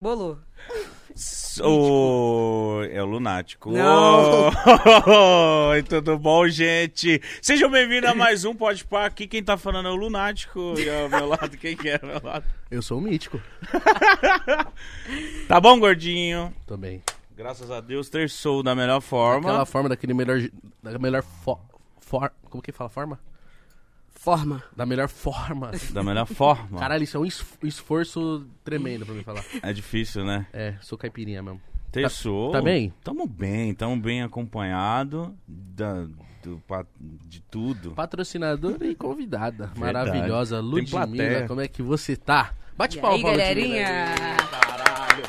[0.00, 0.38] Bolou.
[1.62, 2.82] O...
[2.90, 3.70] É o Lunático.
[3.70, 4.50] Não.
[5.70, 7.20] Oi, tudo bom, gente?
[7.42, 9.06] Sejam bem-vindos a mais um Pode Pá.
[9.06, 10.74] Aqui quem tá falando é o Lunático.
[10.78, 12.44] E ao meu lado, quem que é ao meu lado?
[12.70, 13.40] Eu sou o mítico
[15.48, 16.54] Tá bom, gordinho?
[16.66, 17.02] também.
[17.36, 19.48] Graças a Deus, terçou da melhor forma.
[19.48, 20.40] Aquela forma daquele melhor.
[20.82, 21.58] Da melhor fo,
[22.00, 23.20] for, Como que fala forma?
[24.20, 24.62] Forma.
[24.76, 25.70] Da melhor forma.
[25.92, 26.78] Da melhor forma.
[26.80, 29.44] Caralho, isso é um es- esforço tremendo pra mim falar.
[29.62, 30.46] É difícil, né?
[30.52, 31.60] É, sou caipirinha mesmo.
[31.92, 32.50] Terçou.
[32.52, 32.92] tá bem?
[33.02, 36.04] Tamo bem, tamo bem acompanhado da,
[36.42, 37.92] do, pa- de tudo.
[37.92, 39.68] Patrocinadora e convidada.
[39.74, 40.10] Verdade.
[40.10, 40.60] Maravilhosa.
[40.60, 41.46] Ludmilla, plateia.
[41.48, 42.52] como é que você tá?
[42.76, 43.86] Bate E palma aí, pra galerinha?
[44.50, 45.22] Caralho.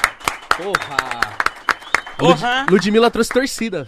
[0.58, 1.38] Porra.
[2.18, 2.62] Porra!
[2.64, 3.88] Lud- Ludmilla trouxe torcida.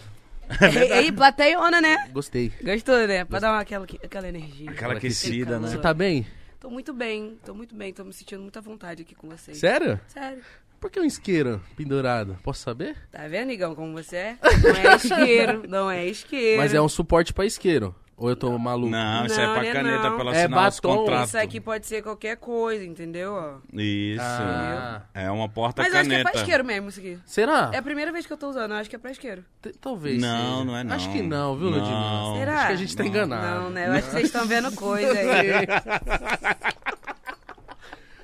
[0.62, 2.10] Ei, ei, plateiona, né?
[2.12, 2.52] Gostei.
[2.62, 3.26] Gostou, né?
[3.26, 4.70] Pra dar uma, aquela, aquela energia.
[4.72, 5.70] Aquela aquecida, né?
[5.70, 6.26] Você tá bem?
[6.60, 9.58] Tô muito bem, tô muito bem, tô me sentindo muita vontade aqui com vocês.
[9.58, 10.00] Sério?
[10.08, 10.44] Sério.
[10.80, 12.38] Por que um isqueiro pendurado?
[12.44, 12.96] Posso saber?
[13.12, 14.38] Tá vendo, Igão, como você é?
[14.42, 16.62] Não é isqueiro, não é isqueiro.
[16.62, 17.96] Mas é um suporte pra isqueiro.
[18.22, 18.92] Ou eu tô maluco?
[18.92, 20.12] Não, isso é Não, pra né, caneta, não.
[20.16, 20.96] pra ela É assinar os batom.
[20.98, 21.30] contratos.
[21.30, 23.34] Isso aqui pode ser qualquer coisa, entendeu?
[23.34, 23.58] ó?
[23.74, 24.22] Isso.
[24.22, 25.02] Ah.
[25.12, 27.18] É uma porta Mas eu acho que é pra isqueiro mesmo isso aqui.
[27.26, 27.72] Será?
[27.74, 29.44] É a primeira vez que eu tô usando, eu acho que é pra isqueiro.
[29.60, 30.22] T- Talvez.
[30.22, 30.66] Não, seja.
[30.66, 30.96] não é não.
[30.96, 31.80] Acho que não, viu, Não.
[31.80, 32.38] Ludmilla?
[32.40, 32.54] Será?
[32.58, 33.10] Acho que a gente tá Não.
[33.10, 33.62] enganado.
[33.64, 33.88] Não, né?
[33.88, 35.50] Eu acho que vocês estão vendo coisa aí.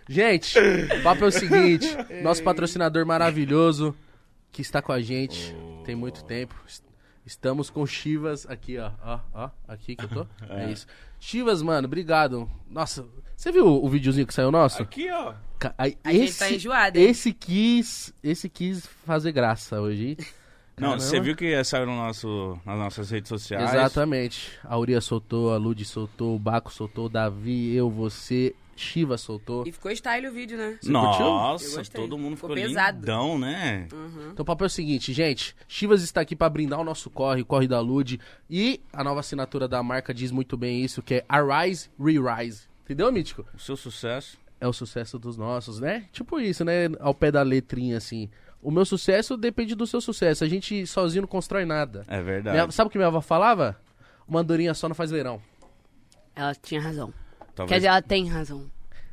[0.10, 1.88] Gente, o papo é o seguinte:
[2.24, 3.96] nosso patrocinador maravilhoso
[4.52, 6.56] que está com a gente tem muito tempo.
[7.28, 8.92] Est- Estamos com Chivas aqui, ó.
[9.04, 10.28] Ó, ó, aqui que eu tô.
[10.50, 10.88] É isso.
[11.20, 12.50] Chivas, mano, obrigado.
[12.70, 14.82] Nossa, você viu o videozinho que saiu nosso?
[14.82, 15.34] Aqui, ó.
[15.60, 17.10] Ca- aí, A gente tá enjoado, hein?
[17.10, 20.10] Esse quis, esse quis fazer graça hoje.
[20.10, 20.18] hein?
[20.80, 23.74] Não, você viu que saiu no nosso, nas nossas redes sociais.
[23.74, 24.52] Exatamente.
[24.64, 29.64] A Uria soltou, a Lud soltou, o Baco soltou, o Davi, eu, você, Shiva soltou.
[29.68, 30.78] E ficou style o vídeo, né?
[30.82, 33.00] Você Nossa, todo mundo Ficou ficou, pesado.
[33.00, 33.88] lindão, né?
[34.32, 35.56] Então o papo é o seguinte, gente.
[35.68, 38.20] Chivas está aqui para brindar o nosso corre, o corre da Lud.
[38.50, 42.64] E a nova assinatura da marca diz muito bem isso, que é Arise, Re-Rise.
[42.86, 43.46] Entendeu, Mítico?
[43.54, 44.38] O seu sucesso.
[44.60, 46.06] É o sucesso dos nossos, né?
[46.12, 46.86] Tipo isso, né?
[47.00, 48.30] Ao pé da letrinha, assim.
[48.62, 50.44] O meu sucesso depende do seu sucesso.
[50.44, 52.04] A gente sozinho não constrói nada.
[52.08, 52.58] É verdade.
[52.58, 53.80] Minha- sabe o que minha avó falava?
[54.28, 55.40] Uma andorinha só não faz leirão.
[56.36, 57.14] Ela tinha razão.
[57.56, 58.66] Talvez Quer dizer, ela tem razão.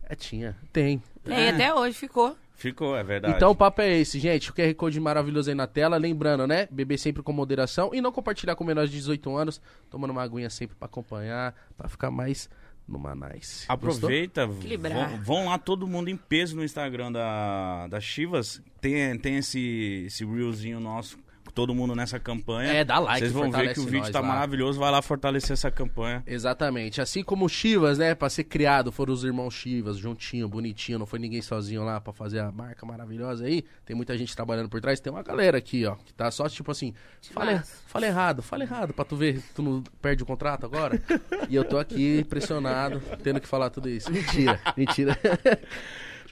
[0.08, 0.56] É, tinha.
[0.72, 1.02] Tem.
[1.22, 2.36] Tem, até hoje ficou.
[2.54, 3.34] ficou, é verdade.
[3.34, 4.50] Então o papo é esse, gente.
[4.50, 5.96] O QR Code maravilhoso aí na tela.
[5.96, 6.68] Lembrando, né?
[6.70, 9.60] Beber sempre com moderação e não compartilhar com menores de 18 anos.
[9.90, 12.48] Tomando uma aguinha sempre pra acompanhar, pra ficar mais
[12.86, 13.66] nice.
[13.66, 14.08] Gostou?
[14.08, 18.62] Aproveita, vão, vão lá todo mundo em peso no Instagram da, da Chivas.
[18.80, 21.18] Tem, tem esse, esse reelzinho nosso,
[21.54, 22.72] todo mundo nessa campanha.
[22.72, 24.28] É, dá like, Vocês vão ver que o vídeo nós tá lá.
[24.28, 24.78] maravilhoso.
[24.78, 26.22] Vai lá fortalecer essa campanha.
[26.26, 27.00] Exatamente.
[27.00, 28.14] Assim como o Chivas, né?
[28.14, 30.98] Pra ser criado, foram os irmãos Chivas, juntinho, bonitinho.
[30.98, 33.64] Não foi ninguém sozinho lá pra fazer a marca maravilhosa aí.
[33.86, 34.98] Tem muita gente trabalhando por trás.
[35.00, 36.92] Tem uma galera aqui, ó, que tá só tipo assim:
[37.32, 37.78] fala, Massa.
[37.86, 41.00] fala errado, fala errado, pra tu ver, tu não perde o contrato agora.
[41.48, 44.10] e eu tô aqui pressionado, tendo que falar tudo isso.
[44.10, 45.18] Mentira, mentira.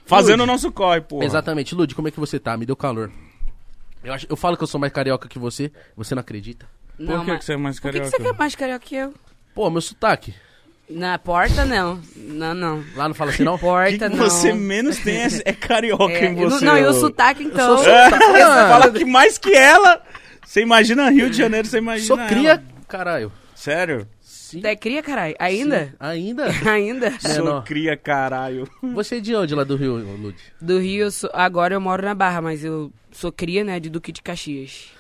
[0.05, 1.23] Fazendo o nosso corre, pô.
[1.23, 1.75] Exatamente.
[1.75, 2.57] Lud, como é que você tá?
[2.57, 3.11] Me deu calor.
[4.05, 6.67] Eu, acho- eu falo que eu sou mais carioca que você, você não acredita?
[6.97, 8.17] Por Não, que, mas- que você é mais Por que, que carioca?
[8.17, 9.15] você quer mais carioca que eu?
[9.55, 10.35] Pô, meu sotaque.
[10.91, 12.01] Na porta, não.
[12.17, 12.85] Não, não.
[12.97, 13.57] Lá não fala assim, não?
[13.59, 14.25] Porta, que não.
[14.25, 16.65] você menos tem é, é carioca É, em você.
[16.65, 17.79] Não, e o sotaque, então.
[17.79, 18.27] sou É, sotaque.
[18.33, 20.03] você fala que mais que ela.
[20.45, 22.29] Você imagina Rio de Janeiro, você imagina Sou ela.
[22.29, 23.33] cria, caralho.
[23.55, 24.07] Sério?
[24.53, 24.61] Sim.
[24.61, 25.35] Tu é cria, caralho?
[25.39, 25.87] Ainda?
[25.87, 25.93] Sim.
[25.99, 26.45] Ainda?
[26.71, 27.21] Ainda?
[27.21, 27.63] Sou não.
[27.63, 28.69] cria, caralho.
[28.95, 30.37] Você é de onde lá do Rio, Lud?
[30.61, 33.89] Do Rio, eu sou- agora eu moro na Barra, mas eu sou cria, né, de
[33.89, 34.91] Duque de Caxias.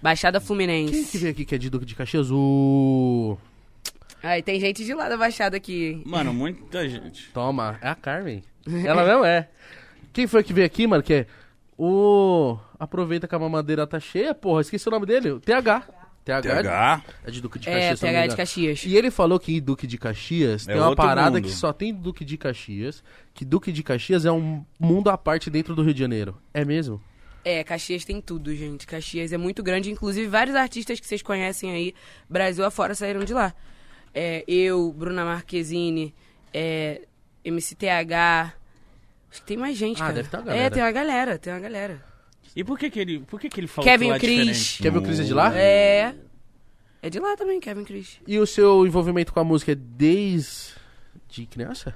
[0.00, 0.92] Baixada Fluminense.
[0.94, 2.28] Quem que veio aqui que é de Duque de Caxias?
[2.30, 3.36] O...
[4.22, 6.02] Aí tem gente de lá da Baixada aqui.
[6.06, 7.28] Mano, muita gente.
[7.34, 8.42] Toma, é a Carmen.
[8.84, 9.48] Ela mesmo é.
[10.12, 11.26] Quem foi que veio aqui, mano, que é
[11.76, 12.56] o...
[12.78, 15.32] Aproveita que a mamadeira tá cheia, porra, esqueci o nome dele.
[15.32, 15.82] O TH.
[16.24, 17.02] TH, TH.
[17.24, 18.36] é de Duque de É, Caxias, não me PH de.
[18.36, 18.84] Caxias.
[18.84, 21.44] E ele falou que em Duque de Caxias É tem uma parada mundo.
[21.44, 23.02] que só tem Duque de Caxias,
[23.34, 26.36] que Duque de Caxias é um mundo à parte dentro do Rio de Janeiro.
[26.54, 27.02] É mesmo?
[27.44, 28.86] É, Caxias tem tudo, gente.
[28.86, 29.90] Caxias é muito grande.
[29.90, 31.92] Inclusive, vários artistas que vocês conhecem aí,
[32.30, 33.52] Brasil afora, saíram de lá.
[34.14, 36.14] É, eu, Bruna Marquezine,
[36.54, 37.02] é,
[37.44, 38.54] MCTH.
[39.30, 40.12] Acho que tem mais gente, Ah, cara.
[40.14, 40.70] deve ter uma É, galera.
[40.74, 42.04] tem uma galera, tem uma galera.
[42.54, 44.36] E por que que ele, por que que ele falou Kevin que lá é Cris.
[44.36, 44.82] diferente?
[44.82, 45.56] Kevin Cris é de lá?
[45.56, 46.14] É.
[47.00, 48.20] É de lá também, Kevin Cris.
[48.26, 50.74] E o seu envolvimento com a música é desde
[51.28, 51.94] de criança?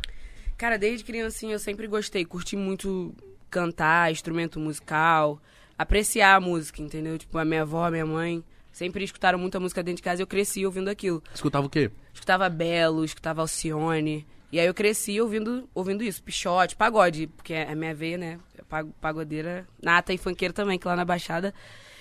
[0.56, 3.14] Cara, desde criancinha eu sempre gostei, curti muito
[3.50, 5.40] cantar, instrumento musical,
[5.78, 7.18] apreciar a música, entendeu?
[7.18, 8.42] Tipo, a minha avó, a minha mãe
[8.72, 11.22] sempre escutaram muita música dentro de casa e eu cresci ouvindo aquilo.
[11.34, 11.90] Escutava o quê?
[12.12, 14.26] Escutava Belo, escutava Alcione.
[14.50, 18.38] E aí eu cresci ouvindo, ouvindo isso, pichote, pagode, porque é a minha veia, né?
[18.68, 21.52] Pag- Pagodeira nata e funkeira também, que lá na Baixada,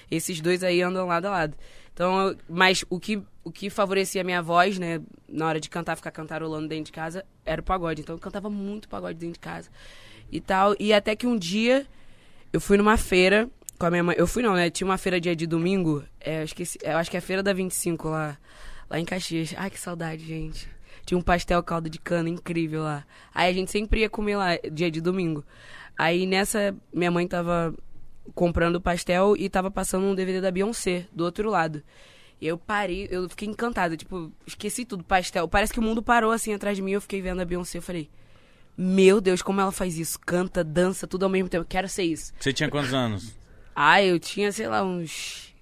[0.09, 1.57] esses dois aí andam lado a lado.
[1.93, 5.95] Então, mas o que, o que favorecia a minha voz, né, na hora de cantar,
[5.95, 8.01] ficar cantarolando dentro de casa, era o pagode.
[8.01, 9.69] Então eu cantava muito pagode dentro de casa
[10.31, 10.75] e tal.
[10.79, 11.85] E até que um dia
[12.51, 14.15] eu fui numa feira com a minha mãe.
[14.17, 14.69] Eu fui não, né?
[14.69, 16.03] Tinha uma feira dia de domingo.
[16.19, 18.37] É, eu, esqueci, eu acho que é a feira da 25 lá,
[18.89, 19.53] lá em Caxias.
[19.57, 20.67] Ai, que saudade, gente.
[21.05, 23.05] Tinha um pastel caldo de cana incrível lá.
[23.33, 25.45] Aí a gente sempre ia comer lá, dia de domingo.
[25.97, 27.73] Aí nessa, minha mãe tava
[28.33, 31.81] comprando pastel e tava passando um DVD da Beyoncé, do outro lado.
[32.41, 35.47] E eu parei, eu fiquei encantada, tipo, esqueci tudo, pastel.
[35.47, 37.81] Parece que o mundo parou assim atrás de mim, eu fiquei vendo a Beyoncé, eu
[37.81, 38.09] falei,
[38.77, 40.19] meu Deus, como ela faz isso?
[40.19, 41.65] Canta, dança, tudo ao mesmo tempo.
[41.67, 42.33] Quero ser isso.
[42.37, 43.33] Você tinha quantos anos?
[43.73, 45.53] Ah, eu tinha, sei lá, uns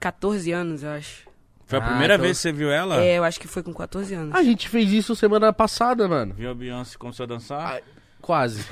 [0.00, 1.28] 14 anos, eu acho.
[1.66, 3.00] Foi a Ah, primeira então- vez que você viu ela?
[3.02, 4.34] É, eu acho que foi com 14 anos.
[4.34, 6.34] A gente fez isso semana passada, mano.
[6.34, 7.74] Viu a Beyoncé começou a dançar?
[7.74, 7.82] Ai.
[8.28, 8.62] Quase.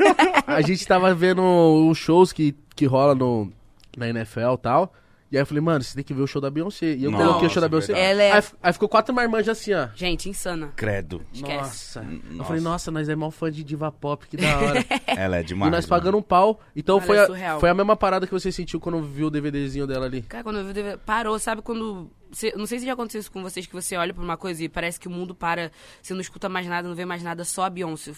[0.46, 1.42] a gente tava vendo
[1.90, 3.52] os shows que, que rola no,
[3.94, 4.94] na NFL e tal.
[5.30, 6.94] E aí eu falei, mano, você tem que ver o show da Beyoncé.
[6.94, 7.92] E eu Nossa, coloquei o show da Beyoncé.
[7.92, 8.10] verdade.
[8.10, 9.88] Ela é- Aí, aí ficou quatro marmanjas assim, ó.
[9.94, 10.72] Gente, insana.
[10.76, 11.20] Credo.
[11.30, 11.56] Esquece.
[11.58, 12.00] Nossa.
[12.00, 12.48] Eu Nossa.
[12.48, 14.82] falei, nossa, nós é mal fã de diva pop, que da hora.
[15.06, 15.70] Ela é e demais.
[15.72, 16.58] nós pagando um pau.
[16.74, 19.86] Então foi é a, foi a mesma parada que você sentiu quando viu o DVDzinho
[19.86, 20.22] dela ali.
[20.22, 22.10] Cara, quando eu vi o DVD, parou, sabe quando.
[22.30, 24.64] Você, não sei se já aconteceu isso com vocês, que você olha pra uma coisa
[24.64, 25.70] e parece que o mundo para,
[26.02, 28.12] você não escuta mais nada, não vê mais nada, só a Beyoncé.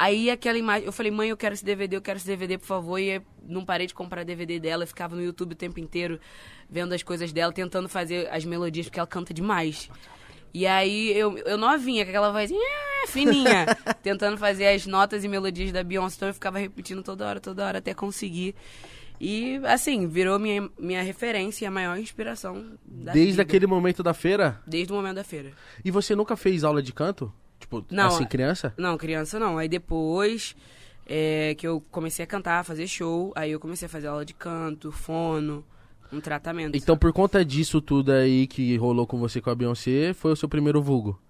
[0.00, 2.64] Aí aquela imagem, eu falei, mãe, eu quero esse DVD, eu quero esse DVD, por
[2.64, 2.98] favor.
[2.98, 6.18] E não parei de comprar DVD dela, eu ficava no YouTube o tempo inteiro,
[6.70, 9.90] vendo as coisas dela, tentando fazer as melodias, porque ela canta demais.
[10.54, 12.58] E aí eu, eu novinha, com aquela vozinha
[13.08, 13.66] fininha,
[14.02, 17.66] tentando fazer as notas e melodias da Beyoncé, então eu ficava repetindo toda hora, toda
[17.66, 18.54] hora, até conseguir.
[19.20, 23.42] E, assim, virou minha, minha referência e a maior inspiração da Desde vida.
[23.42, 24.62] aquele momento da feira.
[24.66, 25.52] Desde o momento da feira.
[25.84, 27.30] E você nunca fez aula de canto?
[27.60, 28.74] Tipo, Não, assim, é- criança?
[28.76, 29.58] Não, criança não.
[29.58, 30.56] Aí depois
[31.06, 34.34] é, que eu comecei a cantar, fazer show, aí eu comecei a fazer aula de
[34.34, 35.64] canto, fono,
[36.12, 36.76] um tratamento.
[36.76, 40.36] Então, por conta disso tudo aí que rolou com você com a Beyoncé, foi o
[40.36, 41.20] seu primeiro vulgo.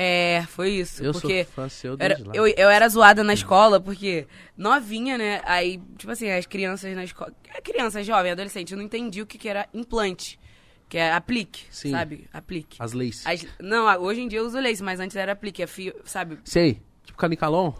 [0.00, 1.02] É, foi isso.
[1.02, 5.42] Eu porque sou fã seu era, eu, eu era zoada na escola, porque novinha, né?
[5.44, 7.32] Aí, tipo assim, as crianças na escola.
[7.64, 10.38] Criança, jovem, adolescente, eu não entendi o que, que era implante.
[10.88, 11.90] Que é aplique, Sim.
[11.90, 12.26] sabe?
[12.32, 12.76] Aplique.
[12.80, 13.22] As leis.
[13.26, 16.38] As- não, hoje em dia eu uso lace, mas antes era aplique, é fio, sabe?
[16.44, 16.80] Sei.
[17.04, 17.72] Tipo canicalon?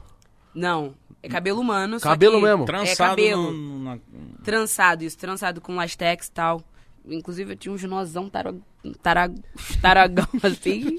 [0.55, 2.65] Não, é cabelo humano, só Cabelo que mesmo?
[2.65, 2.97] Trançado é
[3.31, 3.53] cabelo.
[3.53, 3.99] no- na-
[4.45, 6.63] trançado, isso, trançado com lastex e tal.
[7.11, 8.55] Inclusive eu tinha uns nozão tara,
[9.03, 9.33] tara,
[9.81, 10.99] taragão assim.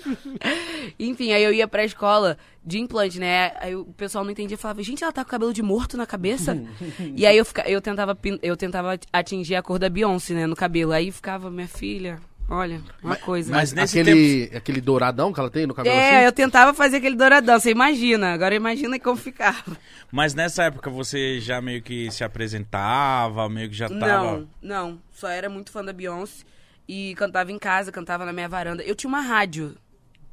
[1.00, 3.54] Enfim, aí eu ia pra escola de implante, né?
[3.60, 6.58] Aí o pessoal não entendia, falava, gente, ela tá com cabelo de morto na cabeça?
[7.16, 10.56] e aí eu, fica, eu, tentava, eu tentava atingir a cor da Beyoncé, né, no
[10.56, 10.92] cabelo.
[10.92, 12.20] Aí ficava, minha filha,
[12.50, 13.52] olha, uma coisa.
[13.54, 16.26] mas nesse aquele, aquele douradão que ela tem no cabelo É, assim?
[16.26, 18.34] eu tentava fazer aquele douradão, você imagina.
[18.34, 19.78] Agora imagina como ficava.
[20.12, 24.40] Mas nessa época você já meio que se apresentava, meio que já tava.
[24.40, 25.02] Não, não.
[25.12, 26.44] Só era muito fã da Beyoncé.
[26.88, 28.82] E cantava em casa, cantava na minha varanda.
[28.82, 29.76] Eu tinha uma rádio.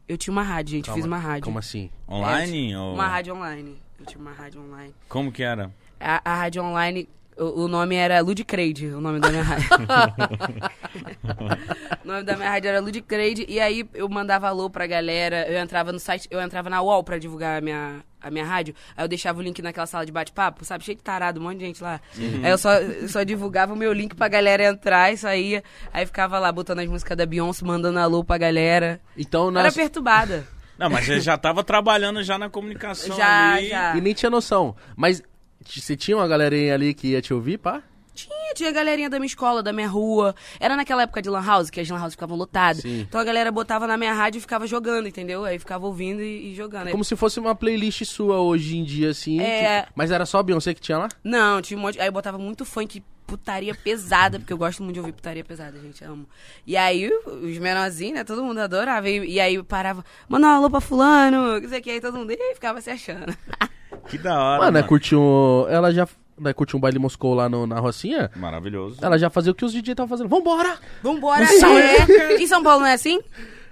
[0.09, 0.87] Eu tinha uma rádio, gente.
[0.87, 1.43] Calma, fiz uma rádio.
[1.45, 1.91] Como assim?
[2.09, 2.73] Online?
[2.73, 2.95] É, ou...
[2.95, 3.79] Uma rádio online.
[4.01, 4.95] Eu tinha uma rádio online.
[5.09, 5.71] Como que era?
[6.01, 9.69] A, a rádio online, o, o nome era Ludicrade, o nome da minha rádio.
[12.05, 13.45] o nome da minha rádio era Ludicrade.
[13.49, 15.47] E aí eu mandava alô pra galera.
[15.49, 18.75] Eu entrava no site, eu entrava na UOL pra divulgar a minha, a minha rádio.
[18.97, 20.85] Aí eu deixava o link naquela sala de bate-papo, sabe?
[20.85, 22.01] Cheio de tarado, um monte de gente lá.
[22.43, 25.63] Aí eu só, eu só divulgava o meu link pra galera entrar e saía.
[25.93, 29.01] Aí ficava lá botando as músicas da Beyoncé, mandando alô pra galera.
[29.17, 29.75] Então, Era nas...
[29.75, 30.47] perturbada.
[30.79, 33.69] Não, mas você já tava trabalhando já na comunicação Já, ali.
[33.69, 33.97] já.
[33.97, 34.77] E nem tinha noção.
[34.95, 35.23] Mas
[35.69, 37.83] você tinha uma galerinha ali que ia te ouvir, pá?
[38.15, 40.35] Tinha, tinha galerinha da minha escola, da minha rua.
[40.59, 42.81] Era naquela época de lan house, que as lan house ficavam lotadas.
[42.81, 43.01] Sim.
[43.03, 45.45] Então a galera botava na minha rádio e ficava jogando, entendeu?
[45.45, 46.91] Aí ficava ouvindo e, e jogando.
[46.91, 49.39] Como se fosse uma playlist sua hoje em dia, assim.
[49.39, 49.83] É.
[49.83, 51.09] que- Mas era só a Beyoncé que tinha lá?
[51.23, 52.01] Não, tinha um monte.
[52.01, 55.79] Aí eu botava muito funk, putaria pesada, porque eu gosto muito de ouvir putaria pesada,
[55.79, 56.03] gente.
[56.03, 56.27] Amo.
[56.67, 58.25] E aí os menorzinhos, né?
[58.25, 59.11] Todo mundo adorava.
[59.11, 62.01] E, e aí eu parava, manda um alô pra fulano, não sei o que, aí
[62.01, 63.37] todo mundo ih, ficava se achando.
[64.09, 64.59] Que da hora.
[64.59, 64.89] Mano, né, mano.
[64.89, 65.21] curtiu.
[65.21, 66.07] um- Ela já.
[66.39, 68.31] Né, curtiu um baile Moscou lá no- na Rocinha?
[68.37, 68.99] Maravilhoso.
[69.01, 70.29] Ela já fazia o que os DJ estavam fazendo.
[70.29, 70.77] Vambora!
[71.03, 71.47] Vambora!
[71.63, 72.37] Não É.
[72.37, 73.21] Em São Paulo não é assim?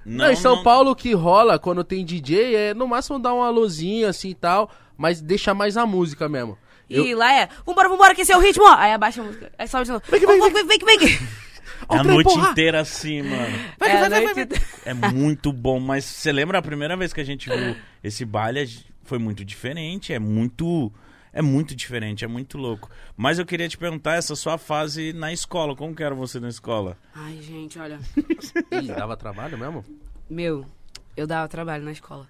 [0.05, 3.35] Não, em São não- Paulo o que rola quando tem DJ é no máximo dar
[3.35, 6.57] um alôzinho assim e tal, mas deixa mais a música mesmo.
[6.89, 8.67] Eu- E lá é, vambora, vambora, que esse é o ritmo!
[8.67, 9.53] Aí abaixa a música.
[9.59, 10.03] Aí sobe de novo.
[10.11, 11.09] Vem que vem, Vem, vem, vem, vem, vem.
[11.91, 12.51] É a trem, noite porra!
[12.51, 13.59] inteira assim, mano.
[13.79, 14.49] Vai, É, vai, vai, vai.
[14.87, 18.67] É muito bom, mas você lembra a primeira vez que a gente viu esse baile?
[19.05, 20.93] Foi muito diferente, é muito.
[21.33, 22.89] É muito diferente, é muito louco.
[23.17, 25.75] Mas eu queria te perguntar essa sua fase na escola.
[25.75, 26.97] Como que era você na escola?
[27.13, 27.99] Ai, gente, olha.
[28.71, 29.85] Ih, dava trabalho mesmo?
[30.31, 30.65] Meu,
[31.17, 32.29] eu dava trabalho na escola.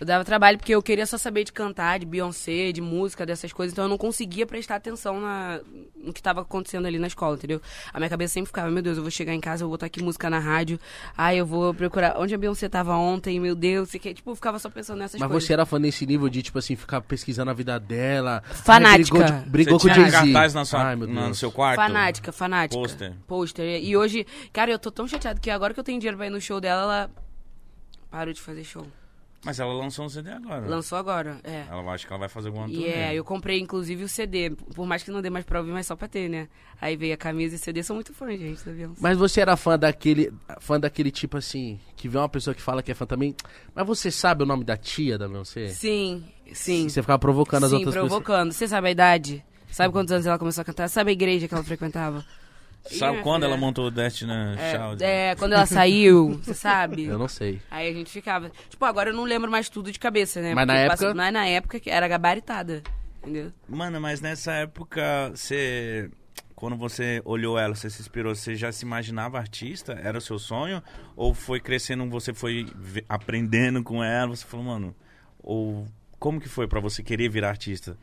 [0.00, 3.52] Eu dava trabalho porque eu queria só saber de cantar, de Beyoncé, de música, dessas
[3.52, 3.72] coisas.
[3.74, 5.60] Então eu não conseguia prestar atenção na,
[5.94, 7.60] no que estava acontecendo ali na escola, entendeu?
[7.92, 9.86] A minha cabeça sempre ficava, meu Deus, eu vou chegar em casa, eu vou botar
[9.86, 10.80] aqui música na rádio.
[11.16, 13.90] Ai, eu vou procurar onde a Beyoncé tava ontem, meu Deus.
[13.90, 15.46] Que, tipo, eu ficava só pensando nessas Mas coisas.
[15.46, 18.42] você era fã desse nível de, tipo assim, ficar pesquisando a vida dela.
[18.64, 19.18] Fanática.
[19.18, 20.32] Ai, brigou de- brigou você com o tinha Jay-Z.
[20.32, 21.38] cartaz na sua, Ai, meu na- no Deus.
[21.38, 21.76] seu quarto?
[21.76, 22.80] Fanática, fanática.
[22.80, 23.12] Pôster.
[23.26, 23.84] Pôster.
[23.84, 26.30] E hoje, cara, eu tô tão chateado que agora que eu tenho dinheiro pra ir
[26.30, 27.10] no show dela, ela
[28.10, 28.86] parou de fazer show.
[29.42, 30.68] Mas ela lançou um CD agora.
[30.68, 31.64] Lançou agora, é.
[31.70, 32.88] Ela acha que ela vai fazer alguma E turnê.
[32.88, 35.86] é, eu comprei inclusive o CD, por mais que não dê mais pra ouvir, mas
[35.86, 36.46] só pra ter, né?
[36.78, 39.00] Aí veio a camisa e CD, sou muito fã, gente, da Beyoncé.
[39.00, 40.30] Mas você era fã daquele,
[40.60, 43.34] fã daquele tipo assim, que vê uma pessoa que fala que é fã também,
[43.74, 45.68] mas você sabe o nome da tia da Beyoncé?
[45.68, 46.86] Sim, sim.
[46.88, 48.10] Você ficava provocando as sim, outras pessoas.
[48.10, 48.52] provocando.
[48.52, 49.42] Você sabe a idade?
[49.70, 50.88] Sabe quantos anos ela começou a cantar?
[50.88, 52.24] Sabe a igreja que ela frequentava?
[52.84, 54.32] Sabe Ih, quando ela filha, montou o Destiny
[54.72, 55.04] Child?
[55.04, 57.04] É, é, quando ela saiu, você sabe?
[57.04, 57.60] Eu não sei.
[57.70, 58.50] Aí a gente ficava.
[58.68, 60.54] Tipo, agora eu não lembro mais tudo de cabeça, né?
[60.54, 62.82] Mas na Porque época- passou- Mas na época que era gabaritada.
[63.22, 63.52] Entendeu?
[63.68, 66.10] Mano, mas nessa época, você...
[66.54, 69.92] Quando você olhou ela, você se inspirou, você já se imaginava artista?
[70.02, 70.82] Era o seu sonho?
[71.16, 72.66] Ou foi crescendo, você foi
[73.08, 74.94] aprendendo com ela, você falou, mano...
[75.42, 75.86] Ou
[76.18, 77.96] como que foi pra você querer virar artista?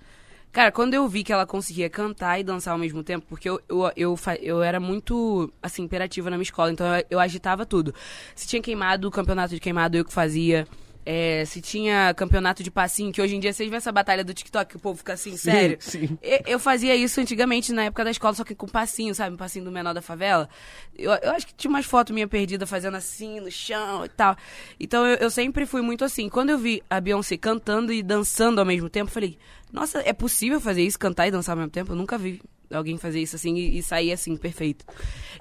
[0.57, 3.61] Cara, quando eu vi que ela conseguia cantar e dançar ao mesmo tempo, porque eu,
[3.69, 7.93] eu, eu, eu era muito, assim, imperativa na minha escola, então eu, eu agitava tudo.
[8.33, 10.67] Se tinha queimado, o campeonato de queimado eu que fazia.
[11.05, 14.33] É, se tinha campeonato de passinho, que hoje em dia vocês vêem essa batalha do
[14.33, 15.77] TikTok, que o povo fica assim, sério.
[15.79, 16.17] sim.
[16.23, 19.35] Eu, eu fazia isso antigamente na época da escola, só que com passinho, sabe?
[19.35, 20.49] Um passinho do menor da favela.
[20.97, 24.35] Eu, eu acho que tinha umas fotos minha perdida fazendo assim no chão e tal.
[24.79, 26.27] Então eu, eu sempre fui muito assim.
[26.27, 29.37] Quando eu vi a Beyoncé cantando e dançando ao mesmo tempo, eu falei,
[29.71, 31.91] nossa, é possível fazer isso, cantar e dançar ao mesmo tempo?
[31.91, 34.85] Eu nunca vi alguém fazer isso assim e, e sair assim, perfeito.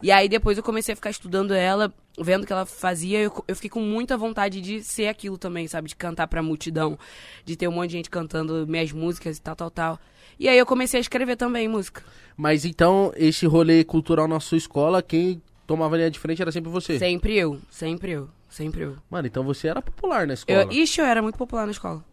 [0.02, 3.44] E aí depois eu comecei a ficar estudando ela, vendo o que ela fazia, eu,
[3.46, 5.88] eu fiquei com muita vontade de ser aquilo também, sabe?
[5.88, 6.98] De cantar pra multidão,
[7.44, 10.00] de ter um monte de gente cantando minhas músicas e tal, tal, tal.
[10.38, 12.02] E aí eu comecei a escrever também música.
[12.36, 16.70] Mas então, esse rolê cultural na sua escola, quem tomava linha de frente era sempre
[16.70, 16.98] você.
[16.98, 18.96] Sempre eu, sempre eu, sempre eu.
[19.08, 20.62] Mano, então você era popular na escola.
[20.62, 22.04] eu ixi, eu era muito popular na escola.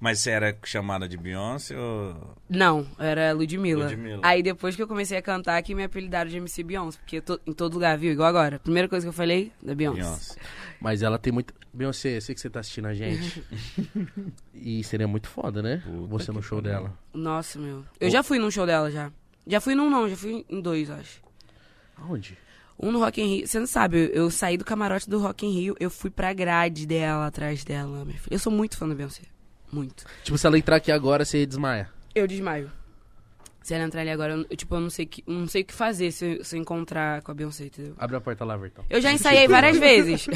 [0.00, 2.36] Mas você era chamada de Beyoncé ou...
[2.48, 3.86] Não, era Ludmilla.
[3.86, 4.20] Ludmilla.
[4.22, 7.52] Aí depois que eu comecei a cantar, que me apelidaram de MC Beyoncé, porque em
[7.52, 8.12] todo lugar, viu?
[8.12, 8.58] Igual agora.
[8.58, 10.00] Primeira coisa que eu falei, da Beyoncé.
[10.00, 10.36] Beyoncé.
[10.80, 11.52] Mas ela tem muito.
[11.72, 13.42] Beyoncé, eu sei que você tá assistindo a gente.
[14.54, 15.82] e seria muito foda, né?
[15.84, 16.96] Puta você no show dela.
[17.12, 17.84] Nossa, meu.
[18.00, 19.12] Eu já fui num show dela, já.
[19.46, 21.22] Já fui num não, já fui em dois, acho.
[21.96, 22.36] Aonde?
[22.78, 23.46] Um no Rock in Rio.
[23.46, 26.32] Você não sabe, eu, eu saí do camarote do Rock in Rio, eu fui pra
[26.32, 28.34] grade dela, atrás dela, minha filha.
[28.34, 29.22] Eu sou muito fã da Beyoncé.
[29.72, 30.04] Muito.
[30.22, 31.88] Tipo, se ela entrar aqui agora, você desmaia.
[32.14, 32.70] Eu desmaio.
[33.62, 35.74] Se ela entrar ali agora, eu, tipo, eu não sei, que, não sei o que
[35.74, 37.92] fazer se, eu- se eu encontrar com a Beyoncé, entendeu?
[37.98, 38.82] Abre a porta lá, Vertão.
[38.88, 40.26] Eu já ensaiei várias vezes.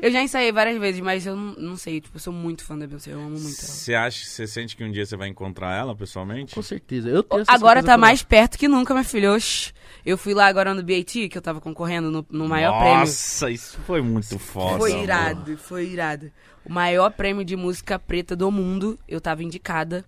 [0.00, 2.78] eu já ensaiei várias vezes, mas eu não, não sei, tipo, eu sou muito fã
[2.78, 3.52] da Beyoncé, eu amo muito ela.
[3.52, 6.54] Você acha, você sente que um dia você vai encontrar ela pessoalmente?
[6.54, 7.08] Com certeza.
[7.08, 9.32] Eu tenho essa Agora tá mais perto que nunca, minha filha.
[9.32, 9.72] Oxi.
[10.06, 12.98] Eu fui lá agora no BAT, que eu tava concorrendo no, no maior prêmio.
[13.00, 14.78] Nossa, isso foi muito foda.
[14.78, 15.02] Foi mano.
[15.02, 16.30] irado, foi irado.
[16.64, 20.04] O maior prêmio de música preta do mundo, eu tava indicada.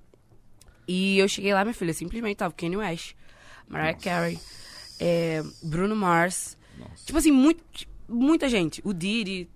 [0.87, 3.15] E eu cheguei lá, minha filha, simplesmente tava Kanye West,
[3.69, 4.39] Mariah Carey,
[5.01, 6.57] é, Bruno Mars.
[6.79, 7.07] Nossa.
[7.07, 7.63] Tipo assim, muito,
[8.09, 8.81] muita gente.
[8.85, 9.49] O Diddy.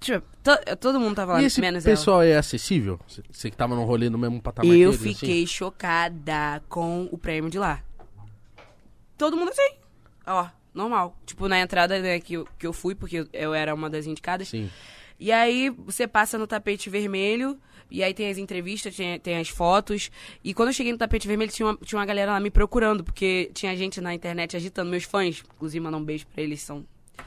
[0.00, 1.96] Tipo, to- todo mundo tava lá, E esse menos ela.
[1.96, 3.00] pessoal é acessível?
[3.30, 7.50] Você- que tava no rolê no mesmo patamar Eu eles, fiquei chocada com o prêmio
[7.50, 7.82] de lá.
[9.16, 9.76] Todo mundo assim.
[10.26, 11.16] Ó, normal.
[11.24, 14.06] Tipo, na entrada né, que, eu, que eu fui, porque eu, eu era uma das
[14.06, 14.48] indicadas.
[14.48, 14.64] Assim?
[14.66, 14.70] Sim.
[15.18, 17.58] E aí você passa no tapete vermelho,
[17.90, 20.10] e aí tem as entrevistas, tem, tem as fotos.
[20.42, 23.04] E quando eu cheguei no tapete vermelho, tinha uma, tinha uma galera lá me procurando,
[23.04, 24.90] porque tinha gente na internet agitando.
[24.90, 26.84] Meus fãs, inclusive, mandar um beijo pra eles, são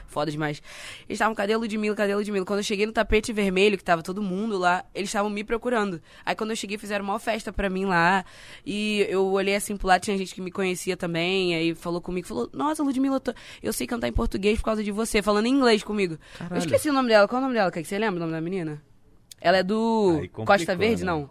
[0.07, 0.61] foda demais.
[1.07, 2.45] Eles estavam, cadê a Ludmilla, cadê a Ludmilla?
[2.45, 6.01] Quando eu cheguei no tapete vermelho, que tava todo mundo lá, eles estavam me procurando.
[6.25, 8.25] Aí quando eu cheguei, fizeram uma festa pra mim lá.
[8.65, 11.53] E eu olhei assim pro lado, tinha gente que me conhecia também.
[11.55, 14.83] Aí falou comigo, falou, nossa, Ludmilla, eu, tô- eu sei cantar em português por causa
[14.83, 16.17] de você, falando em inglês comigo.
[16.37, 16.55] Caralho.
[16.55, 17.27] Eu esqueci o nome dela.
[17.27, 17.69] Qual é o nome dela?
[17.71, 17.87] Kaique?
[17.87, 18.81] Você lembra o nome da menina?
[19.39, 21.11] Ela é do Costa Verde, né?
[21.11, 21.29] não?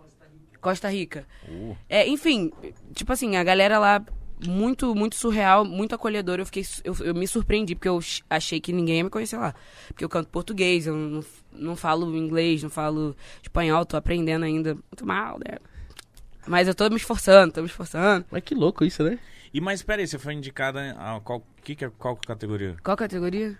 [0.60, 1.26] Costa Rica.
[1.48, 2.52] Uh, É, enfim,
[2.94, 4.04] tipo assim, a galera lá
[4.44, 6.42] muito muito surreal, muito acolhedora.
[6.42, 9.36] Eu fiquei eu, eu me surpreendi porque eu ch- achei que ninguém ia me conhecer
[9.36, 9.54] lá.
[9.88, 14.74] Porque eu canto português, eu não, não falo inglês, não falo espanhol, tô aprendendo ainda
[14.74, 15.58] muito mal, né?
[16.46, 18.24] Mas eu tô me esforçando, tô me esforçando.
[18.30, 19.18] Mas que louco isso, né?
[19.52, 22.76] E mas peraí, você foi indicada a qual, que que é, qual categoria?
[22.84, 23.58] Qual categoria?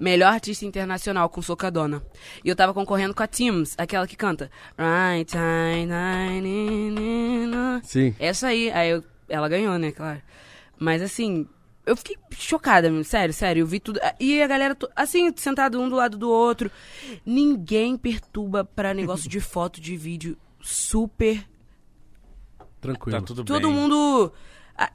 [0.00, 2.02] Melhor artista internacional com Socadona.
[2.44, 4.50] E eu tava concorrendo com a Teams, aquela que canta.
[4.76, 8.14] Right, time, nine, nine, Sim.
[8.18, 10.20] Essa aí, aí eu- ela ganhou, né, claro.
[10.78, 11.48] Mas assim,
[11.86, 13.60] eu fiquei chocada, meu, sério, sério.
[13.62, 13.98] Eu vi tudo.
[14.20, 16.70] E a galera, assim, sentado um do lado do outro.
[17.24, 20.36] Ninguém perturba pra negócio de foto, de vídeo.
[20.60, 21.44] Super
[22.80, 23.20] Tranquilo.
[23.20, 23.76] Tá tudo Todo bem.
[23.76, 24.32] mundo.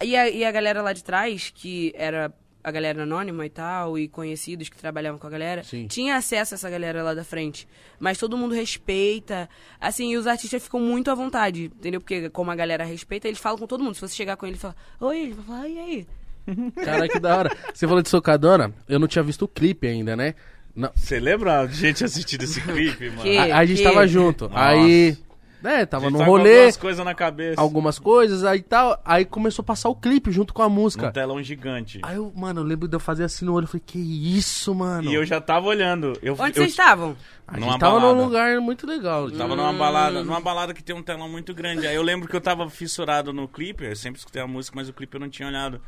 [0.04, 2.34] e, a, e a galera lá de trás, que era
[2.68, 5.88] a galera anônima e tal, e conhecidos que trabalhavam com a galera, Sim.
[5.88, 7.68] tinha acesso a essa galera lá da frente.
[8.00, 9.50] Mas todo mundo respeita.
[9.80, 12.02] Assim, e os artistas ficam muito à vontade, entendeu?
[12.02, 13.96] Porque como a galera respeita, eles falam com todo mundo.
[13.96, 16.08] Se você chegar com ele e falar, oi, ele vai falar, e aí?
[16.84, 17.58] Cara, que da hora.
[17.74, 20.36] Você falou de Socadona, eu não tinha visto o clipe ainda, né?
[20.76, 20.92] Não.
[20.96, 23.22] Você lembra a gente assistindo esse clipe, mano?
[23.24, 24.48] Que- A, a gente que- tava junto.
[24.50, 24.60] Nossa.
[24.64, 25.18] Aí.
[25.64, 27.60] É, tava no tá com rolê, algumas coisas na cabeça.
[27.60, 29.02] algumas coisas, aí tal.
[29.04, 31.08] Aí começou a passar o clipe junto com a música.
[31.08, 32.00] Um telão gigante.
[32.04, 33.64] Aí eu, mano, eu lembro de eu fazer assim no olho.
[33.64, 35.10] Eu falei, que isso, mano?
[35.10, 36.18] E eu já tava olhando.
[36.22, 37.16] Eu, Onde eu vocês estavam?
[37.48, 38.16] A gente numa tava balada.
[38.16, 39.32] num lugar muito legal.
[39.32, 41.88] Tava numa balada, numa balada que tem um telão muito grande.
[41.88, 44.90] Aí eu lembro que eu tava fissurado no clipe, eu sempre escutei a música, mas
[44.90, 45.82] o clipe eu não tinha olhado.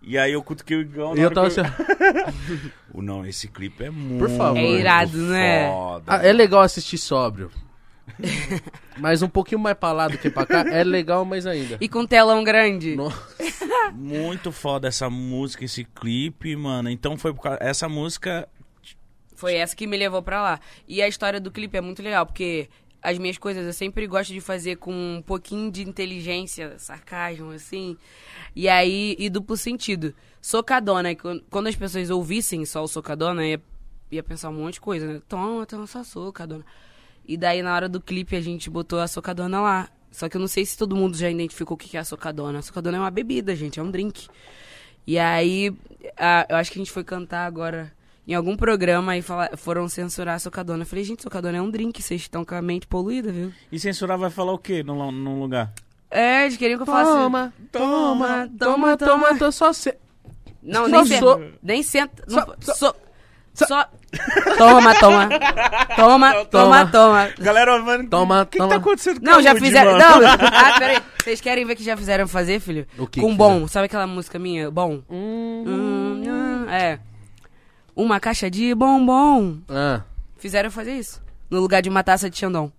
[0.00, 1.16] E aí eu cutuquei o Igão.
[1.16, 1.60] E eu tava assim,
[2.94, 4.58] O Não, esse clipe é muito favor.
[4.58, 5.68] É irado, né?
[5.68, 6.04] foda.
[6.06, 7.50] ah, é legal assistir sóbrio.
[8.98, 11.76] mas um pouquinho mais pra lá do que pra cá, é legal mais ainda.
[11.80, 12.96] E com telão grande.
[12.96, 13.12] No-
[13.94, 16.90] Muito foda essa música, esse clipe, mano.
[16.90, 17.58] Então foi por causa...
[17.60, 18.48] Essa música...
[19.34, 20.60] Foi essa que me levou pra lá.
[20.86, 22.68] E a história do clipe é muito legal, porque
[23.00, 27.96] as minhas coisas eu sempre gosto de fazer com um pouquinho de inteligência, sarcasmo, assim.
[28.54, 30.12] E aí, e duplo sentido.
[30.42, 33.62] Socadona, quando as pessoas ouvissem só o socadona, ia,
[34.10, 35.22] ia pensar um monte de coisa, né?
[35.28, 36.64] Toma, toma só socadona.
[37.28, 39.88] E daí, na hora do clipe, a gente botou a socadona lá.
[40.10, 42.04] Só que eu não sei se todo mundo já identificou o que que é a
[42.04, 42.60] socadona.
[42.60, 44.26] A socadona é uma bebida, gente, é um drink.
[45.06, 45.72] E aí,
[46.16, 47.92] a- eu acho que a gente foi cantar agora
[48.26, 50.82] em algum programa e fala- foram censurar a socadona.
[50.82, 53.52] Eu falei, gente, socadona é um drink, vocês estão com a mente poluída, viu?
[53.70, 55.72] E censurar vai falar o quê num, num lugar?
[56.10, 57.10] É, eles queriam que eu falasse.
[57.10, 59.94] Toma, toma, toma, toma, tô só se...
[60.62, 61.20] Não, Só nem senta.
[61.20, 62.24] sou- Nem senta.
[62.26, 62.94] Não, Só-
[63.54, 63.90] só,
[64.56, 65.28] Toma, toma.
[65.96, 67.28] Toma, toma, toma.
[67.38, 68.70] Galera, mano, Toma, o que, que toma.
[68.70, 69.92] tá acontecendo com Não, já fizeram.
[69.92, 70.04] mano?
[70.22, 70.98] Não, ah, peraí.
[71.22, 72.86] Vocês querem ver que já fizeram fazer, filho?
[72.98, 73.50] O que Com que bom.
[73.52, 73.68] fizeram?
[73.68, 74.70] Sabe aquela música minha?
[74.70, 75.02] Bom.
[75.10, 76.98] Hum, Hum, hum, é.
[77.94, 79.58] Uma caixa de bombom.
[79.68, 80.02] ah,
[80.38, 81.20] Fizeram fazer isso.
[81.50, 82.72] No lugar de uma taça de Xandão.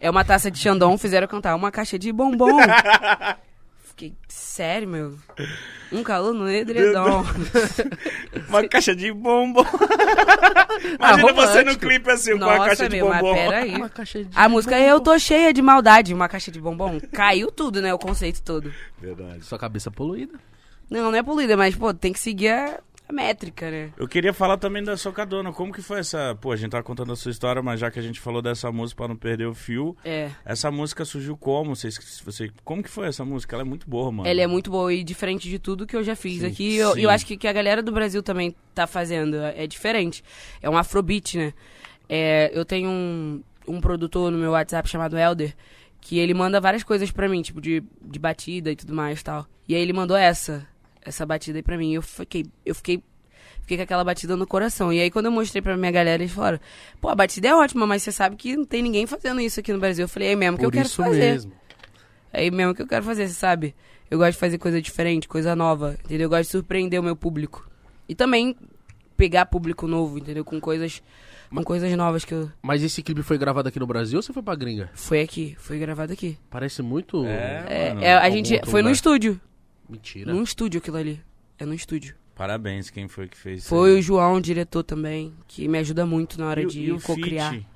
[0.00, 2.56] É uma taça de Xandão, fizeram cantar uma caixa de bombom.
[3.92, 5.18] Fiquei, sério, meu?
[5.92, 7.24] Um calor no edredom.
[8.48, 9.60] Uma caixa de bombom.
[10.98, 13.34] Imagina Ah, você no clipe assim, com a Nossa, caixa de meu, mas bombom.
[13.34, 13.74] peraí.
[13.76, 14.30] uma caixa de...
[14.34, 16.98] A música é Eu Tô Cheia de Maldade, uma caixa de bombom.
[17.12, 17.92] Caiu tudo, né?
[17.92, 18.72] O conceito todo.
[18.98, 19.44] Verdade.
[19.44, 20.40] Sua cabeça poluída.
[20.88, 22.80] Não, não é poluída, mas, pô, tem que seguir a,
[23.12, 23.92] a métrica, né?
[23.96, 25.52] Eu queria falar também da Socadona.
[25.52, 26.36] Como que foi essa...
[26.40, 28.72] Pô, a gente tava contando a sua história, mas já que a gente falou dessa
[28.72, 29.96] música pra não perder o fio...
[30.04, 30.30] É.
[30.44, 31.76] Essa música surgiu como?
[31.76, 33.54] Vocês, você, como que foi essa música?
[33.54, 34.28] Ela é muito boa, mano.
[34.28, 36.76] Ela é muito boa e diferente de tudo que eu já fiz Sim, aqui.
[36.76, 39.36] Eu, eu acho que, que a galera do Brasil também tá fazendo.
[39.36, 40.24] É diferente.
[40.60, 41.54] É um afrobeat, né?
[42.08, 45.54] É, eu tenho um, um produtor no meu WhatsApp chamado Elder,
[46.00, 49.24] que ele manda várias coisas pra mim, tipo de, de batida e tudo mais e
[49.24, 49.46] tal.
[49.68, 50.66] E aí ele mandou essa,
[51.04, 51.94] essa batida aí pra mim.
[51.94, 53.02] Eu fiquei, eu fiquei,
[53.60, 54.92] fiquei com aquela batida no coração.
[54.92, 56.60] E aí quando eu mostrei pra minha galera, eles falaram,
[57.00, 59.72] pô, a batida é ótima, mas você sabe que não tem ninguém fazendo isso aqui
[59.72, 60.04] no Brasil.
[60.04, 61.18] Eu falei, é mesmo que eu Por quero isso fazer.
[61.18, 61.52] mesmo.
[62.32, 63.74] É mesmo que eu quero fazer, você sabe?
[64.10, 66.26] Eu gosto de fazer coisa diferente, coisa nova, entendeu?
[66.26, 67.68] Eu gosto de surpreender o meu público.
[68.08, 68.56] E também
[69.16, 70.44] pegar público novo, entendeu?
[70.44, 71.02] Com coisas,
[71.54, 72.50] com coisas novas que eu...
[72.60, 74.90] Mas esse clipe foi gravado aqui no Brasil ou você foi pra gringa?
[74.94, 76.36] Foi aqui, foi gravado aqui.
[76.50, 77.24] Parece muito...
[77.24, 77.64] É.
[77.68, 78.60] É, mano, é, a gente...
[78.64, 78.92] Foi no lugar.
[78.92, 79.40] estúdio.
[79.88, 80.32] Mentira.
[80.32, 81.20] Num estúdio aquilo ali.
[81.58, 82.14] É no estúdio.
[82.34, 83.98] Parabéns, quem foi que fez isso Foi aí?
[83.98, 87.00] o João, o diretor também, que me ajuda muito na hora E de e o
[87.00, 87.50] co-criar.
[87.50, 87.66] feat?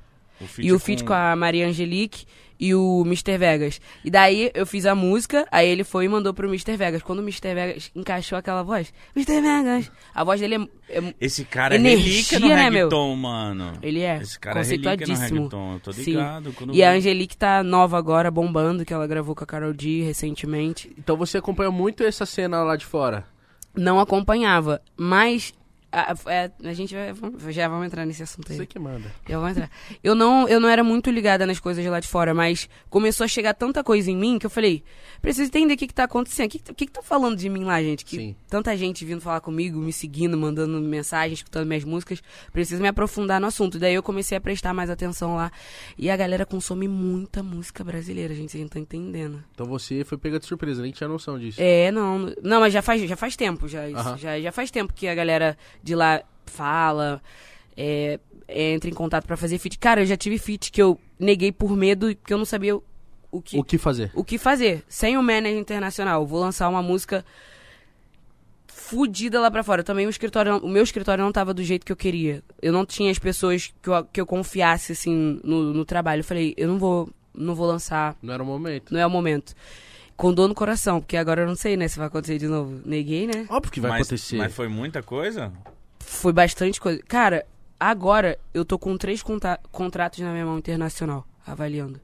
[0.59, 2.25] E o é feat com a Maria Angelique
[2.59, 3.37] e o Mr.
[3.37, 3.81] Vegas.
[4.03, 6.75] E daí eu fiz a música, aí ele foi e mandou pro Mr.
[6.77, 7.03] Vegas.
[7.03, 7.55] Quando o Mr.
[7.55, 9.43] Vegas encaixou aquela voz, Mr.
[9.43, 12.89] Vegas, a voz dele é, é- Esse cara é Energia, relíquia no né, meu?
[12.89, 13.73] reggaeton, mano.
[13.83, 15.37] ele é Esse cara é relíquia no conceituadíssimo.
[15.49, 16.55] reggaeton, eu tô ligado.
[16.73, 20.91] E a Angelique tá nova agora, bombando, que ela gravou com a Carol D recentemente.
[20.99, 23.25] Então você acompanha muito essa cena lá de fora?
[23.75, 25.53] Não acompanhava, mas
[25.97, 28.59] a, é, a gente vai, já vamos entrar nesse assunto aí.
[28.59, 29.11] Você que manda.
[29.27, 29.71] Já vou entrar.
[30.05, 33.29] Eu não, eu não era muito ligada nas coisas lá de fora, mas começou a
[33.29, 34.85] chegar tanta coisa em mim que eu falei,
[35.23, 36.47] preciso entender o que, que tá acontecendo.
[36.47, 38.05] O que, que, que tá falando de mim lá, gente?
[38.05, 38.37] Que Sim.
[38.47, 42.23] tanta gente vindo falar comigo, me seguindo, mandando mensagem, escutando minhas músicas.
[42.53, 43.79] Preciso me aprofundar no assunto.
[43.79, 45.51] Daí eu comecei a prestar mais atenção lá.
[45.97, 48.53] E a galera consome muita música brasileira, gente.
[48.53, 49.43] Vocês não estão entendendo.
[49.55, 51.59] Então você foi pega de surpresa, nem tinha noção disso.
[51.61, 52.35] É, não.
[52.43, 53.67] Não, mas já faz, já faz tempo.
[53.67, 54.19] Já, isso, Aham.
[54.19, 57.23] já, já faz tempo que a galera de lá fala,
[57.77, 58.19] é,
[58.49, 59.79] entra em contato pra fazer feat.
[59.79, 63.41] Cara, eu já tive feat que eu neguei por medo, porque eu não sabia o
[63.43, 64.11] que, O que fazer?
[64.15, 64.83] o que fazer.
[64.89, 66.27] Sem o manager internacional.
[66.27, 67.25] Vou lançar uma música
[68.67, 69.83] fudida lá pra fora.
[69.85, 72.43] Também o escritório, o meu escritório não tava do jeito que eu queria.
[72.61, 76.21] Eu não tinha as pessoas que eu, que eu confiasse, assim, no, no trabalho.
[76.21, 78.93] Eu falei, eu não vou, não vou lançar, Não era o momento.
[78.93, 79.55] não é o momento.
[80.17, 82.81] Com dor no coração, porque agora eu não sei, né, se vai acontecer de novo.
[82.87, 83.45] Neguei, né?
[83.51, 84.37] Óbvio que vai mas, acontecer.
[84.39, 85.53] Mas foi muita coisa?
[86.09, 87.03] Foi bastante coisa.
[87.07, 87.45] Cara,
[87.79, 89.23] agora eu tô com três
[89.71, 92.01] contratos na minha mão internacional, avaliando.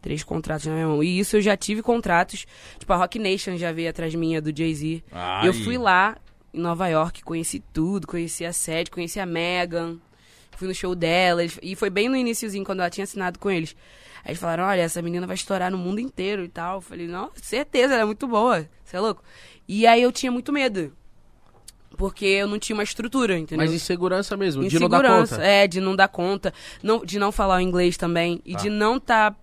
[0.00, 1.02] Três contratos na minha mão.
[1.02, 2.46] E isso eu já tive contratos.
[2.78, 5.02] Tipo, a Rock Nation já veio atrás minha, do Jay-Z.
[5.46, 6.16] Eu fui lá
[6.54, 9.96] em Nova York, conheci tudo, conheci a sede, conheci a Megan.
[10.56, 11.42] Fui no show dela.
[11.42, 13.76] eles- E foi bem no iníciozinho, quando ela tinha assinado com eles.
[14.24, 16.76] Aí eles falaram, olha, essa menina vai estourar no mundo inteiro e tal.
[16.76, 18.66] Eu falei, não, certeza, ela é muito boa.
[18.84, 19.22] Você é louco?
[19.68, 20.92] E aí eu tinha muito medo.
[21.96, 23.64] Porque eu não tinha uma estrutura, entendeu?
[23.64, 25.46] Mas insegurança mesmo, de não dar Insegurança, conta.
[25.46, 28.40] É, de não dar conta, não, de não falar o inglês também.
[28.44, 28.58] E Tá.
[28.62, 29.34] de não estar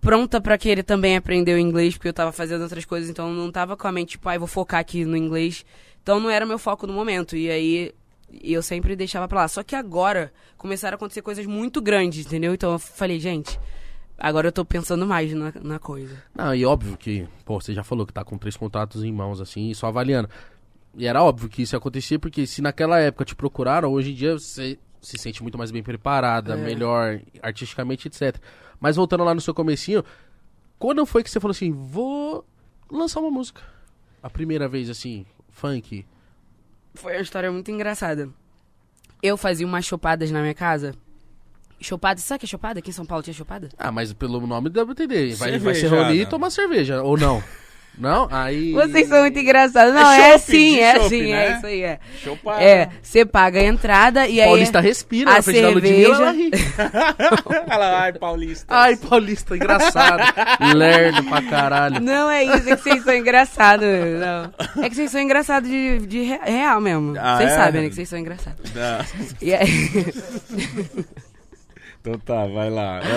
[0.00, 3.34] pronta pra querer também aprender o inglês, porque eu tava fazendo outras coisas, então eu
[3.34, 5.64] não tava com a mente, tipo, ai, vou focar aqui no inglês.
[6.02, 7.34] Então não era meu foco no momento.
[7.36, 7.92] E aí
[8.42, 9.48] eu sempre deixava pra lá.
[9.48, 12.52] Só que agora começaram a acontecer coisas muito grandes, entendeu?
[12.52, 13.58] Então eu falei, gente,
[14.18, 16.22] agora eu tô pensando mais na, na coisa.
[16.34, 19.40] Não, e óbvio que, pô, você já falou que tá com três contratos em mãos,
[19.40, 20.28] assim, só avaliando.
[20.96, 24.14] E era óbvio que isso ia acontecer, porque se naquela época te procuraram, hoje em
[24.14, 26.56] dia você se sente muito mais bem preparada, É.
[26.56, 28.36] melhor artisticamente, etc.
[28.80, 30.04] Mas voltando lá no seu comecinho,
[30.78, 32.44] quando foi que você falou assim, vou
[32.90, 33.62] lançar uma música?
[34.22, 36.06] A primeira vez, assim, funk.
[36.94, 38.28] Foi uma história muito engraçada.
[39.22, 40.94] Eu fazia umas chopadas na minha casa.
[41.80, 42.78] Chopada, sabe o que é chopada?
[42.78, 43.68] Aqui em São Paulo tinha chopada?
[43.76, 45.34] Ah, mas pelo nome dá pra entender.
[45.34, 46.04] Vai, vai ser Cervejada.
[46.08, 47.42] reunir e tomar cerveja, ou não?
[47.98, 48.28] não?
[48.30, 48.72] Aí...
[48.72, 49.94] Vocês são muito engraçados.
[49.94, 51.46] Não, É é, assim, é assim, né?
[51.46, 51.98] é isso aí, é.
[52.60, 54.46] É, você paga a entrada e aí...
[54.48, 56.34] Paulista respira a na frente da Ludmilla,
[57.70, 58.66] ela ai, Paulista.
[58.68, 60.22] Ai, Paulista, engraçado.
[60.74, 62.00] Lerdo pra caralho.
[62.00, 63.86] Não é isso, é que vocês são engraçados.
[63.86, 64.82] Não.
[64.84, 67.14] É que vocês são engraçados de, de re- real mesmo.
[67.18, 67.54] Ah, vocês é?
[67.56, 68.72] sabem, né, que vocês são engraçados.
[68.74, 69.04] Não.
[69.40, 69.66] E aí,
[72.04, 73.00] Então tá, vai lá.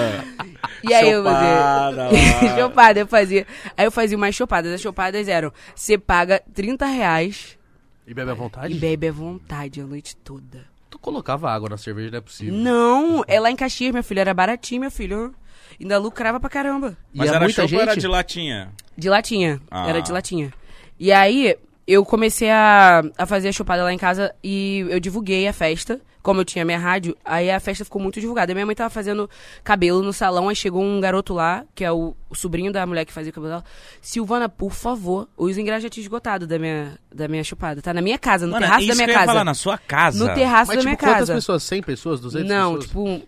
[0.60, 0.70] Ah.
[0.84, 2.50] e aí eu Chopada fazia...
[2.50, 2.56] lá.
[2.58, 3.48] chopada, eu fazia...
[3.76, 4.72] Aí eu fazia umas chopadas.
[4.72, 5.52] As chopadas eram...
[5.76, 7.58] Você paga 30 reais
[8.06, 8.74] E bebe à e vontade?
[8.76, 10.66] bebe à vontade a noite toda.
[10.90, 12.54] Tu colocava água na cerveja, não é possível.
[12.54, 14.22] Não, é lá em Caxias, meu filho.
[14.22, 15.34] Era baratinho, meu filho.
[15.80, 16.96] Ainda lucrava pra caramba.
[17.14, 18.02] E Mas é era muita ou era gente?
[18.02, 18.72] de latinha?
[18.98, 19.62] De latinha.
[19.70, 19.90] Ah.
[19.90, 20.54] Era de latinha.
[21.00, 25.48] E aí, eu comecei a, a fazer a chupada lá em casa e eu divulguei
[25.48, 26.02] a festa.
[26.22, 28.54] Como eu tinha minha rádio, aí a festa ficou muito divulgada.
[28.54, 29.30] Minha mãe tava fazendo
[29.64, 33.06] cabelo no salão, aí chegou um garoto lá, que é o, o sobrinho da mulher
[33.06, 33.64] que fazia o cabelo dela.
[34.02, 37.82] Silvana, por favor, os ingressos já tinham esgotado da minha, da minha chupada.
[37.82, 39.32] Tá na minha casa, no Mano, terraço isso da minha que eu ia casa.
[39.32, 40.28] falar, na sua casa.
[40.28, 41.34] No terraço Mas, da tipo, minha quantas casa.
[41.36, 41.64] pessoas?
[41.64, 42.20] 100 pessoas?
[42.20, 42.86] 200 Não, pessoas?
[42.88, 43.28] tipo.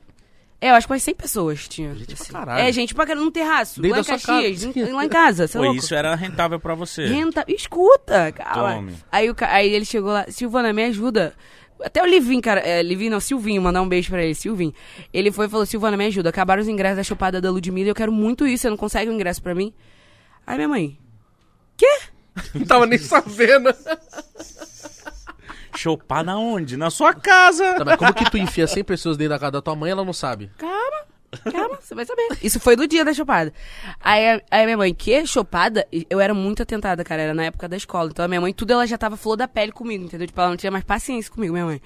[0.62, 1.96] É, eu acho que umas 100 pessoas tinha.
[1.96, 2.34] Gente pra assim.
[2.34, 2.60] caralho.
[2.68, 3.82] É, gente pra caralho, num terraço.
[3.82, 5.46] Dentro lá em Caxias, em- lá em casa.
[5.46, 5.76] É Pô, louco?
[5.78, 7.06] isso era rentável pra você.
[7.08, 7.46] Renta...
[7.48, 8.76] Escuta, calma.
[8.76, 8.94] Tome.
[9.12, 11.34] Aí, o ca- aí ele chegou lá, Silvana, me ajuda.
[11.82, 14.74] Até o Livinho, cara, é, Livinho não, Silvinho, mandar um beijo pra ele, Silvinho.
[15.14, 17.92] Ele foi e falou, Silvana, me ajuda, acabaram os ingressos da chupada da Ludmilla e
[17.92, 19.74] eu quero muito isso, você não consegue um ingresso pra mim?
[20.46, 21.00] Aí minha mãe,
[22.54, 23.74] Não tava nem sabendo.
[25.80, 26.76] Chopar na onde?
[26.76, 27.76] Na sua casa.
[27.76, 30.04] Tá, mas como que tu enfia 100 pessoas dentro da casa da tua mãe ela
[30.04, 30.52] não sabe?
[30.58, 31.06] calma,
[31.52, 32.28] calma, você vai saber.
[32.44, 33.54] Isso foi do dia da chupada.
[34.02, 35.88] Aí, aí minha mãe, que chupada?
[36.10, 38.10] Eu era muito atentada, cara, era na época da escola.
[38.12, 40.28] Então a minha mãe, tudo ela já tava flor da pele comigo, entendeu?
[40.28, 41.82] Tipo, ela não tinha mais paciência comigo, minha mãe.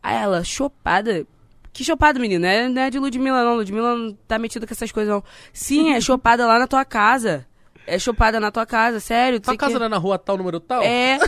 [0.00, 1.26] Aí ela, chupada?
[1.72, 2.42] Que chopada, menino?
[2.42, 3.56] Não é, não é de Ludmilla, não.
[3.56, 5.24] Ludmilla não tá metida com essas coisas, não.
[5.52, 7.44] Sim, é chopada lá na tua casa.
[7.84, 9.38] É chopada na tua casa, sério.
[9.38, 10.82] não Tua casa que- era na rua tal, número tal?
[10.84, 11.18] É.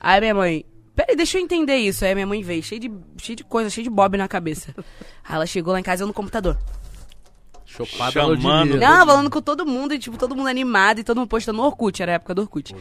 [0.00, 0.64] Aí minha mãe,
[0.98, 2.04] peraí, deixa eu entender isso.
[2.04, 4.74] Aí minha mãe veio, cheia de, cheia de coisa, cheia de bob na cabeça.
[5.22, 6.58] Aí ela chegou lá em casa, eu no computador.
[7.64, 8.76] Chopada Chamando.
[8.76, 11.64] Não, falando com todo mundo, e tipo, todo mundo animado, e todo mundo postando no
[11.64, 12.74] Orkut, era a época do Orkut.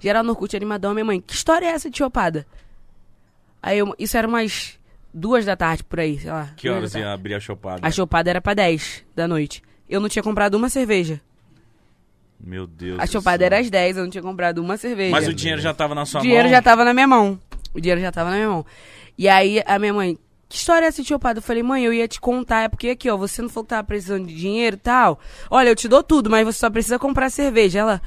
[0.00, 2.46] Geral no Orkut, animadão, minha mãe, que história é essa de chopada?
[3.60, 4.78] Aí eu, isso era umas
[5.12, 6.50] duas da tarde, por aí, sei lá.
[6.56, 7.80] Que horas ia abrir a chopada?
[7.84, 9.62] A chopada era pra 10 da noite.
[9.88, 11.20] Eu não tinha comprado uma cerveja.
[12.46, 15.10] Meu Deus A chopada era às 10, eu não tinha comprado uma cerveja.
[15.10, 16.50] Mas o dinheiro já tava na sua O dinheiro mão?
[16.50, 17.40] já tava na minha mão.
[17.74, 18.66] O dinheiro já tava na minha mão.
[19.18, 21.38] E aí a minha mãe, que história é essa de chopada?
[21.38, 23.70] Eu falei, mãe, eu ia te contar, é porque aqui, ó, você não falou que
[23.70, 25.18] tava precisando de dinheiro e tal.
[25.50, 27.80] Olha, eu te dou tudo, mas você só precisa comprar cerveja.
[27.80, 28.00] Ela,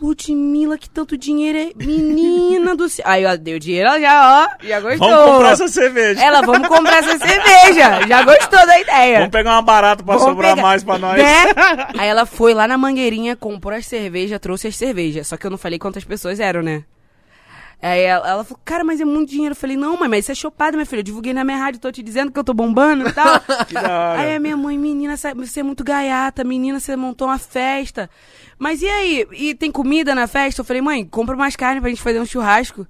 [0.00, 1.70] Ludmilla, que tanto dinheiro é.
[1.84, 3.04] Menina do céu.
[3.06, 5.08] Aí, ó, deu dinheiro, ela já, ó, já gostou.
[5.10, 6.22] Vamos comprar essa cerveja.
[6.24, 8.06] Ela, vamos comprar essa cerveja.
[8.08, 9.18] Já gostou da ideia.
[9.18, 11.18] Vamos pegar uma barata pra Vamos sobrar pegar- mais pra nós.
[11.18, 11.44] Né?
[11.98, 15.26] Aí ela foi lá na mangueirinha, comprou as cervejas, trouxe as cervejas.
[15.26, 16.82] Só que eu não falei quantas pessoas eram, né?
[17.82, 19.52] Aí ela, ela falou, cara, mas é muito dinheiro.
[19.52, 21.00] Eu falei, não, mãe, mas isso é chopada, minha filha.
[21.00, 23.40] Eu divulguei na minha rádio, tô te dizendo que eu tô bombando e tal.
[23.66, 24.20] Que da hora.
[24.20, 28.10] Aí a minha mãe, menina, sa- você é muito gaiata, menina, você montou uma festa.
[28.58, 29.26] Mas e aí?
[29.32, 30.60] E tem comida na festa?
[30.60, 32.86] Eu falei, mãe, compra mais carne pra gente fazer um churrasco.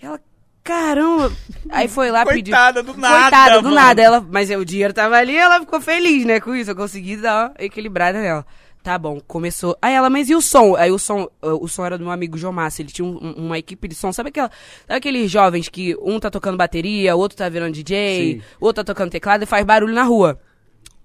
[0.00, 0.18] Ela,
[0.64, 1.30] caramba.
[1.68, 2.52] Aí foi lá pedir.
[2.52, 3.74] Coitada, do nada, Coitada, do mano.
[3.74, 4.00] nada.
[4.02, 6.70] Ela, mas o dinheiro tava ali ela ficou feliz, né, com isso.
[6.70, 8.46] Eu consegui dar uma equilibrada nela.
[8.82, 9.76] Tá bom, começou.
[9.80, 10.74] Aí ela, mas e o som?
[10.74, 12.82] Aí o som, o som era do meu amigo João Massa.
[12.82, 14.12] Ele tinha um- um- uma equipe de som.
[14.12, 14.50] Sabe, aquela,
[14.88, 18.42] sabe aqueles jovens que um tá tocando bateria, o outro tá virando DJ, Sim.
[18.60, 20.40] o outro tá tocando teclado e faz barulho na rua?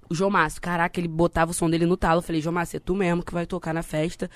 [0.09, 2.19] O João Márcio, caraca, ele botava o som dele no talo.
[2.19, 4.31] Eu falei, João Márcio, é tu mesmo que vai tocar na festa.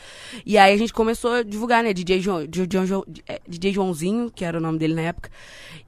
[0.46, 1.94] E aí a gente começou a divulgar, né?
[1.94, 5.32] DJ, João, DJ, João- é, DJ Joãozinho, que era o nome dele na época.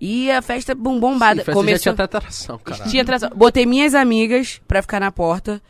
[0.01, 1.41] E a festa bom, bombada.
[1.41, 1.79] Sim, festa já Começou...
[1.81, 2.89] tinha até atração, caralho.
[2.89, 3.29] Tinha atração.
[3.35, 5.61] Botei minhas amigas pra ficar na porta,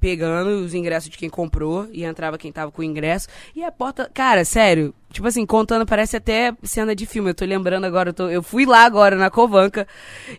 [0.00, 3.26] pegando os ingressos de quem comprou, e entrava quem tava com o ingresso.
[3.54, 7.30] E a porta, cara, sério, tipo assim, contando, parece até cena de filme.
[7.30, 9.86] Eu tô lembrando agora, eu, tô- eu fui lá agora na Covanca,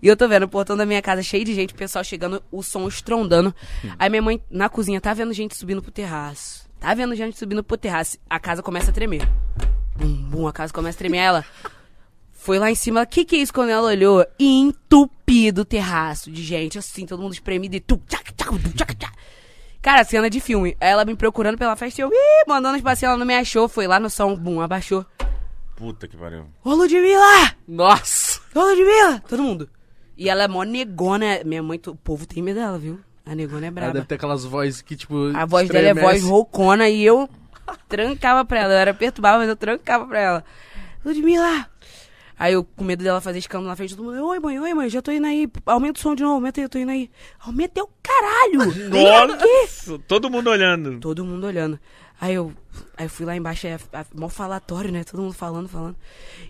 [0.02, 2.42] e eu tô vendo o portão da minha casa cheio de gente, o pessoal chegando,
[2.52, 3.54] o som estrondando.
[3.98, 6.68] Aí minha mãe na cozinha tá vendo gente subindo pro terraço.
[6.80, 8.18] Tá vendo gente subindo pro terraço.
[8.30, 9.28] A casa começa a tremer.
[9.98, 11.18] Bum, bum, a casa começa a tremer.
[11.18, 11.46] Ela,
[12.32, 14.26] foi lá em cima, o que que é isso quando ela olhou?
[14.40, 19.14] Entupido o terraço de gente, assim, todo mundo espremido e tu, tchac, tchac, tchac, tchac.
[19.82, 20.76] Cara, cena de filme.
[20.80, 23.36] Aí Ela me procurando pela festa e eu, ih, mandando os passeio, ela não me
[23.36, 25.06] achou, foi lá no som, bum, abaixou.
[25.76, 26.46] Puta que pariu.
[26.64, 27.56] Ô, Ludmilla!
[27.68, 28.42] Nossa!
[28.54, 29.24] Ô, Ludmilla!
[29.28, 29.70] Todo mundo.
[30.18, 33.00] E ela é mó negona, minha mãe, o povo tem medo dela, viu?
[33.26, 33.94] A negona é Ela braba.
[33.94, 35.32] deve ter aquelas vozes que, tipo.
[35.34, 36.26] A voz dela é voz estremece.
[36.30, 37.30] roucona e eu
[37.88, 38.74] trancava pra ela.
[38.74, 40.46] Eu era perturbada, mas eu trancava pra ela.
[41.06, 41.68] Ludmilla!
[42.40, 44.26] Aí eu, com medo dela fazer escândalo na frente todo mundo.
[44.26, 45.46] Oi, mãe, oi, mãe, já tô indo aí.
[45.66, 47.12] Aumenta o som de novo, aumenta aí, eu tô indo aí.
[47.38, 48.60] Aumenta o caralho!
[48.90, 51.02] Nossa, todo mundo olhando.
[51.02, 51.78] Todo mundo olhando.
[52.22, 52.52] Aí eu,
[52.98, 55.06] aí eu fui lá embaixo, é a- mó falatório, né?
[55.06, 55.96] Todo mundo falando, falando.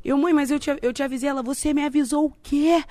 [0.04, 1.30] Eu, mãe, mas eu te, eu te avisei.
[1.30, 2.84] Ela, você me avisou o quê?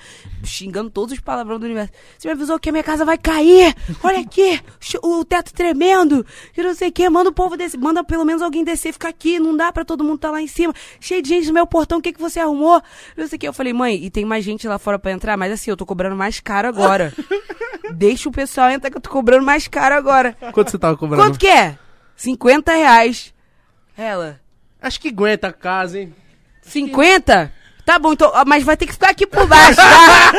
[0.45, 1.91] Xingando todos os palavrões do universo.
[2.17, 3.75] Você me avisou que a minha casa vai cair.
[4.01, 4.61] Olha aqui,
[5.03, 6.25] o teto tremendo.
[6.57, 7.09] E não sei o quê.
[7.09, 7.77] Manda o povo descer.
[7.77, 9.39] Manda pelo menos alguém descer, ficar aqui.
[9.39, 10.73] Não dá pra todo mundo tá lá em cima.
[11.01, 11.97] Cheio de gente no meu portão.
[11.97, 12.81] O que, que você arrumou?
[13.17, 13.47] Não sei o quê.
[13.49, 15.35] Eu falei, mãe, e tem mais gente lá fora pra entrar?
[15.35, 17.13] Mas assim, eu tô cobrando mais caro agora.
[17.93, 20.33] Deixa o pessoal entrar que eu tô cobrando mais caro agora.
[20.53, 21.23] Quanto você tava cobrando?
[21.23, 21.77] Quanto que é?
[22.19, 23.33] 50 reais.
[23.97, 24.41] Ela.
[24.81, 26.13] Acho que aguenta a casa, hein?
[26.61, 27.51] 50?
[27.85, 30.31] Tá bom, então, ó, mas vai ter que ficar aqui por baixo, tá?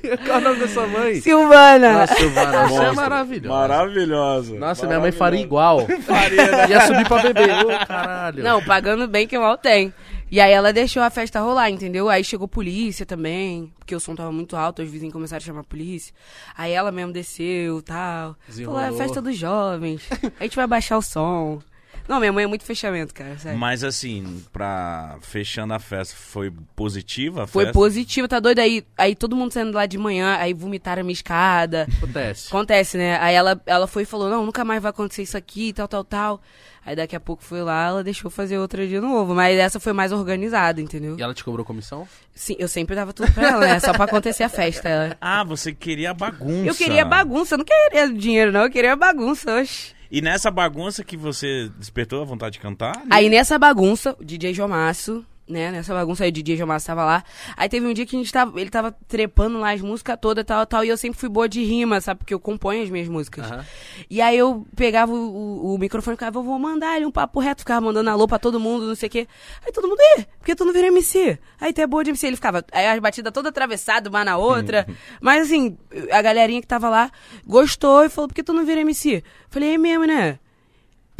[0.24, 1.20] Qual é o nome da sua mãe?
[1.20, 1.92] Silvana.
[1.92, 3.48] Nossa, Silvana, você é maravilhosa.
[3.48, 4.54] Maravilhosa.
[4.58, 5.86] Nossa, minha mãe faria igual.
[6.06, 6.68] Faria, né?
[6.68, 7.64] Ia subir pra beber.
[7.64, 8.44] Ô, caralho.
[8.44, 9.92] Não, pagando bem que mal tem.
[10.30, 12.08] E aí ela deixou a festa rolar, entendeu?
[12.08, 15.60] Aí chegou polícia também, porque o som tava muito alto, os vizinhos começaram a chamar
[15.60, 16.14] a polícia.
[16.56, 18.36] Aí ela mesmo desceu, tal.
[18.64, 20.02] Falou, é a festa dos jovens.
[20.38, 21.60] A gente vai baixar o som.
[22.08, 23.58] Não, minha mãe é muito fechamento, cara, sério.
[23.58, 27.78] Mas assim, pra fechando a festa, foi positiva a Foi festa?
[27.78, 28.58] positivo, tá doido?
[28.58, 31.86] Aí, aí todo mundo saindo lá de manhã, aí vomitaram a minha escada.
[31.98, 32.48] Acontece.
[32.48, 33.18] Acontece, né?
[33.20, 36.04] Aí ela, ela foi e falou, não, nunca mais vai acontecer isso aqui, tal, tal,
[36.04, 36.42] tal.
[36.84, 39.34] Aí daqui a pouco foi lá, ela deixou fazer outra de novo.
[39.34, 41.14] Mas essa foi mais organizada, entendeu?
[41.18, 42.08] E ela te cobrou comissão?
[42.34, 43.78] Sim, eu sempre dava tudo pra ela, né?
[43.80, 44.88] Só pra acontecer a festa.
[44.88, 46.66] Ela- Ah, você queria bagunça.
[46.70, 48.62] Eu queria bagunça, eu não queria dinheiro, não.
[48.62, 49.92] Eu queria bagunça, oxe.
[50.10, 53.00] E nessa bagunça que você despertou a vontade de cantar?
[53.08, 55.70] Aí nessa bagunça, o DJ Jomaço, né?
[55.70, 57.24] Nessa bagunça aí, o DJ Jomaço tava lá.
[57.56, 60.44] Aí teve um dia que a gente tava, ele tava trepando lá as músicas todas,
[60.44, 60.84] tal, tal.
[60.84, 62.18] E eu sempre fui boa de rima, sabe?
[62.18, 63.50] Porque eu componho as minhas músicas.
[63.50, 63.64] Aham.
[64.08, 67.10] E aí eu pegava o, o- o microfone e ficava, eu vou mandar ele um
[67.10, 69.28] papo reto, ficava mandando alô pra todo mundo, não sei o quê.
[69.66, 71.38] Aí todo mundo, ih, por que tu não vira MC?
[71.60, 72.26] Aí tu é boa de MC.
[72.26, 74.86] Ele ficava, aí as batidas toda atravessada, uma na outra.
[75.20, 75.76] Mas assim,
[76.12, 77.10] a galerinha que tava lá
[77.46, 79.22] gostou e falou, por que tu não vira MC?
[79.48, 80.38] Falei, é mesmo, né?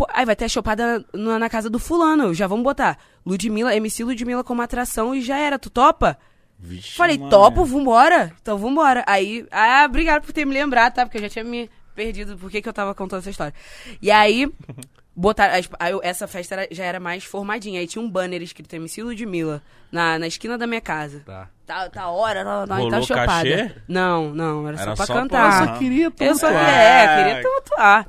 [0.00, 2.96] Pô, aí vai ter a chopada na, na casa do fulano, já vamos botar.
[3.26, 6.16] Ludmilla, MC Ludmilla como atração e já era, tu topa?
[6.58, 7.28] Vixe, Falei, mano.
[7.30, 8.32] topo, vambora.
[8.40, 9.04] Então vambora.
[9.06, 11.04] Aí, ah, obrigado por ter me lembrado, tá?
[11.04, 13.52] Porque eu já tinha me perdido por que que eu tava contando essa história.
[14.00, 14.50] E aí,
[15.14, 17.78] botaram, as- aí eu- essa festa era- já era mais formadinha.
[17.80, 21.22] Aí tinha um banner escrito MC Ludmilla na, na esquina da minha casa.
[21.26, 21.46] Tá.
[21.66, 23.26] Tá, tá hora, não, não, Rolou tá chopada.
[23.26, 23.74] cachê?
[23.86, 25.66] Não, não, era, Era só pra só pra- cantar.
[25.66, 26.74] Só queria Eu só tumultuar.
[26.74, 28.06] é, queria tumultuar.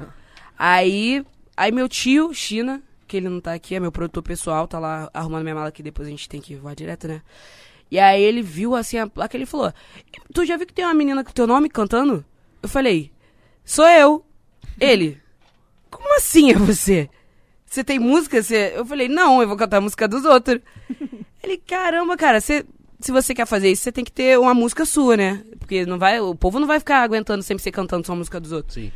[0.58, 1.25] Aí,
[1.62, 5.12] aí meu tio, China, que ele não tá aqui, é meu produtor pessoal, tá lá
[5.13, 7.21] arrumando minha mala que depois a gente tem que voar direto, né?
[7.91, 9.71] E aí ele viu assim a placa ele falou:
[10.34, 12.26] Tu já viu que tem uma menina com teu nome cantando?
[12.63, 13.12] Eu falei,
[13.63, 14.26] sou eu.
[14.80, 15.19] Ele,
[15.89, 17.10] como assim é você?
[17.65, 18.41] Você tem música?
[18.41, 18.74] Você...
[18.76, 20.60] Eu falei, não, eu vou cantar a música dos outros.
[21.43, 22.65] Ele, caramba, cara, você,
[23.00, 25.43] se você quer fazer isso, você tem que ter uma música sua, né?
[25.58, 28.39] Porque não vai, o povo não vai ficar aguentando sempre você cantando só a música
[28.39, 28.76] dos outros.
[28.76, 28.91] Sim.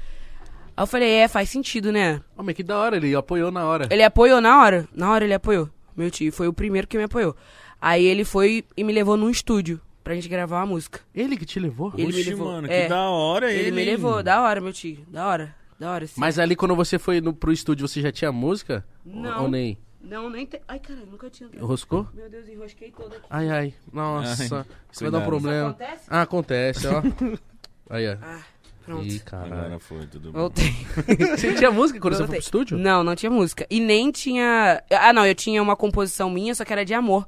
[0.77, 2.21] Aí eu falei, é, faz sentido, né?
[2.37, 3.87] Homem, que da hora, ele apoiou na hora.
[3.89, 4.87] Ele apoiou na hora?
[4.93, 5.69] Na hora ele apoiou.
[5.95, 6.31] meu tio.
[6.33, 7.35] Foi o primeiro que me apoiou.
[7.81, 10.99] Aí ele foi e me levou num estúdio pra gente gravar uma música.
[11.13, 11.93] Ele que te levou?
[11.97, 12.47] Ele me Oxi, levou.
[12.47, 12.83] mano, É.
[12.83, 13.61] que da hora ele.
[13.67, 14.99] Ele me levou, da hora, meu tio.
[15.07, 15.55] Da hora.
[15.79, 16.19] Da hora, sim.
[16.19, 18.85] Mas ali quando você foi no, pro estúdio, você já tinha música?
[19.05, 19.43] Não.
[19.43, 19.77] Ou nem?
[20.01, 20.61] Não, nem tem.
[20.67, 21.49] Ai, cara, nunca tinha.
[21.59, 22.07] Roscou?
[22.13, 23.25] Meu Deus, enrosquei toda aqui.
[23.29, 23.73] Ai, ai.
[23.91, 24.57] Nossa.
[24.57, 25.69] Ai, isso vai dar um problema.
[25.71, 26.03] Isso acontece?
[26.09, 27.01] Ah, acontece, ó.
[27.89, 28.17] Aí, ó.
[28.21, 28.39] Ah,
[28.85, 29.05] pronto.
[29.05, 29.53] Ih, caralho.
[29.53, 30.41] Agora foi, tudo bem.
[30.41, 30.73] Voltei.
[31.35, 32.39] Você tinha música quando você foi Voltei.
[32.39, 32.77] pro estúdio?
[32.77, 33.65] Não, não tinha música.
[33.69, 34.83] E nem tinha.
[34.91, 37.27] Ah, não, eu tinha uma composição minha, só que era de amor.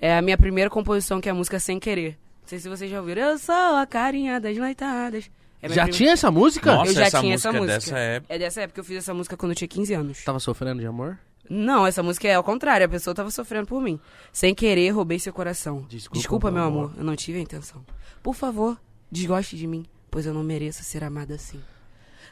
[0.00, 2.12] É a minha primeira composição, que é a música Sem Querer.
[2.42, 3.22] Não sei se vocês já ouviram.
[3.22, 5.30] Eu sou a carinha das noitadas.
[5.62, 6.74] É Já tinha essa música?
[6.74, 7.74] Nossa, eu já essa tinha música essa é música.
[7.78, 8.34] dessa época.
[8.34, 8.80] É dessa época.
[8.80, 10.24] Eu fiz essa música quando eu tinha 15 anos.
[10.24, 11.18] Tava sofrendo de amor?
[11.50, 12.86] Não, essa música é ao contrário.
[12.86, 14.00] A pessoa tava sofrendo por mim.
[14.32, 15.84] Sem querer, roubei seu coração.
[15.88, 16.84] Desculpa, meu meu amor.
[16.86, 16.94] amor.
[16.98, 17.84] Eu não tive a intenção.
[18.22, 21.60] Por favor, desgoste de mim, pois eu não mereço ser amada assim.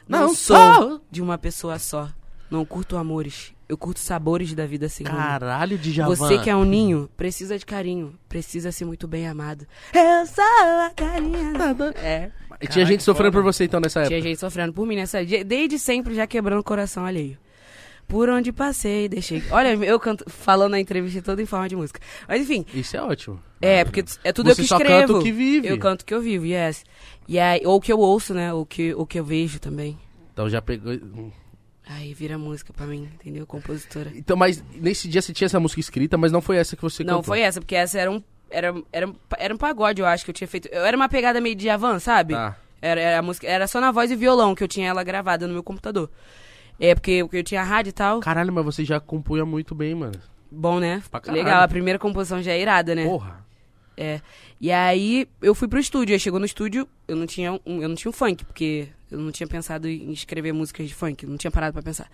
[0.07, 1.01] Não, Não sou sou.
[1.11, 2.09] de uma pessoa só.
[2.49, 3.53] Não curto amores.
[3.67, 5.05] Eu curto sabores da vida sem.
[5.05, 6.15] Caralho de Javan.
[6.15, 8.17] Você que é um ninho, precisa de carinho.
[8.27, 9.67] Precisa ser muito bem amado.
[9.93, 11.53] Eu sou a carinha.
[11.97, 12.31] É.
[12.59, 14.29] E tinha gente sofrendo por você então nessa Tinha época?
[14.29, 15.23] gente sofrendo por mim nessa.
[15.23, 17.37] Desde sempre já quebrando o coração alheio.
[18.09, 19.43] Por onde passei, deixei.
[19.51, 22.01] Olha, eu canto falando a entrevista toda em forma de música.
[22.27, 23.39] Mas enfim, Isso é ótimo.
[23.61, 25.01] é, porque é tudo Você eu que só escrevo.
[25.07, 25.67] canta o que vive.
[25.67, 26.83] Eu canto o que eu vivo, yes.
[27.27, 28.51] E aí, ou o que eu ouço, né?
[28.51, 29.95] Ou que, o que eu vejo também.
[30.33, 30.91] Então já pegou.
[31.87, 33.45] Aí vira música pra mim, entendeu?
[33.45, 34.11] Compositora.
[34.15, 37.03] Então, mas nesse dia você tinha essa música escrita, mas não foi essa que você
[37.03, 37.23] Não, cantou.
[37.25, 38.23] foi essa, porque essa era um.
[38.49, 40.67] Era, era, era um pagode, eu acho, que eu tinha feito.
[40.69, 42.33] Eu era uma pegada meio de Avan, sabe?
[42.33, 42.57] Tá.
[42.81, 45.45] Era, era, a música, era só na voz e violão que eu tinha ela gravada
[45.47, 46.09] no meu computador.
[46.79, 48.19] É, porque, porque eu tinha rádio e tal.
[48.21, 50.13] Caralho, mas você já compunha muito bem, mano.
[50.51, 51.03] Bom, né?
[51.11, 51.43] Pra caralho.
[51.43, 53.05] Legal, a primeira composição já é irada, né?
[53.05, 53.45] Porra.
[53.95, 54.21] É.
[54.61, 56.13] E aí eu fui pro estúdio.
[56.13, 59.19] Aí chegou no estúdio, eu não tinha um, eu não tinha um funk, porque eu
[59.19, 62.09] não tinha pensado em escrever músicas de funk, não tinha parado pra pensar.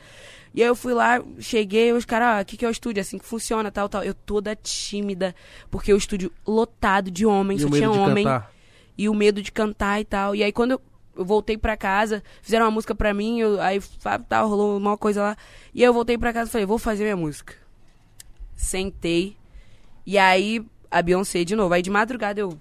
[0.54, 3.02] E aí eu fui lá, cheguei, os caras, ah, o que, que é o estúdio?
[3.02, 4.04] Assim que funciona, tal, tal.
[4.04, 5.36] Eu toda tímida,
[5.70, 8.24] porque o estúdio lotado de homens, E só o tinha homem.
[8.24, 8.52] cantar.
[8.98, 10.36] E o medo de cantar e tal.
[10.36, 10.82] E aí quando eu,
[11.16, 13.82] eu voltei pra casa, fizeram uma música pra mim, eu, aí
[14.28, 15.38] tal, rolou uma coisa lá.
[15.74, 17.56] E eu voltei pra casa e falei, vou fazer minha música.
[18.56, 19.38] Sentei.
[20.06, 21.74] E aí a Beyoncé de novo.
[21.74, 22.58] Aí de madrugada eu.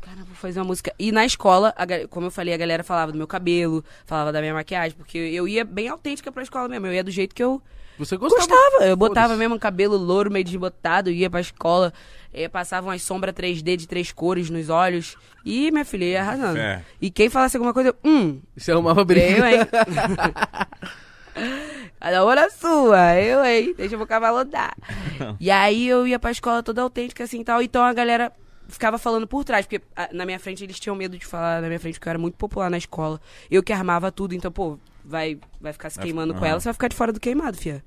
[0.00, 0.92] Cara, vou fazer uma música.
[0.98, 4.40] E na escola, a como eu falei, a galera falava do meu cabelo, falava da
[4.40, 6.86] minha maquiagem, porque eu ia bem autêntica pra escola mesmo.
[6.86, 7.62] Eu ia do jeito que eu
[7.98, 8.46] Você gostava?
[8.46, 8.84] gostava.
[8.86, 11.92] Eu botava mesmo um cabelo louro, meio desbotado, ia pra escola,
[12.32, 15.16] eh, passava umas sombras 3D de três cores nos olhos.
[15.44, 16.58] E minha filha ia arrasando.
[16.58, 16.82] É.
[17.00, 19.26] E quem falasse alguma coisa, eu, hum, Você arrumava briga.
[19.26, 19.58] eu, hein?
[22.00, 23.74] Cada hora sua, eu, hein?
[23.76, 24.74] Deixa o cavalo dar.
[25.40, 27.62] e aí eu ia pra escola toda autêntica assim e tal.
[27.62, 28.32] Então a galera
[28.68, 31.68] ficava falando por trás, porque ah, na minha frente eles tinham medo de falar na
[31.68, 33.20] minha frente, porque eu era muito popular na escola.
[33.50, 36.74] Eu que armava tudo, então, pô, vai, vai ficar se queimando com ela, você vai
[36.74, 37.84] ficar de fora do queimado, fia.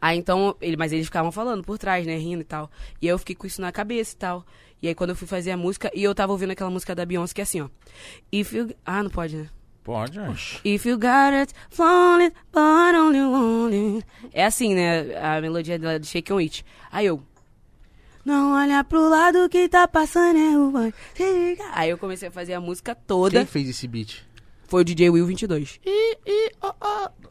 [0.00, 2.70] Aí então, ele, mas eles ficavam falando por trás, né, rindo e tal.
[3.02, 4.46] E aí eu fiquei com isso na cabeça e tal.
[4.80, 7.04] E aí quando eu fui fazer a música, e eu tava ouvindo aquela música da
[7.04, 7.68] Beyoncé que é assim, ó.
[8.32, 8.74] If you...
[8.86, 9.50] Ah, não pode, né?
[9.82, 10.60] Pode, acho.
[10.64, 11.54] If you got it,
[12.22, 14.04] it, but only lonely.
[14.32, 15.16] É assim, né?
[15.16, 16.64] A melodia dela de Shake on It.
[16.92, 17.22] Aí eu.
[18.24, 20.92] Não olha pro lado que tá passando é o.
[21.72, 23.38] Aí eu comecei a fazer a música toda.
[23.38, 24.22] Quem fez esse beat?
[24.70, 25.80] Foi o DJ Will 22.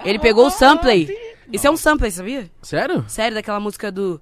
[0.04, 1.10] Ele pegou o sample.
[1.52, 2.52] Isso é um sample, sabia?
[2.62, 3.06] Sério?
[3.08, 4.22] Sério, daquela música do.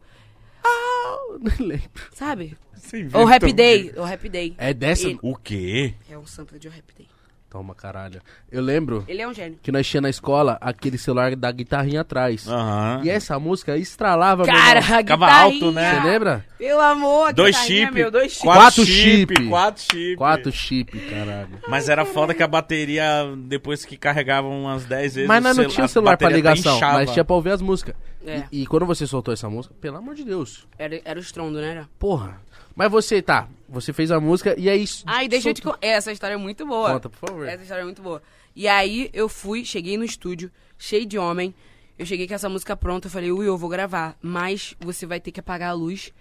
[1.42, 1.90] Não lembro.
[2.14, 2.56] Sabe?
[2.76, 3.92] Você O Happy Day.
[3.98, 4.56] O Happy Day.
[4.58, 5.08] É dessa?
[5.08, 5.94] Ele- O quê?
[6.10, 7.08] É um sample de O Happy Day.
[7.50, 8.22] Toma, caralho.
[8.52, 9.58] Eu lembro Ele é um gênio.
[9.64, 12.46] que nós tinha na escola aquele celular da guitarrinha atrás.
[12.46, 13.02] Aham.
[13.06, 14.96] E essa música estralava, meu Cara, irmão.
[14.96, 15.96] a Ficava alto, né?
[16.02, 16.46] Você lembra?
[16.58, 18.44] Pelo amor, a Dois guitarrinha, chip, meu, dois chip.
[18.44, 20.16] Quatro chip, quatro chip.
[20.18, 21.60] Quatro chip, caralho.
[21.70, 23.06] Mas era foda que a bateria,
[23.46, 25.28] depois que carregava umas 10 vezes.
[25.28, 27.96] Mas nós não tinha celular pra ligação, mas tinha pra ouvir as músicas.
[28.26, 28.44] É.
[28.52, 31.62] E, e quando você soltou essa música, pelo amor de Deus, Era, era o estrondo,
[31.62, 31.72] né?
[31.72, 31.90] Era?
[31.98, 32.42] porra.
[32.78, 34.86] Mas você, tá, você fez a música e aí...
[35.08, 35.88] Ai, deixa eu te soltou- contar.
[35.88, 36.94] Essa história é muito boa.
[36.94, 37.48] Conta, por favor.
[37.48, 38.22] Essa história é muito boa.
[38.56, 41.56] E aí eu fui, cheguei no estúdio, cheio de homem.
[41.98, 45.20] Eu cheguei com essa música pronta, eu falei, Will, eu vou gravar, mas você vai
[45.20, 46.14] ter que apagar a luz.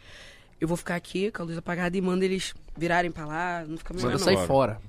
[0.58, 3.76] Eu vou ficar aqui com a luz apagada e manda eles virarem pra lá, não
[3.76, 4.24] fica melhor Manda não.
[4.24, 4.80] sair Bora.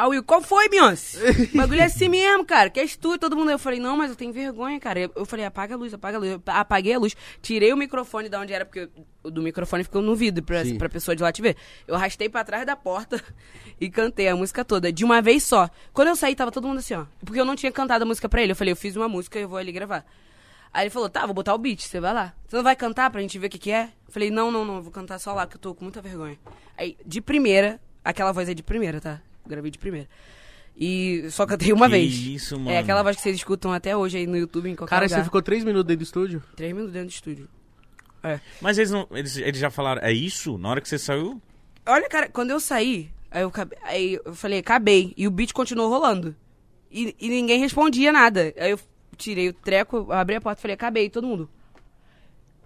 [0.00, 0.06] Fora.
[0.06, 1.18] Ah, Will, qual foi, Beyoncé?
[1.52, 2.70] O bagulho é assim mesmo, cara.
[2.70, 3.50] Que é estúdio, todo mundo.
[3.50, 5.10] Eu falei, não, mas eu tenho vergonha, cara.
[5.14, 6.32] Eu, falei, apaga a luz, apaga a luz.
[6.32, 8.88] Eu apaguei a luz, tirei o microfone da onde era, porque
[9.22, 10.78] o do microfone ficou no vidro pra, Sim.
[10.78, 11.56] pra pessoa de lá te ver.
[11.86, 13.22] Eu arrastei pra trás da porta
[13.80, 15.68] e cantei a música toda, de uma vez só.
[15.92, 17.04] Quando eu saí, tava todo mundo assim, ó.
[17.24, 18.52] Porque eu não tinha cantado a música pra ele.
[18.52, 20.04] Eu falei, eu fiz uma música e eu vou ali gravar.
[20.72, 22.32] Aí ele falou, tá, vou botar o beat, você vai lá.
[22.46, 23.90] Você não vai cantar pra gente ver o que que é?
[24.06, 26.00] Eu falei, não, não, não, eu vou cantar só lá, que eu tô com muita
[26.00, 26.38] vergonha.
[26.78, 29.20] Aí, de primeira, aquela voz é de primeira, tá?
[29.46, 30.08] Gravei de primeira.
[30.76, 32.14] E só cantei uma Que vez.
[32.14, 32.70] isso, mano.
[32.70, 35.18] É aquela voz que vocês escutam até hoje aí no YouTube, em qualquer Cara, lugar.
[35.18, 36.42] você ficou três minutos dentro do estúdio?
[36.56, 37.48] Três minutos dentro do estúdio.
[38.22, 38.40] É.
[38.60, 40.56] Mas eles, não, eles, eles já falaram, é isso?
[40.58, 41.40] Na hora que você saiu?
[41.86, 45.12] Olha, cara, quando eu saí, aí eu, aí eu falei, acabei.
[45.16, 46.34] E o beat continuou rolando.
[46.90, 48.52] E, e ninguém respondia nada.
[48.56, 48.80] Aí eu
[49.16, 51.04] tirei o treco, abri a porta e falei, acabei.
[51.06, 51.48] E todo mundo.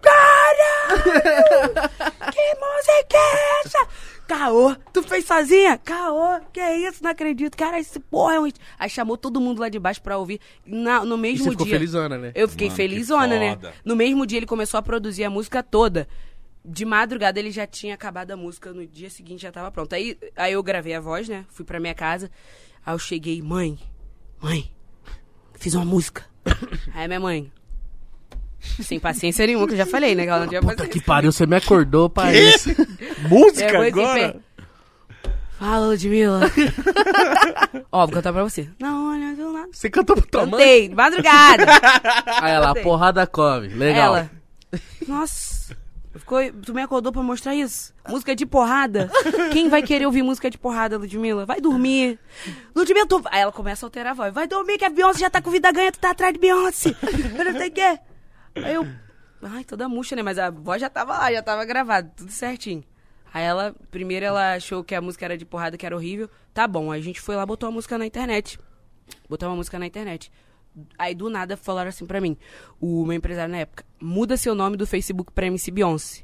[0.01, 1.73] Caralho!
[2.31, 3.87] que música é essa?
[4.27, 5.77] Caô, tu fez sozinha?
[5.77, 7.03] Caô, que é isso?
[7.03, 7.55] Não acredito.
[7.55, 8.49] Cara, esse porra é um.
[8.79, 10.39] Aí chamou todo mundo lá de baixo pra ouvir.
[10.65, 11.75] Na- no E mesmo você ficou dia.
[11.75, 12.31] felizona, né?
[12.33, 13.57] Eu fiquei Mano, que felizona, né?
[13.83, 16.07] No mesmo dia ele começou a produzir a música toda.
[16.63, 19.95] De madrugada ele já tinha acabado a música, no dia seguinte já tava pronta.
[19.95, 21.45] Aí, aí eu gravei a voz, né?
[21.49, 22.31] Fui pra minha casa.
[22.83, 23.77] Aí eu cheguei, mãe,
[24.41, 24.71] mãe,
[25.53, 26.25] fiz uma música.
[26.95, 27.51] aí minha mãe,
[28.83, 30.23] sem paciência nenhuma, que eu já falei, né?
[30.23, 30.99] Que ela não tinha Puta paciência.
[30.99, 32.69] que pariu, você me acordou pra isso.
[33.29, 34.35] Música esse agora?
[35.57, 36.41] Fala, Ludmilla.
[37.91, 38.69] Ó, vou cantar pra você.
[38.79, 39.69] Não, olha, do nada.
[39.71, 40.51] Você cantou pra tua mãe?
[40.51, 41.65] Cantei, de madrugada.
[42.41, 42.83] Aí ela, Cantei.
[42.83, 43.67] porrada come.
[43.69, 44.17] Legal.
[44.17, 44.31] Ela.
[45.07, 45.75] Nossa.
[46.13, 47.93] Ficou, tu me acordou pra mostrar isso?
[48.07, 49.09] Música de porrada?
[49.51, 51.45] Quem vai querer ouvir música de porrada, Ludmilla?
[51.45, 52.17] Vai dormir.
[52.75, 53.21] Ludmilla, tu...
[53.31, 54.33] Aí ela começa a alterar a voz.
[54.33, 56.95] Vai dormir que a Beyoncé já tá com vida ganha, tu tá atrás de Beyoncé.
[57.37, 57.99] Eu não sei o quê.
[58.55, 58.87] Aí eu...
[59.41, 60.23] Ai, toda murcha, né?
[60.23, 62.83] Mas a voz já tava lá, já tava gravada, tudo certinho.
[63.33, 66.29] Aí ela, primeiro ela achou que a música era de porrada, que era horrível.
[66.53, 68.57] Tá bom, aí a gente foi lá, botou a música na internet.
[69.29, 70.31] Botou uma música na internet.
[70.97, 72.37] Aí do nada falaram assim pra mim,
[72.79, 76.23] o meu empresário na época, muda seu nome do Facebook pra MC Beyoncé.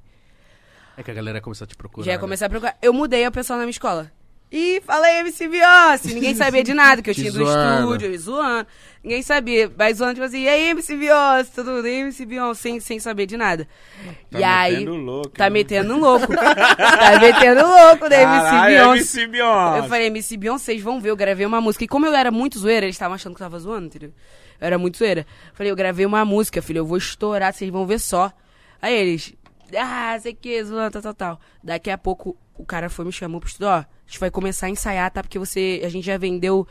[0.98, 2.06] É que a galera começou a te procurar.
[2.06, 2.22] Já ia né?
[2.22, 2.78] começar a procurar.
[2.82, 4.12] Eu mudei a pessoa na minha escola.
[4.52, 6.14] E falei MC Beyoncé.
[6.14, 8.68] Ninguém sabia de nada, que eu tinha do estúdio, zoando.
[9.02, 9.72] Ninguém sabia.
[9.78, 13.26] Mas zoando, tipo assim, e aí, MC Beyoncé, tudo bem, MC Beyoncé, sem, sem saber
[13.28, 13.66] de nada.
[14.30, 14.74] Tá e aí.
[14.74, 15.52] metendo louco, tá hein?
[15.52, 16.28] metendo louco.
[16.36, 18.98] tá metendo louco da MC Caralho, Beyoncé.
[18.98, 19.80] MC Beyoncé.
[19.80, 21.86] Eu falei, MC Beyoncé, vocês vão ver, eu gravei uma música.
[21.86, 24.12] E como eu era muito zoeira, eles estavam achando que eu tava zoando, entendeu?
[24.60, 25.26] Eu era muito zoeira.
[25.54, 28.34] Falei, eu gravei uma música, filho, eu vou estourar, vocês vão ver só.
[28.82, 29.34] Aí eles,
[29.78, 31.40] ah, sei que, zoando, tal, tal, tal.
[31.64, 34.68] Daqui a pouco, o cara foi me chamou pro estúdio, ó, a gente vai começar
[34.68, 35.22] a ensaiar, tá?
[35.22, 36.68] Porque você, a gente já vendeu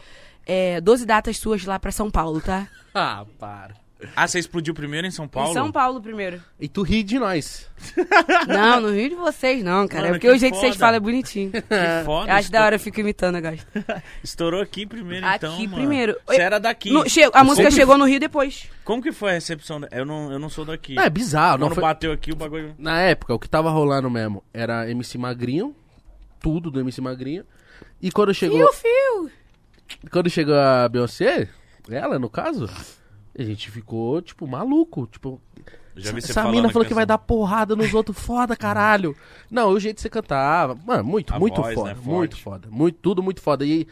[0.46, 2.68] é, 12 datas suas lá pra São Paulo, tá?
[2.92, 3.76] Ah, para.
[4.16, 5.50] Ah, você explodiu primeiro em São Paulo?
[5.50, 6.42] Em São Paulo primeiro.
[6.58, 7.68] E tu ri de nós.
[8.48, 10.02] Não, no Rio de vocês não, cara.
[10.04, 11.50] Mano, é porque que o jeito que vocês falam é bonitinho.
[11.62, 12.30] Que foda.
[12.30, 13.56] Eu acho da hora, eu fico imitando agora.
[14.22, 15.74] Estourou aqui primeiro, Aqui então, mano.
[15.76, 16.16] primeiro.
[16.26, 16.90] Você era daqui.
[16.90, 18.68] No- che- a música Como que- chegou no Rio depois.
[18.84, 19.80] Como que foi a recepção?
[19.80, 20.94] da- Eu não, eu não sou daqui.
[20.94, 21.58] Não, é bizarro.
[21.58, 21.82] Não Quando foi...
[21.82, 22.74] bateu aqui o bagulho...
[22.78, 25.74] Na época, o que tava rolando mesmo era MC Magrinho.
[26.40, 27.44] Tudo do MC Magrinho.
[28.02, 29.30] E quando chegou, Fio, fio.
[30.10, 31.48] quando chegou a Beyoncé,
[31.90, 32.68] ela no caso,
[33.42, 35.06] a gente ficou, tipo, maluco.
[35.06, 35.40] Tipo,
[35.96, 39.14] Já vi você essa mina falou que essa- vai dar porrada nos outros foda, caralho.
[39.50, 40.74] Não, o jeito que você cantava.
[40.74, 41.88] Mano, muito, A muito voz, foda.
[41.88, 42.08] né, forte.
[42.08, 42.68] muito foda.
[42.70, 43.64] Muito, tudo muito foda.
[43.64, 43.86] E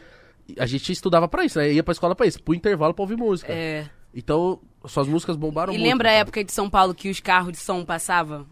[0.47, 1.71] e a gente estudava pra isso, né?
[1.71, 3.53] Ia pra escola pra isso, pro intervalo pra ouvir música.
[3.53, 3.87] É.
[4.15, 5.87] Então, suas músicas bombaram E muito.
[5.87, 6.21] lembra a cara.
[6.21, 8.47] época de São Paulo que os carros de som passavam?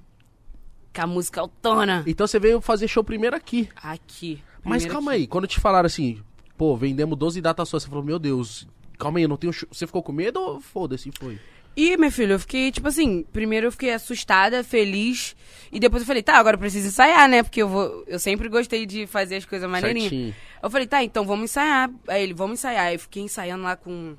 [0.93, 2.03] Com a música autona.
[2.05, 3.67] Então você veio fazer show primeiro aqui.
[3.75, 4.43] Aqui.
[4.63, 5.21] Mas Primeiro calma aqui.
[5.21, 6.21] aí, quando te falaram assim,
[6.55, 8.67] pô, vendemos 12 datas suas, você falou, meu Deus,
[8.97, 9.53] calma aí, eu não tenho.
[9.53, 11.39] Você ficou com medo ou foda-se, foi?
[11.75, 15.35] E, meu filho, eu fiquei, tipo assim, primeiro eu fiquei assustada, feliz.
[15.71, 17.43] E depois eu falei, tá, agora eu preciso ensaiar, né?
[17.43, 18.03] Porque eu vou.
[18.07, 20.09] Eu sempre gostei de fazer as coisas maneirinhas.
[20.09, 20.35] Certinho.
[20.63, 21.91] Eu falei, tá, então vamos ensaiar.
[22.07, 22.87] Aí ele, vamos ensaiar.
[22.87, 24.15] Aí eu fiquei ensaiando lá com,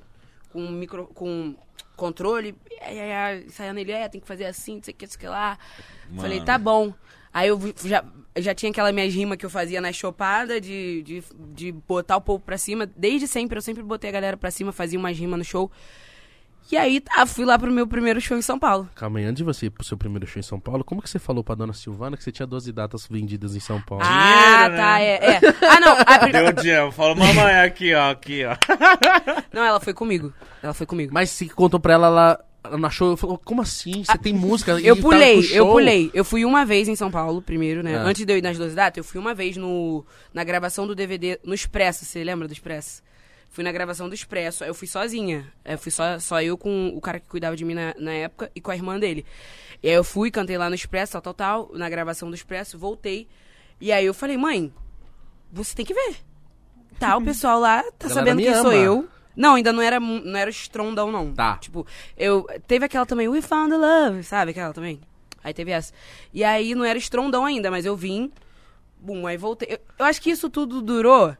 [0.52, 1.08] com micro.
[1.08, 1.56] com
[1.96, 2.54] controle.
[3.44, 5.26] Ensaiando ele, é, tem que fazer assim, não sei o que, não sei o que
[5.26, 5.58] lá.
[6.16, 6.46] Falei, Mano.
[6.46, 6.94] tá bom.
[7.34, 8.04] Aí eu já,
[8.40, 11.22] já tinha aquela minhas rimas que eu fazia na chopada de, de,
[11.54, 12.88] de botar o povo pra cima.
[12.96, 15.70] Desde sempre, eu sempre botei a galera pra cima, fazia umas rimas no show.
[16.70, 18.90] E aí, tá, fui lá pro meu primeiro show em São Paulo.
[18.94, 21.08] Calma aí, antes de você ir pro seu primeiro show em São Paulo, como que
[21.08, 24.04] você falou pra dona Silvana que você tinha 12 datas vendidas em São Paulo?
[24.06, 25.04] ah, Dinheiro, tá, né?
[25.04, 25.40] é, é.
[25.66, 26.92] Ah, não, a Deu dinheiro.
[26.92, 28.54] Falou, mamãe, aqui, ó, aqui, ó.
[29.50, 30.30] não, ela foi comigo.
[30.62, 31.10] Ela foi comigo.
[31.14, 34.04] Mas se contou pra ela, ela, ela não achou, falou, como assim?
[34.04, 34.78] Você tem música?
[34.80, 36.10] Eu pulei, eu show?" pulei.
[36.14, 37.96] Eu fui uma vez em São Paulo, primeiro, né?
[37.96, 38.02] Ah.
[38.02, 40.94] Antes de eu ir nas 12 datas, eu fui uma vez no, na gravação do
[40.94, 43.02] DVD, no Expresso, você lembra do Expresso?
[43.50, 45.50] Fui na gravação do Expresso, eu fui sozinha.
[45.64, 48.12] Aí Eu fui só, só eu com o cara que cuidava de mim na, na
[48.12, 49.24] época e com a irmã dele.
[49.82, 52.78] E aí eu fui, cantei lá no Expresso, tal, tal, tal, na gravação do Expresso,
[52.78, 53.26] voltei.
[53.80, 54.72] E aí eu falei, mãe,
[55.50, 56.16] você tem que ver.
[56.98, 58.74] Tá, o pessoal lá tá sabendo quem sou ama.
[58.74, 59.08] eu.
[59.38, 61.32] Não, ainda não era, não era estrondão, não.
[61.32, 61.58] Tá.
[61.58, 61.86] Tipo,
[62.16, 62.44] eu.
[62.66, 64.50] Teve aquela também, We Found the Love, sabe?
[64.50, 65.00] Aquela também.
[65.44, 65.92] Aí teve essa.
[66.34, 68.32] E aí não era estrondão ainda, mas eu vim.
[68.98, 69.68] Bum, aí voltei.
[69.70, 71.36] Eu, eu acho que isso tudo durou.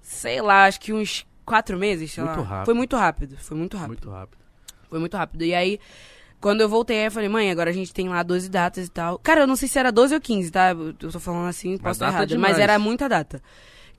[0.00, 2.46] Sei lá, acho que uns quatro meses, sei Muito lá.
[2.46, 2.64] rápido.
[2.64, 3.36] Foi muito rápido.
[3.36, 3.88] Foi muito rápido.
[3.88, 4.38] Muito rápido.
[4.88, 5.44] Foi muito rápido.
[5.44, 5.78] E aí,
[6.40, 8.90] quando eu voltei, aí eu falei, mãe, agora a gente tem lá 12 datas e
[8.90, 9.18] tal.
[9.18, 10.70] Cara, eu não sei se era 12 ou 15, tá?
[10.70, 12.26] Eu tô falando assim, posso estar errado.
[12.28, 12.54] demais.
[12.54, 13.42] Mas era muita data.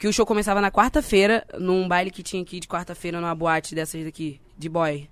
[0.03, 3.73] Que o show começava na quarta-feira, num baile que tinha aqui de quarta-feira, numa boate
[3.73, 5.09] dessas daqui, de boy.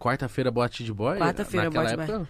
[0.00, 1.16] Quarta-feira, boate de boy?
[1.16, 2.28] Quarta-feira, boate de época,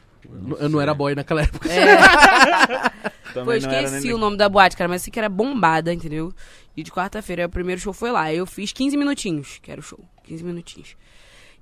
[0.61, 1.66] Eu não era boy naquela época.
[3.32, 5.30] Pô, Também eu era esqueci nem- o nome da boate, cara, mas sei que era
[5.30, 6.34] bombada, entendeu?
[6.76, 8.24] E de quarta-feira, o primeiro show foi lá.
[8.24, 9.99] Aí eu fiz 15 minutinhos, que era o show.
[10.24, 10.99] 15 minutinhos.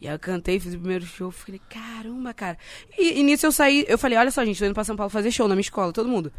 [0.00, 2.58] E aí eu cantei, fiz o primeiro show, falei, caramba, cara.
[2.98, 5.10] E, e nisso eu saí, eu falei, olha só, gente, tô indo pra São Paulo
[5.10, 6.32] fazer show na minha escola, todo mundo.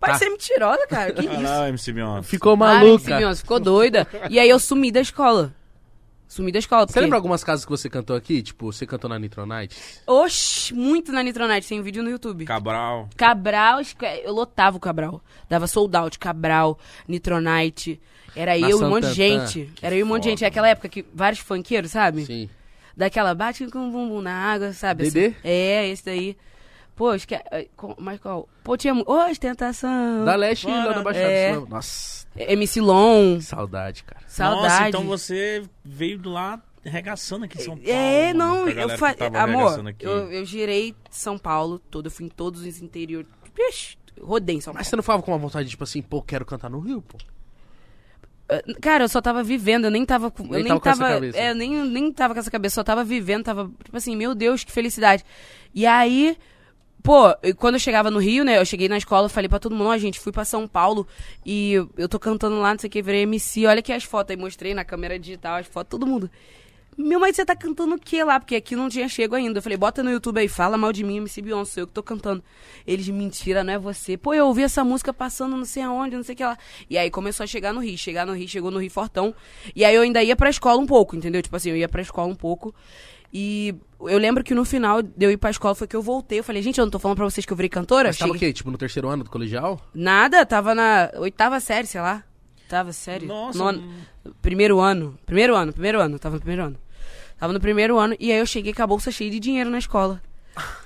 [0.00, 0.18] Pai, Tá.
[0.18, 1.42] você é mentirosa, cara, que Ah, isso?
[1.42, 2.22] não, MC Beyoncé.
[2.28, 3.16] Ficou maluca.
[3.18, 4.06] Beyoncé, ficou doida.
[4.30, 5.54] E aí eu sumi da escola.
[6.26, 6.82] Sumi da escola.
[6.82, 8.40] Você porque- lembra algumas casas que você cantou aqui?
[8.40, 9.76] Tipo, você cantou na Nitronite?
[10.06, 12.44] Oxi, muito na Nitronite, tem um vídeo no YouTube.
[12.44, 13.08] Cabral.
[13.16, 15.20] Cabral, esque- eu lotava o Cabral.
[15.48, 16.78] Dava sold out, Cabral,
[17.08, 18.00] Nitronite.
[18.34, 19.70] Era Na eu e um monte de gente.
[19.82, 20.44] Era eu e um monte de gente.
[20.44, 22.24] É aquela época que vários funkeiros, sabe?
[22.24, 22.48] Sim.
[22.96, 25.04] Daquela bate com o bumbum na água, sabe?
[25.10, 25.26] Dedê?
[25.26, 25.36] Assim.
[25.44, 26.36] É, esse daí.
[27.00, 27.34] Pô, esque...
[27.78, 28.46] com- mas qual?
[28.62, 30.22] Pô, tinha ostentação.
[30.22, 30.96] Da Leste lá Bora.
[30.96, 31.30] na Baixada.
[31.30, 31.54] É.
[31.54, 31.66] Sul.
[31.66, 33.40] Nossa, MC Long.
[33.40, 34.20] saudade, cara.
[34.26, 34.62] Saudade.
[34.68, 37.90] Nossa, então você veio do lá regaçando aqui em São Paulo.
[37.90, 42.26] É, mano, não, eu que tava Amor, eu, eu girei São Paulo todo, eu fui
[42.26, 43.30] em todos os interiores.
[44.20, 44.80] Rodei em São Paulo.
[44.80, 47.16] Mas você não falava com uma vontade, tipo assim, pô, quero cantar no Rio, pô.
[48.82, 50.42] Cara, eu só tava vivendo, eu nem tava com.
[50.42, 52.84] Nem eu nem tava com essa é, eu nem, nem tava com essa cabeça, só
[52.84, 55.24] tava vivendo, tava, tipo assim, meu Deus, que felicidade.
[55.74, 56.36] E aí,
[57.02, 59.88] pô, quando eu chegava no Rio, né, eu cheguei na escola, falei pra todo mundo,
[59.88, 61.06] ó, gente, fui pra São Paulo
[61.44, 64.04] e eu- eu tô cantando lá, não sei o que, virei MC, olha aqui as
[64.04, 64.30] fotos.
[64.30, 66.30] Aí mostrei na câmera digital as fotos, todo mundo.
[66.98, 68.38] Meu, mas você tá cantando o que lá?
[68.38, 69.58] Porque aqui não tinha chego ainda.
[69.58, 71.94] Eu falei, bota no YouTube aí, fala mal de mim, MC Beyoncé, sou eu que
[71.94, 72.42] tô cantando.
[72.86, 74.18] Eles, mentira, não é você.
[74.18, 76.58] Pô, eu ouvi essa música passando não sei aonde, não sei o que lá.
[76.90, 77.96] E aí começou a chegar no Rio.
[77.96, 79.34] Chegar no Rio, chegou no Rio Fortão.
[79.74, 81.40] E aí eu ainda ia pra escola um pouco, entendeu?
[81.40, 82.74] Tipo assim, eu ia pra escola um pouco.
[83.32, 86.38] E eu lembro que no final de eu ir pra escola foi que eu voltei.
[86.40, 88.08] Eu falei, gente, eu não tô falando pra vocês que eu virei cantora?
[88.08, 88.52] Mas tava o quê?
[88.52, 89.80] Tipo, no terceiro ano do colegial?
[89.94, 92.24] Nada, tava na oitava série, sei lá.
[92.68, 93.26] Tava série.
[93.26, 93.82] Nossa, Nono-
[94.42, 95.18] Primeiro ano.
[95.26, 96.18] Primeiro ano, primeiro ano.
[96.18, 96.76] Tava no primeiro ano.
[97.38, 98.14] Tava no primeiro ano.
[98.20, 100.20] E aí eu cheguei com a bolsa cheia de dinheiro na escola.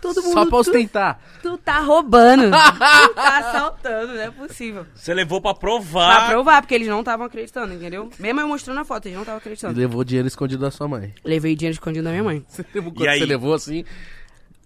[0.00, 0.32] Todo mundo.
[0.34, 1.20] Só pra tu, ostentar.
[1.42, 2.44] tu tá roubando.
[2.52, 4.86] tu tá assaltando, não é possível.
[4.94, 6.28] Você levou pra Pra provar.
[6.30, 8.10] provar, porque eles não estavam acreditando, entendeu?
[8.18, 9.78] Mesmo eu mostrando a foto, eles não estavam E acreditando.
[9.78, 11.14] levou dinheiro escondido da sua mãe.
[11.24, 12.44] Levei dinheiro escondido da minha mãe.
[12.48, 13.84] Você levou E quanto você levou assim?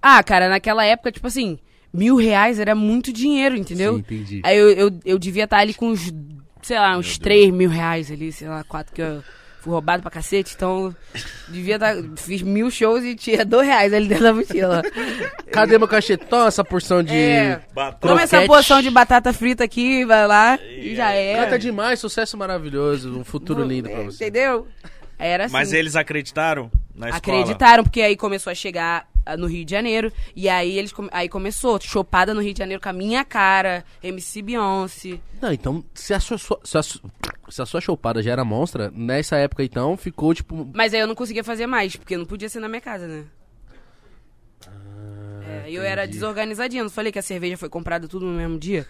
[0.03, 1.59] Ah, cara, naquela época, tipo assim,
[1.93, 3.95] mil reais era muito dinheiro, entendeu?
[3.95, 4.41] Sim, entendi.
[4.45, 6.13] Aí eu, eu, eu devia estar ali com uns,
[6.63, 9.23] sei lá, uns 3 mil reais ali, sei lá, quatro que eu
[9.61, 10.95] fui roubado pra cacete, então
[11.49, 11.97] devia estar.
[12.17, 14.83] fiz mil shows e tinha dois reais ali dentro da mochila.
[15.51, 16.47] Cadê meu cachetão?
[16.47, 17.15] Essa porção de.
[17.15, 17.61] É.
[17.75, 18.09] Batata.
[18.09, 21.45] Toma essa porção de batata frita aqui, vai lá e já é.
[21.45, 24.25] Canta demais, sucesso maravilhoso, um futuro lindo pra você.
[24.25, 24.67] Entendeu?
[25.19, 25.53] Era assim.
[25.53, 27.41] Mas eles acreditaram na escola?
[27.41, 29.07] Acreditaram, porque aí começou a chegar
[29.37, 30.13] no Rio de Janeiro.
[30.35, 34.43] E aí eles aí começou, chopada no Rio de Janeiro com a minha cara, MC
[34.43, 35.21] Beyoncé.
[35.41, 39.37] Não, então, se a sua, se a, se a sua chopada já era monstra, nessa
[39.37, 40.69] época então ficou tipo.
[40.75, 43.25] Mas aí eu não conseguia fazer mais, porque não podia ser na minha casa, né?
[44.67, 48.59] Ah, É, eu era desorganizadinha, não falei que a cerveja foi comprada tudo no mesmo
[48.59, 48.87] dia.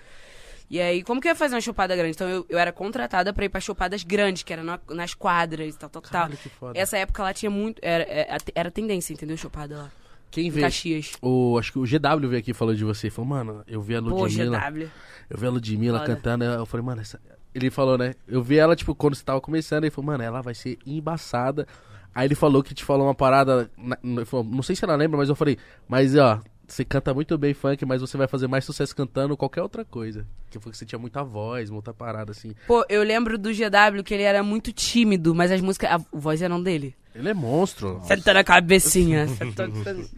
[0.70, 2.10] E aí, como que eu ia fazer uma chopada grande?
[2.14, 5.74] Então eu, eu era contratada pra ir pra chopadas grandes, que era na- nas quadras
[5.74, 6.10] e tal, tal, tal.
[6.12, 6.78] Caralho, foda.
[6.78, 7.78] Essa época lá tinha muito.
[7.82, 9.34] Era, era, era tendência, entendeu?
[9.36, 9.92] Chopada lá.
[10.30, 10.60] Quem Em vê?
[10.62, 11.12] Caxias.
[11.22, 13.08] O, acho que o GW veio aqui e falou de você.
[13.10, 14.58] Falou, mano, eu vi a Pô, Ludmilla.
[14.70, 14.88] GW.
[15.30, 16.44] Eu vi a Ludmilla cantando.
[16.44, 17.20] Eu falei, mano, essa...
[17.54, 18.14] ele falou, né?
[18.26, 19.84] Eu vi ela, tipo, quando você tava começando.
[19.84, 21.66] Ele falou, mano, ela vai ser embaçada.
[22.14, 23.70] Aí ele falou que te falou uma parada.
[23.76, 25.56] na- falou, não sei se ela lembra, mas eu falei,
[25.88, 29.62] mas ó, você canta muito bem funk, mas você vai fazer mais sucesso cantando qualquer
[29.62, 30.26] outra coisa.
[30.50, 32.54] Que foi que você tinha muita voz, muita parada assim.
[32.66, 35.90] Pô, eu lembro do GW que ele era muito tímido, mas as músicas.
[35.90, 36.94] A voz era não dele.
[37.14, 38.00] Ele é monstro.
[38.04, 39.26] Senta na cabecinha.
[39.36, 39.68] senta-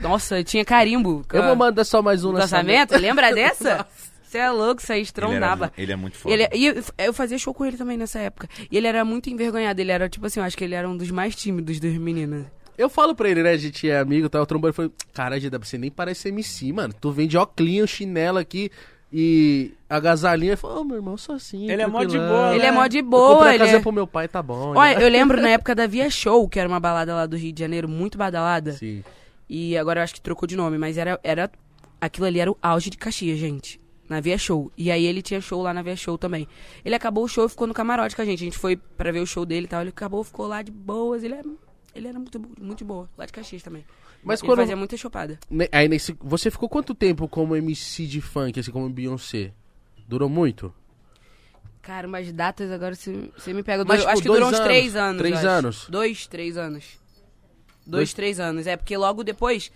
[0.01, 1.25] Nossa, tinha carimbo.
[1.33, 2.97] Eu vou mandar só mais um no lançamento.
[2.99, 3.87] Lembra dessa?
[4.23, 5.67] Você é louco, isso aí Ele, era estrondava.
[5.67, 6.33] mu- ele é muito foda.
[6.35, 8.49] Ele, e eu, eu fazia show com ele também nessa época.
[8.71, 9.81] E ele era muito envergonhado.
[9.81, 12.45] Ele era, tipo assim, eu acho que ele era um dos mais tímidos dos meninos.
[12.81, 13.51] Eu falo pra ele, né?
[13.51, 14.41] A gente é amigo, tá?
[14.41, 16.95] O trombone falou: Cara, GW, você nem parece MC, mano.
[16.99, 18.71] Tu vem de óculos, chinelo aqui
[19.13, 20.53] e agasalhinha.
[20.53, 21.71] Ele falou: Ô, meu irmão, eu sou assim.
[21.71, 22.69] Ele é mó de tranquilão." boa, Ele né?
[22.69, 23.51] é mó de Eu boa.
[23.51, 23.81] Ele casa é...
[23.81, 24.75] pro meu pai, tá bom.
[24.75, 25.05] Olha, né?
[25.05, 27.61] eu lembro na época da Via Show, que era uma balada lá do Rio de
[27.61, 28.73] Janeiro, muito badalada.
[28.73, 29.05] Sim.
[29.47, 31.51] E agora eu acho que trocou de nome, mas era, era.
[32.01, 33.79] Aquilo ali era o auge de Caxias, gente.
[34.09, 34.73] Na Via Show.
[34.75, 36.49] E aí ele tinha show lá na Via Show também.
[36.83, 38.41] Ele acabou o show e ficou no camarote com a gente.
[38.41, 39.83] A gente foi pra ver o show dele e tal.
[39.83, 41.23] Ele acabou, ficou lá de boas.
[41.23, 41.43] Ele, é,
[41.95, 43.09] ele era muito, muito boa.
[43.17, 43.85] Lá de Caxias também.
[44.23, 44.59] Mas ele quando.
[44.59, 45.39] fazia muita chopada.
[45.73, 46.17] Aí nesse.
[46.21, 49.53] Você ficou quanto tempo como MC de funk, assim, como Beyoncé?
[50.07, 50.75] Durou muito?
[51.83, 53.85] Cara, umas datas agora você você me pega.
[53.85, 54.67] Mas, eu tipo, acho que dois durou uns anos.
[54.69, 55.19] três anos.
[55.19, 55.87] Três anos?
[55.89, 56.85] Dois, três anos.
[56.85, 58.67] Dois, Dois- três anos.
[58.67, 59.73] É, porque logo depois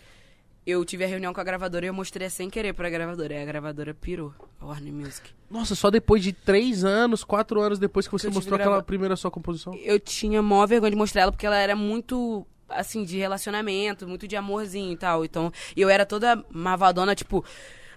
[0.66, 3.34] eu tive a reunião com a gravadora e eu mostrei sem querer pra gravadora.
[3.34, 4.32] Aí a gravadora pirou.
[4.60, 5.30] A Warner Music.
[5.50, 8.82] Nossa, só depois de três anos, quatro anos depois que você tive mostrou grava- aquela
[8.82, 9.74] primeira sua composição?
[9.74, 12.46] Eu tinha mó vergonha de mostrar ela porque ela era muito.
[12.66, 15.24] assim, de relacionamento, muito de amorzinho e tal.
[15.24, 17.44] Então, e eu era toda mavadona, tipo,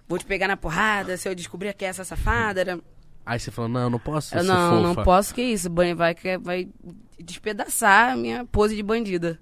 [0.08, 2.60] vou te pegar na porrada, se eu descobrir que é essa safada.
[2.62, 2.80] Era...
[3.26, 5.04] Aí você falou, não, não posso ser Eu, não, não fofa.
[5.06, 6.68] posso, que isso, vai, que- vai
[7.18, 9.40] despedaçar a minha pose de bandida.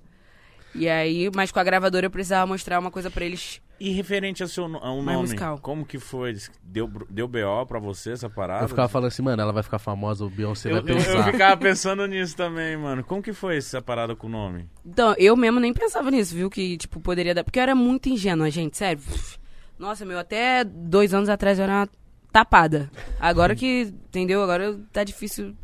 [0.76, 3.62] E aí, mas com a gravadora eu precisava mostrar uma coisa pra eles.
[3.80, 5.58] E referente ao seu ao nome, musical.
[5.60, 6.36] como que foi?
[6.64, 8.66] Deu, deu BO pra você essa parada?
[8.66, 11.04] Eu ficava falando assim, mano, ela vai ficar famosa, o Beyoncé Eu, vai eu- eu
[11.04, 11.32] pensar.
[11.32, 13.04] ficava pensando nisso também, mano.
[13.04, 14.68] Como que foi essa parada com o nome?
[14.86, 16.50] Então, eu mesmo nem pensava nisso, viu?
[16.50, 17.44] Que, tipo, poderia dar.
[17.44, 19.02] Porque eu era muito ingênua, gente, sério.
[19.78, 21.90] Nossa, meu, até dois anos atrás eu era uma
[22.36, 22.92] tapada.
[23.18, 24.44] Agora que, entendeu?
[24.44, 25.56] Agora tá difícil.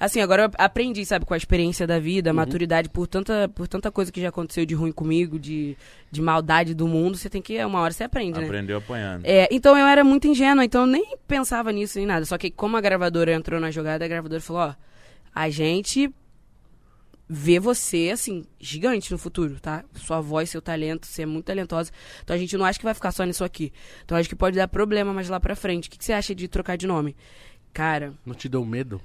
[0.00, 3.68] Assim, agora eu aprendi, sabe, com a experiência da vida, a maturidade, por tanta, por
[3.68, 5.76] tanta coisa que já aconteceu de ruim comigo, de,
[6.10, 7.62] de maldade do mundo, você tem que.
[7.62, 8.46] Uma hora você aprende, né?
[8.46, 9.22] Aprendeu apanhando.
[9.22, 12.24] É, então eu era muito ingênua, então eu nem pensava nisso nem nada.
[12.24, 14.74] Só que como a gravadora entrou na jogada, a gravadora falou, ó,
[15.34, 16.10] a gente
[17.28, 19.84] vê você, assim, gigante no futuro, tá?
[19.94, 21.90] Sua voz, seu talento, você é muito talentosa.
[22.22, 23.72] Então a gente não acha que vai ficar só nisso aqui.
[24.04, 25.88] Então acho que pode dar problema mais lá pra frente.
[25.88, 27.16] O que, que você acha de trocar de nome?
[27.72, 29.00] Cara, Não te deu medo?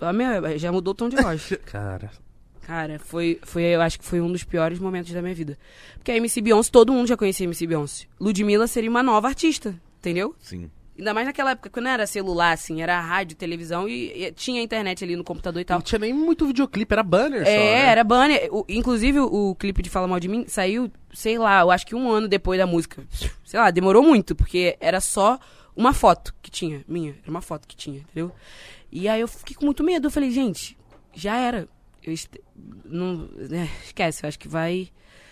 [0.00, 1.52] a minha, já mudou o tom de voz.
[1.66, 2.10] Cara,
[2.62, 5.58] Cara, foi, foi, eu acho que foi um dos piores momentos da minha vida.
[5.94, 8.04] Porque a MC Beyoncé, todo mundo já conhecia a MC Beyoncé.
[8.20, 10.34] Ludmilla seria uma nova artista, entendeu?
[10.38, 10.70] Sim.
[10.98, 14.60] Ainda mais naquela época que não era celular, assim, era rádio, televisão e, e tinha
[14.60, 15.78] internet ali no computador e tal.
[15.78, 17.86] não tinha nem muito videoclipe, era banner só, É, né?
[17.90, 18.48] era banner.
[18.52, 21.86] O- inclusive, o, o clipe de Fala Mal de Mim saiu, sei lá, eu acho
[21.86, 23.06] que um ano depois da música.
[23.44, 25.38] Sei lá, demorou muito, porque era só
[25.76, 27.14] uma foto que tinha, minha.
[27.22, 28.32] Era uma foto que tinha, entendeu?
[28.90, 30.08] E aí eu fiquei com muito medo.
[30.08, 30.76] Eu falei, gente,
[31.14, 31.68] já era.
[32.02, 32.40] Eu est-
[32.84, 34.88] não, é, esquece, eu acho que vai.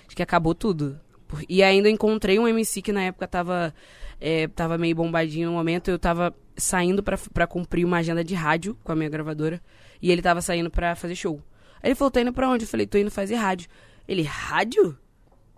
[0.06, 1.00] Acho que acabou tudo.
[1.48, 3.74] E ainda encontrei um MC que na época tava,
[4.20, 5.88] é, tava meio bombadinho no momento.
[5.90, 9.60] Eu tava saindo pra, pra cumprir uma agenda de rádio com a minha gravadora.
[10.00, 11.40] E ele tava saindo pra fazer show.
[11.82, 12.64] Aí ele falou, tá indo pra onde?
[12.64, 13.68] Eu falei, tô indo fazer rádio.
[14.06, 14.96] Ele, rádio?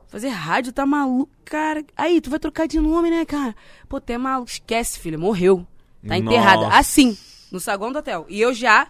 [0.09, 0.73] Fazer rádio?
[0.73, 1.85] Tá maluco, cara?
[1.97, 3.55] Aí, tu vai trocar de nome, né, cara?
[3.89, 4.51] Pô, tu é maluco.
[4.51, 5.67] Esquece, filha, morreu.
[6.07, 6.63] Tá enterrada.
[6.63, 6.79] Nossa.
[6.79, 7.17] Assim,
[7.53, 8.25] no saguão do hotel.
[8.29, 8.89] E eu já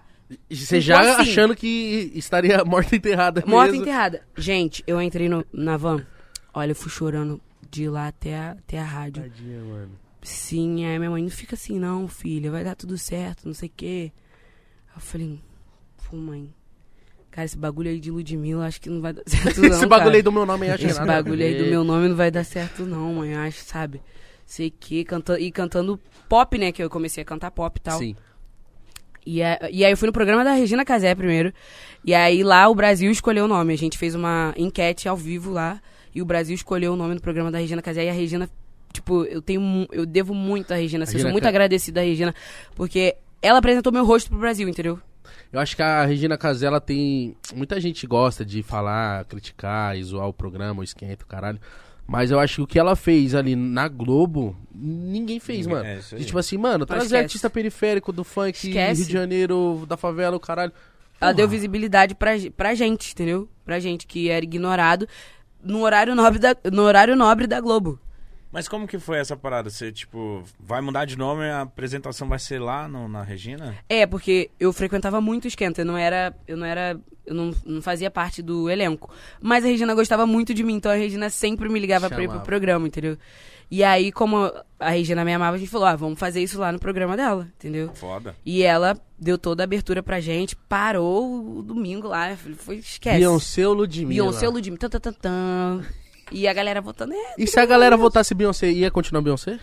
[0.48, 1.22] Você já Ficou assim.
[1.22, 3.82] achando que estaria morta e enterrada Morta mesmo.
[3.84, 4.22] enterrada.
[4.36, 6.06] Gente, eu entrei no- na van.
[6.54, 7.40] Olha, eu fui chorando
[7.70, 9.22] de lá até a, até a rádio.
[9.22, 9.90] Tadinha, mano.
[10.22, 13.68] Sim, aí minha mãe, não fica assim não, filha, vai dar tudo certo, não sei
[13.68, 14.12] o quê.
[14.94, 15.38] Eu falei,
[16.10, 16.52] pô, mãe,
[17.30, 20.06] cara, esse bagulho aí de Ludmilla, acho que não vai dar certo não, Esse bagulho
[20.06, 20.16] cara.
[20.16, 22.16] aí do meu nome aí acho Esse nada a bagulho aí do meu nome não
[22.16, 24.02] vai dar certo não, mãe, eu acho, sabe?
[24.44, 27.98] Sei que, canta, e cantando pop, né, que eu comecei a cantar pop e tal.
[27.98, 28.16] Sim.
[29.24, 31.52] E, a- e aí eu fui no programa da Regina Casé primeiro.
[32.04, 33.74] E aí lá o Brasil escolheu o nome.
[33.74, 35.80] A gente fez uma enquete ao vivo lá.
[36.14, 38.04] E o Brasil escolheu o nome do programa da Regina Casé.
[38.04, 38.48] E a Regina,
[38.92, 41.04] tipo, eu tenho eu devo muito à Regina.
[41.04, 42.34] assim, eu Regina sou muito Ca- agradecida à Regina.
[42.74, 44.98] Porque ela apresentou meu rosto pro Brasil, entendeu?
[45.52, 47.34] Eu acho que a Regina Casella tem.
[47.54, 51.58] Muita gente gosta de falar, criticar e zoar o programa, o esquenta, o caralho.
[52.06, 55.86] Mas eu acho que o que ela fez ali na Globo, ninguém fez, Ninguém- mano.
[55.86, 56.16] é.
[56.16, 59.00] De, tipo assim, mano, trazer artista periférico do funk, Esquece.
[59.02, 60.72] Rio de Janeiro, da favela, o caralho.
[61.20, 61.34] Ela Porra.
[61.34, 63.46] deu visibilidade pra, pra gente, entendeu?
[63.64, 65.06] Pra gente que era ignorado
[65.62, 67.98] no horário nobre da, no horário nobre da Globo.
[68.50, 69.68] Mas como que foi essa parada?
[69.68, 73.74] Você, tipo, vai mudar de nome, a apresentação vai ser lá no- na Regina?
[73.88, 77.50] É, porque eu frequentava muito o esquenta, eu não era, eu não era, eu não,
[77.66, 79.10] não fazia parte do elenco.
[79.38, 82.26] Mas a Regina gostava muito de mim, então a Regina sempre me ligava pra ir
[82.26, 82.44] pro Chamava.
[82.46, 83.18] programa, entendeu?
[83.70, 84.50] E aí, como
[84.80, 87.46] a Regina me amava, a gente falou, ah, vamos fazer isso lá no programa dela,
[87.56, 87.90] entendeu?
[87.94, 88.34] Foda.
[88.46, 93.18] E ela deu toda a abertura pra gente, parou o domingo lá, foi, esquece.
[93.18, 94.08] Beyoncé ou Ludmilla?
[94.08, 95.84] Beyoncé ou Ludmilla, tan, tan, tan, tan.
[96.32, 99.58] E a galera votando, é, E se a galera votasse Beyoncé, ia continuar Beyoncé?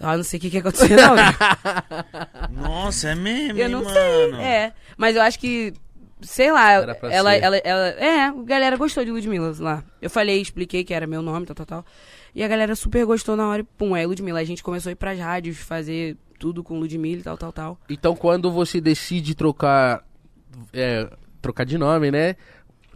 [0.00, 1.14] ah, não sei o que que ia acontecer, não.
[2.50, 3.94] Nossa, é meme, Eu não mano.
[3.94, 4.32] sei.
[4.34, 5.72] É, mas eu acho que,
[6.20, 7.42] sei lá, Era pra ela, ser.
[7.42, 9.84] ela, ela, É, a galera gostou de Ludmilla lá.
[10.00, 11.84] Eu falei, expliquei que era meu nome, tal, tal, tal.
[12.34, 14.40] E a galera super gostou na hora e pum, aí Ludmilla.
[14.40, 17.80] A gente começou a ir pras rádios, fazer tudo com Ludmilla e tal, tal, tal.
[17.88, 20.04] Então, quando você decide trocar,
[20.72, 21.08] é,
[21.40, 22.34] trocar de nome, né?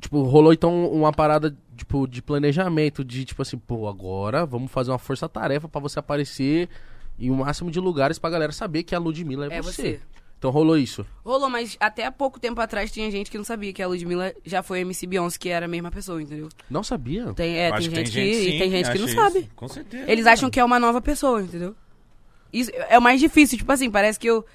[0.01, 4.91] Tipo, rolou então uma parada, tipo, de planejamento, de tipo assim, pô, agora vamos fazer
[4.91, 6.69] uma força-tarefa pra você aparecer
[7.19, 9.83] em o máximo de lugares pra galera saber que a Ludmilla é, É você.
[9.83, 10.01] você.
[10.39, 11.05] Então rolou isso.
[11.25, 14.33] Rolou, mas até há pouco tempo atrás tinha gente que não sabia que a Ludmilla
[14.45, 16.49] já foi MC Beyoncé, que era a mesma pessoa, entendeu?
[16.71, 17.35] Não sabia.
[17.35, 19.39] Tem, é, tem acho gente, que, sim, tem gente que não acha sabe.
[19.41, 19.51] isso.
[19.57, 20.11] Com certeza.
[20.11, 21.75] Eles acham que é uma nova pessoa, entendeu?
[22.53, 24.47] Isso é o mais difícil, tipo assim, parece que eu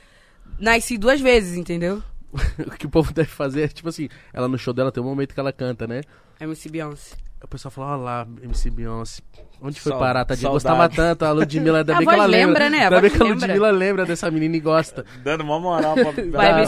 [0.57, 2.01] nasci duas vezes, entendeu?
[2.65, 5.05] o que o povo deve fazer é, tipo assim, ela no show dela tem um
[5.05, 6.01] momento que ela canta, né?
[6.39, 7.15] MC Beyoncé.
[7.44, 9.22] O pessoal falou, olha lá, MC Beyoncé.
[9.62, 10.50] Onde foi parar, tadinha?
[10.50, 10.64] saudade.
[10.66, 12.66] Gostava tanto, a Ludmilla, ainda A bem que ela lembra.
[12.66, 12.80] lembra, né?
[12.80, 13.26] A Ainda bem que a.
[13.26, 15.06] Ludmilla lembra dessa menina e gosta.
[15.24, 16.66] Dando uma moral pra Vai.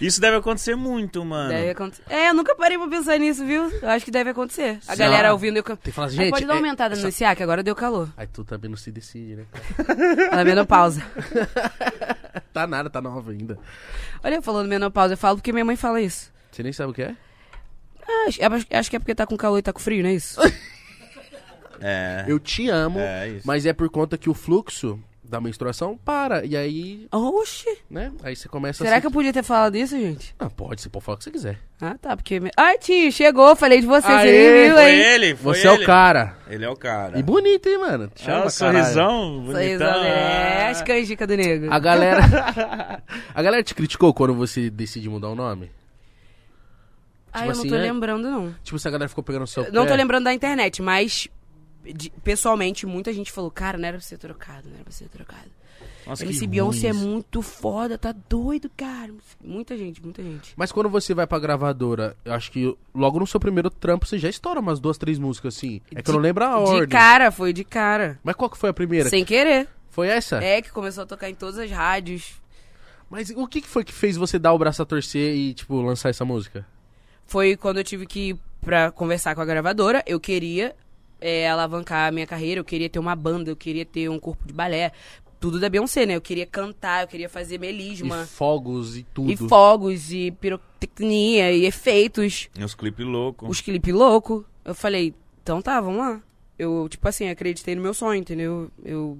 [0.00, 1.48] Isso deve acontecer muito, mano.
[1.50, 2.02] Deve acontecer.
[2.08, 3.70] É, eu nunca parei pra pensar nisso, viu?
[3.82, 4.78] Eu acho que deve acontecer.
[4.86, 4.98] A Sim.
[4.98, 5.62] galera ouvindo eu.
[5.62, 6.32] Tem que falar assim, Aí gente...
[6.34, 8.08] pode dar uma é- aumentada essa- no SA, que agora deu calor.
[8.16, 9.44] Aí tu também não se decide, né?
[10.32, 11.02] é menopausa.
[12.52, 13.58] Tá nada, tá nova ainda.
[14.22, 16.30] Olha, eu falando menopausa, eu falo porque minha mãe fala isso.
[16.50, 17.14] Você nem sabe o que é?
[18.06, 20.14] Ah, acho, acho que é porque tá com calor e tá com frio, não é
[20.14, 20.40] isso?
[21.84, 22.24] É.
[22.28, 23.42] Eu te amo, É isso.
[23.44, 26.44] mas é por conta que o fluxo da menstruação para.
[26.44, 27.76] E aí, Oxi.
[27.90, 28.12] né?
[28.22, 30.32] Aí você começa Será a que eu podia ter falado isso, gente?
[30.38, 31.58] Ah, pode, você pode falar o que você quiser.
[31.80, 32.40] Ah, tá, porque...
[32.56, 35.00] Ai, tio, chegou, falei de você, você Aê, nem viu, Foi hein?
[35.00, 35.82] ele, foi Você é ele.
[35.82, 36.36] o cara.
[36.48, 37.18] Ele é o cara.
[37.18, 38.08] E bonito, hein, mano?
[38.14, 40.02] Te Ah, sorrisão, Sorrisão, bonitão.
[40.04, 40.68] né?
[40.68, 41.72] As canjicas do negro.
[41.72, 42.22] A galera.
[43.34, 45.68] a galera te criticou quando você decide mudar o nome?
[47.32, 48.54] Ai, eu assim, não tô é- lembrando, não.
[48.62, 49.90] Tipo, se a galera ficou pegando o seu Não pé.
[49.90, 51.28] tô lembrando da internet, mas...
[51.84, 55.08] de- pessoalmente, muita gente falou, cara, não era pra ser trocado, não era pra ser
[55.08, 55.50] trocado.
[56.06, 59.12] Nossa, que Beyoncé é muito foda, tá doido, cara.
[59.42, 60.52] Muita gente, muita gente.
[60.56, 64.18] Mas quando você vai pra gravadora, eu acho que logo no seu primeiro trampo você
[64.18, 65.80] já estoura umas duas, três músicas assim.
[65.94, 66.88] É que eu não lembro a De ordem.
[66.88, 68.18] cara, foi de cara.
[68.24, 69.08] Mas qual que foi a primeira?
[69.08, 69.68] Sem querer.
[69.90, 70.42] Foi essa?
[70.42, 72.32] É, que começou a tocar em todas as rádios.
[73.08, 75.80] Mas o que, que foi que fez você dar o braço a torcer e, tipo,
[75.82, 76.66] lançar essa música?
[77.32, 80.04] Foi quando eu tive que ir pra conversar com a gravadora.
[80.06, 80.76] Eu queria
[81.18, 84.46] é, alavancar a minha carreira, eu queria ter uma banda, eu queria ter um corpo
[84.46, 84.92] de balé.
[85.40, 86.14] Tudo da Beyoncé, né?
[86.14, 88.24] Eu queria cantar, eu queria fazer melisma.
[88.24, 89.32] E fogos e tudo.
[89.32, 92.50] E fogos, e pirotecnia, e efeitos.
[92.54, 93.48] E Os clipes loucos.
[93.48, 94.44] Os clipes loucos.
[94.62, 96.20] Eu falei, então tá, vamos lá.
[96.58, 98.70] Eu, tipo assim, acreditei no meu sonho, entendeu?
[98.84, 99.18] Eu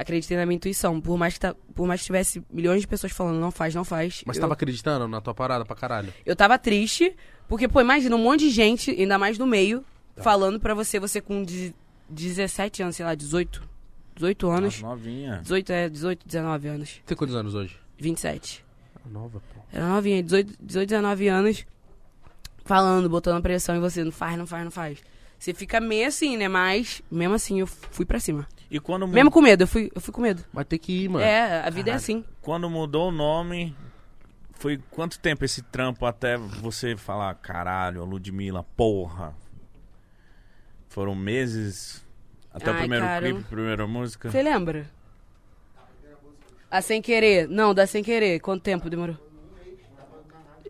[0.00, 1.00] acreditei na minha intuição.
[1.00, 3.84] Por mais que, tá, por mais que tivesse milhões de pessoas falando, não faz, não
[3.84, 4.22] faz.
[4.26, 6.12] Mas eu, tava acreditando na tua parada pra caralho?
[6.24, 7.14] eu tava triste,
[7.48, 9.84] porque, pô, imagina um monte de gente, ainda mais no meio,
[10.16, 10.22] Tá.
[10.22, 11.74] falando pra você, você com de-
[12.08, 13.62] 17 anos, sei lá, 18.
[14.16, 14.80] 18 anos.
[14.80, 15.38] Nossa, novinha.
[15.42, 17.00] 18, é, 18, 19 anos.
[17.06, 17.76] Tem quantos anos hoje?
[17.98, 18.64] 27.
[18.96, 19.60] Ah, nova, pô.
[19.72, 21.64] Era novinha, 18, 18, 19 anos,
[22.64, 24.98] falando, botando pressão em você, não faz, não faz, não faz.
[25.38, 26.48] Você fica meio assim, né?
[26.48, 28.46] Mas, mesmo assim, eu fui pra cima.
[28.70, 30.44] E quando, mu- Mesmo com medo, eu fui, eu fui com medo.
[30.52, 31.24] Mas tem que ir, mano.
[31.24, 31.96] É, a vida é Caralho.
[31.96, 32.24] assim.
[32.42, 33.74] quando mudou o nome,
[34.54, 39.34] foi quanto tempo esse trampo até você falar, caralho, Ludmilla, porra?
[40.88, 42.04] Foram meses
[42.52, 44.30] até o Ai, primeiro cara, clipe, primeira música?
[44.30, 44.90] Você lembra?
[46.70, 47.48] A sem querer.
[47.48, 48.40] Não, da sem querer.
[48.40, 49.16] Quanto tempo demorou?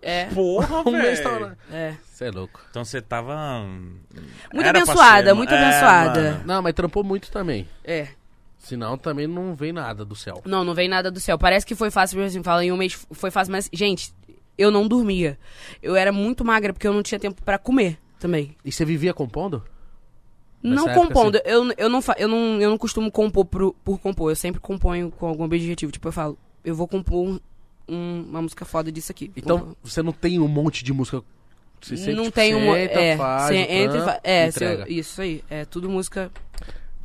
[0.02, 1.56] É, Porra, Um mês velho.
[1.70, 1.94] é.
[2.12, 2.60] Você é louco.
[2.70, 3.60] Então você tava...
[4.52, 6.22] Muito Era abençoada, ser, muito é, abençoada.
[6.32, 6.44] mano.
[6.46, 7.68] Não, mas trampou muito também.
[7.84, 8.08] É.
[8.58, 10.42] Senão também não vem nada do céu.
[10.44, 11.38] Não, não vem nada do céu.
[11.38, 14.12] Parece que foi fácil, assim, fala em um mês foi fácil, mas, gente,
[14.58, 15.38] eu não dormia.
[15.82, 18.56] Eu era muito magra porque eu não tinha tempo pra comer também.
[18.64, 19.62] E você vivia compondo?
[20.60, 23.72] Nessa Não época, compondo, eu, eu, não, fa- eu, não, eu não costumo compor por,
[23.84, 24.32] por compor.
[24.32, 25.92] Eu sempre componho com algum objetivo.
[25.92, 27.40] Tipo, eu falo, eu vou compor
[27.88, 29.30] um- um- uma música foda disso aqui.
[29.36, 31.22] Então, você não tem um monte de música.
[31.80, 32.74] Você sempre, não tipo, tem uma.
[32.74, 35.44] senta, É, faz, entra é eu- isso aí.
[35.48, 36.30] É tudo música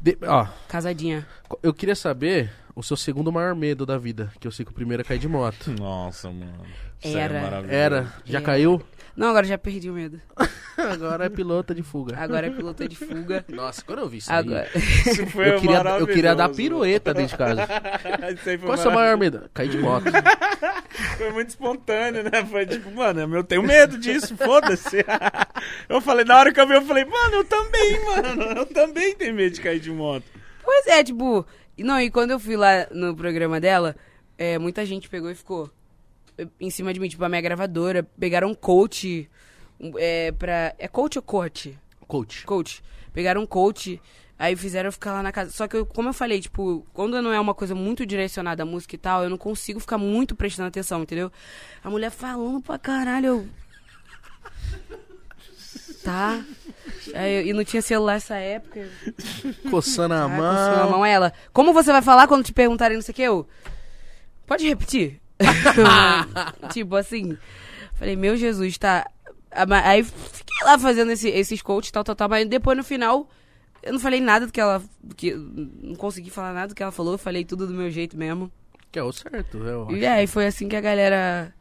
[0.01, 1.27] De- ó, casadinha.
[1.61, 4.31] eu queria saber o seu segundo maior medo da vida.
[4.39, 5.71] Que eu sei que o primeiro é cair de moto.
[5.79, 6.65] Nossa, mano.
[7.03, 7.37] Era.
[7.37, 7.75] É maravilhoso.
[7.75, 8.13] Era.
[8.25, 8.41] Já É.
[8.41, 8.81] caiu?
[9.15, 10.19] Não, agora já perdi o medo.
[10.75, 12.17] Agora é pilota de fuga.
[12.17, 13.45] Agora é piloto de fuga.
[13.49, 14.67] Nossa, quando eu vi isso Agora.
[14.73, 17.61] aí, Isso foi eu queria, eu queria dar pirueta dentro de casa.
[18.33, 19.47] Isso aí foi Qual é o seu maior medo?
[19.53, 20.05] Cair de moto.
[21.17, 22.43] Foi muito espontâneo, né?
[22.49, 25.05] Foi tipo, mano, eu tenho medo disso, foda-se.
[25.87, 28.41] Eu falei, na hora que eu vi, eu falei, mano, eu também, mano.
[28.57, 30.25] Eu também tenho medo de cair de moto.
[30.63, 31.45] Pois é, tipo.
[31.77, 33.95] e Não, e quando eu fui lá no programa dela,
[34.37, 35.69] é, muita gente pegou e ficou
[36.59, 38.03] em cima de mim, tipo, a minha gravadora.
[38.19, 39.29] Pegaram um coach.
[39.97, 40.73] É, pra.
[40.77, 41.77] É coach ou coach?
[42.07, 42.45] Coach.
[42.45, 42.83] Coach.
[43.13, 44.01] Pegaram um coach.
[44.39, 45.51] Aí fizeram eu ficar lá na casa.
[45.51, 48.65] Só que, eu, como eu falei, tipo, quando não é uma coisa muito direcionada à
[48.65, 51.31] música e tal, eu não consigo ficar muito prestando atenção, entendeu?
[51.83, 53.47] A mulher falando pra caralho, eu.
[56.03, 56.43] Tá.
[57.13, 58.89] Aí, e não tinha celular nessa época.
[59.69, 60.53] Coçando a Ah, mão.
[60.55, 61.31] coçando a mão ela.
[61.53, 63.21] Como você vai falar quando te perguntarem não sei o que?
[63.21, 63.47] Eu.
[64.45, 65.21] Pode repetir?
[66.71, 67.37] tipo assim.
[67.95, 69.09] Falei, meu Jesus, tá.
[69.51, 72.29] Ah, Aí fiquei lá fazendo esse, esses coaches, tal, tal, tal.
[72.29, 73.29] Mas depois no final,
[73.81, 74.81] eu não falei nada do que ela.
[75.01, 77.13] Do que, não consegui falar nada do que ela falou.
[77.13, 78.51] Eu falei tudo do meu jeito mesmo.
[78.91, 79.95] Que é o certo, eu acho.
[79.95, 81.53] E aí foi assim que a galera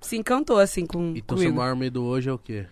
[0.00, 1.56] se encantou, assim, com, Então seu comigo.
[1.60, 2.66] maior medo hoje é o quê?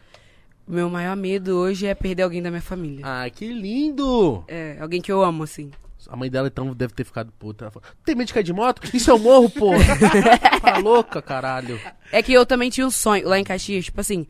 [0.67, 3.05] Meu maior medo hoje é perder alguém da minha família.
[3.07, 4.45] Ai, que lindo!
[4.49, 5.71] É, alguém que eu amo, assim.
[6.09, 7.65] A mãe dela então deve ter ficado puta.
[7.65, 8.83] Ela falou, Tem medo de cair de moto?
[8.95, 9.79] Isso eu morro, porra!
[10.63, 11.81] tá louca, caralho.
[12.13, 14.27] É que eu também tinha um sonho lá em Caxias, tipo assim.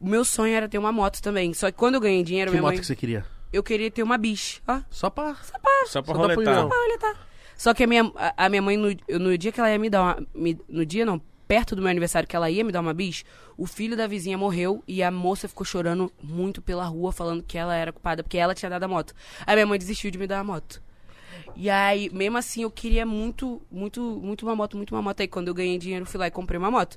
[0.00, 1.52] O meu sonho era ter uma moto também.
[1.54, 2.80] Só que quando eu ganhei dinheiro, Que minha moto mãe.
[2.80, 3.24] que você queria?
[3.52, 4.60] Eu queria ter uma bicha.
[4.68, 4.80] Ó.
[4.90, 5.34] Só pra...
[5.36, 6.44] Só pra Só dá roletar.
[6.44, 6.68] punhão.
[6.72, 7.14] Olha, tá.
[7.56, 8.88] Só que a minha, a, a minha mãe, no,
[9.18, 10.26] no dia que ela ia me dar uma.
[10.34, 13.24] me- no dia não, perto do meu aniversário, que ela ia me dar uma bis,
[13.56, 17.56] o filho da vizinha morreu e a moça ficou chorando muito pela rua, falando que
[17.56, 19.14] ela era culpada, porque ela tinha dado a moto.
[19.46, 20.82] Aí minha mãe desistiu de me dar a moto.
[21.56, 25.20] E aí, mesmo assim, eu queria muito, muito, muito uma moto, muito uma moto.
[25.20, 26.96] Aí quando eu ganhei dinheiro, fui lá e comprei uma moto.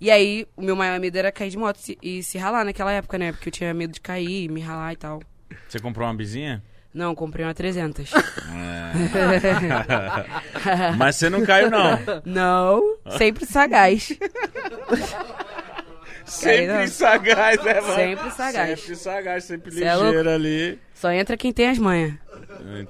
[0.00, 3.16] E aí, o meu maior medo era cair de moto e, se ralar naquela época,
[3.18, 3.32] né?
[3.32, 5.22] Porque eu tinha medo de cair, me ralar e tal.
[5.66, 6.62] Você comprou uma bizinha?
[6.92, 8.10] Não, comprei uma 300.
[10.96, 11.98] Mas você não caiu, não.
[12.24, 14.16] Não, sempre sagaz.
[16.26, 17.94] Sempre sagaz, né, mano?
[17.94, 18.80] Sempre sagaz.
[18.80, 20.78] Sempre sagaz, sempre Cê é ali.
[20.92, 22.14] Só entra quem tem as manhas.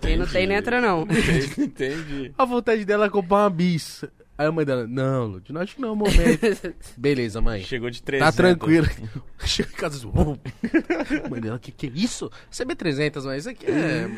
[0.01, 1.03] Quem não tem, não entra, não.
[1.03, 1.61] Entendi.
[1.63, 2.33] Entendi.
[2.37, 4.05] A vontade dela é comprar uma bis.
[4.39, 6.75] Aí a mãe dela, não, Lud, não acho que não é o momento.
[6.95, 7.63] Beleza, mãe.
[7.63, 8.35] Chegou de 300.
[8.35, 8.87] Tá tranquilo.
[9.45, 10.39] Chega em casa "Uou."
[11.31, 12.31] Mãe dela, que que é isso?
[12.53, 14.11] CB300, mas isso aqui é...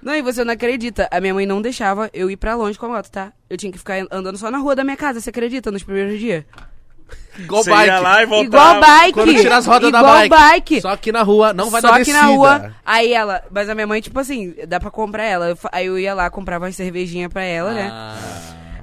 [0.00, 1.08] Não, e você não acredita.
[1.10, 3.32] A minha mãe não deixava eu ir pra longe com a moto, tá?
[3.50, 5.72] Eu tinha que ficar andando só na rua da minha casa, você acredita?
[5.72, 6.44] Nos primeiros dias.
[7.38, 7.86] Igual Você bike.
[7.86, 8.76] ia lá e voltava.
[8.76, 9.12] Igual bike.
[9.12, 10.28] Quando tira as rodas da Igual bike.
[10.30, 10.80] bike.
[10.80, 12.20] Só que na rua, não vai Só dar que descida.
[12.22, 12.74] na rua.
[12.86, 13.42] Aí ela.
[13.50, 15.48] Mas a minha mãe, tipo assim, dá pra comprar ela.
[15.48, 17.90] Eu fa- aí eu ia lá, comprava uma cervejinha pra ela, né?
[17.92, 18.16] Ah.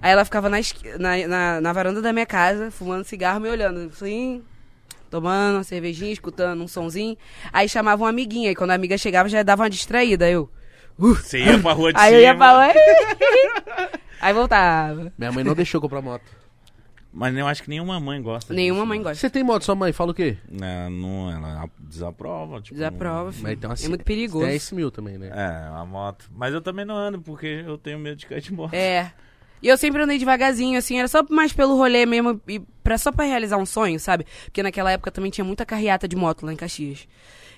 [0.02, 3.48] Aí ela ficava na, esqui- na, na, na varanda da minha casa, fumando cigarro, me
[3.50, 4.42] olhando, assim,
[5.10, 7.16] tomando uma cervejinha, escutando um sonzinho.
[7.54, 10.26] Aí chamava uma amiguinha, e quando a amiga chegava já dava uma distraída.
[10.26, 10.50] Aí eu.
[10.98, 12.18] Você ia pra rua de Aí cima.
[12.18, 12.68] eu ia pra lá.
[14.20, 15.12] aí voltava.
[15.18, 16.41] Minha mãe não deixou eu comprar moto.
[17.14, 19.04] Mas eu acho que nenhuma mãe gosta Nenhuma disso, mãe né?
[19.04, 19.20] gosta.
[19.20, 20.38] Você tem moto, sua mãe fala o quê?
[20.50, 22.62] Não, não, ela desaprova.
[22.62, 23.44] Tipo, Desaprova, filho.
[23.44, 24.46] Mas tem uma É muito perigoso.
[24.46, 25.30] 10 mil também, né?
[25.34, 26.30] É, uma moto.
[26.34, 28.74] Mas eu também não ando, porque eu tenho medo de cair de moto.
[28.74, 29.12] É.
[29.62, 33.12] E eu sempre andei devagarzinho, assim, era só mais pelo rolê mesmo, e pra, só
[33.12, 34.26] pra realizar um sonho, sabe?
[34.46, 37.08] Porque naquela época também tinha muita carreata de moto lá em Caxias.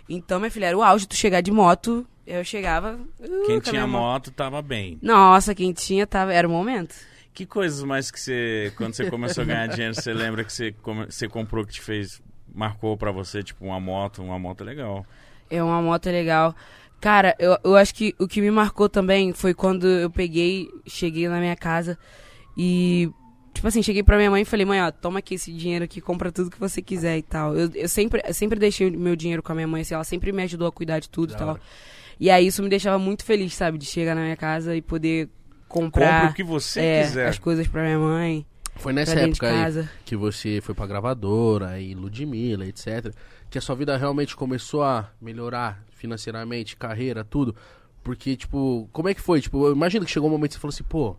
[0.09, 2.99] Então, minha filha, era o auge tu chegar de moto, eu chegava.
[3.19, 4.01] uh, Quem a tinha moto.
[4.01, 4.97] moto tava bem.
[5.01, 6.33] Nossa, quem tinha tava.
[6.33, 6.93] Era o momento.
[7.33, 10.71] Que coisas mais que você, quando você começou a ganhar dinheiro, você lembra que você,
[10.71, 12.21] come- você comprou que te fez,
[12.53, 15.05] marcou pra você, tipo, uma moto, uma moto legal.
[15.49, 16.55] É uma moto legal.
[17.01, 21.27] Cara, eu, eu acho que o que me marcou também foi quando eu peguei, cheguei
[21.27, 21.97] na minha casa
[22.55, 23.09] e,
[23.53, 25.99] tipo assim, cheguei pra minha mãe e falei, mãe, ó, toma aqui esse dinheiro aqui,
[25.99, 27.55] compra tudo que você quiser e tal.
[27.57, 30.31] Eu, eu sempre, eu sempre deixei meu dinheiro com a minha mãe, assim, ela sempre
[30.31, 31.59] me ajudou a cuidar de tudo e tal.
[32.19, 35.27] E aí isso me deixava muito feliz, sabe, de chegar na minha casa e poder
[35.73, 37.27] comprar Compre o que você é, quiser.
[37.27, 38.45] as coisas pra minha mãe,
[38.75, 39.89] Foi nessa época aí casa.
[40.05, 43.11] que você foi pra gravadora e Ludmilla, etc.
[43.49, 47.55] Que a sua vida realmente começou a melhorar financeiramente, carreira, tudo.
[48.03, 49.41] Porque, tipo, como é que foi?
[49.41, 51.15] Tipo, eu imagino que chegou um momento que você falou assim, pô,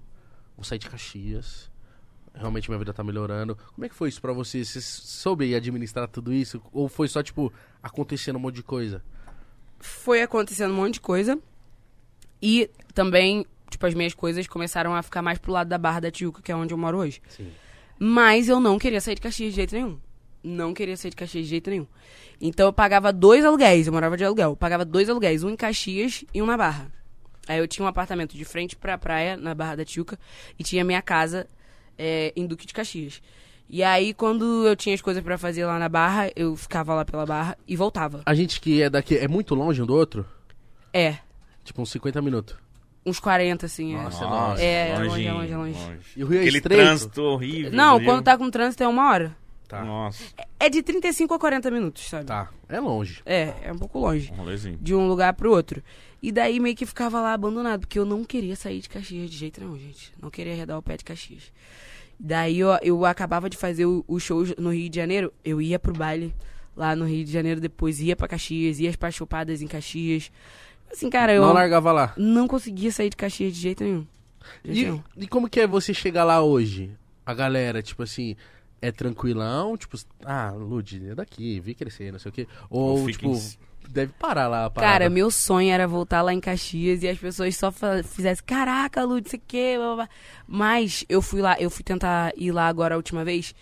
[0.56, 1.70] vou sair de Caxias.
[2.34, 3.56] Realmente minha vida tá melhorando.
[3.74, 4.64] Como é que foi isso pra você?
[4.64, 6.60] Você soube administrar tudo isso?
[6.72, 7.52] Ou foi só, tipo,
[7.82, 9.02] acontecendo um monte de coisa?
[9.80, 11.38] foi acontecendo um monte de coisa.
[12.40, 16.10] E também, tipo, as minhas coisas começaram a ficar mais pro lado da Barra da
[16.10, 17.20] Tijuca, que é onde eu moro hoje.
[17.28, 17.50] Sim.
[17.98, 19.98] Mas eu não queria sair de Caxias de jeito nenhum.
[20.42, 21.86] Não queria sair de Caxias de jeito nenhum.
[22.40, 24.50] Então eu pagava dois aluguéis, eu morava de aluguel.
[24.50, 26.90] Eu pagava dois aluguéis, um em Caxias e um na Barra.
[27.46, 30.18] Aí eu tinha um apartamento de frente pra praia, na Barra da Tijuca,
[30.58, 31.46] e tinha minha casa
[31.98, 33.22] é, em Duque de Caxias.
[33.68, 37.04] E aí, quando eu tinha as coisas pra fazer lá na Barra, eu ficava lá
[37.04, 38.22] pela Barra e voltava.
[38.26, 40.26] A gente que é daqui, é muito longe um do outro?
[40.92, 41.18] É,
[41.64, 42.56] Tipo, uns 50 minutos.
[43.06, 43.94] Uns 40, assim.
[43.94, 44.02] é.
[44.02, 44.62] Nossa, é longe.
[44.62, 45.78] É, é longe, é longe, é longe.
[46.16, 46.82] E o Rio é Aquele estreito?
[46.82, 47.72] trânsito horrível.
[47.72, 49.36] Não, quando tá com trânsito é uma hora.
[49.68, 49.82] Tá.
[49.82, 50.22] Nossa,
[50.60, 52.26] É de 35 a 40 minutos, sabe?
[52.26, 52.50] Tá.
[52.68, 53.22] É longe.
[53.24, 54.30] É, é um pouco longe.
[54.32, 54.78] um rolezinho.
[54.80, 55.82] De um lugar pro outro.
[56.22, 59.36] E daí meio que ficava lá abandonado, porque eu não queria sair de Caxias de
[59.36, 60.12] jeito nenhum, gente.
[60.20, 61.52] Não queria arredar o pé de Caxias.
[62.18, 65.78] Daí eu, eu acabava de fazer o, o show no Rio de Janeiro, eu ia
[65.78, 66.34] pro baile
[66.76, 70.30] lá no Rio de Janeiro, depois ia pra Caxias, ia pra chupadas em Caxias.
[70.94, 72.14] Assim, cara, eu Não largava lá.
[72.16, 74.06] não conseguia sair de Caxias de jeito nenhum.
[74.62, 75.02] De jeito E, nenhum.
[75.16, 76.90] e como que é você chegar lá hoje?
[77.26, 78.36] A galera, tipo assim,
[78.80, 79.76] é tranquilão?
[79.76, 82.46] Tipo, ah, Lud, é daqui, vi crescer, não sei o quê.
[82.70, 84.70] Ou, tipo, em- deve parar lá.
[84.70, 87.72] Cara, meu sonho era voltar lá em Caxias e as pessoas só
[88.04, 90.08] fizessem, caraca, Lu, não sei o quê, blá, blá, blá."
[90.46, 93.54] Mas eu fui lá, eu fui tentar ir lá agora a última vez.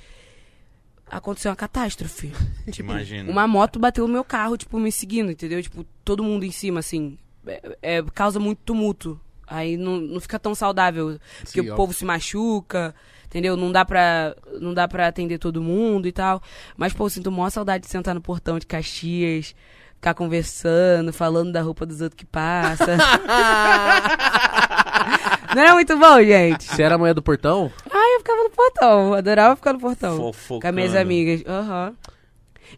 [1.10, 2.32] Aconteceu uma catástrofe.
[2.72, 3.30] Te imagino.
[3.30, 5.62] Uma moto bateu no meu carro, tipo, me seguindo, entendeu?
[5.62, 7.18] Tipo, todo mundo em cima, assim.
[7.46, 9.20] É, é, causa muito tumulto.
[9.46, 11.18] Aí não, não fica tão saudável.
[11.40, 11.76] Porque Sim, o ó.
[11.76, 12.94] povo se machuca,
[13.26, 13.56] entendeu?
[13.56, 16.42] Não dá pra, não dá pra atender todo mundo e tal.
[16.76, 19.54] Mas, pô, eu sinto maior saudade de sentar no portão de Caxias,
[19.96, 22.96] ficar conversando, falando da roupa dos outros que passa.
[25.54, 26.64] não era muito bom, gente?
[26.64, 27.70] Você era a mulher do portão?
[27.90, 29.14] Ai, eu ficava no portão.
[29.14, 30.16] Adorava ficar no portão.
[30.16, 30.60] Fofocando.
[30.60, 31.42] Com as minhas amigas.
[31.46, 31.94] Aham.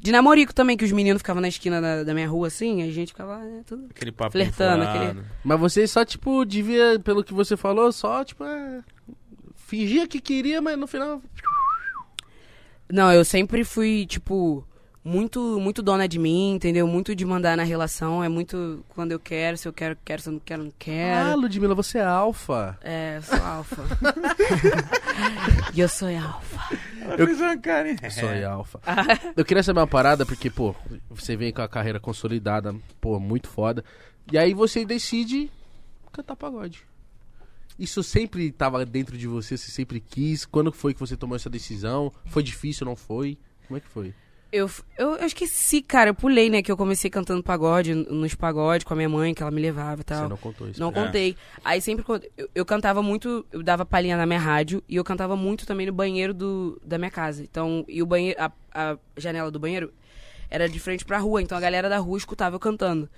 [0.00, 2.90] De namorico também, que os meninos ficavam na esquina da, da minha rua assim, a
[2.90, 3.86] gente ficava né, tudo.
[3.90, 5.24] Aquele papo Flertando, furado.
[5.42, 8.82] Mas você só, tipo, devia, pelo que você falou, só, tipo, é,
[9.54, 11.22] fingia que queria, mas no final.
[12.92, 14.66] Não, eu sempre fui, tipo,
[15.04, 16.86] muito, muito dona de mim, entendeu?
[16.86, 18.24] Muito de mandar na relação.
[18.24, 20.74] É muito quando eu quero, se eu quero, quero, se eu não quero, não Ah,
[20.78, 21.40] quero.
[21.40, 22.78] Ludmilla, você é alfa.
[22.82, 23.82] É, eu sou alfa.
[25.74, 26.76] e eu sou alfa.
[27.02, 27.96] Ela fez uma cara, hein?
[28.10, 28.80] Sou alfa.
[29.36, 30.74] Eu queria saber uma parada, porque, pô,
[31.10, 33.84] você vem com a carreira consolidada, pô, muito foda.
[34.32, 35.50] E aí você decide
[36.10, 36.82] cantar pagode.
[37.78, 40.46] Isso sempre tava dentro de você, você sempre quis.
[40.46, 42.10] Quando foi que você tomou essa decisão?
[42.26, 43.36] Foi difícil, não foi?
[43.66, 44.14] Como é que foi?
[44.56, 46.62] Eu, eu, eu esqueci, cara, eu pulei, né?
[46.62, 50.00] Que eu comecei cantando pagode, nos pagodes com a minha mãe, que ela me levava
[50.00, 50.22] e tal.
[50.22, 50.78] Você não contou isso.
[50.80, 50.94] Não mim.
[50.94, 51.36] contei.
[51.64, 52.04] Aí sempre
[52.38, 55.86] eu, eu cantava muito, eu dava palhinha na minha rádio e eu cantava muito também
[55.86, 57.42] no banheiro do, da minha casa.
[57.42, 59.92] Então, e o banheiro, a, a janela do banheiro
[60.48, 63.08] era de frente pra rua, então a galera da rua escutava eu cantando.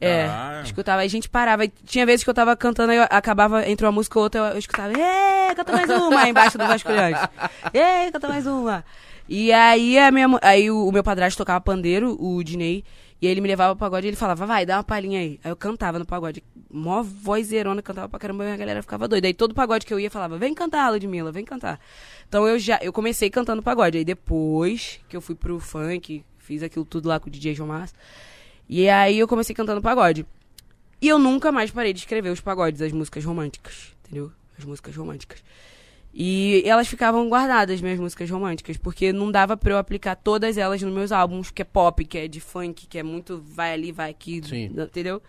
[0.00, 0.60] É, Ah.
[0.64, 1.64] escutava, aí a gente parava.
[1.64, 4.40] E tinha vezes que eu tava cantando, aí eu acabava entre uma música ou outra,
[4.40, 7.20] eu, eu escutava, ê, canta mais uma, aí embaixo do Vasculhante.
[7.72, 8.84] Ê, canta mais uma.
[9.28, 12.84] E aí a minha, aí o, meu padrasto tocava pandeiro, o Dinei,
[13.20, 15.40] e ele me levava pro pagode e ele falava, vai, dá uma palhinha aí.
[15.42, 16.44] Aí eu cantava no pagode.
[16.70, 19.26] Mó vozeirona, cantava pra caramba, e a galera ficava doida.
[19.26, 21.80] Aí todo pagode que eu ia falava, vem cantar, Ludmilla, vem cantar.
[22.28, 23.96] Então eu já, eu comecei cantando pagode.
[23.96, 27.84] Aí depois que eu fui pro funk, fiz aquilo tudo lá com o DJ João.
[28.68, 30.26] E aí eu comecei cantando pagode.
[31.00, 34.32] E eu nunca mais parei de escrever os pagodes, as músicas românticas, entendeu?
[34.58, 35.42] As músicas românticas.
[36.16, 40.80] E elas ficavam guardadas, minhas músicas românticas, porque não dava pra eu aplicar todas elas
[40.80, 43.90] nos meus álbuns, que é pop, que é de funk, que é muito vai ali,
[43.90, 44.70] vai aqui, Sim.
[44.76, 45.20] entendeu?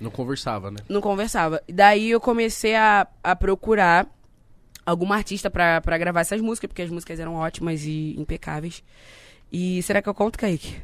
[0.00, 0.78] Não conversava, né?
[0.88, 1.62] Não conversava.
[1.72, 4.08] Daí eu comecei a, a procurar
[4.84, 8.82] alguma artista pra, pra gravar essas músicas, porque as músicas eram ótimas e impecáveis.
[9.52, 10.76] E será que eu conto, Kaique?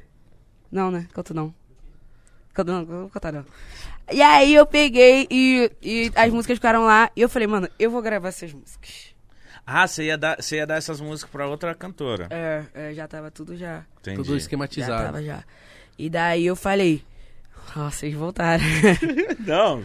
[0.70, 1.08] Não, né?
[1.12, 1.52] Conto não.
[2.54, 3.44] Conto não, não vou contar não.
[4.12, 7.90] E aí eu peguei e, e as músicas ficaram lá e eu falei, mano, eu
[7.90, 9.07] vou gravar essas músicas.
[9.70, 12.26] Ah, você ia, dar, você ia dar essas músicas pra outra cantora.
[12.30, 13.84] É, é, já tava tudo já.
[14.00, 14.16] Entendi.
[14.16, 15.04] Tudo Já esquematizado.
[15.04, 15.44] tava já.
[15.98, 17.02] E daí eu falei,
[17.76, 18.64] nossa, vocês voltaram.
[19.46, 19.84] Não.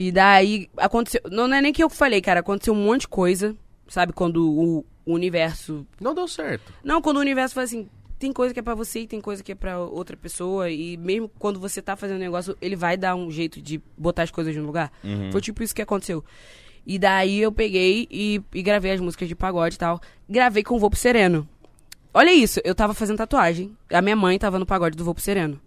[0.00, 1.20] E daí aconteceu.
[1.30, 3.54] Não é nem que eu falei, cara, aconteceu um monte de coisa.
[3.86, 5.86] Sabe, quando o, o universo.
[6.00, 6.72] Não deu certo.
[6.82, 7.88] Não, quando o universo fala assim,
[8.18, 10.70] tem coisa que é pra você e tem coisa que é pra outra pessoa.
[10.70, 14.24] E mesmo quando você tá fazendo um negócio, ele vai dar um jeito de botar
[14.24, 14.90] as coisas no lugar.
[15.04, 15.30] Uhum.
[15.30, 16.24] Foi tipo isso que aconteceu.
[16.88, 20.00] E daí eu peguei e, e gravei as músicas de pagode e tal.
[20.26, 21.46] Gravei com o Vou pro Sereno.
[22.14, 23.76] Olha isso, eu tava fazendo tatuagem.
[23.92, 25.60] A minha mãe tava no pagode do Vou pro Sereno.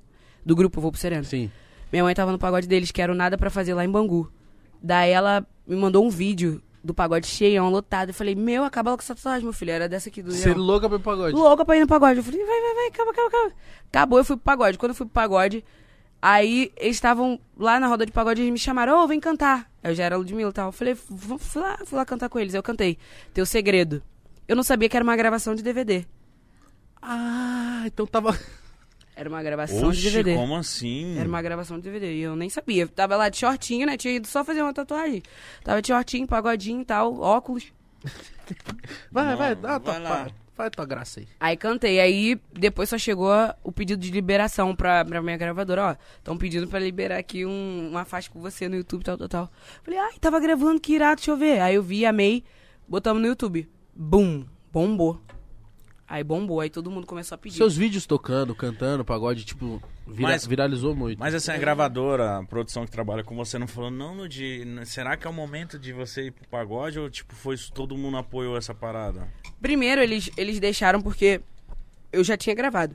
[0.44, 1.24] Do grupo Vou pro Sereno.
[1.24, 1.52] Sim.
[1.92, 4.32] Minha mãe tava no pagode deles, que era o Nada Pra Fazer lá em Bangu.
[4.82, 8.10] Daí ela me mandou um vídeo do pagode cheião, lotado.
[8.10, 9.70] Eu falei, meu, acaba logo com essa tatuagem, meu filho.
[9.70, 10.58] Era dessa aqui do Você Leão.
[10.58, 11.36] louca pro pagode.
[11.36, 12.18] Louca pra ir no pagode.
[12.18, 13.52] Eu falei, vai, vai, vai, calma, calma, calma.
[13.90, 14.80] Acabou, eu fui pro pagode.
[14.80, 15.64] Quando eu fui pro pagode,
[16.22, 19.70] aí eles estavam lá na roda de pagode, eles me chamaram, ô, vem cantar.
[19.84, 20.68] Eu já era Ludmilla e tal.
[20.68, 22.54] Eu falei, "Vou- fui lá, fui lá cantar com eles.
[22.54, 22.98] Eu cantei.
[23.34, 24.02] Teu segredo.
[24.48, 26.06] Eu não sabia que era uma gravação de DVD.
[27.02, 28.38] Ah, então tava.
[29.14, 30.36] Era uma gravação Oxi, de DVD.
[30.36, 31.18] como assim?
[31.20, 32.14] Era uma gravação de DVD.
[32.16, 32.84] E eu nem sabia.
[32.84, 33.98] Eu tava lá de shortinho, né?
[33.98, 35.22] Tinha ido só fazer uma tatuagem.
[35.64, 37.66] Tava de shortinho, pagodinho e tal, óculos.
[39.12, 40.10] Vai, Não, vai, dá tua, vai lá.
[40.26, 41.28] pá, faz tua graça aí.
[41.40, 42.00] Aí cantei.
[42.00, 43.32] Aí depois só chegou
[43.64, 45.84] o pedido de liberação pra, pra minha gravadora.
[45.84, 49.30] Ó, estão pedindo pra liberar aqui um- uma faixa com você no YouTube, tal, tal,
[49.30, 49.52] tal.
[49.84, 51.60] Falei, ai, tava gravando, que irado, deixa eu ver.
[51.62, 52.44] Aí eu vi, amei,
[52.88, 53.70] botamos no YouTube.
[53.96, 55.20] Bum, bombou.
[56.14, 57.56] Aí bombou, aí todo mundo começou a pedir.
[57.56, 61.18] Seus vídeos tocando, cantando, pagode, tipo, vira- Mas- viralizou muito.
[61.18, 65.16] Mas assim, a gravadora, a produção que trabalha com você não falou, não, Ludi, será
[65.16, 68.18] que é o momento de você ir pro pagode ou tipo, foi isso, todo mundo
[68.18, 69.26] apoiou essa parada?
[69.62, 71.40] Primeiro, eles, eles deixaram porque
[72.12, 72.94] eu já tinha gravado.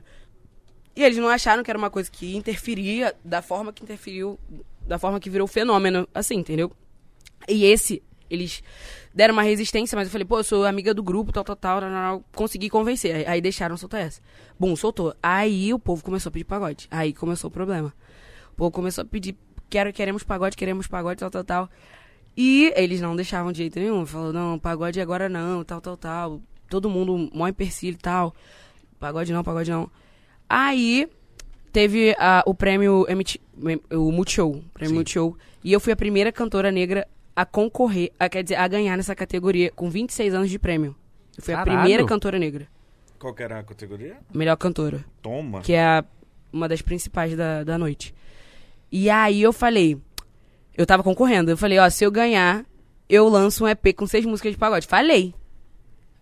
[0.95, 4.37] E eles não acharam que era uma coisa que interferia da forma que interferiu,
[4.85, 6.71] da forma que virou fenômeno, assim, entendeu?
[7.49, 8.61] E esse, eles
[9.17, 11.81] deram uma resistência, mas eu falei, pô, eu sou amiga do grupo, tal, tal, tal,
[11.81, 13.27] tal, tal, consegui convencer.
[13.27, 14.21] Aí, deixaram soltar essa.
[14.59, 15.15] Bum, soltou.
[15.23, 16.87] Aí o povo começou a pedir pagode.
[16.91, 17.91] Aí começou o problema.
[18.53, 19.35] O povo começou a pedir,
[19.71, 21.69] quero, queremos pagode, queremos pagode, tal, tal, tal.
[22.37, 24.05] E eles não deixavam de jeito nenhum.
[24.05, 26.41] Falou, não, pagode agora não, tal, tal, tal.
[26.69, 28.35] Todo mundo mó empecilho e tal.
[28.99, 29.89] Pagode não, pagode não.
[30.47, 31.09] Aí
[31.73, 33.39] teve a- o prêmio MT,
[33.91, 34.95] o Multishow, prêmio Sim.
[34.95, 35.35] Multishow.
[35.63, 37.07] E eu fui a primeira cantora negra
[37.37, 40.95] a concorrer, a, quer dizer, a ganhar nessa categoria com 26 anos de prêmio.
[41.37, 41.71] Eu fui Caralho.
[41.77, 42.67] a primeira cantora negra.
[43.19, 44.17] Qual que era a categoria?
[44.33, 45.61] Melhor cantora Toma.
[45.61, 46.03] que é a-
[46.51, 48.11] uma das principais da, da noite.
[48.91, 49.99] E aí eu falei,
[50.75, 52.65] eu tava concorrendo, eu falei, ó, se eu ganhar,
[53.07, 54.87] eu lanço um EP com seis músicas de pagode.
[54.87, 55.31] Falei.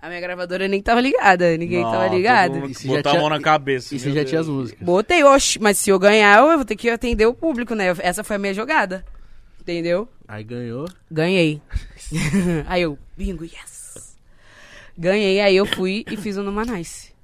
[0.02, 2.60] A minha gravadora nem tava ligada, ninguém Não, tava ligado.
[2.86, 3.96] Botar a mão na cabeça.
[3.96, 4.30] E você já Deus.
[4.30, 4.86] tinha as músicas.
[4.86, 7.86] Botei, oxe, mas se eu ganhar, eu vou ter que atender o público, né?
[8.00, 9.04] Essa foi a minha jogada.
[9.66, 10.08] Entendeu?
[10.28, 10.88] Aí ganhou.
[11.10, 11.60] Ganhei.
[12.70, 14.16] aí eu, bingo, yes.
[14.96, 17.16] Ganhei, aí eu fui e fiz o Numa Nice.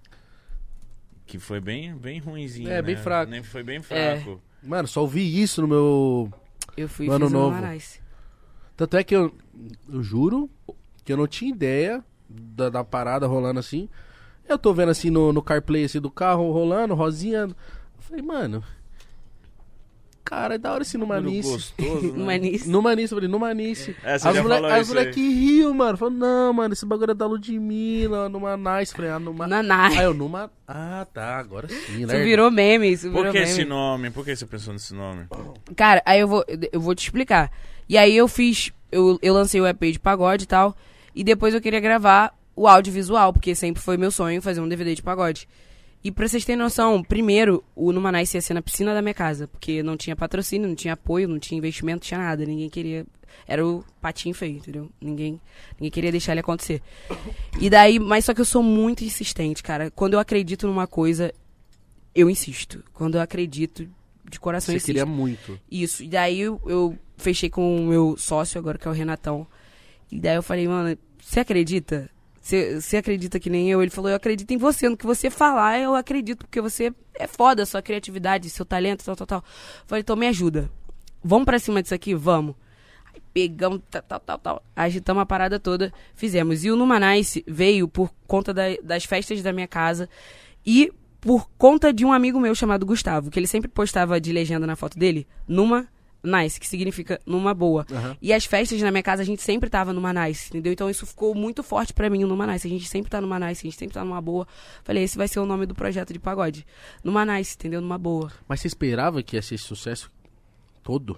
[1.27, 2.67] Que foi bem, bem ruimzinho.
[2.67, 3.01] É, bem né?
[3.01, 3.29] fraco.
[3.29, 3.81] Nem foi bem É.
[3.81, 4.41] fraco.
[4.63, 6.33] Mano, só ouvi isso no meu.
[6.75, 7.55] Eu fui e No ano fiz o novo.
[7.55, 7.99] Numa Nice.
[8.75, 9.31] Tanto é que eu,
[9.87, 10.49] eu juro
[11.05, 13.87] que eu não tinha ideia da, da parada rolando assim.
[14.49, 17.41] Eu tô vendo assim no, no CarPlay assim, do carro rolando, rosinha.
[17.41, 17.55] Eu
[17.99, 18.63] falei, mano.
[20.31, 21.49] Cara, é da hora esse Numanice.
[21.51, 22.17] gostoso, né?
[22.17, 22.69] Numa Nice.
[22.69, 23.93] Numanice, eu falei, Numanice.
[24.01, 25.97] É, você As já mole- falou as isso moleque riu, mano.
[25.97, 28.93] Falou, não, mano, esse bagulho é da Ludmilla, numa nice.
[28.93, 29.45] Falei, ah, numa.
[29.89, 30.49] Aí eu, numa.
[30.65, 32.23] Ah, tá, agora sim, Isso né?
[32.23, 33.51] virou meme, isso virou Por que meme.
[33.51, 34.09] esse nome?
[34.09, 35.25] Por que você pensou nesse nome?
[35.75, 37.51] Cara, aí eu vou, eu vou te explicar.
[37.89, 40.73] E aí eu fiz, eu, eu lancei o EP de pagode e tal,
[41.13, 44.95] e depois eu queria gravar o audiovisual, porque sempre foi meu sonho fazer um DVD
[44.95, 45.45] de pagode.
[46.03, 49.47] E pra vocês terem noção, primeiro, o Numanice ia ser na piscina da minha casa,
[49.47, 53.05] porque não tinha patrocínio, não tinha apoio, não tinha investimento, não tinha nada, ninguém queria...
[53.47, 54.89] Era o patinho feio, entendeu?
[54.99, 55.39] Ninguém,
[55.79, 56.81] ninguém queria deixar ele acontecer.
[57.59, 59.89] E daí, mas só que eu sou muito insistente, cara.
[59.91, 61.33] Quando eu acredito numa coisa,
[62.13, 62.83] eu insisto.
[62.93, 63.87] Quando eu acredito,
[64.29, 64.87] de coração Você insisto.
[64.87, 65.59] queria muito.
[65.69, 66.03] Isso.
[66.03, 69.47] E daí eu, eu fechei com o meu sócio agora, que é o Renatão.
[70.11, 72.09] E daí eu falei, mano, você acredita?
[72.41, 73.81] Você acredita que nem eu?
[73.81, 74.89] Ele falou, eu acredito em você.
[74.89, 79.15] No que você falar, eu acredito, porque você é foda, sua criatividade, seu talento, tal,
[79.15, 79.39] tal, tal.
[79.39, 80.69] Eu falei, então me ajuda.
[81.23, 82.15] Vamos pra cima disso aqui?
[82.15, 82.55] Vamos.
[83.13, 84.63] Aí pegamos, tal, tal, tal, tal.
[84.75, 86.63] Agitamos a parada toda, fizemos.
[86.63, 90.09] E o Numanice veio por conta da- das festas da minha casa
[90.65, 94.65] e por conta de um amigo meu chamado Gustavo, que ele sempre postava de legenda
[94.65, 95.87] na foto dele, numa
[96.23, 97.85] nice, que significa numa boa.
[97.91, 98.17] Aham.
[98.21, 100.73] E as festas na minha casa a gente sempre tava numa nice, entendeu?
[100.73, 102.67] Então isso ficou muito forte pra mim, numa nice.
[102.67, 104.47] A gente sempre tá numa nice, a gente sempre tá numa boa.
[104.83, 106.65] Falei, esse vai ser o nome do projeto de pagode.
[107.03, 107.81] Numa nice, entendeu?
[107.81, 108.31] Numa boa.
[108.47, 110.11] Mas você esperava que ia ser esse sucesso
[110.83, 111.17] todo?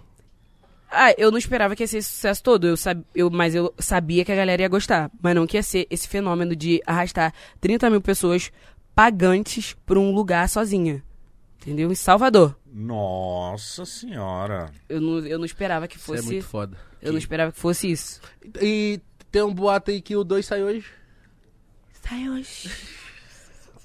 [0.89, 3.01] Ah, eu não esperava que ia ser esse sucesso todo, eu sab...
[3.15, 3.29] eu...
[3.31, 5.09] mas eu sabia que a galera ia gostar.
[5.21, 8.51] Mas não que ia ser esse fenômeno de arrastar 30 mil pessoas
[8.93, 11.03] pagantes pra um lugar sozinha.
[11.59, 11.91] Entendeu?
[11.91, 12.55] Em Salvador.
[12.73, 14.71] Nossa senhora.
[14.89, 16.27] Eu não, eu não esperava que Isso é fosse.
[16.29, 16.77] muito foda.
[17.01, 18.19] eu não esperava que fosse isso.
[18.61, 18.99] E
[19.31, 20.85] tem um boato aí que o 2 sai hoje.
[22.07, 22.69] Sai hoje.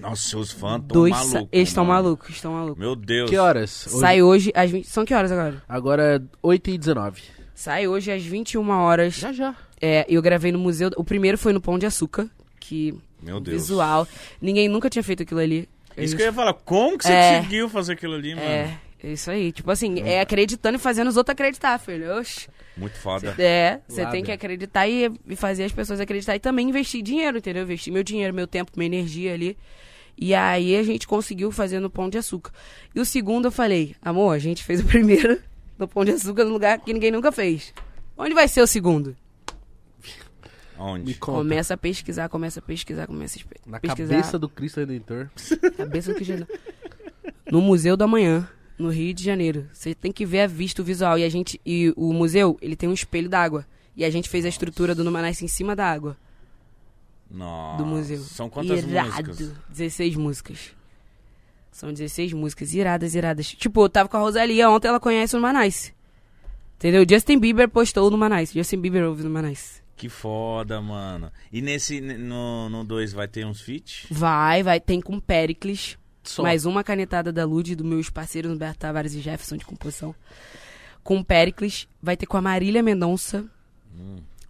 [0.01, 1.11] Nossa, seus fãs tão Dois.
[1.13, 1.33] malucos.
[1.33, 2.79] sa- Eles estão malucos, estão malucos.
[2.79, 3.29] Meu Deus.
[3.29, 3.87] Que horas?
[3.89, 4.85] Hoje- Sai hoje às 20.
[4.87, 5.63] São que horas agora?
[5.69, 7.23] Agora é 8 e 19
[7.55, 9.15] Sai hoje às 21 horas.
[9.15, 9.57] Já, já.
[9.81, 10.91] É, eu gravei no museu.
[10.97, 12.29] O primeiro foi no Pão de Açúcar,
[12.61, 13.57] que Meu Deus.
[13.63, 14.07] visual.
[14.41, 15.69] Ninguém nunca tinha feito aquilo ali.
[16.05, 16.53] Isso que eu ia falar.
[16.55, 17.37] Como que você É.
[17.39, 18.47] conseguiu fazer aquilo ali, mano?
[18.47, 19.53] É, é isso aí.
[19.53, 22.17] Tipo assim, é acreditando e fazendo os outros acreditar, filho.
[22.19, 22.49] Oxe.
[22.77, 23.35] Muito foda.
[23.39, 27.39] É, você tem que acreditar e, e fazer as pessoas acreditar e também investir dinheiro,
[27.39, 27.65] entendeu?
[27.65, 29.57] Investir meu dinheiro, meu tempo, minha energia ali.
[30.17, 32.53] E aí a gente conseguiu fazer no Pão de Açúcar.
[32.95, 35.41] E o segundo eu falei, amor, a gente fez o primeiro
[35.79, 37.73] no Pão de Açúcar num lugar que ninguém nunca fez.
[38.17, 39.17] Onde vai ser o segundo?
[40.79, 41.15] Me Onde?
[41.15, 41.39] conta.
[41.39, 44.15] Começa a pesquisar, começa a pesquisar, começa a Na pesquisar.
[44.15, 45.29] cabeça do Cristo Redentor.
[45.77, 46.47] Cabeça do Cristiano.
[47.51, 48.49] No Museu do Amanhã,
[48.79, 49.67] no Rio de Janeiro.
[49.73, 51.19] Você tem que ver a vista, o visual.
[51.19, 51.61] E a gente.
[51.67, 53.67] E o museu, ele tem um espelho d'água.
[53.97, 56.17] E a gente fez a estrutura do Numanice em cima da água
[57.29, 57.79] Nossa.
[57.83, 58.19] do museu.
[58.19, 59.09] São quantas Irado.
[59.33, 59.53] músicas?
[59.71, 60.59] 16 músicas.
[61.73, 63.47] São 16 músicas, iradas, iradas.
[63.49, 65.93] Tipo, eu tava com a Rosalia, ontem ela conhece o Numanice.
[66.77, 67.05] Entendeu?
[67.09, 68.55] Justin Bieber postou no Numanice.
[68.55, 69.83] Justin Bieber ouve no Numanice.
[69.99, 71.31] Que foda, mano.
[71.53, 74.07] E nesse, no 2 vai ter uns feat?
[74.11, 74.79] Vai, vai.
[74.81, 75.99] Tem com Pericles.
[76.23, 76.43] Só.
[76.43, 80.15] Mais uma canetada da Lud, dos meus parceiros Humberto Tavares e Jefferson de composição.
[81.03, 81.89] Com Pericles.
[82.03, 83.45] Vai ter com a Marília Mendonça.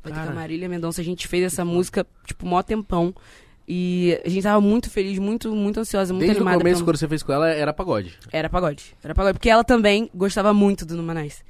[0.03, 1.01] Vai ter com a Marília Mendonça.
[1.01, 3.15] A gente fez essa música, tipo, mó tempão.
[3.67, 6.59] E a gente tava muito feliz, muito, muito ansiosa, muito Desde o animada.
[6.59, 8.19] começo, pra- quando você fez com ela, era pagode.
[8.33, 8.97] Era pagode.
[9.05, 9.35] Era pagode.
[9.39, 11.45] Porque ela também gostava muito do Numanais.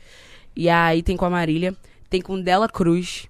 [0.55, 1.75] E aí tem com a Marília.
[2.11, 3.29] Tem com Dela Cruz.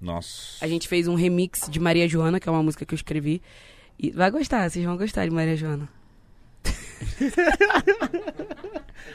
[0.00, 0.64] Nossa.
[0.64, 3.42] A gente fez um remix de Maria Joana, que é uma música que eu escrevi.
[3.98, 5.88] E vai gostar, vocês vão gostar de Maria Joana.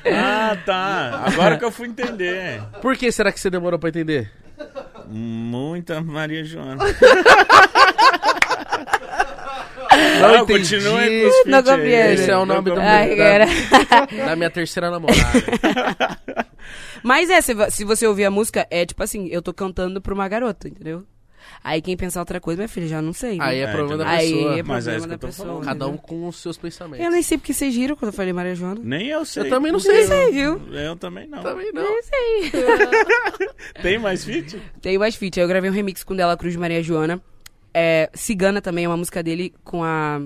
[0.07, 1.23] Ah, tá.
[1.25, 2.61] Agora que eu fui entender.
[2.81, 4.31] Por que será que você demorou pra entender?
[5.07, 6.83] Muita Maria Joana.
[10.19, 10.59] Não Não, entendi.
[10.75, 11.85] continua aí com os feat Não.
[12.13, 15.21] Esse é o nome do meu- da, da minha terceira namorada.
[17.03, 20.13] Mas é, se, se você ouvir a música, é tipo assim, eu tô cantando pra
[20.13, 21.03] uma garota, entendeu?
[21.63, 23.37] Aí quem pensar outra coisa, minha filha, já não sei.
[23.37, 23.45] né?
[23.45, 24.57] Aí é É, problema da Aí pessoa.
[24.59, 25.47] é Mas é problema isso que eu tô pessoa.
[25.47, 25.63] falando.
[25.63, 27.05] Cada um com os seus pensamentos.
[27.05, 28.81] Eu nem sei porque vocês giram quando eu falei Maria Joana.
[28.83, 29.43] Nem eu sei.
[29.43, 29.95] Eu também não sei.
[30.01, 30.07] quê?
[30.07, 30.59] sei, viu?
[30.73, 31.43] Eu também não.
[31.43, 31.83] Também não.
[31.83, 32.51] Não sei.
[33.81, 34.59] Tem mais feat?
[34.81, 35.39] Tem mais feat.
[35.39, 37.21] Eu gravei um remix com Dela Cruz de Maria Joana.
[37.73, 40.21] É, Cigana também é uma música dele com a.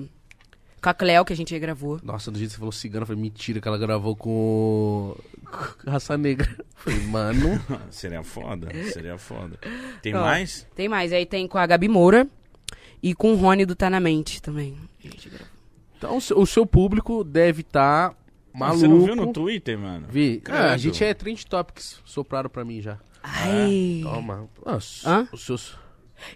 [0.82, 2.00] Com a Cleo, que a gente gravou.
[2.02, 5.39] Nossa, do jeito que você falou cigana, foi mentira que ela gravou com, com
[5.86, 6.48] Raça Negra.
[6.74, 7.60] Falei, mano.
[7.90, 9.58] Seria foda, seria foda.
[10.02, 10.20] Tem Ó.
[10.20, 10.66] mais?
[10.74, 11.12] Tem mais.
[11.12, 12.26] Aí tem com a Gabi Moura
[13.02, 14.76] e com o Rony do Tá Na Mente também.
[15.96, 18.14] Então o seu, público deve estar
[18.54, 18.80] maluco.
[18.80, 20.06] Você não viu no Twitter, mano?
[20.08, 20.40] Vi.
[20.40, 20.58] Credo.
[20.58, 22.00] Ah, a gente é trend topics.
[22.04, 22.98] Sopraram pra mim já.
[23.22, 24.00] Ai.
[24.02, 24.48] Toma.
[24.64, 25.28] Nossa, Hã?
[25.32, 25.76] os seus...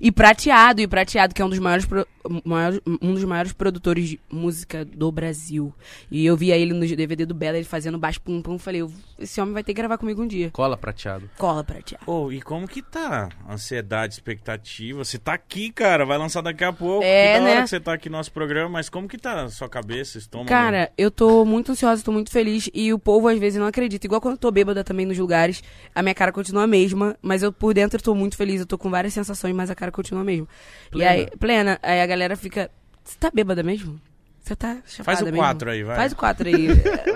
[0.00, 2.06] E Prateado, e Prateado, que é um dos maiores, pro-
[2.44, 5.72] maiores- um dos maiores produtores de música do Brasil.
[6.10, 8.58] E eu via ele no DVD do Bela, ele fazendo baixo pum pum.
[8.58, 8.84] Falei,
[9.18, 10.50] esse homem vai ter que gravar comigo um dia.
[10.50, 11.28] Cola prateado.
[11.38, 12.04] Cola, Prateado.
[12.06, 13.28] Ô, e como que tá?
[13.48, 15.04] Ansiedade, expectativa.
[15.04, 17.04] Você tá aqui, cara, vai lançar daqui a pouco.
[17.04, 17.62] É, que da hora né?
[17.62, 20.48] que você tá aqui no nosso programa, mas como que tá a sua cabeça, estômago?
[20.48, 22.68] Cara, eu tô muito ansiosa, tô muito feliz.
[22.74, 24.06] E o povo às vezes não acredita.
[24.06, 25.62] Igual quando eu tô bêbada também nos lugares,
[25.94, 27.16] a minha cara continua a mesma.
[27.22, 28.60] Mas eu por dentro tô muito feliz.
[28.60, 30.46] Eu tô com várias sensações, mas a cara continua a mesma.
[30.90, 31.16] Plena.
[31.16, 31.78] E aí, plena.
[31.82, 32.70] Aí a galera fica.
[33.02, 34.00] Você tá bêbada mesmo?
[34.42, 35.96] Você tá chapada Faz o mesmo?" 4 aí, vai.
[35.96, 36.68] Faz o 4 aí.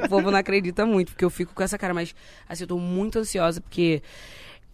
[0.04, 1.94] o povo não acredita muito, porque eu fico com essa cara.
[1.94, 2.14] Mas,
[2.48, 4.02] assim, eu tô muito ansiosa, porque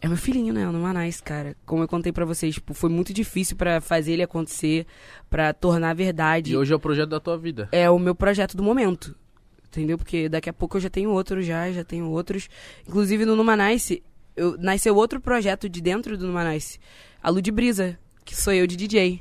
[0.00, 0.66] é meu filhinho, né?
[0.66, 1.56] No Manais, cara.
[1.64, 4.86] Como eu contei pra vocês, tipo, foi muito difícil pra fazer ele acontecer,
[5.30, 7.68] pra tornar verdade E hoje é o projeto da tua vida.
[7.72, 9.16] é o meu projeto do momento.
[9.68, 9.98] Entendeu?
[9.98, 12.48] Porque daqui a pouco eu já tenho outro já, já tenho outros.
[12.86, 14.04] Inclusive no Numanice,
[14.36, 16.78] eu nasceu outro projeto de dentro do Numanice.
[17.20, 19.20] A Lud Brisa, que sou eu de DJ.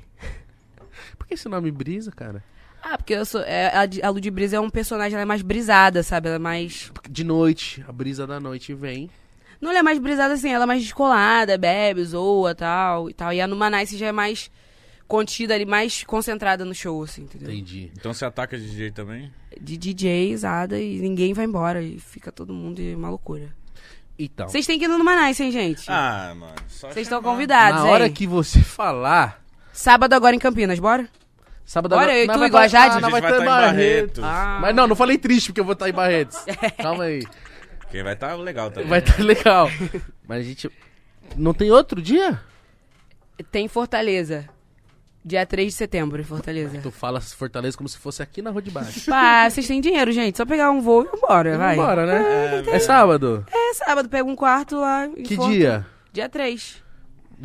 [1.23, 2.43] Por que esse nome brisa, cara?
[2.81, 3.39] Ah, porque eu sou.
[3.43, 6.27] É, a, a Lud Brisa é um personagem, ela é mais brisada, sabe?
[6.27, 6.91] Ela é mais.
[7.09, 9.09] De noite, a brisa da noite vem.
[9.61, 13.31] Não ela é mais brisada assim, ela é mais descolada, bebe, zoa tal e tal.
[13.31, 14.51] E a Numanice já é mais
[15.07, 17.49] contida ali, mais concentrada no show, assim, entendeu?
[17.53, 17.89] Entendi.
[17.97, 19.31] Então você ataca de DJ também?
[19.61, 21.81] De DJ, usada, e ninguém vai embora.
[21.81, 23.47] E fica todo mundo e uma loucura.
[24.19, 25.85] Então, Vocês têm que ir no Numanice, hein, gente?
[25.87, 26.55] Ah, mano.
[26.67, 28.13] Vocês estão convidados, na hora hein?
[28.13, 29.43] que você falar...
[29.73, 31.07] Sábado agora em Campinas, bora?
[31.65, 32.85] Sábado Bora, agora- eu e tu, vai igual a tá- Jade?
[32.85, 34.19] Ah, A gente vai vai estar tá em em Barretos.
[34.19, 34.23] Barretos.
[34.23, 34.59] Ah.
[34.61, 36.37] Mas não, não falei triste porque eu vou estar em Barretos.
[36.77, 37.25] Calma aí.
[37.79, 38.89] Porque vai estar legal também.
[38.89, 39.69] Vai estar legal.
[40.27, 40.69] Mas a gente...
[41.37, 42.39] Não tem outro dia?
[43.51, 44.47] Tem Fortaleza.
[45.25, 46.79] Dia 3 de setembro, em Fortaleza.
[46.83, 49.09] Tu fala Fortaleza como se fosse aqui na rua de baixo.
[49.09, 50.37] Pá, vocês têm dinheiro, gente.
[50.37, 51.77] Só pegar um voo e vambora, vai.
[51.77, 52.63] Vambora, né?
[52.67, 53.45] É, É sábado?
[53.49, 55.05] É sábado, pega um quarto lá.
[55.07, 55.85] em Que dia?
[56.11, 56.82] Dia 3.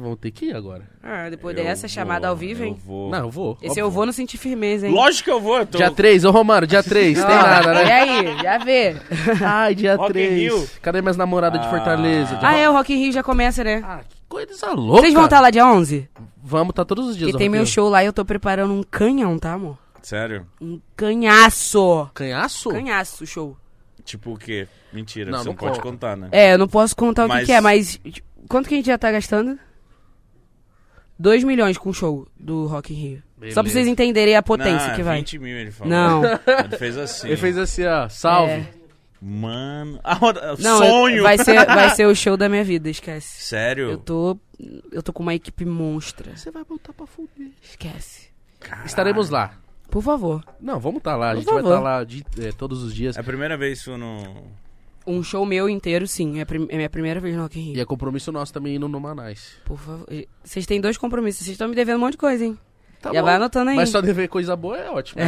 [0.00, 0.88] Vamos ter que ir agora.
[1.02, 2.76] Ah, depois Eu dessa vou, chamada ao vivo, Eu hein?
[2.86, 3.10] vou.
[3.10, 3.54] Não, eu vou.
[3.60, 3.80] Esse óbvio.
[3.82, 4.94] eu vou não sentir firmeza, hein?
[4.94, 5.58] Lógico que eu vou.
[5.58, 5.76] Eu tô...
[5.78, 7.92] Dia 3, ô Romano, dia 3, tem nada, E né?
[7.92, 8.96] aí, já vê.
[9.44, 10.32] Ai, dia Rock in 3.
[10.32, 10.70] Rio.
[10.80, 11.70] Cadê minhas namoradas de Ah.
[11.70, 12.38] Fortaleza?
[12.40, 13.82] Ah, é, o Rock in Rio já começa, né?
[13.84, 15.02] Ah, que coisa louca.
[15.02, 16.08] Vocês vão estar lá dia 11?
[16.42, 17.32] Vamos estar todos os dias.
[17.32, 17.66] No tem meu Rio.
[17.72, 19.76] show lá e eu tô preparando um canhão, tá, amor?
[20.00, 20.46] Sério?
[20.60, 22.08] Um canhaço.
[22.14, 22.70] Canhaço?
[22.70, 23.56] Canhaço, show.
[24.04, 24.66] Tipo o quê?
[24.92, 25.82] Mentira, Não, você não não, pode conta.
[25.90, 26.28] contar, né?
[26.32, 28.00] É, eu não posso contar o que Mas- que, é, mas
[28.48, 29.58] quanto que a gente já tá gastando?
[31.18, 33.22] 2 milhões com o show do Rock in Rio.
[33.36, 33.54] Beleza.
[33.54, 35.18] Só pra vocês entenderem a potência não, que é vai.
[35.18, 35.90] 20 mil, ele falou.
[35.92, 36.22] Não.
[36.24, 37.26] Ele fez assim.
[37.28, 38.52] Ele fez assim, ó, salve.
[38.52, 38.68] É.
[39.20, 39.98] Mano.
[40.04, 40.18] Ah,
[40.60, 41.16] Não, sonho!
[41.18, 43.42] eu- vai ser, vai ser o show da minha vida, esquece.
[43.42, 43.90] Sério?
[43.90, 44.38] Eu tô
[44.92, 46.36] eu tô com uma equipe monstra.
[46.36, 47.48] Você vai voltar pra fuder.
[47.62, 48.28] Esquece.
[48.60, 48.86] Caralho.
[48.86, 49.52] Estaremos lá.
[49.90, 50.44] Por favor.
[50.60, 51.30] Não, vamos estar lá.
[51.30, 51.70] A Por gente vai favor.
[51.70, 53.16] estar lá de- é, todos os dias.
[53.16, 54.46] É a primeira vez isso no.
[55.08, 56.40] Um show meu inteiro, sim.
[56.40, 57.76] É é minha primeira vez no Rock in Rio.
[57.76, 59.52] E é compromisso nosso também indo no Manais.
[59.64, 60.06] Por favor.
[60.44, 61.44] Vocês têm dois compromissos.
[61.44, 62.58] Vocês estão me devendo um monte de coisa, hein?
[63.00, 63.26] Tá Já bom.
[63.26, 63.76] vai anotando aí.
[63.76, 65.22] Mas só dever coisa boa é ótimo.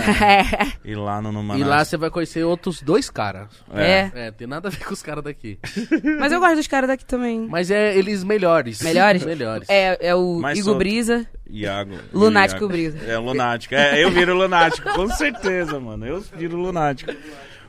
[0.85, 1.69] Ir lá no E Numanas.
[1.69, 3.48] lá você vai conhecer outros dois caras.
[3.73, 4.11] É.
[4.12, 5.57] É, tem nada a ver com os caras daqui.
[6.19, 7.47] Mas eu gosto dos caras daqui também.
[7.48, 8.82] Mas é eles melhores.
[8.82, 9.24] Melhores?
[9.24, 9.69] melhores.
[9.70, 10.77] É, é o Mais Igor.
[10.78, 11.24] Brisa.
[11.48, 11.94] Iago.
[12.12, 12.73] Lunático Iago.
[12.73, 12.98] Brisa.
[13.07, 13.74] É, lunático.
[13.77, 16.05] É, eu viro lunático, com certeza, mano.
[16.05, 17.12] Eu viro lunático.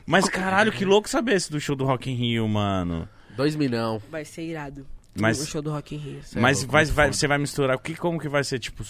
[0.06, 3.08] Mas caralho, que louco saber esse do show do Rock in Rio, mano.
[3.36, 4.00] Dois milhão.
[4.10, 4.86] Vai ser irado.
[5.18, 6.20] Mas- O show do Rock in Rio.
[6.34, 7.76] É Mas louco, vai, vai- você vai misturar.
[7.76, 8.82] O que, como que vai ser, tipo.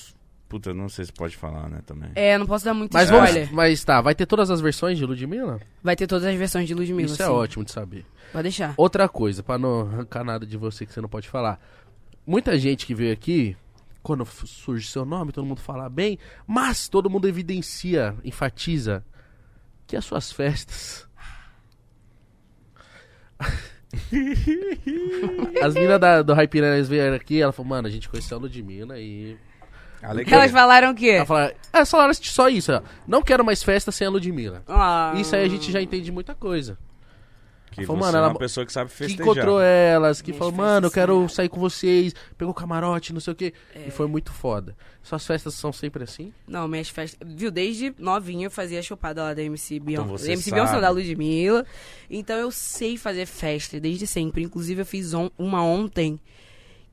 [0.48, 2.10] Puta, não sei se pode falar, né, também.
[2.14, 3.54] É, não posso dar muito Mas, vamos, spoiler.
[3.54, 5.58] mas tá, vai ter todas as versões de Ludmilla?
[5.82, 7.32] Vai ter todas as versões de Ludmilla, Isso é sim.
[7.32, 8.04] ótimo de saber.
[8.30, 8.74] Pode deixar.
[8.76, 11.58] Outra coisa, pra não arrancar nada de você que você não pode falar.
[12.26, 13.56] Muita gente que veio aqui,
[14.02, 19.02] quando surge seu nome, todo mundo fala bem, mas todo mundo evidencia, enfatiza
[19.92, 21.06] que as suas festas.
[25.62, 28.40] As minas da- do Hype Piranhas vieram aqui, ela falou, mano, a gente conheceu a
[28.40, 29.36] Ludmilla e.
[30.02, 31.10] Elas falaram o quê?
[31.10, 32.80] Ela falou, é, falaram só isso, ó.
[33.06, 34.62] Não quero mais festa sem a Ludmilla.
[34.66, 35.12] Ah.
[35.16, 36.78] Isso aí a gente já entende muita coisa.
[37.72, 39.24] Que Falou, mano, é uma ela- pessoa que sabe que festejar.
[39.26, 43.36] encontrou elas, que falou, mano, eu quero sair com vocês, pegou camarote, não sei o
[43.36, 43.54] quê.
[43.74, 43.88] É.
[43.88, 44.76] E foi muito foda.
[45.02, 46.32] Suas festas são sempre assim?
[46.46, 47.18] Não, minhas festas.
[47.34, 50.04] Viu, desde novinha eu fazia a chopada lá da MC Beyoncé.
[50.04, 50.60] Então você da MC sabe.
[50.62, 51.66] Beyoncé, da Ludmilla.
[52.10, 54.42] Então eu sei fazer festa desde sempre.
[54.42, 56.20] Inclusive eu fiz on- uma ontem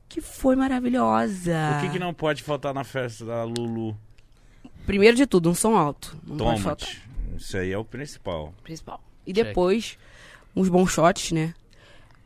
[0.08, 1.54] que foi maravilhosa.
[1.78, 3.96] O que, que não pode faltar na festa da Lulu?
[4.86, 6.16] Primeiro de tudo, um som alto.
[6.26, 6.88] Não pode faltar.
[6.88, 7.08] Tomate.
[7.36, 8.52] Isso aí é o principal.
[8.64, 9.00] Principal.
[9.26, 9.46] E Check.
[9.46, 9.96] depois,
[10.54, 11.54] uns bons shots, né?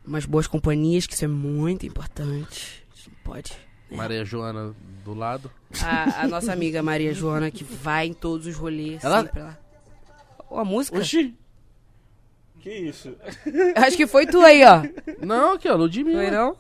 [0.07, 2.85] Umas boas companhias, que isso é muito importante.
[2.93, 3.53] A gente não pode.
[3.91, 4.75] Maria Joana
[5.05, 5.51] do lado.
[5.83, 9.57] A, a nossa amiga Maria Joana, que vai em todos os rolês, Ela- sempre lá.
[10.51, 10.99] Ô, a música?
[10.99, 11.35] Oxi!
[12.61, 13.15] Que isso?
[13.77, 14.83] Acho que foi tu aí, ó.
[15.25, 16.31] Não, aqui, ó, Foi Ludmilla.
[16.31, 16.57] não?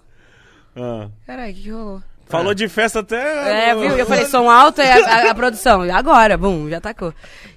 [0.76, 1.08] Ah.
[1.26, 2.02] Caralho, o que, que rolou?
[2.26, 3.70] Falou de festa até.
[3.70, 3.96] É, viu?
[3.96, 5.82] Eu falei som alto é a, a- a produção.
[5.82, 7.14] Agora, bum, já tacou.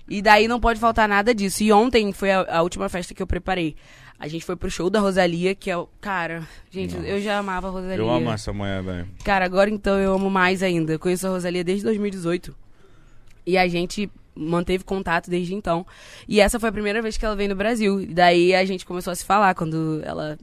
[0.10, 1.64] E daí não pode faltar nada disso.
[1.64, 3.76] E ontem foi a, a última festa que eu preparei.
[4.20, 5.88] A gente foi pro show da Rosalia, que é o.
[6.02, 7.98] Cara, gente, eu já amava a Rosalia.
[7.98, 9.08] Eu amo essa mulher, velho.
[9.24, 10.94] Cara, agora então eu amo mais ainda.
[10.94, 12.56] Eu conheço a Rosalia desde 2018.
[13.46, 15.86] E a gente manteve contato desde então.
[16.28, 18.02] E essa foi a primeira vez que ela veio no Brasil.
[18.02, 20.38] E daí a gente começou a se falar quando ela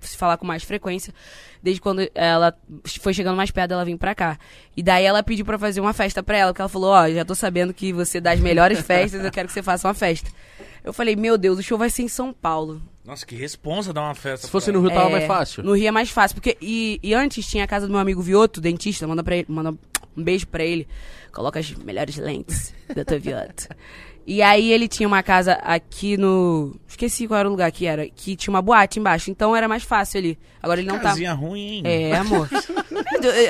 [0.00, 1.12] se falar com mais frequência.
[1.62, 2.56] Desde quando ela
[3.00, 4.38] foi chegando mais perto, ela vir pra cá.
[4.76, 7.24] E daí ela pediu pra fazer uma festa pra ela, porque ela falou: "Ó, já
[7.24, 10.30] tô sabendo que você dá as melhores festas, eu quero que você faça uma festa".
[10.84, 12.80] Eu falei: "Meu Deus, o show vai ser em São Paulo".
[13.04, 14.46] Nossa, que responsa dar uma festa.
[14.46, 15.62] Se fosse pra no Rio, tava É, mais fácil.
[15.62, 18.20] No Rio é mais fácil, porque e, e antes tinha a casa do meu amigo
[18.20, 19.74] Vioto, dentista, manda para ele, manda
[20.16, 20.86] um beijo pra ele.
[21.32, 23.18] Coloca as melhores lentes, Dr.
[23.20, 23.68] Vioto.
[24.26, 28.08] E aí ele tinha uma casa aqui no, esqueci qual era o lugar que era,
[28.08, 30.38] que tinha uma boate embaixo, então era mais fácil ali.
[30.60, 31.82] Agora ele não tá Casinha ruim, hein?
[31.84, 32.48] É, amor.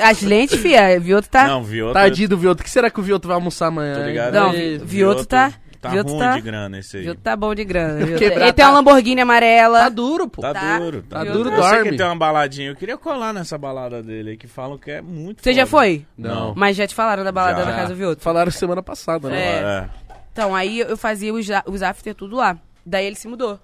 [0.03, 1.91] As lentes, fia, Vioto tá Não, viu?
[1.91, 2.61] Tadinho do Vioto.
[2.61, 3.95] O que será que o Vioto vai almoçar amanhã?
[3.95, 4.33] Tô ligado.
[4.35, 5.51] Não, Ei, Vioto tá-
[5.87, 7.03] Tá Vioto ruim tá- de grana esse aí.
[7.03, 8.05] Vioto tá bom de grana.
[8.17, 9.79] Quebrar, Ele tem tá- uma Lamborghini amarela.
[9.79, 10.41] Tá duro, pô.
[10.41, 10.79] Tá, Tá.
[10.79, 11.43] duro, tá, Tá duro.
[11.45, 11.91] duro, Eu sei dorme.
[11.91, 12.69] que tem uma baladinha.
[12.69, 16.05] Eu queria colar nessa balada dele aí, que falam que é muito Você já foi?
[16.17, 16.53] Não.
[16.55, 17.65] Mas já te falaram da balada Já.
[17.71, 18.21] da casa do Vioto?
[18.21, 19.39] Falaram semana passada, né?
[19.41, 19.59] É.
[19.63, 19.89] É.
[20.31, 22.57] Então, aí eu fazia os, os after tudo lá.
[22.85, 23.59] Daí ele se mudou.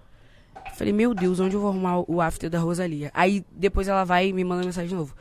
[0.76, 3.12] Falei, meu Deus, onde eu vou arrumar o- o after da Rosalia?
[3.14, 5.14] Aí depois ela vai e me manda mensagem de novo.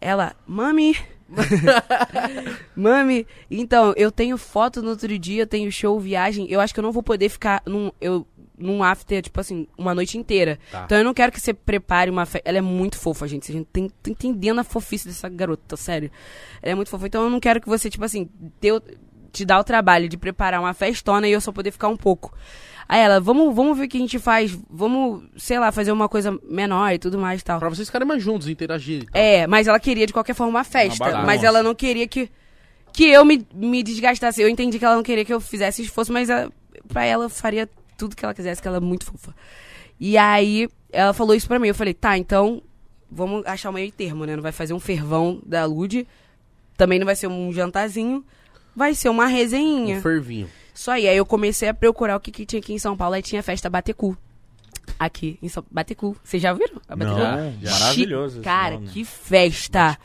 [0.00, 0.96] Ela, mami.
[2.74, 6.46] mami, então, eu tenho foto no outro dia, eu tenho show, viagem.
[6.50, 8.26] Eu acho que eu não vou poder ficar num, eu,
[8.56, 10.58] num after, tipo assim, uma noite inteira.
[10.70, 10.84] Tá.
[10.84, 12.48] Então eu não quero que você prepare uma festa.
[12.48, 13.46] Ela é muito fofa, gente.
[13.46, 16.10] Vocês não tem, entendendo a fofice dessa garota, sério.
[16.62, 17.06] Ela é muito fofa.
[17.06, 18.28] Então eu não quero que você, tipo assim,
[19.32, 22.32] te dá o trabalho de preparar uma festona e eu só poder ficar um pouco.
[22.88, 24.56] Aí ela, vamos, vamos ver o que a gente faz.
[24.70, 27.58] Vamos, sei lá, fazer uma coisa menor e tudo mais e tal.
[27.58, 29.02] Pra vocês ficarem mais juntos, interagirem.
[29.02, 29.20] e tal.
[29.20, 31.04] É, mas ela queria de qualquer forma uma festa.
[31.04, 31.26] bagunça.
[31.26, 32.30] mas ela não queria que,
[32.92, 34.40] que eu me, me desgastasse.
[34.40, 36.50] Eu entendi que ela não queria que eu fizesse esforço, mas ela,
[36.88, 37.68] pra ela eu faria
[37.98, 39.34] tudo que ela quisesse, que ela é muito fofa.
[39.98, 41.68] E aí ela falou isso pra mim.
[41.68, 42.62] Eu falei, tá, então
[43.10, 44.36] vamos achar o meio termo, né?
[44.36, 46.06] Não vai fazer um fervão da Lud.
[46.76, 48.24] Também não vai ser um jantarzinho.
[48.76, 49.96] Vai ser uma resenha.
[49.96, 50.48] Um fervinho.
[50.76, 51.08] Só aí.
[51.08, 53.14] Aí eu comecei a procurar o que, que tinha aqui em São Paulo.
[53.14, 54.16] Aí tinha festa Batecu.
[54.98, 56.16] Aqui em São Batecu.
[56.24, 56.80] Vocês já viram?
[56.88, 57.18] A Batecu?
[57.18, 58.40] Não, Já, maravilhoso.
[58.40, 59.98] Cara, que festa.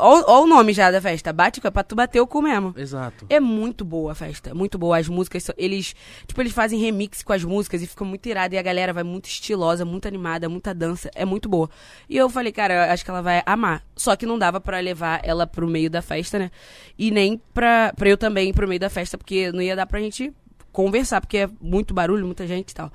[0.00, 1.32] Olha o nome já da festa.
[1.32, 2.74] Bate é pra tu bater o cu mesmo.
[2.76, 3.26] Exato.
[3.28, 4.98] É muito boa a festa, muito boa.
[4.98, 5.94] As músicas, eles,
[6.26, 8.54] tipo, eles fazem remix com as músicas e fica muito irado.
[8.54, 11.10] E a galera vai muito estilosa, muito animada, muita dança.
[11.14, 11.70] É muito boa.
[12.08, 13.84] E eu falei, cara, eu acho que ela vai amar.
[13.94, 16.50] Só que não dava pra levar ela pro meio da festa, né?
[16.98, 19.86] E nem pra, pra eu também ir pro meio da festa, porque não ia dar
[19.86, 20.32] pra gente
[20.72, 22.92] conversar, porque é muito barulho, muita gente e tal.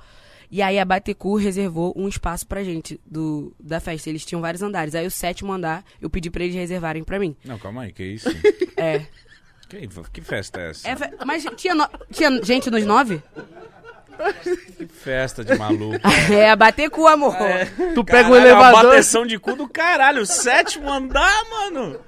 [0.50, 4.08] E aí a Batecu reservou um espaço pra gente do, da festa.
[4.10, 4.94] Eles tinham vários andares.
[4.94, 7.36] Aí o sétimo andar, eu pedi pra eles reservarem pra mim.
[7.44, 8.28] Não, calma aí, que isso?
[8.76, 9.06] É.
[9.68, 10.88] que, que festa é essa?
[10.88, 13.22] É mas tinha, no- tinha gente nos nove?
[14.76, 15.98] Que festa de maluco.
[16.30, 17.34] É, bater cu, amor.
[17.94, 18.90] Tu pega Caralho, o é Uma elevador.
[18.90, 20.24] bateção de cu do caralho.
[20.26, 21.98] Sétimo andar, mano.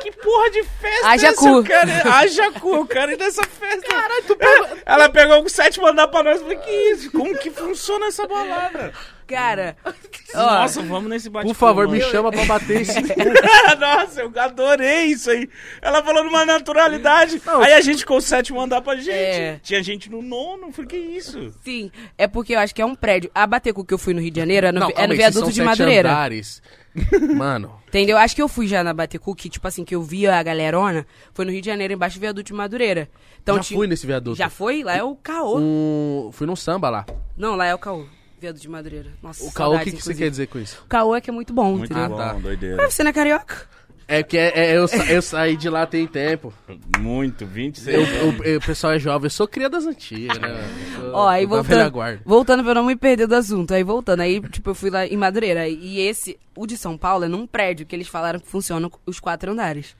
[0.00, 1.40] Que porra de festa Haja é essa?
[1.40, 1.62] cu.
[1.64, 3.86] Quero ir- Haja cu, eu quero ir nessa festa.
[3.88, 4.68] Caralho, tu pegou...
[4.84, 6.36] Ela pegou o sétimo andar pra nós.
[6.36, 7.10] Eu falei, que isso?
[7.12, 8.92] Como que funciona essa balada?
[9.26, 9.76] Cara,
[10.34, 13.00] ó, Nossa, vamos nesse bate Por favor, me chama pra bater esse.
[13.80, 15.48] Nossa, eu adorei isso aí.
[15.80, 17.40] Ela falou numa naturalidade.
[17.46, 19.10] aí a gente com o sétimo andar pra gente.
[19.10, 19.60] É.
[19.62, 20.72] Tinha gente no nono.
[20.72, 21.54] Falei, que isso?
[21.62, 21.90] sim.
[22.18, 23.30] É porque eu acho que é um prédio.
[23.34, 25.40] A Batecu que eu fui no Rio de Janeiro é no, Não, é no viaduto
[25.40, 26.10] são de sete Madureira.
[26.10, 26.62] Andares.
[27.34, 28.16] Mano, Entendeu?
[28.16, 31.06] Acho que eu fui já na Batecu, que tipo assim, que eu via a galerona,
[31.32, 33.08] foi no Rio de Janeiro, embaixo do viaduto de Madureira.
[33.42, 34.36] Então, já fui nesse viaduto.
[34.36, 34.82] Já foi?
[34.82, 35.58] Lá é o caô.
[35.58, 37.06] Um, fui num samba lá.
[37.36, 38.04] Não, lá é o caô.
[38.44, 39.10] Viaduto de Madureira.
[39.22, 40.82] Nossa, O caô, o que, que você quer dizer com isso?
[40.84, 42.10] O caô é que é muito bom, Muito entendeu?
[42.10, 42.32] bom, tá.
[42.34, 42.76] doideira.
[42.76, 43.66] Mas você não é carioca?
[44.06, 46.52] É que é, é- eu, sa- eu saí de lá tem tempo.
[46.98, 48.38] Muito, 26 Eu, anos.
[48.40, 50.62] eu- eu- o pessoal é jovem, eu sou cria das antigas, né?
[50.96, 52.20] Eu sou Ó, aí da velha voltando, guarda.
[52.22, 53.72] voltando pra eu não me perder do assunto.
[53.72, 55.66] Aí voltando, aí tipo, eu fui lá em Madureira.
[55.66, 59.18] E esse, o de São Paulo, é num prédio que eles falaram que funcionam os
[59.18, 59.96] quatro andares.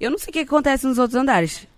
[0.00, 1.68] Eu não sei o que acontece nos outros andares.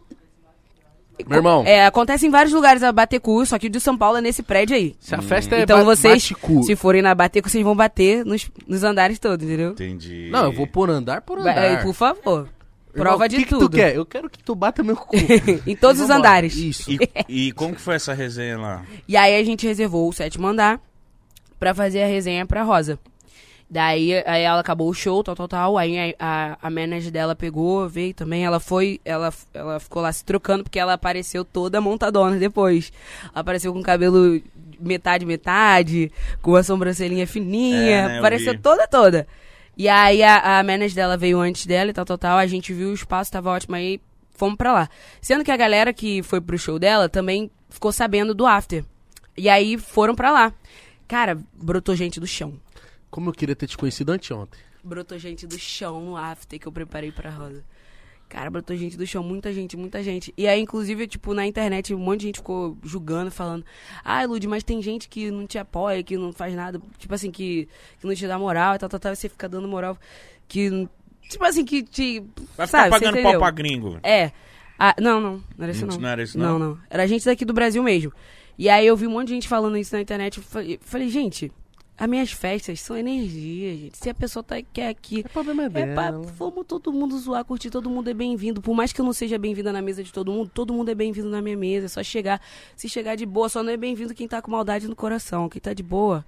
[1.27, 1.63] Meu irmão.
[1.67, 4.43] É, acontece em vários lugares a Batecu, só que o de São Paulo é nesse
[4.43, 4.95] prédio aí.
[5.01, 6.63] Se a festa é então ba- vocês, bate-cu.
[6.65, 9.71] se forem na Batecu, vocês vão bater nos, nos andares todos, entendeu?
[9.71, 10.29] Entendi.
[10.31, 11.57] Não, eu vou por andar por andar.
[11.57, 12.49] é, por favor.
[12.95, 13.69] Irmão, Prova o de que que tudo.
[13.69, 13.95] tu quer?
[13.95, 15.15] Eu quero que tu bata meu cu.
[15.67, 16.55] em todos os andares.
[16.57, 16.91] Isso.
[16.91, 16.99] E,
[17.29, 18.83] e como que foi essa resenha lá?
[19.07, 20.81] E aí a gente reservou o sétimo andar
[21.59, 22.99] pra fazer a resenha pra Rosa.
[23.69, 25.79] Daí aí ela acabou o show, tal, tal, tal.
[25.79, 28.45] Aí a, a, manager dela pegou, veio também.
[28.45, 32.93] Ela foi, ela, ela ficou lá se trocando porque ela apareceu toda montadona depois.
[33.25, 34.41] Ela apareceu com o cabelo
[34.79, 37.97] metade, metade, com a sobrancelhinha fininha.
[37.97, 39.27] É, né, eu apareceu toda, toda.
[39.77, 42.39] E aí a, a manager dela veio antes dela e tal, tal, tal.
[42.39, 43.75] A gente viu o espaço, tava ótimo.
[43.75, 44.89] Aí fomos pra lá.
[45.21, 48.85] Sendo que a galera que foi pro show dela também ficou sabendo do after.
[49.37, 50.53] E aí foram pra lá.
[51.09, 52.55] Cara, brotou gente do chão.
[53.17, 54.61] Como eu queria ter te conhecido anteontem.
[54.85, 57.65] Brotou gente do chão no after que eu preparei pra Rosa.
[58.29, 60.35] Cara, brotou gente do chão, muita gente, muita gente.
[60.37, 63.65] E aí, inclusive, tipo, na internet, um monte de gente ficou julgando, falando:
[64.05, 67.31] Ai, Lud, mas tem gente que não te apoia, que não faz nada, tipo assim,
[67.31, 67.67] que,
[67.99, 69.97] que não te dá moral e tal, tal, tal, você fica dando moral.
[70.47, 70.87] Que.
[71.31, 72.21] Tipo assim, que te.
[72.55, 73.99] Vai ficar sabe, você pagando pau pra gringo.
[74.03, 74.31] É.
[74.79, 75.43] Ah, não, não.
[75.57, 76.03] Não era isso, Não- não.
[76.03, 76.69] não era isso, Não, não?
[76.69, 76.79] não.
[76.91, 78.13] Era gente daqui do Brasil mesmo.
[78.59, 80.37] E aí eu vi um monte de gente falando isso na internet.
[80.37, 81.51] Eu falei, gente,
[81.99, 83.97] as minhas festas são energia, gente.
[83.97, 85.21] Se a pessoa tá, quer aqui.
[85.25, 85.95] É problema É dela.
[85.95, 88.61] pra vamos todo mundo zoar, curtir, todo mundo é bem-vindo.
[88.61, 90.95] Por mais que eu não seja bem-vinda na mesa de todo mundo, todo mundo é
[90.95, 91.87] bem-vindo na minha mesa.
[91.87, 92.41] É só chegar.
[92.77, 95.49] Se chegar de boa, só não é bem-vindo quem tá com maldade no coração.
[95.49, 96.25] Quem tá de boa,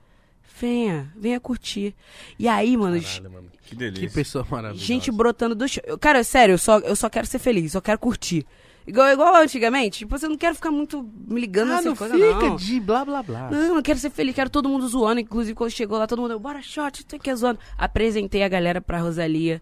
[0.59, 1.95] venha, venha curtir.
[2.39, 3.49] E aí, mano, Caralho, mano.
[3.63, 4.09] Que delícia.
[4.09, 4.85] Que pessoa maravilhosa.
[4.87, 5.83] Gente brotando do chão.
[6.01, 8.47] Cara, sério, eu só, eu só quero ser feliz, só quero curtir.
[8.89, 9.99] Igual, igual antigamente.
[9.99, 12.57] Tipo, eu não quero ficar muito me ligando Ah, nessa não coisa, fica não.
[12.57, 13.51] de blá blá blá.
[13.51, 15.21] Não, eu quero ser feliz, quero todo mundo zoando.
[15.21, 17.59] Inclusive, quando chegou lá, todo mundo, bora shot, tu que é zoando.
[17.77, 19.61] Apresentei a galera pra Rosalia.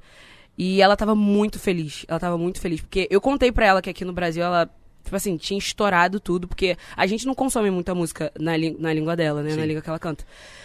[0.57, 2.05] E ela tava muito feliz.
[2.09, 2.81] Ela tava muito feliz.
[2.81, 4.71] Porque eu contei pra ela que aqui no Brasil ela,
[5.05, 6.47] tipo assim, tinha estourado tudo.
[6.47, 9.51] Porque a gente não consome muita música na, na língua dela, né?
[9.51, 9.67] Na Sim.
[9.67, 10.25] língua que ela canta.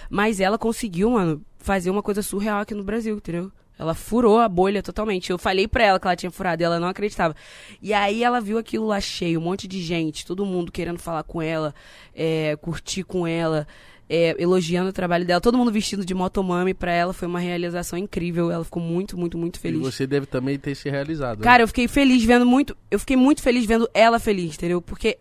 [0.10, 3.52] Mas ela conseguiu, mano, fazer uma coisa surreal aqui no Brasil, entendeu?
[3.80, 5.32] Ela furou a bolha totalmente.
[5.32, 7.36] Eu falei pra ela que ela tinha furado e ela não acreditava.
[7.82, 11.24] E aí ela viu aquilo lá cheio, um monte de gente, todo mundo querendo falar
[11.24, 11.74] com ela,
[12.14, 13.68] é, curtir com ela,
[14.08, 15.42] é, elogiando o trabalho dela.
[15.42, 17.12] Todo mundo vestido de motomami pra ela.
[17.12, 18.52] Foi uma realização incrível.
[18.52, 19.82] Ela ficou muito, muito, muito E feliz.
[19.82, 21.40] você deve também ter se realizado.
[21.40, 21.44] né?
[21.44, 22.78] Cara, eu fiquei feliz vendo muito.
[22.92, 24.80] Eu fiquei muito feliz vendo ela feliz, entendeu?
[24.82, 25.18] Porque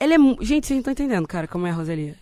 [0.00, 0.16] ela é.
[0.40, 2.16] Gente, vocês não estão entendendo, cara, como é a Rosalia.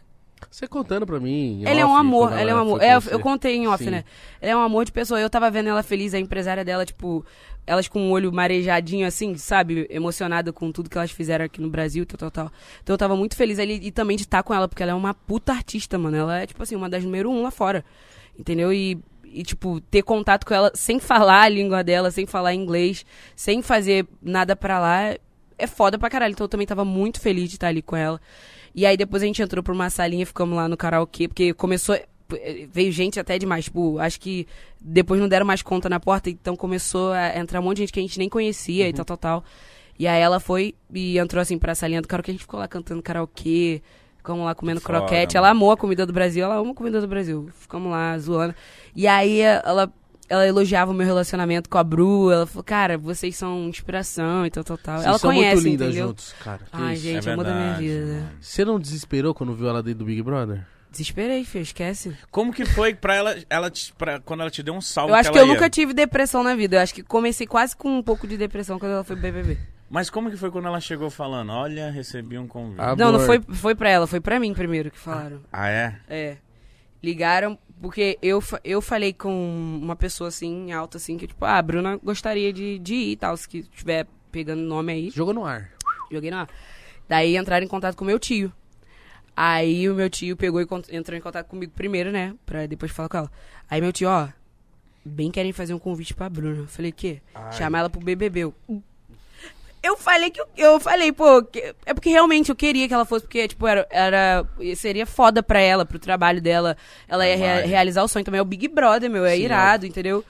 [0.50, 1.62] Você contando pra mim.
[1.64, 2.82] Ela é um amor, ela é um amor.
[2.82, 3.90] É, eu, eu contei em off, Sim.
[3.90, 4.04] né?
[4.40, 5.20] Ela é um amor de pessoa.
[5.20, 7.24] Eu tava vendo ela feliz, a empresária dela, tipo,
[7.64, 9.86] elas com o olho marejadinho, assim, sabe?
[9.88, 12.52] Emocionada com tudo que elas fizeram aqui no Brasil, tal, tal, tal.
[12.82, 14.94] Então eu tava muito feliz ali e também de estar com ela, porque ela é
[14.94, 16.16] uma puta artista, mano.
[16.16, 17.84] Ela é, tipo assim, uma das número um lá fora.
[18.36, 18.72] Entendeu?
[18.72, 23.06] E, e, tipo, ter contato com ela sem falar a língua dela, sem falar inglês,
[23.36, 25.14] sem fazer nada pra lá,
[25.56, 26.32] é foda pra caralho.
[26.32, 28.20] Então eu também tava muito feliz de estar ali com ela.
[28.74, 31.98] E aí depois a gente entrou pra uma salinha, ficamos lá no karaokê, porque começou.
[32.72, 34.46] Veio gente até demais, tipo, acho que
[34.80, 37.92] depois não deram mais conta na porta, então começou a entrar um monte de gente
[37.92, 39.44] que a gente nem conhecia e tal, tal, tal.
[39.98, 42.68] E aí ela foi e entrou assim pra salinha do karaokê, a gente ficou lá
[42.68, 43.82] cantando karaokê,
[44.16, 45.34] ficamos lá comendo Foda, croquete.
[45.34, 45.46] mano.
[45.46, 47.48] Ela amou a comida do Brasil, ela ama a comida do Brasil.
[47.52, 48.54] Ficamos lá zoando.
[48.94, 49.92] E aí ela,
[50.30, 54.50] ela elogiava o meu relacionamento com a Bru, ela falou, cara, vocês são inspiração e
[54.50, 54.94] tal, tal, tal.
[54.96, 56.06] Vocês ela são conhece, muito lindas entendeu?
[56.08, 56.58] juntos, cara.
[56.58, 57.02] Que Ai, isso.
[57.02, 58.32] gente, É amor da minha vida.
[58.40, 60.64] Você não desesperou quando viu ela dentro do Big Brother?
[60.90, 62.16] Desesperei, filho, esquece.
[62.30, 65.16] Como que foi pra ela, ela te- pra, quando ela te deu um salve Eu
[65.16, 65.54] acho que ela eu ia?
[65.54, 66.76] nunca tive depressão na vida.
[66.76, 69.58] Eu acho que comecei quase com um pouco de depressão quando ela foi pro BBB.
[69.88, 72.80] Mas como que foi quando ela chegou falando, olha, recebi um convite?
[72.96, 75.40] Não, não foi, foi pra ela, foi pra mim primeiro que falaram.
[75.52, 75.96] Ah, é?
[76.08, 76.36] É.
[77.02, 81.62] Ligaram, porque eu, eu falei com uma pessoa assim, alta assim, que tipo, ah, a
[81.62, 85.10] Bruna gostaria de, de ir e tal, se que tiver pegando nome aí.
[85.10, 85.72] Jogou no ar.
[86.10, 86.46] Joguei na.
[87.08, 88.52] Daí entraram em contato com meu tio.
[89.34, 92.34] Aí o meu tio pegou e entrou em contato comigo primeiro, né?
[92.44, 93.32] Pra depois falar com ela.
[93.68, 94.28] Aí meu tio, ó,
[95.04, 96.58] bem querem fazer um convite pra Bruna.
[96.58, 97.22] Eu falei, quê?
[97.52, 98.40] Chamar ela pro BBB.
[98.40, 98.54] Eu,
[99.82, 103.24] eu falei que eu, falei, pô, que- é porque realmente eu queria que ela fosse,
[103.24, 104.46] porque, tipo, era, era
[104.76, 106.76] seria foda pra ela, pro trabalho dela.
[107.08, 108.38] Ela ia rea- realizar o sonho também.
[108.38, 110.24] É o Big Brother, meu, é Sim, irado, entendeu?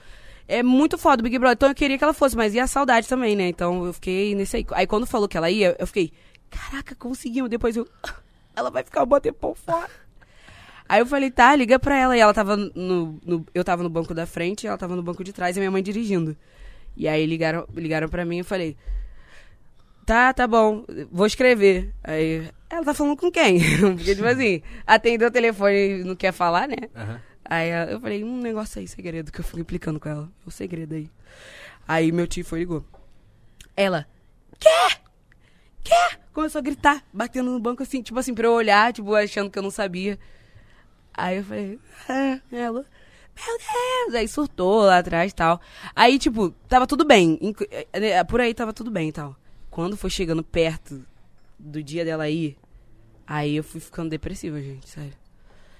[0.47, 1.55] É muito foda o Big Brother.
[1.55, 3.47] Então eu queria que ela fosse, mas e a saudade também, né?
[3.47, 4.65] Então eu fiquei nesse aí.
[4.71, 6.11] Aí quando falou que ela ia, eu fiquei,
[6.49, 7.49] caraca, conseguimos.
[7.49, 7.87] Depois eu,
[8.55, 9.89] ela vai ficar um bom tempão fora.
[10.89, 12.17] Aí eu falei, tá, liga pra ela.
[12.17, 15.23] E ela tava no, no- Eu tava no banco da frente, ela tava no banco
[15.23, 16.35] de trás e minha mãe dirigindo.
[16.97, 18.75] E aí ligaram, ligaram pra mim e eu falei,
[20.05, 21.93] tá, tá bom, vou escrever.
[22.03, 23.59] Aí, ela tá falando com quem?
[23.95, 26.77] Porque, tipo assim, atendeu o telefone e não quer falar, né?
[26.95, 27.21] Aham.
[27.43, 30.31] Aí eu falei, um negócio aí, segredo, que eu fui implicando com ela.
[30.45, 31.09] O segredo aí.
[31.85, 32.85] Aí meu tio foi ligou.
[33.75, 34.07] Ela,
[34.57, 34.69] quê?
[35.83, 36.17] quê?
[36.31, 39.59] Começou a gritar, batendo no banco assim, tipo assim, pra eu olhar, tipo, achando que
[39.59, 40.17] eu não sabia.
[41.13, 42.85] Aí eu falei, ah, ela,
[43.35, 44.15] meu Deus!
[44.15, 45.59] Aí surtou lá atrás e tal.
[45.93, 47.37] Aí, tipo, tava tudo bem.
[47.69, 49.35] Eh, eh, Por aí tava tudo bem e tal.
[49.71, 51.01] Quando foi chegando perto
[51.57, 52.57] do dia dela ir,
[53.25, 55.13] aí eu fui ficando depressiva, gente, sério.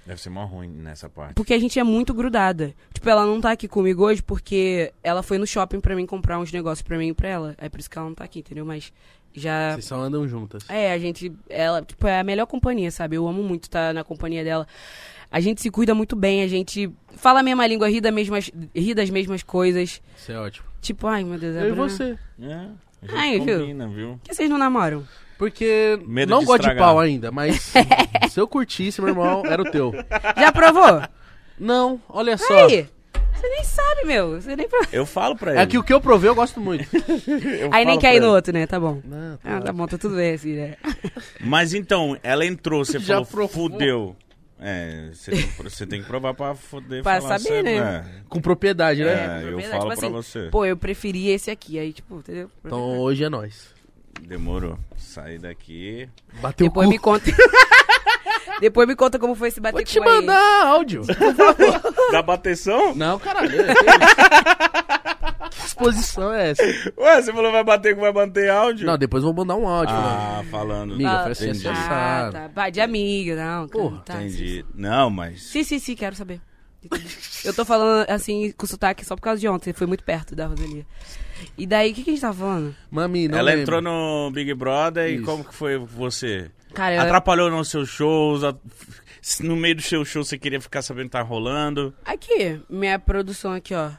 [0.04, 1.34] Deve ser mó ruim nessa parte.
[1.34, 2.74] Porque a gente é muito grudada.
[2.92, 6.40] Tipo, ela não tá aqui comigo hoje porque ela foi no shopping pra mim comprar
[6.40, 7.54] uns negócios pra mim e pra ela.
[7.58, 8.64] É por isso que ela não tá aqui, entendeu?
[8.64, 8.92] Mas
[9.32, 9.74] já.
[9.74, 10.64] Vocês só andam juntas.
[10.68, 11.32] É, a gente.
[11.48, 13.16] Ela, tipo, é a melhor companhia, sabe?
[13.16, 14.66] Eu amo muito estar na companhia dela.
[15.30, 18.50] A gente se cuida muito bem, a gente fala a mesma língua, ri, da mesmas,
[18.74, 20.02] ri das mesmas coisas.
[20.16, 20.66] Isso é ótimo.
[20.80, 22.18] Tipo, ai meu Deus, é Eu e você.
[22.40, 22.68] É,
[23.02, 23.60] a gente Ai, viu?
[23.60, 24.08] combina, viu?
[24.12, 25.06] Por que vocês não namoram?
[25.38, 26.84] Porque Medo não de gosto de estragar.
[26.88, 27.72] pau ainda, mas
[28.30, 29.92] se eu curtisse, meu irmão, era o teu.
[30.36, 31.02] Já provou?
[31.58, 32.66] Não, olha só.
[32.66, 32.86] Aí!
[33.34, 34.40] Você nem sabe, meu.
[34.40, 34.86] Você nem provou.
[34.92, 35.60] Eu falo pra ele.
[35.60, 36.84] É que o que eu provei eu gosto muito.
[37.26, 38.66] Eu Aí nem falo quer pra ir no outro, né?
[38.68, 39.00] Tá bom.
[39.04, 40.76] Não, tá Ah, tá bom, tá tudo bem assim, né?
[41.40, 43.68] Mas então, ela entrou, você Já falou, provou.
[43.70, 44.16] fudeu.
[44.64, 48.04] É, você tem, você tem que provar pra foder Pra falar saber, né?
[48.28, 49.12] Com propriedade, É, né?
[49.12, 50.48] é, com eu propriedade, falo tipo pra assim, você.
[50.50, 51.78] Pô, eu preferi esse aqui.
[51.80, 52.48] Aí, tipo, entendeu?
[52.64, 53.74] Então hoje é nós.
[54.20, 54.78] Demorou.
[54.96, 56.08] Sair daqui.
[56.40, 56.94] Bateu Depois o cu.
[56.94, 57.24] me conta.
[58.60, 60.14] Depois me conta como foi se bater Vou te com aí.
[60.20, 61.02] mandar áudio.
[62.12, 62.94] Dá bateção?
[62.94, 63.50] Não, caralho.
[65.60, 66.62] que exposição é essa?
[66.98, 68.86] Ué, você falou vai bater, vai manter áudio?
[68.86, 69.94] Não, depois eu vou mandar um áudio.
[69.94, 70.94] Ah, falando.
[70.94, 71.68] Amiga, foi assim, entendi.
[71.68, 72.48] Ah, tá.
[72.54, 73.68] Vai, de amiga, não.
[73.68, 74.64] Porra, tá, Entendi.
[74.74, 75.42] Não, mas.
[75.42, 76.40] Sim, sim, sim, quero saber.
[77.44, 79.72] Eu tô falando assim com sotaque só por causa de ontem.
[79.72, 80.84] Foi muito perto da Rosalia.
[81.56, 82.74] E daí, o que, que a gente tava falando?
[82.90, 83.62] Mami, não Ela lembro.
[83.62, 85.24] entrou no Big Brother e Isso.
[85.24, 86.50] como que foi você?
[86.74, 87.00] Cara, eu...
[87.02, 88.42] Atrapalhou nos seus shows?
[88.42, 88.54] a-
[89.40, 91.94] No meio do seu show você queria ficar sabendo que tá rolando?
[92.04, 93.90] Aqui, minha produção aqui, ó.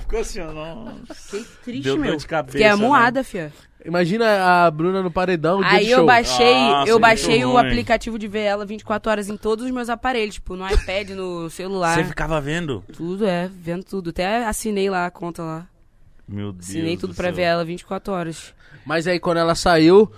[0.00, 0.52] Ficou assim, ó.
[0.52, 1.14] Nossa.
[1.14, 2.16] Fiquei triste, Deu dor meu.
[2.16, 2.72] de cabeça, Fiquei né?
[2.74, 3.52] amuada, fia.
[3.84, 6.06] Imagina a Bruna no paredão, dia Aí de eu show.
[6.06, 7.66] baixei, Nossa, eu baixei o ruim.
[7.66, 11.48] aplicativo de ver ela 24 horas em todos os meus aparelhos, tipo, no iPad, no
[11.48, 11.94] celular.
[11.94, 12.84] Você ficava vendo?
[12.92, 14.10] Tudo, é, vendo tudo.
[14.10, 15.66] Até assinei lá a conta lá.
[16.26, 16.68] Meu Deus.
[16.68, 17.36] Assinei tudo do pra céu.
[17.36, 18.52] ver ela 24 horas.
[18.84, 20.10] Mas aí quando ela saiu,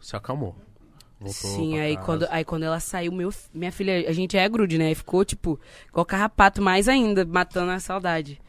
[0.00, 0.56] se acalmou.
[1.24, 2.06] Voltou Sim, aí casa.
[2.06, 4.88] quando, aí quando ela saiu, meu, minha filha, a gente é grude, né?
[4.88, 8.40] Aí ficou, tipo, igual carrapato mais ainda, matando a saudade.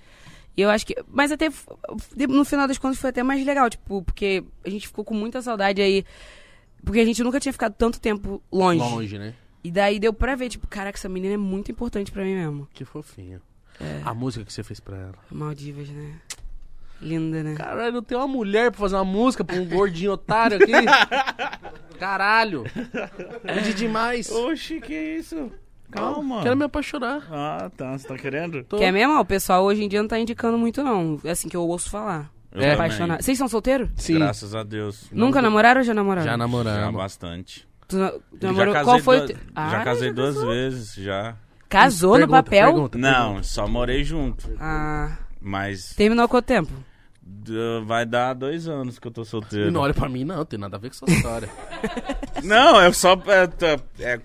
[0.57, 0.95] E eu acho que.
[1.07, 1.49] Mas até.
[2.27, 5.41] No final das contas foi até mais legal, tipo, porque a gente ficou com muita
[5.41, 6.06] saudade aí.
[6.84, 8.80] Porque a gente nunca tinha ficado tanto tempo longe.
[8.80, 9.34] Longe, né?
[9.64, 12.68] E daí deu pra ver, tipo, caraca, essa menina é muito importante pra mim mesmo.
[12.73, 13.41] Que fofinho.
[13.81, 14.02] É.
[14.06, 15.15] A música que você fez pra ela.
[15.31, 16.14] Maldivas, né?
[17.01, 17.55] Linda, né?
[17.55, 20.72] Caralho, não tem uma mulher pra fazer uma música pra um gordinho otário aqui?
[21.99, 22.63] Caralho.
[23.43, 24.30] Pedi demais.
[24.31, 25.51] Oxi, que isso?
[25.91, 26.41] Calma.
[26.43, 27.23] Quero me apaixonar.
[27.31, 27.97] Ah, tá.
[27.97, 28.63] Você tá querendo?
[28.63, 28.77] Tô.
[28.77, 29.19] Que é mesmo?
[29.19, 31.19] O pessoal hoje em dia não tá indicando muito, não.
[31.23, 32.30] É assim que eu ouço falar.
[32.51, 32.63] Eu É.
[32.63, 32.73] também.
[32.73, 33.22] Apaixonado.
[33.22, 33.89] Vocês são solteiros?
[33.95, 34.15] Sim.
[34.15, 35.07] Graças a Deus.
[35.11, 36.26] Nunca namoraram ou já namoraram?
[36.26, 36.95] Já Já namoramos.
[36.95, 37.67] bastante.
[37.88, 38.84] Tu, na- tu Já namorou?
[38.84, 39.19] Qual foi?
[39.19, 41.35] o te- já Ah, casei já duas vezes, já.
[41.69, 42.65] Casou no Pergunta, papel?
[42.73, 43.43] pergunta, Não, pergunta.
[43.43, 44.49] só morei junto.
[44.59, 45.17] Ah.
[45.41, 46.72] Mas Terminou quanto tempo?
[47.85, 49.68] Vai dar dois anos que eu tô solteiro.
[49.69, 50.45] E não olha pra mim, não.
[50.45, 51.49] Tem nada a ver com essa história.
[52.43, 53.14] Não, é só.
[53.14, 54.19] É, é,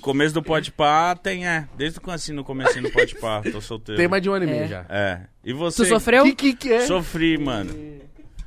[0.00, 1.66] começo do pode pá tem, é.
[1.76, 3.98] Desde quando assim no começo do pode pá, tô solteiro.
[3.98, 4.68] Tem mais de um ano e meio É.
[4.68, 4.86] já.
[4.88, 5.20] É.
[5.44, 5.82] E você?
[5.82, 6.24] Tu sofreu?
[6.24, 6.86] Que que que é?
[6.86, 7.72] Sofri, mano.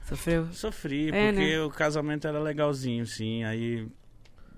[0.08, 0.48] Sofreu.
[0.52, 1.62] Sofri, É, porque né?
[1.62, 3.44] o casamento era legalzinho, sim.
[3.44, 3.88] Aí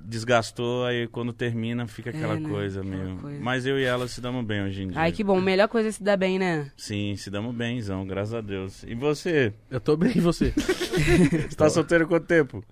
[0.06, 2.50] desgastou, aí quando termina fica aquela É, né?
[2.50, 3.18] coisa Aquela meio.
[3.18, 3.40] coisa.
[3.42, 5.00] Mas eu e ela se damos bem hoje em dia.
[5.00, 5.40] Ai, que bom.
[5.42, 6.72] Melhor coisa é se dar bem, né?
[6.78, 8.84] Sim, se damos bemzão, graças a Deus.
[8.84, 9.54] E você?
[9.72, 10.54] Eu tô bem, e você?
[10.94, 12.64] Você tá solteiro quanto tempo?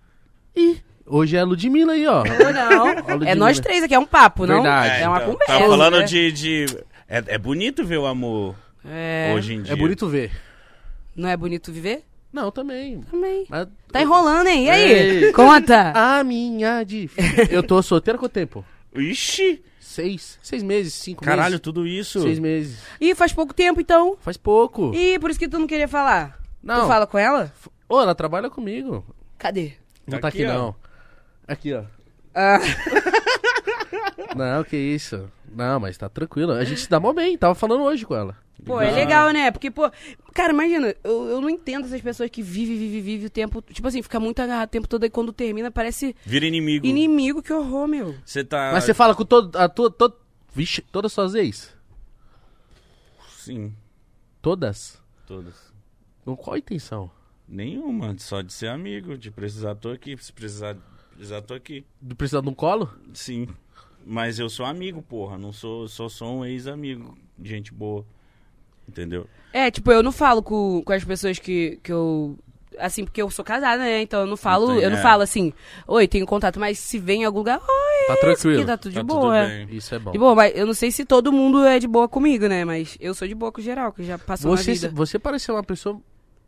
[0.56, 2.24] Ih, hoje é a Ludmilla aí, ó.
[2.24, 2.96] Não.
[2.96, 3.30] Ludmilla.
[3.30, 4.56] é nós três aqui, é um papo, não?
[4.62, 5.02] Verdade.
[5.02, 5.54] É uma então, conversa.
[5.54, 6.04] Tava falando né?
[6.06, 6.32] de.
[6.32, 6.66] de...
[7.08, 8.56] É, é bonito ver o amor
[8.86, 9.34] É.
[9.36, 9.74] hoje em dia.
[9.74, 10.32] É bonito ver.
[11.16, 12.04] Não é bonito viver?
[12.32, 13.02] Não, também.
[13.02, 13.46] Também.
[13.50, 13.68] Mas...
[13.92, 14.66] Tá enrolando, hein?
[14.66, 14.92] E aí?
[15.26, 15.34] Ei.
[15.34, 15.92] Conta.
[15.94, 17.46] A minha difícil.
[17.50, 18.64] Eu tô solteiro há quanto tempo?
[18.96, 19.62] Ixi!
[19.80, 20.40] Seis.
[20.42, 21.60] Seis meses, cinco Caralho, meses.
[21.62, 22.22] tudo isso.
[22.22, 22.80] Seis meses.
[23.02, 24.16] Ih, faz pouco tempo, então.
[24.22, 24.94] Faz pouco.
[24.96, 26.40] Ih, por isso que tu não queria falar.
[26.64, 26.82] Não.
[26.84, 27.52] Tu fala com ela?
[27.90, 29.04] Ô, ela trabalha comigo.
[29.38, 29.74] Cadê?
[30.08, 30.76] Não Tá tá aqui, aqui, não.
[31.46, 31.84] Aqui, ó.
[32.34, 32.60] Ah,
[34.36, 35.30] Não, que isso.
[35.54, 36.52] Não, mas tá tranquilo.
[36.54, 37.38] A gente se dá mó bem.
[37.38, 38.36] Tava falando hoje com ela.
[38.66, 39.52] pô, é legal, né?
[39.52, 39.92] Porque, pô,
[40.34, 43.62] cara, imagina, eu, eu não entendo essas pessoas que vivem, vivem, vivem o tempo.
[43.62, 46.86] Tipo assim, fica muito agarrado o tempo todo e quando termina parece Vira inimigo.
[46.86, 48.16] inimigo, que horror, meu.
[48.26, 48.72] Você tá.
[48.74, 50.14] Mas você fala com todo, a to, to,
[50.54, 51.76] vixe, todas suas ex?
[53.38, 53.74] Sim,
[54.42, 55.02] Todas?
[55.28, 55.72] todas.
[56.26, 57.10] Com qual a intenção?
[57.48, 60.76] Nenhuma, só de ser amigo, de precisar tô aqui, se precisar,
[61.16, 61.86] precisar tô aqui.
[62.02, 62.92] De precisar de um colo?
[63.14, 63.48] Sim.
[64.06, 68.06] Mas eu sou amigo, porra, não sou, só sou um ex-amigo, gente boa.
[68.88, 69.28] Entendeu?
[69.54, 72.38] É, tipo, eu não falo com, com as pessoas que, que eu
[72.80, 74.02] assim, porque eu sou casada, né?
[74.02, 75.02] Então eu não falo, Entendi, eu não é.
[75.02, 75.54] falo assim,
[75.88, 78.58] oi, tenho contato, mas se vem em algum lugar, oi, Tá tranquilo.
[78.58, 79.22] aqui tá tudo de Tá boa.
[79.22, 79.66] tudo é.
[79.66, 79.76] bem.
[79.78, 80.12] Isso é bom.
[80.12, 82.66] De boa, mas eu não sei se todo mundo é de boa comigo, né?
[82.66, 84.90] Mas eu sou de boa com geral, que já passou Você, vida.
[84.94, 86.02] você pareceu uma pessoa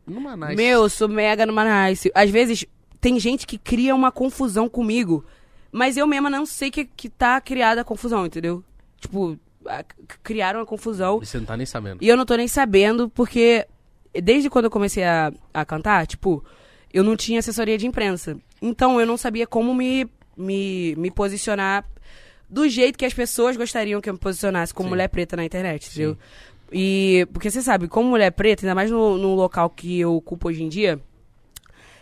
[0.07, 0.55] numa nice.
[0.55, 2.11] Meu, eu sou mega numa nice.
[2.15, 2.65] Às vezes,
[2.99, 5.23] tem gente que cria uma confusão comigo,
[5.73, 8.63] mas eu mesma não sei que, que tá criada a confusão, entendeu?
[9.01, 9.83] Tipo, a-
[10.23, 11.97] criaram a confusão Você não tá nem sabendo.
[12.01, 13.67] e eu não tô nem sabendo, porque
[14.21, 16.41] desde quando eu comecei a, a cantar, tipo,
[16.93, 18.37] eu não tinha assessoria de imprensa.
[18.61, 21.83] Então eu não sabia como me, me, me posicionar
[22.49, 24.91] do jeito que as pessoas gostariam que eu me posicionasse como Sim.
[24.91, 26.15] mulher preta na internet, entendeu?
[26.71, 30.49] E, porque você sabe, como mulher preta, ainda mais no, no local que eu ocupo
[30.49, 30.99] hoje em dia,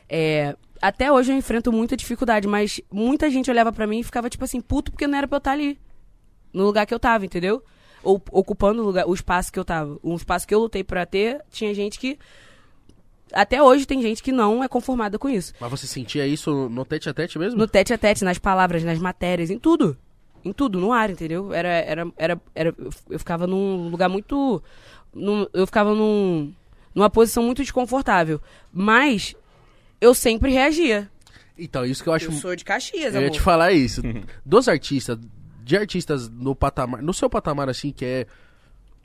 [0.10, 4.30] é, até hoje eu enfrento muita dificuldade, mas muita gente olhava pra mim e ficava
[4.30, 5.80] tipo assim, puto, porque não era pra eu estar ali.
[6.53, 7.64] No lugar que eu tava, entendeu?
[8.03, 9.98] Ou ocupando o, lugar, o espaço que eu tava.
[10.03, 12.18] Um espaço que eu lutei pra ter, tinha gente que.
[13.32, 15.53] Até hoje tem gente que não é conformada com isso.
[15.60, 17.58] Mas você sentia isso no tete a tete mesmo?
[17.58, 19.98] No tete a tete, nas palavras, nas matérias, em tudo.
[20.44, 21.53] Em tudo, no ar, entendeu?
[21.53, 22.76] Era, era, era, era,
[23.10, 24.62] eu ficava num lugar muito.
[25.14, 26.52] num- eu ficava num,
[26.94, 28.41] numa posição muito desconfortável.
[28.74, 29.36] Mas
[30.02, 31.10] eu sempre reagia.
[31.57, 32.26] Então, isso que eu acho.
[32.26, 33.36] Eu sou de Caxias, Eu ia amor.
[33.38, 34.02] te falar isso.
[34.44, 35.18] Dos artistas,
[35.64, 38.28] de artistas no patamar, no seu patamar assim, que é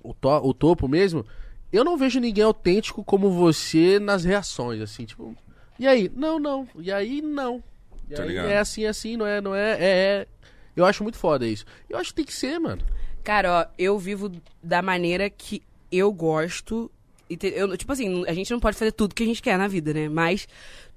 [0.02, 1.24] o, to- o topo mesmo,
[1.72, 5.36] eu não vejo ninguém autêntico como você nas reações, assim, tipo,
[5.78, 6.10] e aí?
[6.14, 6.66] Não, não.
[6.78, 7.62] E aí, não.
[8.08, 8.48] E Tá aí ligado.
[8.48, 10.26] é assim, assim, não é, não é, é, é.
[10.74, 11.64] Eu acho muito foda isso.
[11.90, 12.80] Eu acho que tem que ser, mano.
[13.24, 14.30] Cara, ó, eu vivo
[14.62, 15.60] da maneira que
[15.90, 16.90] eu gosto.
[17.28, 19.58] E te- eu, tipo assim, a gente não pode fazer tudo que a gente quer
[19.58, 20.08] na vida, né?
[20.08, 20.46] Mas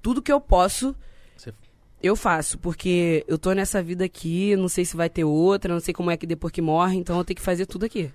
[0.02, 0.94] tudo que eu posso,
[1.36, 1.52] Você-
[2.02, 2.58] eu faço.
[2.58, 6.10] Porque eu tô nessa vida aqui, não sei se vai ter outra, não sei como
[6.10, 8.10] é que depois que morre, então eu tenho que fazer tudo aqui.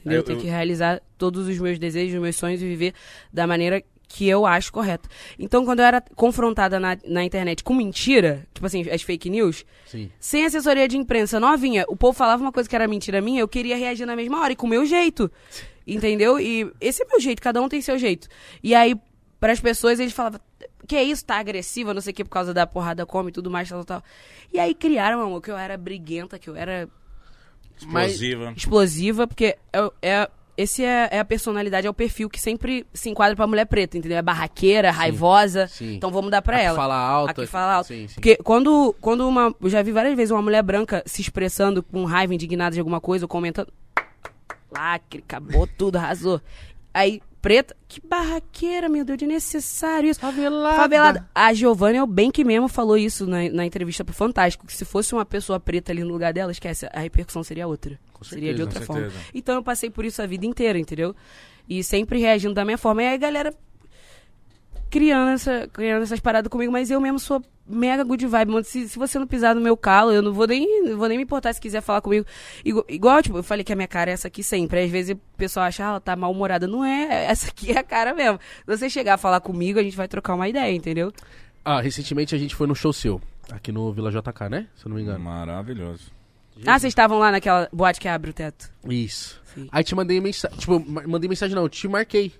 [0.00, 0.12] Entendeu?
[0.12, 2.94] Eu- Eu tenho eu- que realizar todos os meus desejos, os meus sonhos e viver
[3.32, 5.06] da maneira que eu acho correta.
[5.38, 9.66] Então, quando eu era confrontada na, na internet com mentira, tipo assim, as fake news,
[9.84, 10.10] Sim.
[10.18, 13.48] sem assessoria de imprensa novinha, o povo falava uma coisa que era mentira minha, eu
[13.48, 15.30] queria reagir na mesma hora e com o meu jeito.
[15.86, 16.38] Entendeu?
[16.40, 18.28] E esse é meu jeito, cada um tem seu jeito.
[18.62, 18.94] E aí,
[19.40, 20.40] para as pessoas, eles falavam,
[20.86, 23.32] que é isso, tá agressiva, não sei o que, por causa da porrada come e
[23.32, 24.10] tudo mais, tal, tal, tal.
[24.52, 26.88] E aí criaram, amor, que eu era briguenta, que eu era
[27.76, 28.52] Explosiva.
[28.56, 33.08] explosiva, porque é, é- esse é, é a personalidade, é o perfil que sempre se
[33.08, 34.18] enquadra pra mulher preta, entendeu?
[34.18, 35.68] É barraqueira, raivosa.
[35.68, 35.94] sim.
[35.94, 36.76] Então vamos dar pra A que ela.
[36.76, 37.30] fala alto.
[37.30, 37.86] A que fala alto.
[37.86, 38.14] Sim, sim.
[38.14, 39.54] Porque quando, quando uma.
[39.60, 43.00] Eu já vi várias vezes uma mulher branca se expressando com raiva, indignada de alguma
[43.00, 43.72] coisa, ou comentando.
[44.72, 46.40] Lacre, acabou tudo, arrasou.
[46.92, 50.20] Aí, preta, que barraqueira, meu Deus, de necessário isso.
[50.20, 50.76] Favelada.
[50.76, 51.30] Favelada.
[51.34, 55.24] A Giovanna Elbank mesmo falou isso na, na entrevista pro Fantástico, que se fosse uma
[55.24, 57.98] pessoa preta ali no lugar dela, esquece, a repercussão seria outra.
[58.22, 59.02] seria de certeza, outra com forma.
[59.10, 59.30] certeza.
[59.34, 61.14] Então eu passei por isso a vida inteira, entendeu?
[61.68, 63.02] E sempre reagindo da minha forma.
[63.02, 63.54] E aí a galera
[64.90, 68.64] criando, essa, criando essas paradas comigo, mas eu mesmo sou mega good vibe, mano.
[68.64, 71.16] Se, se você não pisar no meu calo, eu não vou nem, não vou nem
[71.18, 72.26] me importar se quiser falar comigo.
[72.64, 74.80] Igual, igual, tipo, eu falei que a minha cara é essa aqui sempre.
[74.84, 76.66] Às vezes o pessoal acha, ah, ela tá mal-humorada.
[76.66, 78.38] Não é, essa aqui é a cara mesmo.
[78.66, 81.12] Se você chegar a falar comigo, a gente vai trocar uma ideia, entendeu?
[81.64, 83.20] Ah, recentemente a gente foi no show seu.
[83.50, 84.66] Aqui no Vila JK, né?
[84.76, 85.20] Se eu não me engano.
[85.20, 86.10] Maravilhoso.
[86.66, 88.70] Ah, vocês estavam lá naquela boate que abre o teto.
[88.88, 89.40] Isso.
[89.54, 89.68] Sim.
[89.70, 90.56] Aí te mandei mensagem.
[90.58, 92.32] Tipo, ma- mandei mensagem não, te marquei.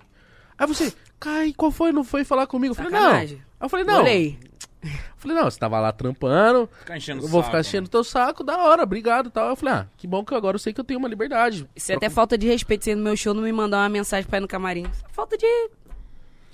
[0.57, 1.91] Aí você, Kai, qual foi?
[1.93, 2.71] Não foi falar comigo?
[2.71, 3.11] Eu falei, não.
[3.11, 4.01] Aí eu falei, não.
[4.01, 4.37] Olhei.
[4.81, 6.69] Eu falei, não, você tava lá trampando.
[6.79, 9.49] Ficar enchendo Eu o vou saco, ficar enchendo teu saco, da hora, obrigado e tal.
[9.49, 11.67] Eu falei, ah, que bom que agora eu sei que eu tenho uma liberdade.
[11.75, 14.37] Isso é até falta de respeito no meu show não me mandar uma mensagem pra
[14.37, 14.85] ir no camarim.
[15.11, 15.45] Falta de.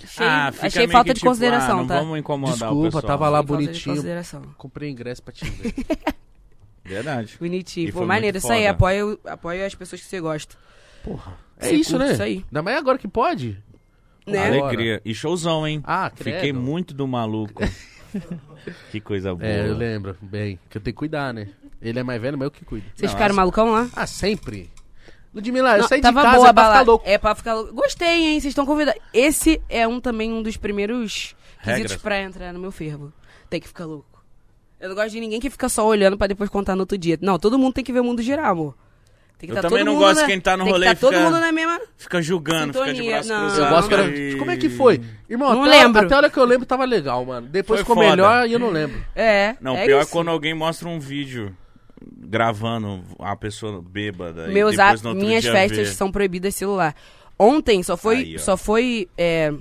[0.02, 1.98] Achei, Ah, achei falta que de tipo, consideração, ah, não tá?
[2.00, 3.02] vamos incomodar o Desculpa, pessoal.
[3.02, 3.94] tava lá Achei falta de bonitinho.
[3.94, 4.42] consideração.
[4.58, 5.74] Comprei ingresso pra te ver.
[6.84, 7.36] Verdade.
[7.38, 7.88] Bonitinho.
[7.88, 8.38] E Pô, foi maneiro.
[8.38, 10.54] Isso aí, apoia, apoia as pessoas que você gosta.
[11.02, 11.38] Porra.
[11.58, 12.12] É Você isso, né?
[12.12, 12.44] isso aí.
[12.48, 13.56] Ainda mais agora que pode.
[14.26, 14.46] Né?
[14.60, 15.00] Alegria.
[15.04, 15.80] E showzão, hein?
[15.84, 16.34] Ah, credo.
[16.34, 17.62] Fiquei muito do maluco.
[18.90, 19.46] que coisa boa.
[19.46, 20.58] É, eu lembro, bem.
[20.70, 21.48] Que eu tenho que cuidar, né?
[21.80, 22.86] Ele é mais velho, mas eu que cuido.
[22.94, 23.88] Vocês Não, ficaram essa- malucão lá?
[23.94, 24.70] Ah, sempre.
[25.34, 26.90] Ludmilla, eu Não, saí de tava casa boa é a pra ficar balada.
[26.90, 27.04] louco.
[27.08, 27.74] É pra ficar louco.
[27.74, 28.40] Gostei, hein?
[28.40, 29.00] Vocês estão convidados.
[29.12, 33.12] Esse é um também um dos primeiros quesitos pra entrar no meu fervo.
[33.50, 34.24] Tem que ficar louco.
[34.80, 37.18] Eu não gosto de ninguém que fica só olhando pra depois contar no outro dia.
[37.20, 38.74] Não, todo mundo tem que ver o mundo girar, amor.
[39.38, 40.72] Tem que Eu tá também todo não mundo gosto na- de quem tá no tem
[40.72, 41.80] rolê que tá todo fica- mundo na mesma...
[41.98, 43.40] Fica julgando, fica de Sintonia, braço não.
[43.40, 43.62] cruzado.
[43.64, 45.00] Eu gosto e- Como é que foi?
[45.28, 46.02] Irmão, Não até, lembro.
[46.06, 47.46] até a hora que eu lembro tava legal, mano.
[47.46, 48.08] Depois Foi ficou foda.
[48.08, 49.04] melhor e eu não lembro.
[49.14, 50.10] É, Não, é pior é isso.
[50.10, 51.54] quando alguém mostra um vídeo
[52.18, 54.48] gravando a pessoa bêbada.
[54.48, 55.94] Meus e depois a- no outro minhas dia festas vê.
[55.94, 56.94] são proibidas celular.
[57.38, 59.52] Ontem só foi, Aí, só foi é,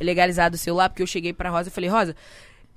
[0.00, 2.16] legalizado o celular porque eu cheguei pra Rosa e falei, Rosa,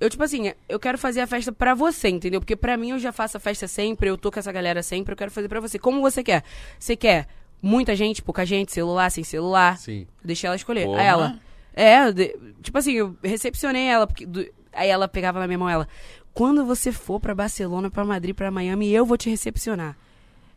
[0.00, 2.40] eu tipo assim, eu quero fazer a festa pra você, entendeu?
[2.40, 5.12] Porque pra mim eu já faço a festa sempre, eu tô com essa galera sempre,
[5.12, 5.78] eu quero fazer pra você.
[5.78, 6.42] Como você quer?
[6.78, 7.26] Você quer
[7.62, 9.76] muita gente, pouca gente, celular, sem celular?
[9.78, 10.06] Sim.
[10.24, 10.84] Deixei ela escolher.
[10.86, 11.00] Porra.
[11.00, 11.40] Aí ela,
[11.74, 15.68] É, de- tipo assim, eu recepcionei ela, porque do- aí ela pegava na minha mão
[15.70, 15.86] ela.
[16.34, 19.96] Quando você for pra Barcelona, pra Madrid, pra Miami, eu vou te recepcionar.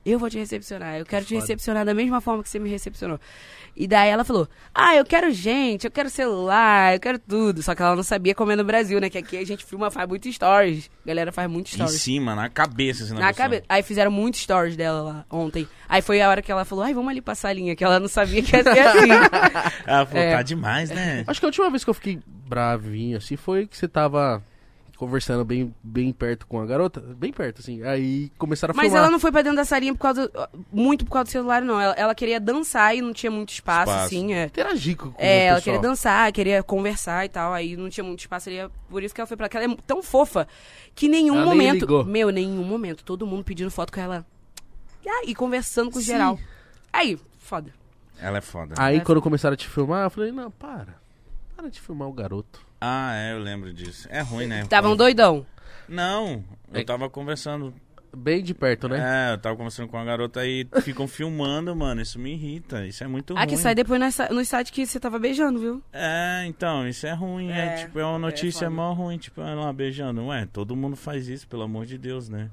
[0.04, 0.96] Eu vou te recepcionar.
[0.98, 1.42] Eu quero te Foda.
[1.42, 3.20] recepcionar da mesma forma que você me recepcionou.
[3.78, 7.62] E daí ela falou: Ah, eu quero gente, eu quero celular, eu quero tudo.
[7.62, 9.10] Só que ela não sabia como é no Brasil, né?
[9.10, 10.90] Que aqui a gente filma, faz muito stories.
[11.06, 12.02] A galera faz muito Em stories.
[12.02, 13.64] cima, na cabeça, assim, Na cabeça.
[13.70, 15.68] Aí fizeram muitos stories dela lá ontem.
[15.88, 18.08] Aí foi a hora que ela falou: Ai, vamos ali pra salinha, que ela não
[18.08, 19.08] sabia que ia ser assim.
[19.86, 20.36] Ela falou, É.
[20.36, 21.24] tá demais, né?
[21.28, 24.44] Acho que a última vez que eu fiquei bravinho assim foi que você tava
[25.02, 27.00] conversando bem, bem perto com a garota.
[27.02, 27.82] Bem perto, assim.
[27.84, 29.02] Aí começaram a Mas filmar.
[29.02, 30.32] ela não foi pra dentro da salinha por causa.
[30.72, 31.82] Muito por causa do celular, não.
[31.82, 34.06] Ela, ela queria dançar e não tinha muito espaço, Espaço.
[34.06, 34.34] assim.
[34.34, 34.46] É.
[34.46, 35.62] interagir com, com É, o ela pessoal.
[35.76, 38.50] queria dançar, queria conversar e tal, aí não tinha muito espaço
[38.90, 39.62] por isso que ela foi pra cá.
[39.64, 40.48] Ela é tão fofa
[40.94, 42.06] que em nenhum Ela nem momento, ligou.
[42.06, 44.24] meu, nenhum momento, todo mundo pedindo foto com ela
[45.26, 46.06] e conversando com Sim.
[46.06, 46.40] geral.
[46.94, 47.74] Aí, foda.
[48.20, 48.76] Ela é foda.
[48.78, 49.00] Aí É.
[49.00, 50.96] quando começaram a te filmar, eu falei, não, para.
[51.58, 52.62] Para de filmar o garoto.
[52.82, 54.08] Ah, é, eu lembro disso.
[54.10, 54.62] É ruim, né?
[54.64, 55.46] Estavam doidão.
[55.88, 56.44] Não,
[56.74, 57.74] eu É- tava conversando.
[58.14, 59.30] Bem de perto, né?
[59.30, 62.02] É, eu tava conversando com a garota e ficam filmando, mano.
[62.02, 62.86] Isso me irrita.
[62.86, 63.42] Isso é muito ruim.
[63.42, 64.02] Ah, que sai depois
[64.32, 65.82] no site que você tava beijando, viu?
[65.94, 67.50] É, então, isso é ruim.
[67.52, 70.26] É, É, tipo, é uma notícia é mó ruim, tipo, ela lá beijando.
[70.26, 72.50] Ué, todo mundo faz isso, pelo amor de Deus, né?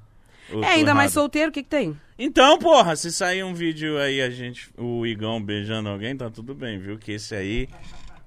[0.48, 1.22] Eu é, ainda mais errado.
[1.22, 1.98] solteiro, o que que tem?
[2.16, 6.54] Então, porra, se sair um vídeo aí, a gente, o Igão beijando alguém, tá tudo
[6.54, 6.96] bem, viu?
[6.98, 7.68] Que esse aí,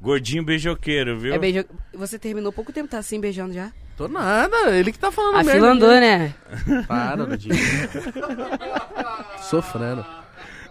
[0.02, 1.34] gordinho beijoqueiro, viu?
[1.34, 1.64] É beijo...
[1.94, 3.72] Você terminou pouco tempo, tá assim beijando já?
[3.95, 5.52] Tô nada, ele que tá falando A merda.
[5.53, 6.34] fila andou, né?
[6.88, 7.53] Para, Nadinho.
[9.49, 10.06] Sofrendo.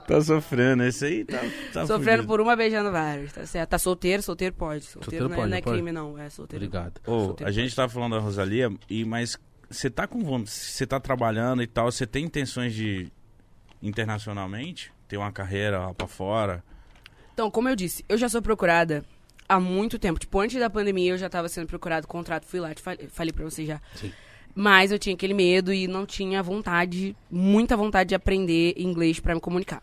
[0.06, 1.38] Tá sofrendo, esse aí tá,
[1.72, 2.26] tá Sofrendo fudido.
[2.26, 3.70] por uma beijando vários, tá certo?
[3.70, 4.84] Tá solteiro, solteiro pode.
[4.84, 5.76] Solteiro, Solteiro não, é, pode, não é pode.
[5.76, 6.18] crime, não.
[6.18, 6.64] É solteiro.
[6.64, 7.00] Obrigado.
[7.06, 9.38] Ô, a gente tá falando da Rosalia, e, mas
[9.70, 13.12] você tá com vontade, você tá trabalhando e tal, você tem intenções de
[13.80, 14.92] internacionalmente?
[15.06, 16.64] Ter uma carreira lá pra fora?
[17.32, 19.04] Então, como eu disse, eu já sou procurada
[19.50, 20.20] há muito tempo.
[20.20, 23.32] Tipo, antes da pandemia eu já tava sendo procurado, contrato, fui lá, te falei, falei
[23.32, 23.80] pra você já.
[23.96, 24.12] Sim.
[24.54, 29.34] Mas eu tinha aquele medo e não tinha vontade, muita vontade de aprender inglês pra
[29.34, 29.82] me comunicar.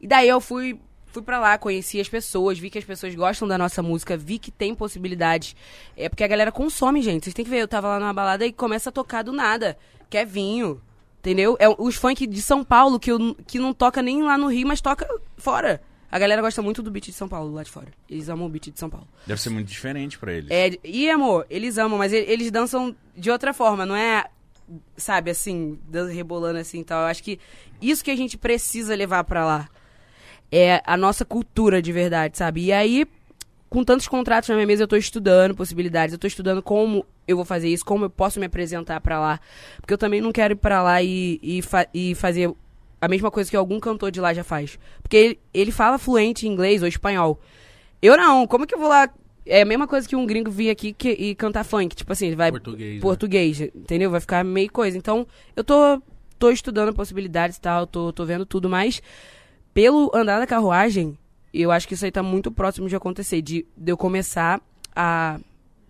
[0.00, 3.48] E daí eu fui fui para lá, conheci as pessoas, vi que as pessoas gostam
[3.48, 5.56] da nossa música, vi que tem possibilidades.
[5.96, 7.24] É porque a galera consome, gente.
[7.24, 9.78] Vocês têm que ver, eu tava lá numa balada e começa a tocar do nada.
[10.10, 10.82] Quer vinho.
[11.20, 11.56] Entendeu?
[11.58, 14.68] É os funk de São Paulo que, eu, que não toca nem lá no Rio,
[14.68, 15.08] mas toca
[15.38, 15.80] fora.
[16.10, 17.88] A galera gosta muito do beat de São Paulo lá de fora.
[18.08, 19.06] Eles amam o beat de São Paulo.
[19.26, 20.50] Deve ser muito diferente pra eles.
[20.50, 24.26] É, e amor, eles amam, mas eles dançam de outra forma, não é,
[24.96, 25.78] sabe, assim,
[26.12, 27.02] rebolando assim e tal.
[27.02, 27.38] Eu acho que
[27.82, 29.68] isso que a gente precisa levar pra lá
[30.50, 32.64] é a nossa cultura de verdade, sabe?
[32.66, 33.04] E aí,
[33.68, 37.34] com tantos contratos na minha mesa, eu tô estudando possibilidades, eu tô estudando como eu
[37.36, 39.40] vou fazer isso, como eu posso me apresentar pra lá.
[39.80, 42.48] Porque eu também não quero ir pra lá e, e, fa- e fazer
[43.00, 44.78] a mesma coisa que algum cantor de lá já faz.
[45.02, 47.40] Porque ele, ele fala fluente em inglês ou espanhol.
[48.00, 49.08] Eu não, como que eu vou lá?
[49.44, 51.94] É a mesma coisa que um gringo vir aqui que- e cantar funk.
[51.94, 52.94] Tipo assim, ele vai Português.
[52.96, 53.00] né?
[53.00, 54.10] português, entendeu?
[54.10, 54.96] Vai ficar meio coisa.
[54.98, 56.02] Então, eu tô,
[56.38, 59.00] tô estudando possibilidades e tal, tô, tô vendo tudo, mas
[59.72, 61.16] pelo andar da carruagem,
[61.54, 64.60] eu acho que isso aí tá muito próximo de acontecer, de, de eu começar
[64.94, 65.38] a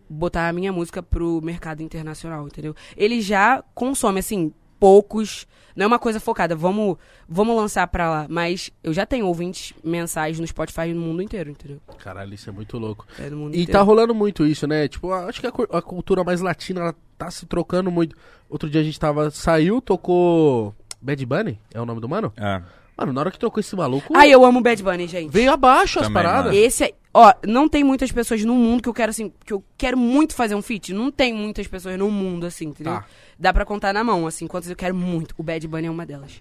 [0.08, 2.74] botar a minha música pro mercado internacional, entendeu?
[2.96, 6.96] Ele já consome, assim, poucos, não é uma coisa focada, vamos,
[7.28, 11.50] vamos lançar pra lá, mas eu já tenho ouvintes mensais no Spotify no mundo inteiro,
[11.50, 11.80] entendeu?
[11.98, 13.06] Caralho, isso é muito louco.
[13.18, 13.72] É no mundo E inteiro.
[13.72, 14.88] tá rolando muito isso, né?
[14.88, 18.16] Tipo, acho que a, a cultura mais latina ela tá se trocando muito.
[18.48, 19.30] Outro dia a gente tava.
[19.30, 20.74] Saiu, tocou.
[21.00, 21.58] Bad Bunny?
[21.74, 22.32] É o nome do mano?
[22.36, 22.62] É.
[22.96, 24.16] Mano, na hora que trocou esse maluco.
[24.16, 25.30] Ai, eu amo Bad Bunny, gente.
[25.30, 26.52] Veio abaixo as Também, paradas.
[26.52, 26.56] mano.
[26.56, 26.94] Esse é.
[27.12, 30.34] Ó, não tem muitas pessoas no mundo que eu quero, assim, que eu quero muito
[30.34, 30.94] fazer um feat.
[30.94, 32.94] Não tem muitas pessoas no mundo, assim, entendeu?
[32.94, 33.04] Tá.
[33.38, 35.34] Dá pra contar na mão, assim, quantas eu quero muito.
[35.36, 36.40] O Bad Bunny é uma delas.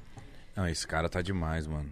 [0.56, 1.90] Não, esse cara tá demais, mano.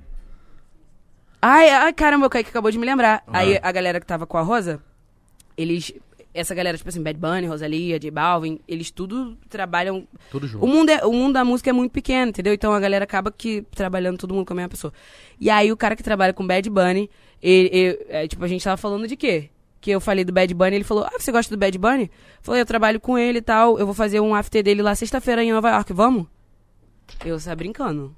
[1.42, 3.22] Ai, ai, caramba, o Kaique acabou de me lembrar.
[3.28, 4.82] Aí a galera que tava com a Rosa,
[5.58, 5.92] eles.
[6.34, 10.66] Essa galera, tipo assim, Bad Bunny, Rosalia, J Balvin, eles tudo trabalham Tudo junto.
[10.66, 12.54] O mundo, é, o mundo da música é muito pequeno, entendeu?
[12.54, 14.92] Então a galera acaba que trabalhando todo mundo com a mesma pessoa.
[15.40, 17.08] E aí o cara que trabalha com Bad Bunny,
[17.42, 19.50] ele, ele- é, tipo, a gente tava falando de quê?
[19.80, 22.04] Que eu falei do Bad Bunny, ele falou, ah, você gosta do Bad Bunny?
[22.06, 22.10] Eu
[22.42, 25.44] falei, eu trabalho com ele e tal, eu vou fazer um after dele lá sexta-feira
[25.44, 26.26] em Nova York, vamos?
[27.24, 28.16] Eu só brincando.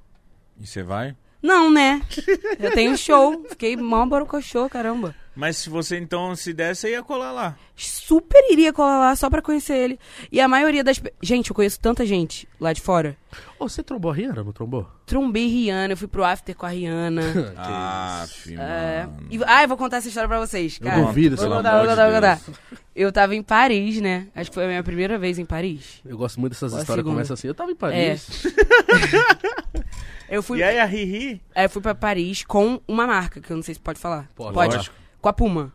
[0.58, 1.14] E você vai?
[1.42, 2.00] Não, né?
[2.58, 5.14] Eu tenho show, fiquei mal borocochô, caramba.
[5.36, 7.56] Mas se você então se desse, você ia colar lá.
[7.76, 10.00] Super iria colar lá só pra conhecer ele.
[10.32, 11.00] E a maioria das...
[11.22, 13.16] Gente, eu conheço tanta gente lá de fora.
[13.58, 14.88] Ô, você trombou a Rihanna, não trombou?
[15.04, 17.22] Trombei Rihanna, eu fui pro after com a Rihanna.
[17.58, 18.60] Ah, filho.
[18.60, 19.08] É.
[19.30, 21.02] E- ah, eu vou contar essa história pra vocês, Eu cara.
[21.02, 22.40] duvido, Vou contar, vou contar, vou contar.
[22.94, 24.28] Eu tava em Paris, né?
[24.34, 26.00] Acho que foi a minha primeira vez em Paris.
[26.04, 27.46] Eu gosto muito dessas Qual a histórias que começam assim.
[27.48, 28.46] Eu tava em Paris.
[30.28, 31.40] Eu fui, E aí a Riri?
[31.54, 34.28] aí eu fui pra Paris com uma marca, que eu não sei se pode falar.
[34.34, 34.54] Pode.
[34.54, 34.90] Pode.
[35.26, 35.72] Com a Puma.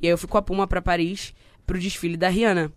[0.00, 1.34] E aí eu fui com a Puma pra Paris
[1.66, 2.72] pro desfile da Rihanna.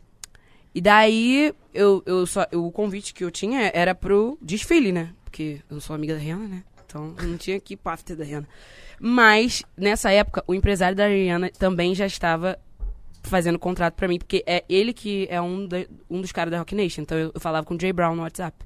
[0.76, 5.14] E daí, eu, eu só, o convite que eu tinha era pro desfile, né?
[5.24, 6.64] Porque eu não sou amiga da Rihanna, né?
[6.86, 7.80] Então eu não tinha que ir
[8.18, 8.48] da Rihanna.
[9.00, 12.60] Mas, nessa época, o empresário da Rihanna também já estava
[13.24, 16.60] fazendo contrato pra mim, porque é ele que é um, da- um dos caras da
[16.60, 17.04] Rock Nation.
[17.04, 18.66] Então eu, eu falava com o Jay Brown no WhatsApp.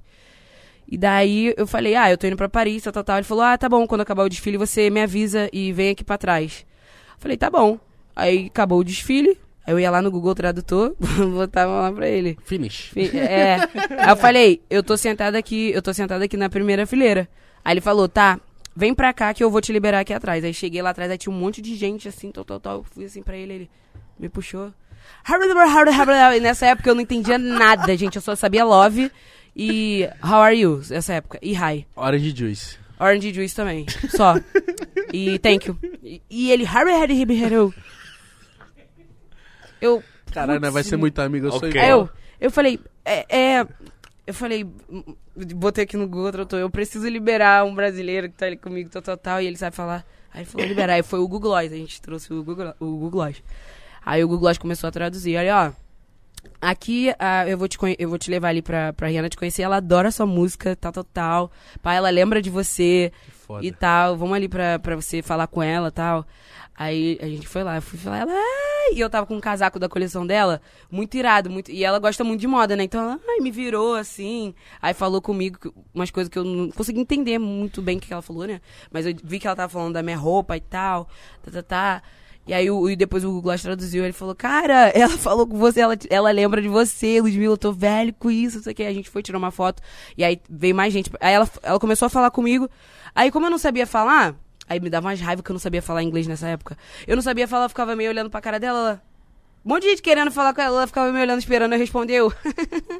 [0.87, 3.17] E daí eu falei, ah, eu tô indo pra Paris, tal, tal, tal.
[3.17, 6.03] Ele falou, ah, tá bom, quando acabar o desfile você me avisa e vem aqui
[6.03, 6.65] pra trás.
[7.21, 7.79] Falei, tá bom.
[8.13, 10.93] Aí acabou o desfile, aí eu ia lá no Google Tradutor,
[11.33, 12.37] botava lá pra ele.
[12.43, 12.89] Finish.
[12.93, 13.55] Fi- É.
[13.97, 17.29] Aí eu falei, eu tô sentada aqui, eu tô sentada aqui na primeira fileira.
[17.63, 18.37] Aí ele falou, tá,
[18.75, 20.43] vem pra cá que eu vou te liberar aqui atrás.
[20.43, 22.77] Aí cheguei lá atrás, aí tinha um monte de gente assim, tal, tal, tal.
[22.79, 23.69] Eu fui assim pra ele, ele
[24.19, 24.73] me puxou.
[26.35, 28.15] E nessa época eu não entendia nada, gente.
[28.15, 29.11] Eu só sabia love
[29.55, 31.37] e how are you, nessa época.
[31.41, 31.85] E hi.
[31.95, 32.77] Orange Juice.
[32.99, 33.85] Orange Juice também.
[34.09, 34.35] Só.
[35.13, 35.77] E thank you.
[36.03, 36.63] E, e ele.
[36.63, 37.73] "Harry, Harry, Harry, Harry."
[39.81, 40.03] Eu.
[40.31, 40.69] Caralho, né?
[40.69, 41.79] vai ser muito amigo, eu sou Ok.
[41.79, 42.01] Aí igual.
[42.01, 42.09] eu,
[42.39, 43.67] eu falei, é, é,
[44.25, 44.65] Eu falei,
[45.55, 49.01] botei aqui no Google Tradutor, eu preciso liberar um brasileiro que tá ali comigo, tal,
[49.01, 50.05] tal, tal, e ele sabe falar.
[50.33, 50.93] Aí ele falou, liberar.
[50.93, 53.43] Aí foi o Google Gloss, a gente trouxe o Google, o Google Gloss.
[54.05, 55.37] Aí o Google Gloss começou a traduzir.
[55.37, 55.81] Olha, ó.
[56.61, 59.63] Aqui ah, eu, vou te, eu vou te levar ali pra, pra Rihanna te conhecer.
[59.63, 61.51] Ela adora sua música, tal, tal, tal.
[61.81, 63.11] Pai, ela lembra de você
[63.53, 63.65] foda.
[63.65, 64.17] e tal.
[64.17, 66.25] Vamos ali pra, pra você falar com ela e tal.
[66.75, 68.31] Aí a gente foi lá, eu fui falar, ela.
[68.31, 70.59] "Ai", E eu tava com um casaco da coleção dela,
[70.89, 71.69] muito irado, muito.
[71.71, 72.83] E ela gosta muito de moda, né?
[72.83, 74.53] Então ela, ai, me virou assim.
[74.81, 78.21] Aí falou comigo umas coisas que eu não consegui entender muito bem o que ela
[78.21, 78.59] falou, né?
[78.91, 81.07] Mas eu vi que ela tava falando da minha roupa e tal.
[81.43, 82.03] Tá, tá, tá.
[82.47, 85.95] E aí e depois o Google traduziu, ele falou, cara, ela falou com você, ela,
[86.09, 88.83] ela lembra de você, Ludmilla, eu tô velho com isso, não sei o que.
[88.83, 89.81] A gente foi tirar uma foto,
[90.17, 91.11] e aí veio mais gente.
[91.21, 92.67] Aí ela, ela começou a falar comigo.
[93.15, 94.35] Aí como eu não sabia falar,
[94.67, 96.77] aí me dava umas raiva que eu não sabia falar inglês nessa época.
[97.07, 99.01] Eu não sabia falar, eu ficava meio olhando pra cara dela, ela...
[99.63, 102.15] Um monte de gente querendo falar com ela, ela ficava me olhando, esperando eu responder.
[102.15, 102.33] Eu.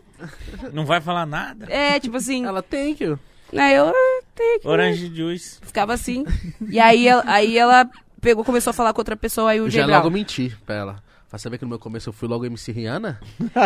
[0.72, 1.66] Não vai falar nada?
[1.68, 2.46] É, tipo assim.
[2.46, 3.18] Ela tem que.
[3.58, 4.68] Aí eu ah, tem que.
[4.68, 5.58] Orange Juice.
[5.60, 6.24] Ficava assim.
[6.70, 7.90] E aí ela, aí ela
[8.22, 11.04] pegou, começou a falar com outra pessoa, aí o Eu já logo menti pra ela.
[11.28, 13.20] Pra saber que no meu começo eu fui logo MC Rihanna?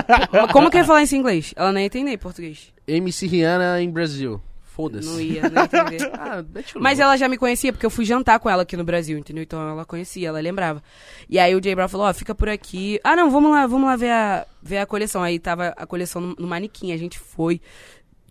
[0.53, 1.51] Como que eu ia falar isso em inglês?
[1.55, 2.71] Ela nem ia entender em português.
[2.87, 4.39] MC Rihanna em Brasil.
[4.75, 5.07] Foda-se.
[5.07, 6.11] Não ia, não ia entender.
[6.13, 6.43] Ah,
[6.75, 9.41] Mas ela já me conhecia, porque eu fui jantar com ela aqui no Brasil, entendeu?
[9.41, 10.83] Então ela conhecia, ela lembrava.
[11.29, 12.99] E aí o Jay Brown falou, ó, fica por aqui.
[13.01, 15.23] Ah, não, vamos lá, vamos lá ver a, ver a coleção.
[15.23, 17.61] Aí tava a coleção no, no manequim, a gente foi,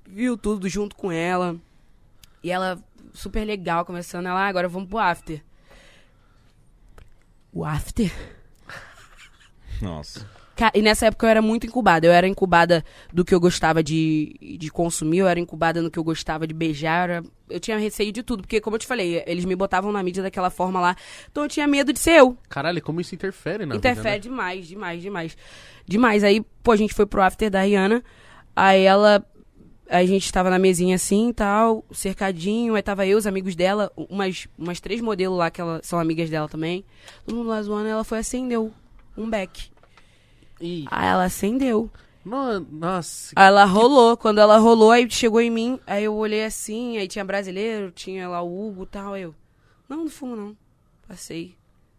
[0.07, 1.57] viu tudo junto com ela.
[2.43, 2.79] E ela,
[3.15, 5.43] super legal, começando, ela, ah, agora vamos pro after.
[7.51, 8.13] O after?
[9.81, 10.29] Nossa.
[10.75, 12.07] E nessa época eu era muito incubada.
[12.07, 15.99] Eu era incubada do que eu gostava de, de consumir, eu era incubada no que
[15.99, 17.09] eu gostava de beijar.
[17.09, 19.91] Eu, era- eu tinha receio de tudo, porque, como eu te falei, eles me botavam
[19.93, 20.97] na mídia daquela forma lá.
[21.31, 22.37] Então eu tinha medo de ser eu.
[22.49, 25.37] Caralho, como isso interfere na Interfere vida, demais, demais, demais.
[25.87, 26.25] Demais.
[26.25, 28.03] Aí, pô, a gente foi pro after da Rihanna.
[28.55, 29.25] Aí ela.
[29.91, 32.75] A gente tava na mesinha assim e tal, cercadinho.
[32.75, 36.31] Aí tava eu, os amigos dela, umas, umas três modelos lá que ela, são amigas
[36.31, 36.85] dela também.
[37.27, 38.73] Todo mundo lá zoando, ela foi acendeu
[39.17, 39.69] um beck.
[40.61, 41.91] Ih, Aí ela acendeu.
[42.25, 44.17] no- nossa, Aí ela rolou.
[44.17, 45.79] Quando ela rolou, aí chegou em mim.
[45.87, 49.15] Aí eu olhei assim, aí tinha brasileiro, tinha lá o Hugo e tal.
[49.15, 49.35] Aí eu,
[49.89, 50.57] não, não fumo não.
[51.07, 51.55] Passei.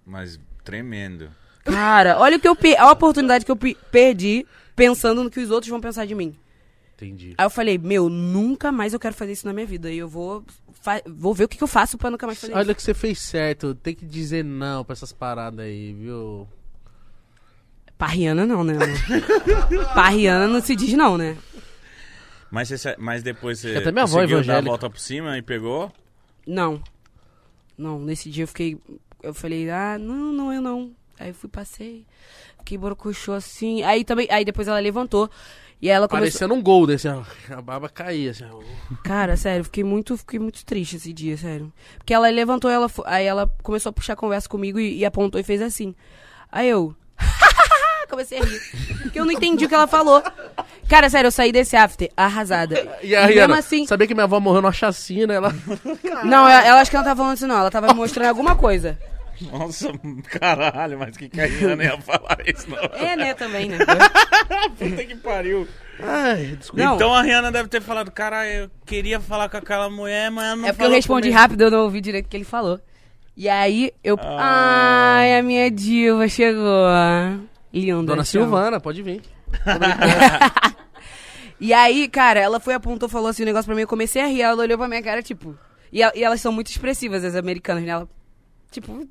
[0.06, 1.30] Mas tremendo.
[1.64, 4.46] Cara, olha o que eu pe- a oportunidade que eu pe- perdi
[4.76, 6.36] pensando no que os outros vão pensar de mim.
[6.94, 7.34] entendi.
[7.38, 9.92] Aí eu falei, meu, nunca mais eu quero fazer isso na minha vida.
[9.92, 10.44] E eu vou,
[10.82, 12.76] fa- vou ver o que, que eu faço pra nunca mais fazer Olha isso.
[12.76, 16.48] que você fez certo, tem que dizer não pra essas paradas aí, viu?
[17.98, 18.74] Pra Rihanna não, né?
[20.10, 21.38] Rihanna não se diz não, né?
[22.52, 24.70] Mas, você, mas depois você Até minha avó conseguiu dar a evangélica.
[24.70, 25.92] volta por cima e pegou?
[26.46, 26.82] Não.
[27.78, 28.78] Não, nesse dia eu fiquei.
[29.22, 30.92] Eu falei, ah, não, não, eu não.
[31.20, 32.06] Aí eu fui, passei.
[32.60, 33.82] Fiquei borocochô assim.
[33.84, 34.28] Aí também.
[34.30, 35.30] Aí depois ela levantou.
[35.82, 36.28] E ela começou.
[36.32, 37.24] Parecendo um gol desse, ó.
[37.50, 38.62] A baba caía, assim, ó.
[39.04, 41.72] Cara, sério, fiquei muito, fiquei muito triste esse dia, sério.
[41.98, 45.40] Porque ela levantou, ela, fo- aí ela começou a puxar conversa comigo e, e apontou
[45.40, 45.94] e fez assim.
[46.52, 46.96] Aí eu.
[48.10, 48.62] Comecei a rir.
[49.04, 50.24] Porque eu não entendi o que ela falou.
[50.88, 52.98] Cara, sério, eu saí desse after arrasada.
[53.02, 53.86] E a mesmo Rihanna, assim.
[53.88, 55.54] sabia que minha avó morreu numa chacina, ela...
[56.24, 57.58] Não, eu, eu acho que ela não tava falando isso, não.
[57.58, 58.98] Ela tava me mostrando alguma coisa.
[59.42, 59.92] Nossa,
[60.40, 62.78] caralho, mas que que a Rihanna ia falar isso, não?
[62.78, 63.78] É, né, também, né?
[64.80, 65.68] Puta que pariu.
[66.00, 66.84] Ai, desculpa.
[66.86, 66.96] Não.
[66.96, 70.56] Então a Rihanna deve ter falado, cara, eu queria falar com aquela mulher, mas ela
[70.56, 72.80] não É porque eu respondi comigo." rápido, eu não ouvi direito o que ele falou.
[73.36, 74.18] E aí eu.
[74.22, 75.18] Ah.
[75.18, 76.86] Ai, a minha diva chegou.
[78.06, 78.26] Dona amo.
[78.26, 79.22] Silvana, pode vir.
[81.58, 84.28] E aí, cara, ela foi, apontou, falou assim um negócio pra mim, eu comecei a
[84.28, 85.58] rir, ela olhou pra minha cara, tipo.
[85.90, 87.92] E, e elas são muito expressivas, as americanas, né?
[87.92, 88.10] Ela,
[88.70, 89.08] tipo,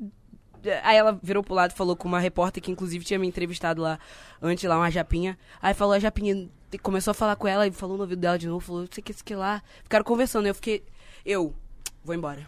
[0.83, 3.83] Aí ela virou pro lado e falou com uma repórter que inclusive tinha me entrevistado
[3.83, 3.99] lá
[4.41, 5.39] antes, lá, uma japinha.
[5.61, 6.49] Aí falou, a japinha
[6.83, 9.03] começou a falar com ela e falou no ouvido dela de novo, falou, não sei
[9.03, 9.63] o que, isso que lá.
[9.83, 10.83] Ficaram conversando, eu fiquei.
[11.25, 11.55] Eu,
[12.03, 12.47] vou embora.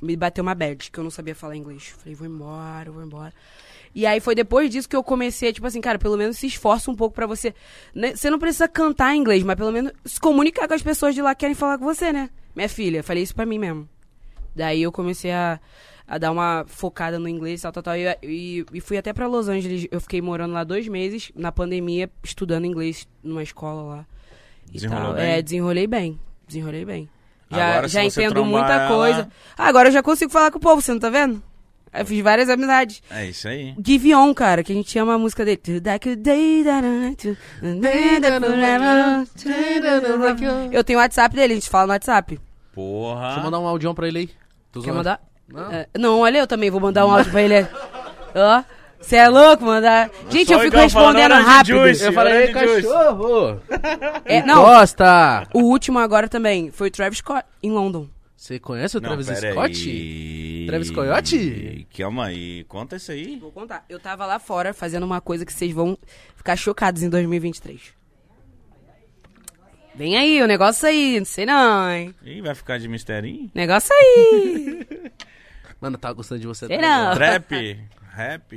[0.00, 1.88] Me bateu uma bad, que eu não sabia falar inglês.
[1.98, 3.32] Falei, vou embora, vou embora.
[3.94, 6.90] E aí foi depois disso que eu comecei, tipo assim, cara, pelo menos se esforça
[6.90, 7.54] um pouco pra você.
[7.94, 8.14] né?
[8.14, 11.22] Você não precisa cantar em inglês, mas pelo menos se comunicar com as pessoas de
[11.22, 12.30] lá que querem falar com você, né?
[12.54, 13.88] Minha filha, falei isso pra mim mesmo.
[14.54, 15.60] Daí eu comecei a,
[16.06, 17.96] a dar uma focada no inglês, tal, tal, tal.
[17.96, 19.86] E, e, e fui até pra Los Angeles.
[19.90, 24.06] Eu fiquei morando lá dois meses, na pandemia, estudando inglês numa escola lá.
[24.68, 25.14] E Desenrolou tal.
[25.14, 25.24] bem?
[25.24, 26.18] É, desenrolei bem.
[26.46, 27.08] Desenrolei bem.
[27.50, 29.28] Já, Agora, já entendo muita ela- coisa.
[29.56, 31.42] Ah, agora eu já consigo falar com o povo, você não tá vendo?
[31.92, 33.02] Eu fiz várias amizades.
[33.10, 33.74] É isso aí.
[33.84, 35.60] Give On, cara, que a gente ama a música dele.
[40.72, 42.38] Eu tenho o WhatsApp dele, a gente fala no WhatsApp.
[42.74, 43.22] Porra.
[43.26, 44.30] Deixa eu mandar um audião pra ele aí.
[44.70, 44.96] Tô Quer zoando.
[44.98, 45.20] mandar?
[45.48, 45.72] Não.
[45.72, 47.66] É, não, olha, eu também vou mandar um áudio pra ele.
[48.34, 48.62] Ó,
[49.00, 50.10] você é louco mandar.
[50.28, 51.78] Gente, eu fico respondendo rápido.
[51.78, 52.04] Juice.
[52.04, 53.60] Eu falei, cachorro!
[54.24, 55.48] É, não, Gosta!
[55.54, 58.06] o último agora também foi o Travis Scott em London.
[58.36, 59.88] Você conhece o Não, Travis Scott?
[59.88, 60.47] aí.
[60.68, 61.86] Travis Coyote?
[61.96, 63.38] Calma aí, conta isso aí.
[63.38, 63.84] Vou contar.
[63.88, 65.98] Eu tava lá fora fazendo uma coisa que vocês vão
[66.36, 67.80] ficar chocados em 2023.
[69.94, 72.14] Vem aí, o negócio aí, não sei não, hein?
[72.22, 73.50] Ih, vai ficar de misterinho?
[73.54, 74.86] Negócio aí.
[75.80, 76.66] Mano, eu tava gostando de você.
[76.66, 77.14] Sei até não.
[77.14, 77.80] Trap?
[78.12, 78.52] Rap?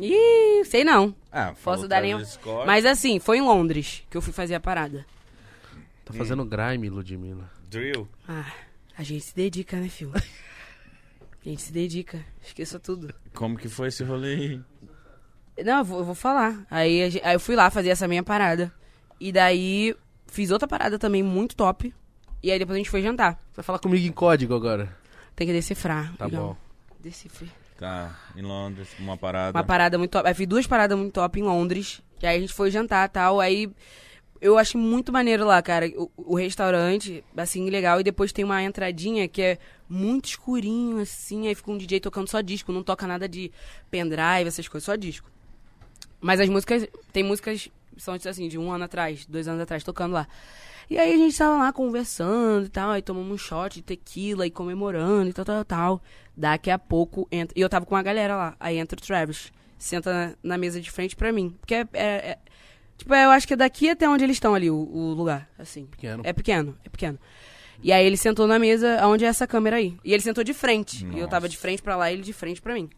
[0.00, 1.14] Ih, sei não.
[1.30, 2.24] Ah, Posso dar nenhum.
[2.24, 2.66] Scott.
[2.66, 5.06] Mas assim, foi em Londres que eu fui fazer a parada.
[6.04, 7.48] Tá fazendo grime, Ludmilla.
[7.68, 8.08] Drill.
[8.28, 8.50] Ah,
[8.98, 10.12] a gente se dedica, né, filho?
[11.44, 12.24] A gente se dedica.
[12.42, 13.12] Esqueça tudo.
[13.34, 14.60] Como que foi esse rolê aí?
[15.64, 16.66] Não, eu vou, eu vou falar.
[16.70, 18.72] Aí, a gen- aí eu fui lá fazer essa minha parada.
[19.18, 19.94] E daí
[20.26, 21.94] fiz outra parada também muito top.
[22.42, 23.34] E aí depois a gente foi jantar.
[23.50, 24.94] Você vai falar comigo em código agora?
[25.36, 26.14] Tem que decifrar.
[26.16, 26.56] Tá bom.
[27.00, 27.50] Decifre.
[27.78, 29.56] Tá, em Londres, uma parada.
[29.56, 30.28] Uma parada muito top.
[30.28, 32.02] Aí fiz duas paradas muito top em Londres.
[32.22, 33.40] E aí a gente foi jantar e tal.
[33.40, 33.70] Aí
[34.40, 35.86] eu achei muito maneiro lá, cara.
[35.96, 38.00] O, o restaurante, assim, legal.
[38.00, 39.58] E depois tem uma entradinha que é
[39.88, 41.48] muito escurinho, assim.
[41.48, 42.72] Aí fica um DJ tocando só disco.
[42.72, 43.52] Não toca nada de
[43.90, 45.30] pendrive, essas coisas, só disco.
[46.20, 50.12] Mas as músicas, tem músicas, são assim, de um ano atrás, dois anos atrás, tocando
[50.12, 50.26] lá.
[50.88, 54.44] E aí a gente tava lá conversando e tal, aí tomamos um shot de tequila
[54.46, 56.02] e comemorando e tal, tal, tal.
[56.36, 57.56] Daqui a pouco entra.
[57.56, 58.56] E eu tava com uma galera lá.
[58.58, 59.52] Aí entra o Travis.
[59.78, 61.56] Senta na, na mesa de frente pra mim.
[61.60, 61.88] Porque é.
[61.92, 62.38] é- é-
[63.00, 65.48] tipo, eu acho que é daqui até onde eles estão ali, o, o lugar.
[65.58, 65.86] Assim.
[65.86, 66.22] Pequeno.
[66.24, 67.18] É pequeno, é pequeno.
[67.82, 69.96] E aí ele sentou na mesa onde é essa câmera aí.
[70.04, 71.06] E ele sentou de frente.
[71.12, 72.90] E eu tava de frente pra lá e ele de frente pra mim.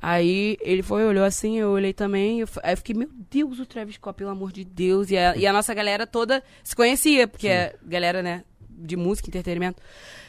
[0.00, 2.40] Aí ele foi, olhou assim, eu olhei também.
[2.40, 5.10] Eu, aí eu fiquei, meu Deus, o Travis Scott, pelo amor de Deus.
[5.10, 9.28] E a, e a nossa galera toda se conhecia, porque a galera, né, de música,
[9.28, 9.82] entretenimento,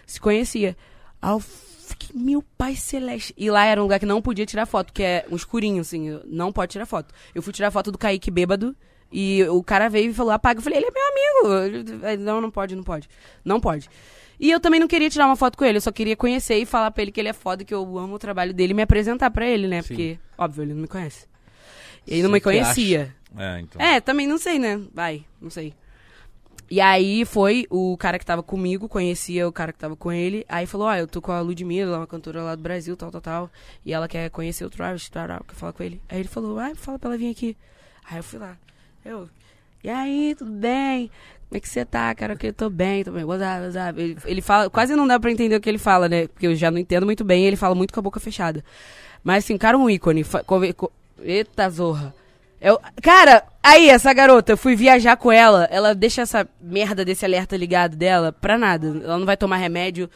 [0.05, 0.75] se conhecia.
[1.21, 3.33] Aí eu fiquei, meu pai celeste.
[3.37, 6.19] E lá era um lugar que não podia tirar foto, que é um escurinho, assim,
[6.25, 7.13] não pode tirar foto.
[7.33, 8.75] Eu fui tirar foto do Kaique bêbado.
[9.11, 10.59] E o cara veio e falou, apaga.
[10.59, 12.23] Eu falei, ele é meu amigo.
[12.23, 13.09] Não, não pode, não pode.
[13.43, 13.89] Não pode.
[14.39, 16.65] E eu também não queria tirar uma foto com ele, eu só queria conhecer e
[16.65, 18.83] falar pra ele que ele é foda, que eu amo o trabalho dele e me
[18.83, 19.81] apresentar pra ele, né?
[19.81, 19.87] Sim.
[19.87, 21.25] Porque, óbvio, ele não me conhece.
[22.05, 23.15] E ele não me conhecia.
[23.35, 23.81] É, então.
[23.81, 24.79] É, também não sei, né?
[24.93, 25.73] Vai, não sei.
[26.69, 30.45] E aí foi o cara que tava comigo, conhecia o cara que tava com ele.
[30.49, 33.21] Aí falou: Ó, eu tô com a Ludmilla, uma cantora lá do Brasil, tal, tal,
[33.21, 33.51] tal.
[33.85, 36.01] E ela quer conhecer o Travis, tal, tal, quer falar com ele.
[36.09, 37.55] Aí ele falou: Ah, fala pra ela vir aqui.
[38.09, 38.57] Aí eu fui lá.
[39.07, 39.29] Eu,
[39.83, 41.09] e aí, tudo bem?
[41.47, 42.35] Como é que você tá, cara?
[42.35, 43.23] Que eu tô bem, tô bem.
[43.23, 44.01] WhatsApp, WhatsApp.
[44.01, 46.27] Ele, ele fala, quase não dá pra entender o que ele fala, né?
[46.27, 48.63] Porque eu já não entendo muito bem, ele fala muito com a boca fechada.
[49.23, 50.23] Mas assim, cara, um ícone.
[50.25, 52.13] fa- conver- co- Eita zorra.
[52.59, 57.23] Eu, cara, aí, essa garota, eu fui viajar com ela, ela deixa essa merda desse
[57.23, 58.87] alerta ligado dela pra nada.
[58.87, 60.09] Ela não vai tomar remédio,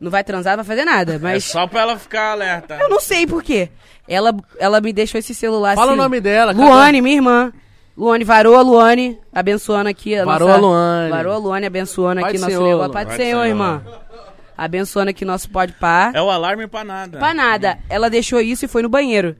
[0.00, 1.14] não vai transar, não vai fazer nada.
[1.14, 2.76] É Mas só pra ela ficar alerta.
[2.80, 3.68] eu não sei por quê.
[4.08, 6.00] Ela, ela me deixou esse celular Fala assim.
[6.00, 7.52] o nome dela, Luane, minha irmã.
[7.96, 10.60] Luane, varoa Luane, abençoando aqui a Varoa nossa...
[10.60, 11.10] Luane.
[11.10, 12.78] Varoa Luane, abençoando Pai aqui nosso Senhor, negócio.
[12.78, 12.92] Luane.
[12.92, 13.46] Pai do Senhor, Senhor.
[13.46, 13.84] irmã.
[14.56, 16.10] Abençoando aqui nosso pode pá.
[16.14, 17.18] É o alarme pra nada.
[17.18, 17.78] Pra nada.
[17.88, 19.36] Ela deixou isso e foi no banheiro.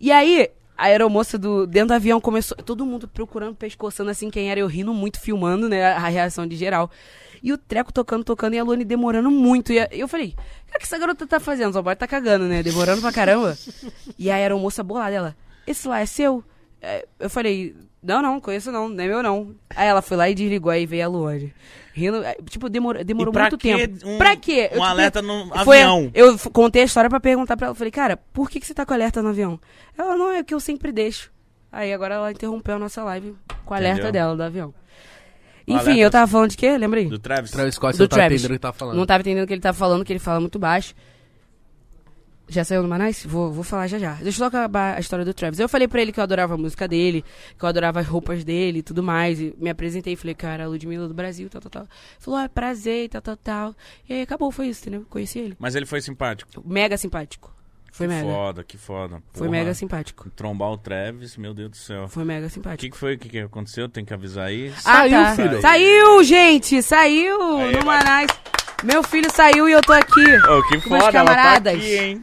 [0.00, 2.56] E aí, a aeromoça do, dentro do avião começou.
[2.58, 4.60] Todo mundo procurando, pescoçando assim quem era.
[4.60, 5.92] Eu rindo muito, filmando, né?
[5.92, 6.90] A reação de geral.
[7.42, 9.72] E o treco tocando, tocando, e a Luane demorando muito.
[9.72, 10.34] E a- eu falei,
[10.74, 11.72] o que essa garota tá fazendo?
[11.72, 12.62] Só pode tá cagando, né?
[12.62, 13.56] Demorando pra caramba.
[14.18, 15.36] e a aeromoça bolada, ela,
[15.66, 16.42] esse lá é seu?
[16.82, 17.74] É, Eu falei,
[18.06, 19.54] não, não, conheço não, não é meu não.
[19.74, 21.52] Aí ela foi lá e desligou, aí veio a Luane.
[21.92, 24.06] Rindo, tipo, demorou, demorou pra muito tempo.
[24.06, 24.70] um- pra quê?
[24.74, 26.10] um alerta no foi- avião?
[26.14, 27.74] Eu contei a história pra perguntar pra ela.
[27.74, 29.58] Falei, cara, por que, que você tá com alerta no avião?
[29.96, 31.30] Ela, não, é que eu sempre deixo.
[31.72, 33.34] Aí agora ela interrompeu a nossa live
[33.64, 34.68] com o alerta dela do avião.
[35.66, 36.76] O Enfim, alerta- eu tava falando de quê?
[36.78, 37.06] Lembra aí?
[37.08, 37.50] Do Travis?
[37.50, 38.40] Travis Scott, Do você não tá Travis.
[38.42, 38.96] entendendo o que tá falando.
[38.96, 40.94] Não tava entendendo o que ele tava falando, que ele fala muito baixo.
[42.48, 43.24] Já saiu no Manais?
[43.26, 44.12] Vou, vou falar já já.
[44.14, 45.58] Deixa eu só acabar a história do Travis.
[45.58, 47.24] Eu falei pra ele que eu adorava a música dele,
[47.58, 49.40] que eu adorava as roupas dele e tudo mais.
[49.40, 51.82] E me apresentei, falei que eu era a Ludmilla do Brasil, tal, tal, tal.
[51.82, 51.90] Ele
[52.20, 53.74] Falou, ah, é prazer, tal, tal, tal.
[54.08, 55.04] E aí acabou, foi isso, entendeu?
[55.10, 55.56] Conheci ele.
[55.58, 56.62] Mas ele foi simpático.
[56.64, 57.52] Mega simpático.
[57.90, 58.28] Foi que mega.
[58.28, 59.22] foda, que foda.
[59.32, 60.28] Foi Porra, mega simpático.
[60.36, 62.06] Trombar o Travis, meu Deus do céu.
[62.08, 62.80] Foi mega O simpático.
[62.82, 63.14] que, que foi?
[63.14, 63.88] O que, que aconteceu?
[63.88, 64.70] Tem que avisar aí.
[64.72, 65.34] Saiu, ah, tá.
[65.34, 65.60] filho.
[65.62, 66.82] Saiu, gente!
[66.82, 68.26] Saiu Aí, no vai.
[68.84, 70.20] Meu filho saiu e eu tô aqui.
[70.48, 71.74] Ô, que Com meus foda, ela tá camaradas.
[71.74, 72.22] aqui, hein?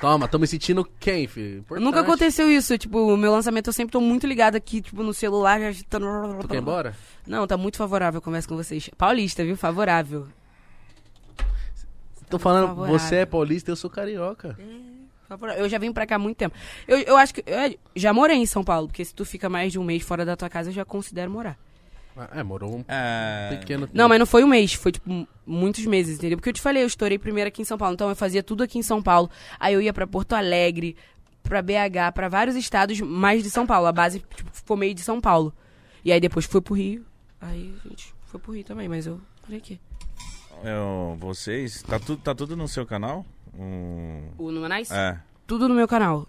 [0.00, 1.58] Toma, tô me sentindo quem, filho?
[1.58, 1.84] Importante.
[1.84, 2.78] Nunca aconteceu isso.
[2.78, 6.06] Tipo, o meu lançamento eu sempre tô muito ligado aqui, tipo, no celular, já agitando.
[6.40, 6.94] Tu quer ir embora?
[7.26, 8.88] Não, tá muito favorável a conversa com vocês.
[8.96, 9.56] Paulista, viu?
[9.56, 10.28] Favorável.
[12.30, 12.98] Tô falando, Favorável.
[12.98, 14.56] você é paulista, eu sou carioca.
[15.28, 15.64] Favorável.
[15.64, 16.54] Eu já vim pra cá há muito tempo.
[16.86, 17.42] Eu, eu acho que.
[17.46, 20.24] Eu já morei em São Paulo, porque se tu fica mais de um mês fora
[20.24, 21.58] da tua casa, eu já considero morar.
[22.18, 23.56] Ah, É, morou um É...
[23.58, 23.96] pequeno tempo.
[23.96, 26.36] Não, mas não foi um mês, foi tipo muitos meses, entendeu?
[26.36, 28.62] Porque eu te falei, eu estourei primeiro aqui em São Paulo, então eu fazia tudo
[28.64, 29.30] aqui em São Paulo.
[29.60, 30.96] Aí eu ia pra Porto Alegre,
[31.42, 33.86] pra BH, pra vários estados mais de São Paulo.
[33.86, 35.54] A base tipo, ficou meio de São Paulo.
[36.04, 37.04] E aí depois fui pro Rio.
[37.40, 39.80] Aí a gente foi pro Rio também, mas eu falei aqui.
[40.64, 43.24] Eu- vocês, tá tudo, tá tudo no seu canal?
[43.56, 44.28] Um...
[44.36, 44.90] O Numanais?
[44.90, 45.18] É.
[45.46, 46.26] Tudo no meu canal.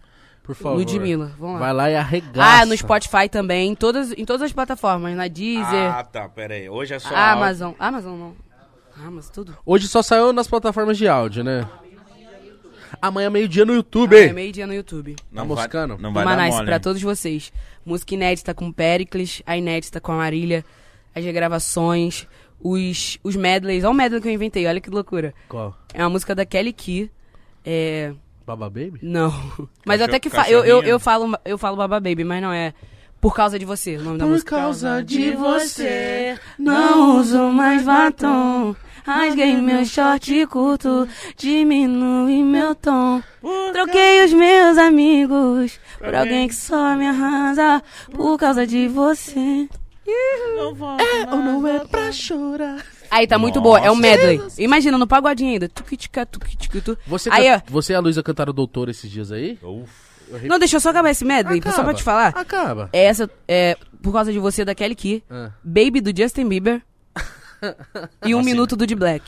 [0.50, 0.78] Por favor.
[0.80, 1.60] Ludmilla, vamos lá.
[1.60, 2.62] Vai lá e arregaça.
[2.62, 6.56] Ah, no Spotify também, em todas, em todas as plataformas, na Deezer, Ah, tá, pera
[6.56, 6.68] aí.
[6.68, 7.22] Hoje é só áudio.
[7.22, 7.74] Amazon.
[7.78, 8.36] Amazon não.
[9.06, 9.58] Amazon, tudo.
[9.64, 11.70] Hoje só saiu nas plataformas de áudio, né?
[13.00, 14.18] Amanhã meio-dia no YouTube.
[14.18, 15.16] É meio-dia no YouTube.
[15.32, 15.98] Não Tá vai, moscando?
[16.00, 16.66] não vai dar Manais, mole.
[16.66, 16.82] pra hein?
[16.82, 17.54] todos vocês.
[17.86, 20.66] Música inédita com Pericles, a inédita com a Marília,
[21.14, 22.28] as regravações,
[22.60, 23.84] os, os medleys.
[23.84, 25.32] Olha o medley que eu inventei, olha que loucura.
[25.48, 25.78] Qual?
[25.94, 27.12] É uma música da Kelly Key.
[27.64, 28.14] É.
[28.56, 29.00] Baba Baby?
[29.04, 29.30] Não.
[29.86, 32.52] Mas Cachorro- até que fa eu, eu, eu, falo, eu falo Baba Baby, mas não
[32.52, 32.74] é.
[33.22, 34.56] Por causa de você, o nome da Por música.
[34.56, 38.74] causa de você, não uso mais batom.
[39.06, 41.06] Rasguei meu short curto,
[41.36, 43.22] diminui meu tom.
[43.74, 49.68] Troquei os meus amigos por alguém que só me arrasa por causa de você.
[51.32, 52.84] Ou não é pra chorar.
[53.12, 54.02] Aí tá muito boa, é um Nossa.
[54.02, 54.42] medley.
[54.58, 55.68] Imagina, no pagodinho ainda.
[55.70, 57.72] Tuquitica, tuquitica, Você, Aí, can- ó.
[57.72, 59.58] você e a Luísa cantaram Doutor esses dias aí?
[59.64, 59.90] Uf.
[60.48, 61.94] Não, deixa eu só acabar esse medley, só pra Acaba.
[61.96, 62.28] te falar.
[62.36, 62.90] Acaba.
[62.94, 65.24] É Essa é por causa de você da Kelly Key.
[65.30, 65.50] Ah.
[65.64, 66.84] Baby do Justin Bieber
[68.24, 69.24] e um Nossa, minuto do de Black.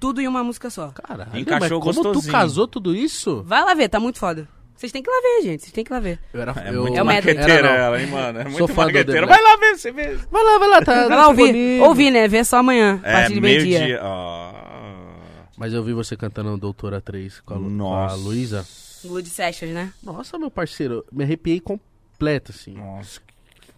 [0.00, 0.88] Tudo em uma música só.
[0.88, 3.42] Caralho, Encaixou mas como tu casou tudo isso?
[3.44, 4.48] Vai lá ver, tá muito foda.
[4.82, 5.60] Vocês têm que ir lá ver, gente.
[5.62, 6.18] Vocês têm que ir lá ver.
[6.34, 6.82] Eu era, É eu...
[6.82, 8.38] muito É ela, hein, mano?
[8.40, 10.16] É Sou muito Vai lá ver, você vê.
[10.28, 11.06] Vai lá, vai lá, tá.
[11.08, 11.80] Vai lá ouvir.
[11.82, 12.26] Ouvir, né?
[12.26, 13.78] Ver só amanhã, a É, partir de meio-dia.
[13.78, 14.00] meio-dia.
[14.02, 15.14] Ah.
[15.56, 18.16] Mas eu vi você cantando Doutora 3 com a, Lu- com a Nossa.
[18.16, 18.66] Luísa.
[19.04, 19.92] Blood Sessions, né?
[20.02, 22.72] Nossa, meu parceiro, me arrepiei completo, assim.
[22.74, 23.20] Nossa.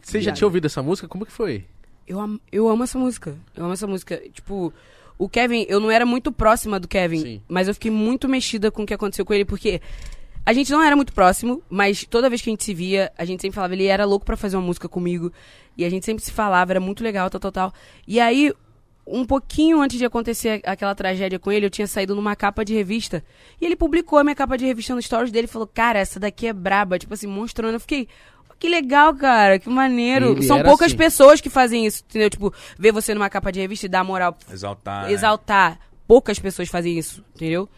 [0.01, 1.07] Você já tinha ouvido essa música?
[1.07, 1.65] Como que foi?
[2.09, 3.35] Eu, am- eu amo essa música.
[3.55, 4.23] Eu amo essa música.
[4.33, 4.73] Tipo,
[5.19, 7.43] o Kevin, eu não era muito próxima do Kevin, Sim.
[7.47, 9.81] mas eu fiquei muito mexida com o que aconteceu com ele, porque
[10.47, 13.25] a gente não era muito próximo, mas toda vez que a gente se via, a
[13.25, 15.33] gente sempre falava, ele era louco pra fazer uma música comigo,
[15.77, 17.73] e a gente sempre se falava, era muito legal, tal, tal, tal.
[18.07, 18.53] E aí,
[19.07, 22.75] um pouquinho antes de acontecer aquela tragédia com ele, eu tinha saído numa capa de
[22.75, 23.25] revista,
[23.61, 26.21] e ele publicou a minha capa de revista no stories dele e falou, cara, essa
[26.21, 27.75] daqui é braba, tipo assim, mostrando.
[27.75, 28.07] Eu fiquei,
[28.51, 30.33] "Oh, que legal, cara, que maneiro.
[30.33, 30.97] Ele São poucas assim.
[30.97, 32.31] pessoas que fazem isso, entendeu?
[32.31, 35.07] Tipo, ver você numa capa de revista e dar moral, Exaltar.
[35.07, 35.13] né?
[35.13, 35.79] exaltar.
[36.07, 37.69] Poucas pessoas fazem isso, entendeu?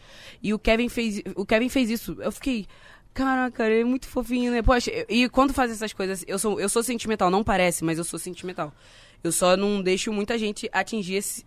[0.42, 2.16] E o Kevin fez, o Kevin fez isso.
[2.20, 2.66] Eu fiquei,
[3.14, 4.62] caraca, ele é muito fofinho, né?
[4.62, 8.04] Poxa, e quando faz essas coisas, eu sou, eu sou sentimental, não parece, mas eu
[8.04, 8.72] sou sentimental.
[9.22, 11.44] Eu só não deixo muita gente atingir esse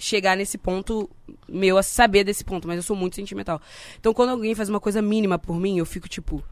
[0.00, 1.10] chegar nesse ponto
[1.46, 3.60] meu a saber desse ponto, mas eu sou muito sentimental.
[3.98, 6.42] Então quando alguém faz uma coisa mínima por mim, eu fico tipo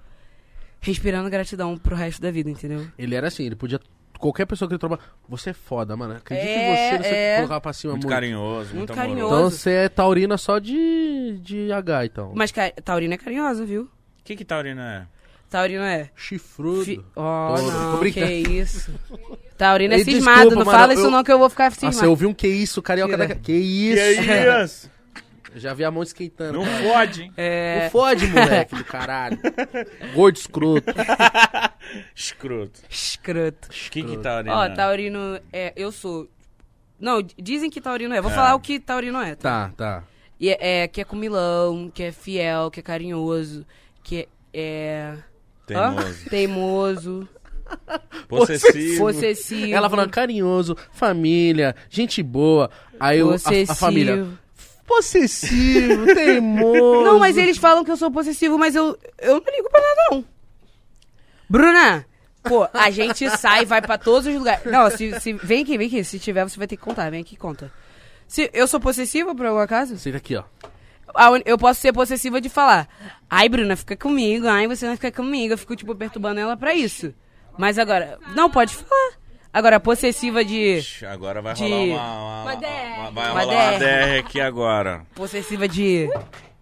[0.81, 2.87] respirando gratidão pro resto da vida, entendeu?
[2.97, 3.81] Ele era assim, ele podia.
[4.19, 5.01] Qualquer pessoa que ele trabalha.
[5.29, 6.15] Você é foda, mano.
[6.17, 7.37] Acredita É, em você, você é.
[7.37, 8.15] colocar pra cima Muito muito.
[8.15, 9.35] carinhoso, muito, Muito carinhoso.
[9.35, 12.33] Então você é taurina só de, de H, então.
[12.35, 12.53] Mas
[12.85, 13.83] Taurina é carinhosa, viu?
[13.83, 13.89] O
[14.25, 15.19] que que Taurina é?
[15.49, 16.85] Taurina é Chifrudo.
[16.85, 17.63] Fi- Oh, Todo.
[17.65, 18.51] Tô não, que brincando.
[18.53, 18.93] isso.
[19.57, 21.81] Taurina é cismado, desculpa, não mano, fala isso eu- não que eu vou ficar Nossa,
[21.81, 22.05] cismado.
[22.07, 23.29] eu ouvi um que isso, carioca Tira.
[23.29, 23.35] da...
[23.35, 24.23] Que isso?
[24.23, 24.91] Que isso?
[25.55, 26.59] Eu já vi a mão esquentando.
[26.59, 27.33] Não fode, hein?
[27.37, 29.39] É, Não fode, moleque do caralho.
[30.15, 30.93] Gordo escroto.
[32.15, 32.81] Escroto.
[32.91, 33.69] escroto.
[33.69, 34.75] O que que Taurina Ó, é?
[34.75, 36.29] Taurino é, eu sou...
[37.01, 38.21] Não, dizem que Taurino é.
[38.21, 39.35] Vou falar o que Taurino é.
[39.37, 40.05] Tá, tá.
[40.39, 43.65] E é, é que é comilão, que é fiel, que é carinhoso,
[44.03, 45.15] que é...
[45.71, 45.95] Hã?
[45.95, 46.29] Teimoso.
[46.31, 47.29] Teimoso,
[48.29, 48.99] Possessivo.
[49.05, 49.73] possessivo.
[49.75, 52.71] Ela falando carinhoso, família, gente boa.
[52.99, 53.35] Aí o- a,
[53.69, 54.27] a família.
[54.89, 57.05] Possessivo, teimoso.
[57.05, 60.01] Não, mas eles falam que eu sou possessivo, mas eu, eu não ligo pra nada,
[60.11, 60.25] não.
[61.49, 62.05] Bruna,
[62.43, 64.65] pô, a gente sai, vai pra todos os lugares.
[64.65, 66.03] Não, se, se- vem aqui, vem aqui.
[66.03, 67.11] Se tiver, você vai ter que contar.
[67.11, 67.71] Vem aqui e conta.
[68.27, 69.97] Se, eu sou possessiva, por algum acaso?
[69.99, 70.45] Senta aqui, ó.
[71.45, 72.89] eu posso ser possessiva de falar,
[73.31, 75.55] ai, Bruna, fica comigo, ai, você não fica comigo.
[75.55, 77.15] Eu fico, tipo, perturbando ela pra isso.
[77.57, 79.13] Mas agora, não pode falar.
[79.53, 80.81] Agora, possessiva de.
[81.11, 82.67] Agora vai De- rolar uma, uma, Uma DR.
[82.99, 84.19] uma- vai Uma rolar uma DR.
[84.19, 85.07] Aqui agora.
[85.15, 86.09] Possessiva de.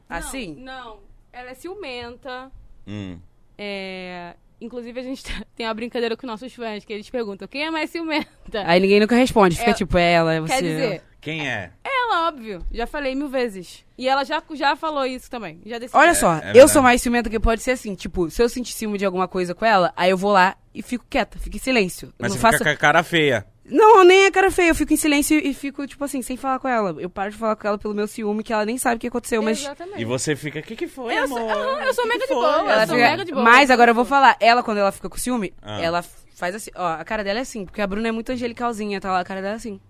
[0.09, 0.55] Assim?
[0.61, 0.99] Não,
[1.33, 2.51] ela é ciumenta.
[2.87, 3.19] Hum.
[3.59, 4.35] É...
[4.61, 5.23] Inclusive, a gente
[5.55, 8.29] tem uma brincadeira com nossos fãs, que eles perguntam quem é mais ciumenta.
[8.65, 9.57] Aí ninguém nunca responde.
[9.57, 10.55] Fica É- tipo, é ela, é você.
[10.55, 11.71] Quer dizer, Quem é?
[11.85, 12.65] ela, óbvio.
[12.73, 13.85] Já falei mil vezes.
[13.99, 15.61] E ela já, já falou isso também.
[15.67, 16.01] Já decidiu.
[16.01, 16.71] Olha só, é eu verdade.
[16.73, 19.55] sou mais ciumenta que pode ser assim, tipo, se eu sentir ciúme de alguma coisa
[19.55, 22.09] com ela, aí eu vou lá e fico quieta, fico em silêncio.
[22.09, 22.59] Eu Mas não você faço.
[22.59, 23.45] fica com a cara feia.
[23.69, 26.59] Não, nem é cara feia, eu fico em silêncio e fico, tipo assim, sem falar
[26.61, 26.95] com ela.
[27.01, 29.09] Eu paro de falar com ela pelo meu ciúme, que ela nem sabe o que
[29.09, 29.59] aconteceu, mas.
[29.61, 30.01] Exatamente.
[30.01, 31.51] E você fica, o que que foi, Eu sou- amor?
[31.51, 32.43] Aham, eu sou Que mega que de foi?
[32.43, 33.45] boa, Ela eu sou fica- mega de boa.
[33.45, 35.81] Mas agora eu vou falar, ela, quando ela fica com ciúme, Ah.
[35.83, 36.05] ela
[36.37, 39.11] faz assim, ó, a cara dela é assim, porque a Bruna é muito angelicalzinha, tá
[39.11, 39.81] lá, a cara dela é assim.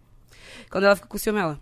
[0.70, 1.60] Quando ela fica com ciúme, ela.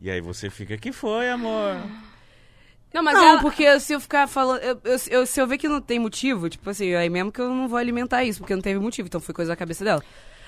[0.00, 1.76] E aí você fica, que foi, amor?
[2.94, 3.40] Não, mas não, ela...
[3.42, 4.60] porque se eu ficar falando.
[4.62, 7.40] Eu, eu- eu- se eu ver que não tem motivo, tipo assim, aí mesmo que
[7.40, 10.00] eu não vou alimentar isso, porque não teve motivo, então foi coisa da cabeça dela.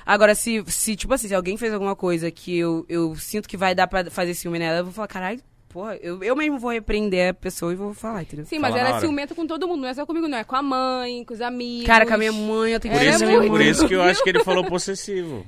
[0.06, 3.56] Agora, se, se tipo assim, se alguém fez alguma coisa que eu, eu sinto que
[3.56, 6.70] vai dar pra fazer ciúme nela, eu vou falar, caralho, porra, eu, eu mesmo vou
[6.70, 8.46] repreender a pessoa e vou falar, entendeu?
[8.46, 10.38] Sim, mas Fala ela é ciumenta com todo mundo, não é só comigo, não.
[10.38, 11.86] É com a mãe, com os amigos.
[11.88, 14.02] Cara, com a minha mãe, eu tenho Por que isso, é por isso que eu
[14.02, 15.44] acho que ele falou possessivo.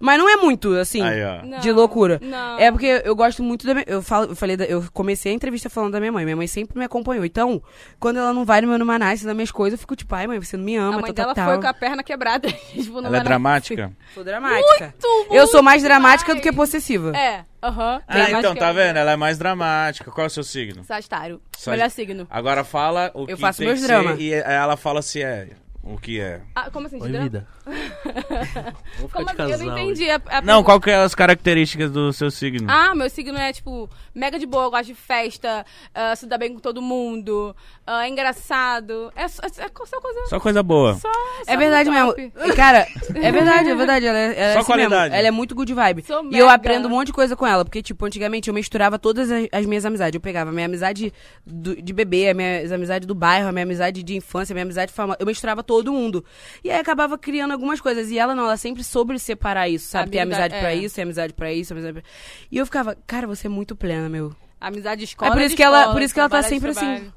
[0.00, 1.02] Mas não é muito, assim.
[1.02, 1.44] Aí, ó.
[1.44, 1.58] Não.
[1.60, 2.18] De loucura.
[2.22, 2.58] Não.
[2.58, 3.84] É porque eu gosto muito da minha.
[3.86, 6.24] Eu, falo, eu falei, da- eu comecei a entrevista falando da minha mãe.
[6.24, 7.24] Minha mãe sempre me acompanhou.
[7.24, 7.62] Então,
[7.98, 10.38] quando ela não vai no meu Numanais, nas minhas coisas, eu fico tipo, ai, mãe,
[10.40, 11.62] você não me ama, A mãe tal, dela tal, foi tal.
[11.62, 12.50] com a perna quebrada.
[12.72, 13.92] tipo, não Ela é dramática?
[14.14, 14.94] Sou dramática.
[15.02, 17.16] Muito, eu sou mais dramática do que possessiva.
[17.16, 18.00] É, aham.
[18.06, 18.96] Ah, então, tá vendo?
[18.96, 20.10] Ela é mais dramática.
[20.10, 20.84] Qual é o seu signo?
[20.84, 21.40] Sagitário.
[21.56, 22.26] Sag- Melhor signo.
[22.30, 24.16] Agora fala o Eu que faço tem meus que drama.
[24.16, 25.48] ser e ela fala se é
[25.82, 26.40] o que é.
[26.54, 26.98] Ah, como assim?
[26.98, 27.24] de Oi, drama?
[27.24, 27.46] vida.
[29.12, 29.42] Como de assim?
[29.42, 29.66] Eu casal.
[29.66, 30.10] não entendi.
[30.10, 30.62] A, a Não, pergunta.
[30.64, 32.66] qual que é as características do seu signo?
[32.70, 35.64] Ah, meu signo é, tipo, mega de boa, gosta de festa,
[35.94, 37.54] ah, se dá bem com todo mundo,
[37.86, 39.12] ah, é engraçado.
[39.16, 40.20] É, só- é, só coisa...
[40.28, 40.94] Só coisa boa.
[40.94, 41.08] Só,
[41.46, 42.14] É só verdade mesmo.
[42.56, 44.06] Cara, é verdade, é verdade.
[44.06, 45.02] Ela é, ela é Só assim qualidade.
[45.04, 45.16] mesmo.
[45.16, 46.02] Ela é muito good vibe.
[46.02, 46.52] Sou E eu mega.
[46.52, 47.64] aprendo um monte de coisa com ela.
[47.64, 50.14] Porque, tipo, antigamente eu misturava todas as, as minhas amizades.
[50.14, 51.12] Eu pegava a minha amizade
[51.46, 54.64] do- de bebê, a minha amizade do bairro, a minha amizade de infância, a minha
[54.64, 55.16] amizade famosa.
[55.20, 56.24] Eu misturava todo mundo.
[56.64, 58.10] E aí acabava criando algumas coisas.
[58.10, 60.10] E ela não, ela sempre soube separar isso, sabe?
[60.10, 60.76] Tem amizade pra é.
[60.76, 62.02] isso, tem amizade pra isso, amizade pra...
[62.50, 64.34] E eu ficava, cara, você é muito plena, meu.
[64.60, 66.60] Amizade de escola É por isso que ela- escola, por isso que ela tá trabalho
[66.60, 67.12] de sempre assim.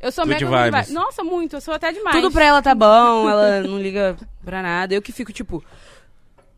[0.00, 0.88] Eu sou Good mega vibes.
[0.88, 0.92] vibe.
[0.94, 1.56] Nossa, muito.
[1.56, 2.16] Eu sou até demais.
[2.16, 4.94] Tudo pra ela tá bom, ela não liga pra nada.
[4.94, 5.62] Eu que fico, tipo...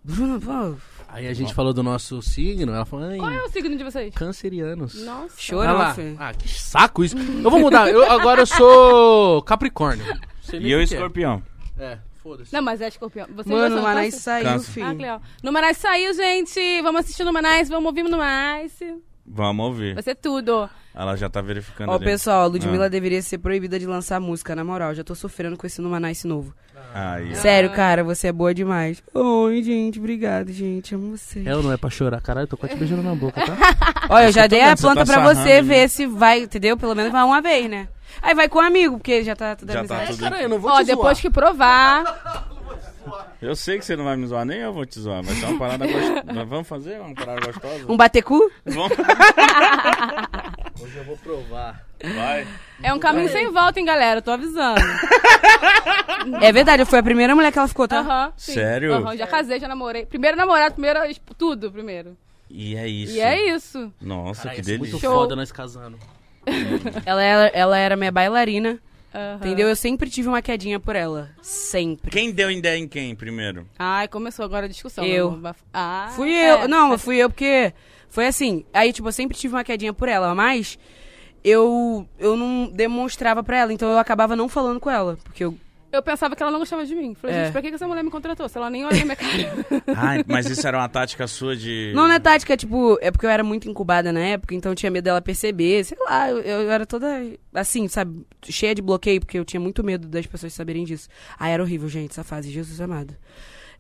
[0.05, 0.77] Bruna, pô,
[1.13, 4.15] Aí a gente falou do nosso signo, ela falou, Qual é o signo de vocês?
[4.15, 5.05] cancerianos.
[5.05, 5.35] Nossa.
[5.37, 5.97] chorou, Olha lá.
[6.19, 7.17] Ah, que saco isso.
[7.19, 7.91] Eu vou mudar.
[7.91, 10.07] Eu, agora eu sou Capricórnio.
[10.55, 10.83] E eu, é.
[10.83, 11.43] escorpião.
[11.79, 12.53] É, foda-se.
[12.53, 13.27] Não, mas é escorpião.
[13.31, 14.49] Vocês Mano, o do Manais saiu.
[14.49, 14.91] Ah, filho.
[14.91, 15.23] que legal.
[15.43, 16.83] No Manais saiu, gente.
[16.83, 18.79] Vamos assistir no Manais, vamos ouvir no Manais.
[19.35, 19.95] Vamos ouvir.
[19.95, 20.69] Vai ser tudo.
[20.95, 22.05] Ela já tá verificando Ó, ali.
[22.05, 22.89] pessoal, a Ludmilla Ah.
[22.89, 24.95] deveria ser proibida de lançar música, na moral.
[24.95, 26.53] Já tô sofrendo com esse Numanice novo.
[26.95, 27.35] Aí, ó.
[27.37, 29.03] Sério, cara, você é boa demais.
[29.15, 30.95] Oi, gente, obrigado, gente.
[30.95, 31.43] Amo você.
[31.47, 32.21] Ela não é pra chorar.
[32.21, 33.57] Caralho, eu tô quase te beijando na boca, tá?
[34.11, 35.67] Olha, eu já dei a você planta tá pra você ali.
[35.69, 36.77] ver se vai, entendeu?
[36.77, 37.89] Pelo menos vai uma vez, né?
[38.21, 40.11] Aí vai com um amigo, porque já tá tudo Já tá amizade.
[40.11, 41.23] tudo- Caralho, eu não vou Ó, te depois zoar.
[41.23, 42.49] que provar.
[43.43, 45.23] Eu sei que você não vai me zoar, nem eu vou te zoar.
[45.23, 46.45] Vai ser uma parada gostosa.
[46.47, 47.85] Vamos fazer uma parada gostosa?
[47.89, 48.51] Um batecu?
[48.65, 48.93] Vamos.
[50.81, 51.85] Hoje eu vou provar.
[52.03, 52.47] Vai.
[52.83, 54.19] É um caminho sem volta, hein, galera?
[54.19, 54.81] Eu tô avisando.
[56.41, 58.01] É verdade, eu fui a primeira mulher que ela ficou, tá?
[58.01, 58.33] Aham.
[58.37, 58.55] sim.
[58.55, 58.95] Sério?
[58.95, 60.07] Aham, já casei, já namorei.
[60.07, 61.01] Primeiro namorado, primeiro
[61.37, 62.17] tudo primeiro.
[62.49, 63.15] E é isso.
[63.15, 63.93] E é isso.
[64.01, 64.79] Nossa, que ser delícia.
[64.93, 65.15] muito Show.
[65.15, 65.99] foda nós casando.
[67.07, 68.79] Ela, era, ela era minha bailarina,
[69.15, 69.37] Aham.
[69.37, 69.69] entendeu?
[69.69, 71.31] Eu sempre tive uma quedinha por ela.
[71.43, 72.11] Sempre.
[72.11, 73.67] Quem deu ideia em quem primeiro?
[73.79, 75.05] Ai, começou agora a discussão.
[75.05, 75.39] Eu.
[75.73, 76.65] Ah, Fui é.
[76.65, 76.69] eu.
[76.69, 77.73] Não, fui eu porque
[78.09, 78.65] foi assim.
[78.73, 80.79] Aí, tipo, eu sempre tive uma quedinha por ela, mas
[81.45, 85.57] eu eu não demonstrava pra ela, então eu acabava não falando com ela, porque eu
[85.93, 87.15] Eu pensava que ela não gostava de mim.
[87.15, 87.45] Falei, É.
[87.45, 88.49] gente, pra que essa mulher me contratou?
[88.49, 89.33] Se ela nem olha minha cara.
[89.95, 91.93] Ai, mas isso era uma tática sua de.
[91.95, 94.77] não, não é tática, tipo, é porque eu era muito incubada na época, então eu
[94.77, 97.07] tinha medo dela perceber, sei lá, eu, eu era toda
[97.55, 101.09] assim, sabe, cheia de bloqueio, porque eu tinha muito medo das pessoas saberem disso.
[101.39, 103.15] Aí era horrível, gente, essa fase, Jesus amado.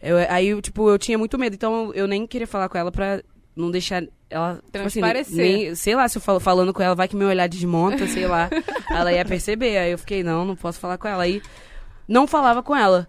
[0.00, 3.22] Eu, aí, tipo, eu tinha muito medo, então eu nem queria falar com ela pra
[3.56, 5.36] não deixar ela, tipo assim, Transparecer.
[5.36, 8.26] nem, sei lá, se eu falo, falando com ela, vai que meu olhar desmonta, sei
[8.26, 8.50] lá,
[8.90, 9.76] ela ia perceber.
[9.78, 11.22] Aí eu fiquei, não, não posso falar com ela.
[11.22, 11.40] Aí
[12.12, 13.08] não falava com ela.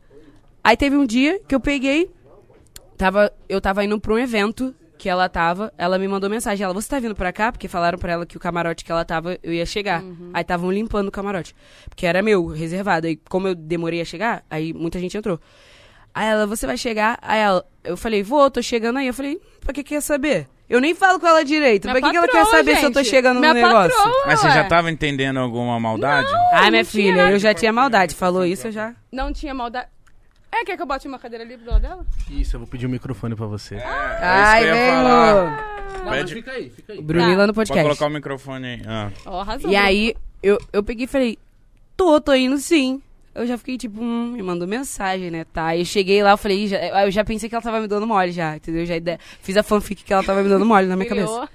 [0.64, 2.10] Aí teve um dia que eu peguei,
[2.98, 6.74] tava, eu tava indo pra um evento que ela tava, ela me mandou mensagem, ela,
[6.74, 7.52] você tá vindo pra cá?
[7.52, 10.02] Porque falaram pra ela que o camarote que ela tava, eu ia chegar.
[10.34, 11.54] Aí estavam limpando o camarote,
[11.90, 13.06] porque era meu, reservado.
[13.06, 15.38] Aí como eu demorei a chegar, aí muita gente entrou.
[16.14, 17.20] Aí ela, você vai chegar?
[17.22, 19.08] Aí ela, eu falei, vou, tô chegando aí.
[19.08, 20.48] Eu falei, pra que quer saber?
[20.74, 21.84] Eu nem falo com ela direito.
[21.86, 23.10] Minha pra que, que ela quer saber se eu tô gente.
[23.12, 23.96] chegando Minha no negócio?
[23.96, 26.28] patroa, Mas você já tava entendendo alguma maldade?
[26.52, 28.16] Ai, minha não filha, eu já tinha maldade.
[28.16, 28.96] Falou isso, eu já.
[29.12, 29.86] Não tinha maldade.
[30.52, 32.06] É, quer que eu bote uma cadeira ali do lado dela?
[32.28, 33.76] Isso, eu vou pedir o microfone pra você.
[33.76, 35.04] É, Ai, é isso que eu ia velho.
[35.04, 35.84] falar.
[36.06, 37.02] Não, Pede- fica aí, fica aí.
[37.04, 37.84] Brunila no Pode podcast.
[37.84, 38.82] colocar o microfone aí.
[38.88, 39.12] Ah.
[39.28, 39.70] Ó, arrasou.
[39.72, 41.38] E aí, eu, eu peguei e falei,
[41.96, 43.00] tô, tô indo sim.
[43.36, 45.44] Eu já fiquei tipo, hum, me mandou mensagem, né?
[45.52, 45.76] Tá.
[45.76, 48.32] Eu cheguei lá, eu falei, já, eu já pensei que ela tava me dando mole
[48.32, 48.86] já, entendeu?
[48.86, 48.94] Já
[49.42, 51.50] fiz a fanfic que ela tava me dando mole na minha cabeça.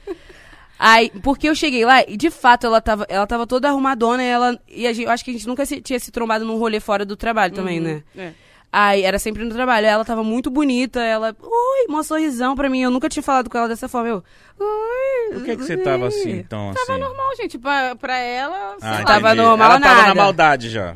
[0.79, 4.27] Aí, porque eu cheguei lá e de fato ela tava, ela tava toda arrumadona e
[4.27, 4.59] ela.
[4.69, 6.79] E a gente, eu acho que a gente nunca se- tinha se trombado num rolê
[6.79, 8.03] fora do trabalho também, né?
[8.17, 8.31] É.
[8.71, 9.87] Aí era sempre no trabalho.
[9.87, 11.35] Ela tava muito bonita, ela.
[11.43, 12.83] Oi, mó sorrisão pra mim.
[12.83, 14.09] Eu nunca tinha falado com ela dessa forma.
[14.09, 14.23] Eu.
[14.61, 15.35] Oi.
[15.35, 16.85] Por que, que você tava assim, tão assim?
[16.87, 17.59] Tava normal, gente.
[17.59, 19.05] Pra, pra ela, sei Ah, lá.
[19.05, 20.09] tava normal Ela tava nada.
[20.09, 20.95] na maldade já.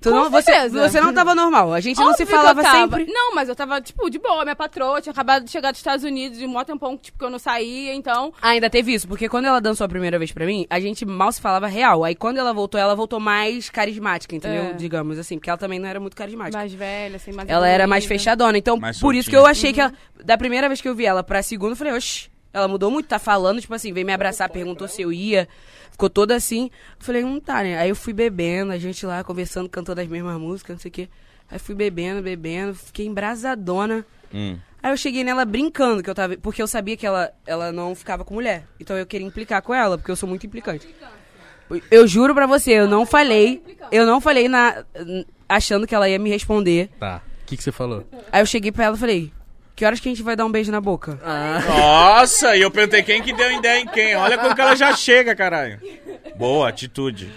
[0.00, 1.72] Tu não, você, você não tava normal.
[1.72, 3.06] A gente não se Óbvio que eu falava sempre.
[3.06, 4.44] Não, mas eu tava, tipo, de boa.
[4.44, 7.30] Minha patroa tinha acabado de chegar dos Estados Unidos de um tempão, tipo, que eu
[7.30, 8.32] não saía, então...
[8.40, 11.04] Ah, ainda teve isso, porque quando ela dançou a primeira vez pra mim, a gente
[11.04, 12.04] mal se falava real.
[12.04, 14.64] Aí quando ela voltou, ela voltou mais carismática, entendeu?
[14.64, 14.72] É.
[14.74, 16.56] Digamos assim, porque ela também não era muito carismática.
[16.56, 18.56] Mais velha, assim, mais Ela era mais fechadona.
[18.56, 19.92] Então, Mais por isso que eu achei que ela.
[20.24, 23.06] Da primeira vez que eu vi ela pra segunda, eu falei, oxi, ela mudou muito,
[23.06, 25.48] tá falando, tipo assim, veio me abraçar, perguntou se eu ia.
[25.98, 26.70] Ficou toda assim.
[27.00, 27.76] Falei, não tá, né?
[27.76, 30.92] Aí eu fui bebendo, a gente lá conversando, cantando as mesmas músicas, não sei o
[30.92, 31.08] quê.
[31.50, 34.06] Aí fui bebendo, bebendo, fiquei embrasadona.
[34.32, 34.56] Hum.
[34.80, 36.36] Aí eu cheguei nela brincando, que eu tava.
[36.36, 38.64] Porque eu sabia que ela, ela não ficava com mulher.
[38.78, 40.86] Então eu queria implicar com ela, porque eu sou muito implicante.
[41.90, 43.60] Eu juro pra você, eu não falei.
[43.90, 44.84] Eu não falei na,
[45.48, 46.90] achando que ela ia me responder.
[47.00, 47.22] Tá.
[47.42, 48.06] O que, que você falou?
[48.30, 49.32] Aí eu cheguei pra ela e falei,
[49.78, 51.20] que horas que a gente vai dar um beijo na boca?
[51.68, 54.16] Nossa, e eu perguntei quem que deu ideia em quem.
[54.16, 55.80] Olha como que ela já chega, caralho.
[56.36, 57.30] Boa, atitude.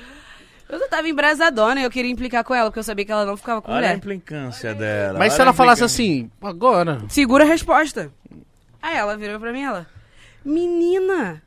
[0.68, 3.26] Eu só tava embrasadona e eu queria implicar com ela, porque eu sabia que ela
[3.28, 3.96] não ficava com Olha a mulher.
[3.98, 5.20] implicância dela.
[5.20, 6.04] Mas se olha ela a falasse implicância.
[6.04, 7.02] assim, agora.
[7.10, 8.12] Segura a resposta.
[8.82, 9.86] Aí ela virou pra mim ela,
[10.44, 11.44] menina,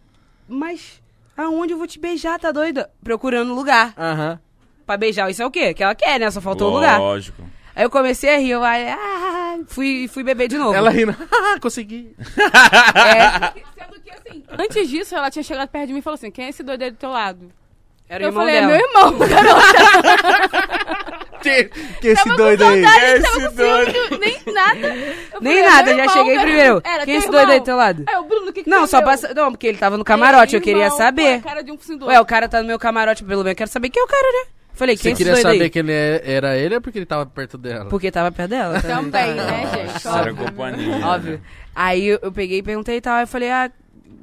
[0.48, 1.02] mas
[1.36, 2.88] aonde eu vou te beijar, tá doida?
[3.02, 4.38] Procurando lugar Aham.
[4.86, 5.28] pra beijar.
[5.28, 5.74] Isso é o quê?
[5.74, 6.30] Que ela quer, né?
[6.30, 7.00] Só faltou o lugar.
[7.00, 7.42] Lógico.
[7.76, 10.74] Aí eu comecei a rir, eu aí, ah, fui, fui beber de novo.
[10.74, 11.14] Ela rindo.
[11.32, 12.14] Ah, consegui.
[12.28, 16.30] É, Sendo que, assim, antes disso, ela tinha chegado perto de mim e falou assim,
[16.30, 17.50] quem é esse doido aí do teu lado?
[18.08, 18.72] era o eu irmão falei, dela.
[18.72, 20.64] é meu irmão, garota.
[21.42, 21.64] Que,
[22.00, 22.82] que esse Tava doido com aí?
[22.82, 23.90] saudade, Esse doido.
[23.92, 24.86] ciúme, nem nada.
[24.88, 26.80] Eu Nem falei, é nada, meu já irmão, cheguei primeiro.
[26.84, 27.64] Era, Quem é esse teu doido aí do irmão?
[27.64, 28.04] teu lado?
[28.06, 29.34] Aí, o Bruno, o que que Não, só passa.
[29.34, 31.40] Não, porque ele tava no camarote, É, eu queria irmão, saber.
[31.42, 33.70] pô, cara de um Ué, o cara tá no meu camarote, pelo menos eu quero
[33.70, 34.46] saber quem é o cara, né?
[34.74, 35.70] Falei, quem Você queria saber aí?
[35.70, 37.86] que ele é- era ele ou porque ele tava perto dela?
[37.88, 38.82] Porque tava perto dela.
[38.82, 40.06] Também, né, gente?
[40.06, 40.36] Era Óbvio.
[40.36, 41.06] companhia.
[41.06, 41.40] Óbvio.
[41.74, 43.14] Aí eu, eu peguei e perguntei e tal.
[43.14, 43.70] Aí eu falei, ah,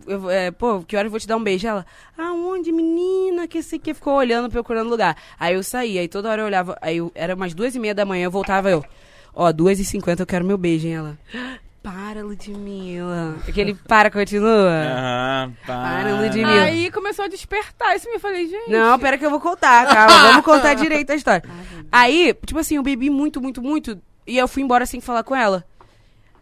[0.05, 1.65] eu, é, pô, que hora eu vou te dar um beijo?
[1.65, 1.85] Ela,
[2.17, 3.47] aonde, menina?
[3.47, 5.15] Que sei que ficou olhando, procurando lugar.
[5.39, 6.77] Aí eu saí, aí toda hora eu olhava.
[6.81, 8.83] Aí eu, era umas duas e meia da manhã, eu voltava eu.
[9.33, 10.95] Ó, duas e cinquenta eu quero meu beijo, hein?
[10.95, 11.17] Ela.
[11.83, 13.35] Para, Ludmilla.
[13.47, 14.69] Aquele para, continua.
[14.69, 15.81] Aham, tá.
[15.81, 16.63] Para, Ludmilla.
[16.63, 18.69] Aí começou a despertar isso e eu falei, gente...
[18.69, 20.21] Não, pera que eu vou contar, calma.
[20.29, 21.43] Vamos contar direito a história.
[21.91, 23.99] Aí, tipo assim, eu bebi muito, muito, muito.
[24.27, 25.65] E eu fui embora sem falar com ela.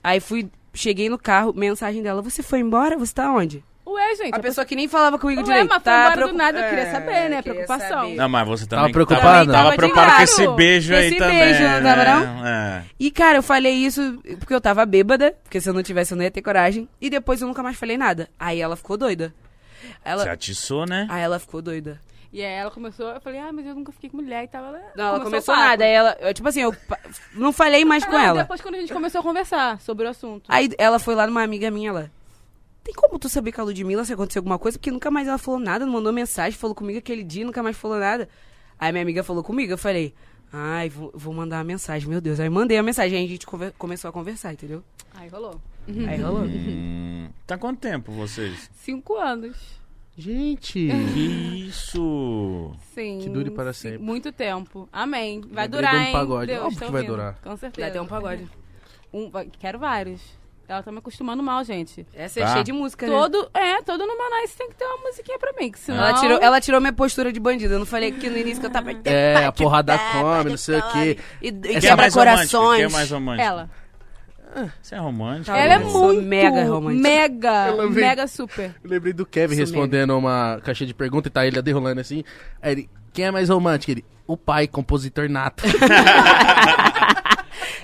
[0.04, 2.22] Aí fui, cheguei no carro, mensagem dela.
[2.22, 2.98] Você foi embora?
[2.98, 3.64] Você tá onde?
[3.92, 4.36] Ué, gente...
[4.36, 5.68] A pessoa que nem falava comigo Ué, direito.
[5.70, 7.38] mas tá preocup- do nada, eu queria saber, né?
[7.38, 8.02] É, queria Preocupação.
[8.02, 8.16] saber.
[8.16, 9.24] Não, mas você Tava também preocupada?
[9.24, 11.40] Tava, tava Tava de preocupado com esse beijo Com aí esse também.
[11.40, 12.16] beijo, não tava, né?
[12.16, 12.48] não?
[12.48, 12.84] É.
[13.00, 15.36] E, cara, eu falei isso porque eu tava bêbada.
[15.44, 16.88] Porque se eu não tivesse, eu não ia ter coragem.
[17.02, 18.30] E depois eu nunca mais falei nada.
[18.40, 19.34] Aí ela ficou doida.
[20.04, 20.24] Ela...
[20.24, 21.08] Você atiçou, né?
[21.10, 22.00] Aí ela ficou doida.
[22.32, 24.64] E aí ela começou, eu falei, ah, mas eu nunca fiquei com mulher e tal.
[24.64, 25.68] Ela Não, ela começou papo.
[25.68, 25.84] nada.
[25.84, 26.76] Aí ela, eu, tipo assim, eu
[27.34, 28.42] não falei mais com Não, ela.
[28.44, 30.44] Depois quando a gente começou a conversar sobre o assunto.
[30.48, 32.12] Aí ela foi lá numa amiga minha, ela.
[32.90, 34.80] Tem como tu saber com a Ludmilla se aconteceu alguma coisa?
[34.80, 37.78] Porque nunca mais ela falou nada, não mandou mensagem, falou comigo aquele dia, nunca mais
[37.78, 38.28] falou nada.
[38.80, 40.12] Aí minha amiga falou comigo, eu falei,
[40.52, 42.40] ai, vou, vou mandar uma mensagem, meu Deus.
[42.40, 44.84] Aí mandei a mensagem, aí a gente conver- começou a conversar, entendeu?
[45.14, 45.62] Aí rolou.
[46.08, 46.46] Aí rolou.
[46.46, 48.72] Hum, tá quanto tempo vocês?
[48.74, 49.56] Cinco anos.
[50.18, 50.90] Gente.
[51.14, 52.72] Que isso?
[52.96, 53.20] Sim.
[53.22, 54.00] Que dure para sim, sempre.
[54.04, 54.90] Muito tempo.
[54.92, 55.42] Amém.
[55.42, 56.12] Vai Lembrei durar, um hein?
[56.12, 56.48] pagode.
[56.48, 57.12] Deus, Óbvio que vai ouvindo.
[57.16, 57.40] durar.
[57.44, 57.86] Com certeza.
[57.86, 58.48] Vai ter um pagode.
[59.14, 59.30] Um-
[59.60, 60.39] quero vários.
[60.70, 62.06] Ela tá me acostumando mal, gente.
[62.14, 62.52] Essa é Tá.
[62.54, 63.12] cheia de música, né?
[63.12, 65.98] Todo, é, todo no Manaus tem que ter uma musiquinha pra mim, que senão...
[66.00, 67.74] Ela tirou, ela tirou minha postura de bandida.
[67.74, 68.92] Eu não falei aqui no início que eu tava.
[69.04, 71.18] É, a porrada come, não sei o quê.
[71.42, 72.14] E, e é quebra mais romântico?
[72.14, 72.76] corações.
[72.78, 73.48] Quem é mais romântico?
[73.50, 73.70] Ela.
[74.82, 75.46] Você é romântico?
[75.48, 76.22] Tá Ela é muito...
[76.22, 77.02] mega romântica.
[77.10, 78.76] Mega, lembrei- mega super.
[78.84, 82.24] Eu lembrei do Kevin Sou respondendo uma caixa de perguntas e tá ele derrolando assim.
[82.62, 83.92] Aí ele, quem é mais romântico?
[83.92, 85.64] Ele, o pai, compositor nato.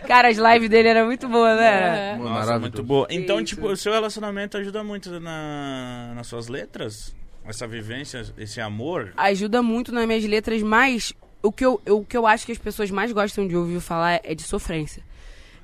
[0.06, 1.66] Cara, as lives dele eram muito boas, né?
[1.66, 1.98] Era?
[1.98, 2.18] É.
[2.18, 3.08] Nossa, muito boa.
[3.10, 3.56] Então, Isso.
[3.56, 7.16] tipo, o seu relacionamento ajuda muito na, nas suas letras?
[7.46, 9.14] Essa vivência, esse amor?
[9.16, 11.14] ajuda muito nas minhas letras, mas
[11.44, 14.20] o que, eu, o que eu acho que as pessoas mais gostam de ouvir falar
[14.24, 15.04] é de sofrência.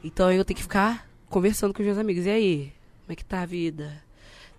[0.03, 2.26] Então eu tenho que ficar conversando com os meus amigos.
[2.26, 2.73] E aí?
[3.05, 3.91] Como é que tá a vida?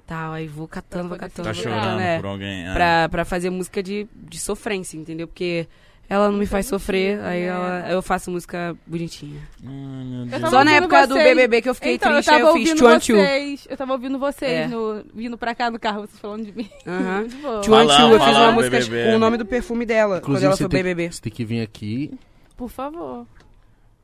[0.06, 0.32] tal.
[0.32, 2.16] Aí vou catando, vou poder catando, Tá vou chorando catando, é.
[2.20, 2.68] por alguém.
[2.68, 2.72] é.
[2.72, 5.26] Pra, pra fazer música de, de sofrência, entendeu?
[5.26, 5.66] Porque
[6.08, 7.46] ela não me faz sofrer, aí né?
[7.46, 9.40] ela, eu faço música bonitinha.
[9.64, 11.24] Ai, Só na época do vocês.
[11.28, 12.88] BBB que eu fiquei então, triste, eu aí eu fiz Two.
[12.88, 13.66] vocês.
[13.70, 14.68] Eu tava ouvindo vocês É.
[14.68, 16.68] no, vindo pra cá no carro, vocês falando de mim.
[16.86, 17.26] Aham.
[17.64, 19.04] Falando, Two, eu fiz uma música BBB.
[19.10, 21.12] com o nome do perfume dela, quando ela foi tem, BBB.
[21.12, 22.12] você tem que vir aqui.
[22.56, 23.26] Por favor.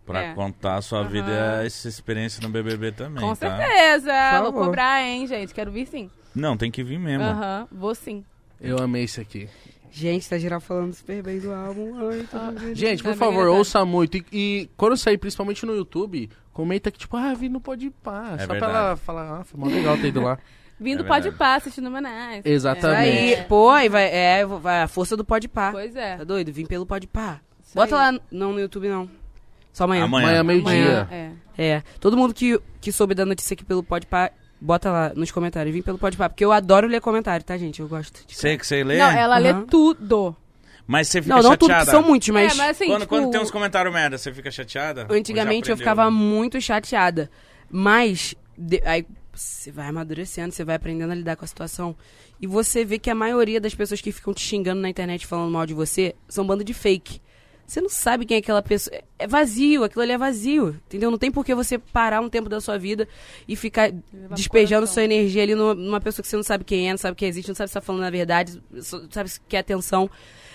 [0.07, 0.35] Pra É.
[0.35, 1.09] contar a sua Aham.
[1.09, 3.57] vida, essa experiência no BBB também, Com tá?
[3.59, 4.41] certeza.
[4.41, 5.53] Vou cobrar, hein, gente.
[5.53, 6.11] Quero vir sim.
[6.35, 7.25] Não, tem que vir mesmo.
[7.25, 8.25] Aham, vou sim.
[8.59, 9.49] Eu amei isso aqui.
[9.91, 12.09] Gente, tá geral falando super bem do álbum.
[12.09, 12.53] Ai, tô Ah.
[12.75, 14.17] Gente, por Tá favor, ouça muito.
[14.19, 18.35] E, e quando sair, principalmente no YouTube, comenta que, tipo, ah, vi no Pode Pá.
[18.35, 18.73] É Só pra verdade.
[18.75, 20.39] ela falar, ah, foi mó legal ter ido lá.
[20.81, 22.47] Vindo É pode pá, assistindo Manais.
[22.47, 23.19] Exatamente.
[23.19, 23.43] Aí, É.
[23.43, 25.73] pô, aí vai, é, vai a força do Pode Pá.
[25.73, 26.19] Pois é.
[26.19, 26.53] Tá doido?
[26.53, 27.41] Vim pelo Pode Pá.
[27.61, 28.15] Isso Bota aí.
[28.15, 29.11] lá, não no YouTube não.
[29.73, 30.05] Só amanhã.
[30.05, 30.27] Amanhã.
[30.41, 31.09] Amanhã, meio-dia.
[31.11, 31.31] É.
[31.59, 31.83] É.
[31.99, 34.31] Todo mundo que, que soube da notícia aqui pelo Pode Pá,
[34.61, 35.75] bota lá nos comentários.
[35.75, 37.81] Vim pelo Pode Pá, porque eu adoro ler comentário, tá, gente?
[37.81, 38.25] Eu gosto.
[38.27, 39.67] de- Sei que você lê, Não, ela lê Aham.
[39.67, 40.37] tudo.
[40.87, 41.85] mas você fica Não, não tudo, chateada.
[41.85, 42.53] que são muitos, mas...
[42.53, 45.07] é, mas assim, quando, tipo, quando tem uns comentários merda, você fica chateada?
[45.11, 47.31] Antigamente eu ficava muito chateada.
[47.71, 51.95] Mas, de- aí você vai amadurecendo, você vai aprendendo a lidar com a situação.
[52.41, 55.51] E você vê que a maioria das pessoas que ficam te xingando na internet falando
[55.53, 57.21] mal de você são bando de fake.
[57.69, 58.97] Você não sabe quem é aquela pessoa.
[59.19, 60.71] É- vazio, aquilo ali é vazio.
[60.87, 61.11] Entendeu?
[61.11, 63.07] Não tem por que você parar um tempo da sua vida
[63.47, 63.93] e ficar
[64.35, 64.95] despejando coração.
[64.95, 67.27] sua energia ali numa, numa pessoa que você não sabe quem é, não sabe que
[67.27, 70.11] existe, não sabe se tá falando a verdade, só sabe se quer atenção.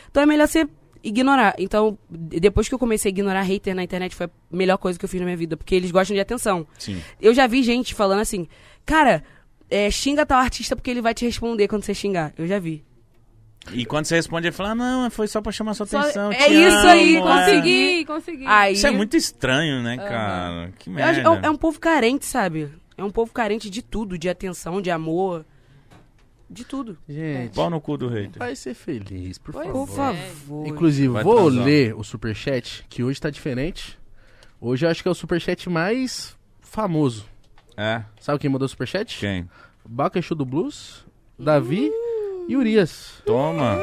[0.09, 0.67] Então é melhor você
[1.03, 1.53] ignorar.
[1.59, 4.97] Então, de- depois que eu comecei a ignorar hater na internet, foi a melhor coisa
[4.97, 6.65] que eu fiz na minha vida, porque eles gostam de atenção.
[6.79, 6.99] Sim.
[7.21, 8.47] Eu já vi gente falando assim,
[8.85, 9.23] cara,
[9.69, 12.33] é, xinga tal artista porque ele vai te responder quando você xingar.
[12.37, 12.83] Eu já vi.
[13.71, 16.31] E quando você responde, ele fala, ah, não, foi só pra chamar sua Só- atenção.
[16.33, 18.45] é isso aí, amo, é." Consegui, consegui.
[18.45, 20.73] Aí, Isso é muito estranho, né, cara?
[20.77, 21.21] Que eu acho- merda.
[21.21, 22.69] é, um- é um povo carente, sabe?
[22.97, 25.45] É um povo carente de tudo, de atenção, de amor,
[26.49, 26.97] de tudo.
[27.07, 28.37] Gente, Pau no cu do hater.
[28.37, 29.87] vai ser feliz, por Pois favor.
[29.87, 30.67] Por favor.
[30.67, 31.65] Inclusive, Vai vou transar.
[31.65, 33.97] ler o superchat, que hoje tá diferente.
[34.59, 37.25] Hoje eu acho que é o superchat mais famoso.
[37.77, 38.03] É?
[38.19, 39.17] Sabe quem mandou o superchat?
[39.19, 39.49] Quem?
[39.87, 41.05] Bacaxu do Blues,
[41.39, 41.89] Davi
[42.47, 43.21] e Urias.
[43.25, 43.77] Toma.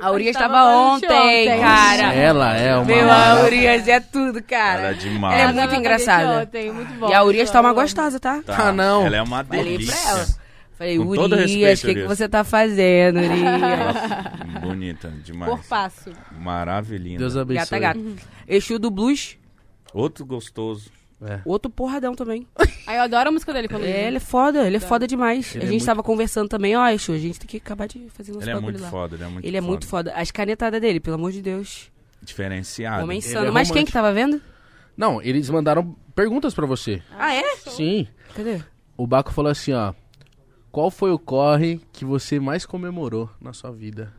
[0.00, 1.60] A Urias tava tava falando de ontem, ontem.
[1.60, 2.12] cara.
[2.14, 2.84] Ela é uma...
[2.84, 4.94] Meu, a Urias é tudo, Ela é cara.
[4.94, 5.40] demais.
[5.40, 6.42] Ela é muito engraçada.
[6.42, 8.42] ontem, muito bom, E a Urias tá uma gostosa, tá?
[8.44, 8.68] Tá.
[8.68, 9.06] Ah, não.
[9.06, 9.94] Ela é uma Falei delícia.
[10.02, 10.26] pra ela.
[10.76, 12.08] Falei, Com Urias, respeito, o que, que Urias.
[12.18, 13.62] você tá fazendo, Urias?
[13.62, 15.52] Ela- Bonita demais.
[15.52, 16.10] Por passo.
[16.36, 17.18] Maravilhinda.
[17.20, 17.78] Deus abençoe.
[17.78, 18.16] Gata, gata.
[18.48, 19.36] Exu do Blues,
[19.94, 20.90] Outro gostoso.
[21.24, 21.40] É.
[21.44, 22.46] outro porradão também.
[22.86, 25.54] Aí eu adoro a música dele quando É, ele é foda, ele é foda demais.
[25.54, 27.86] Ele a é gente muito- tava conversando também, ó, Exu, a gente tem que acabar
[27.86, 28.90] de fazer nosso Ele é muito lá.
[28.90, 29.68] foda, ele é muito ele é foda.
[29.70, 30.12] muito foda.
[30.14, 31.90] As canetadas dele, pelo amor de Deus.
[32.20, 33.04] Diferenciado.
[33.04, 33.46] Homem Ele insano.
[33.46, 34.40] é Mas quem que tava vendo?
[34.96, 37.02] Não, eles mandaram perguntas pra você.
[37.18, 37.56] Ah, é?
[37.56, 38.06] Sim.
[38.34, 38.60] Cadê?
[38.96, 39.92] O Baco falou assim, ó.
[40.70, 44.12] Qual foi o corre que você mais comemorou na sua vida?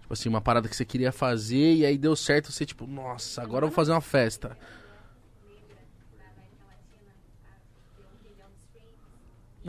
[0.00, 3.42] Tipo assim, uma parada que você queria fazer e aí deu certo, você tipo, nossa,
[3.42, 4.56] agora eu vou fazer uma festa.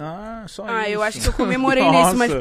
[0.01, 0.91] Ah, só Ah, isso.
[0.93, 2.31] eu acho que eu comemorei nesse, mas.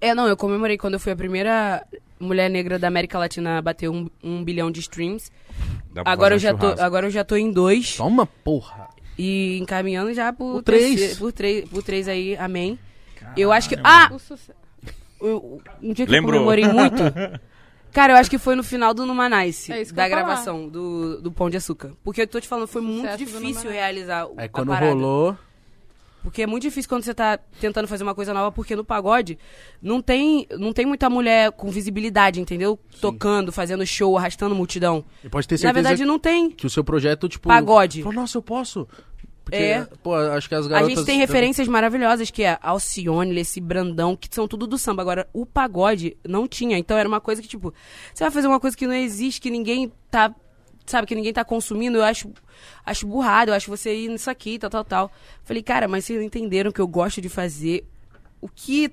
[0.00, 1.84] É, não, eu comemorei quando eu fui a primeira
[2.18, 5.30] mulher negra da América Latina a bater um, um bilhão de streams.
[5.92, 8.88] Dá pra Agora eu, já tô, agora eu já tô em dois Toma, porra.
[9.18, 10.94] e encaminhando já por três.
[10.94, 11.68] terceiro- por três.
[11.68, 12.78] Por três aí, amém.
[13.36, 13.76] Eu acho que.
[13.76, 14.38] Caralho, Ah!
[15.20, 16.34] Eu- um dia que Lembrou.
[16.40, 17.02] eu comemorei muito.
[17.92, 21.50] Cara, eu acho que foi no final do Numanice, É da gravação do, do Pão
[21.50, 21.92] de Açúcar.
[22.04, 25.36] Porque eu tô te falando, foi muito Sucesso difícil realizar o Aí quando rolou,
[26.22, 29.38] Porque é muito difícil quando você tá tentando fazer uma coisa nova, porque no pagode
[29.80, 32.78] não tem, não tem muita mulher com visibilidade, entendeu?
[33.00, 35.04] Tocando, fazendo show, arrastando multidão.
[35.24, 36.50] e pode ter Na certeza verdade, não tem.
[36.50, 37.48] que o seu projeto, tipo...
[37.48, 38.02] Pagode.
[38.02, 38.86] Falou, nossa, eu posso.
[39.44, 39.86] Porque, É.
[40.02, 40.94] pô, acho que as A garotas...
[40.94, 45.00] gente tem referências maravilhosas, que é Alcione, esse Brandão, que são tudo do samba.
[45.00, 46.76] Agora, o pagode não tinha.
[46.76, 47.72] Então era uma coisa que, tipo,
[48.12, 50.34] você vai fazer uma coisa que não existe, que ninguém tá.
[50.88, 52.30] Sabe, que ninguém tá consumindo, eu acho,
[52.84, 55.12] acho burrado, eu acho você ir nisso aqui, tal, tal, tal.
[55.44, 57.84] Falei, cara, mas vocês entenderam que eu gosto de fazer
[58.40, 58.90] o que,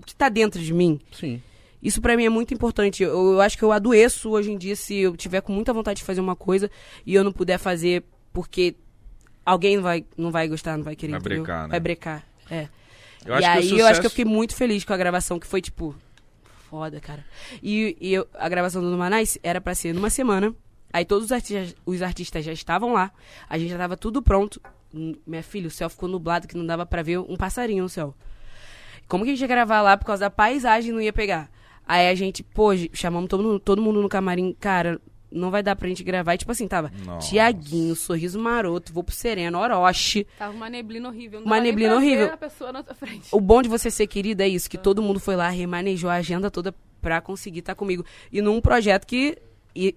[0.00, 1.00] o que tá dentro de mim.
[1.12, 1.40] Sim.
[1.82, 3.02] Isso pra mim é muito importante.
[3.02, 5.98] Eu, eu acho que eu adoeço hoje em dia se eu tiver com muita vontade
[5.98, 6.68] de fazer uma coisa
[7.04, 8.02] e eu não puder fazer
[8.32, 8.74] porque
[9.44, 11.12] alguém não vai, não vai gostar, não vai querer.
[11.12, 11.44] Vai entendeu?
[11.44, 11.68] brecar, né?
[11.68, 12.26] Vai brecar.
[12.50, 12.68] É.
[13.24, 14.92] Eu e acho que o aí eu acho que sucesso- eu fiquei muito feliz com
[14.92, 15.94] a gravação, que foi tipo.
[16.68, 17.24] Foda, cara.
[17.62, 20.52] E, e eu- a gravação do Numanais era pra ser numa semana.
[20.92, 23.10] Aí todos os artistas, os artistas já estavam lá.
[23.48, 24.60] A gente já tava tudo pronto.
[25.26, 28.14] Minha filha, o céu ficou nublado que não dava pra ver um passarinho no céu.
[29.08, 31.50] Como que a gente ia gravar lá por causa da paisagem não ia pegar?
[31.86, 34.56] Aí a gente, pô, chamamos todo mundo, todo mundo no camarim.
[34.58, 35.00] Cara,
[35.30, 36.34] não vai dar pra gente gravar.
[36.34, 37.28] E, tipo assim, tava Nossa.
[37.28, 40.26] Tiaguinho, Sorriso Maroto, Vou pro Sereno, Orochi.
[40.38, 41.40] Tava uma neblina horrível.
[41.40, 42.32] Não Uma neblina horrível.
[42.32, 43.28] a pessoa na tua frente.
[43.30, 46.14] O bom de você ser querida é isso, que todo mundo foi lá, remanejou a
[46.14, 48.04] agenda toda pra conseguir estar comigo.
[48.32, 49.38] E num projeto que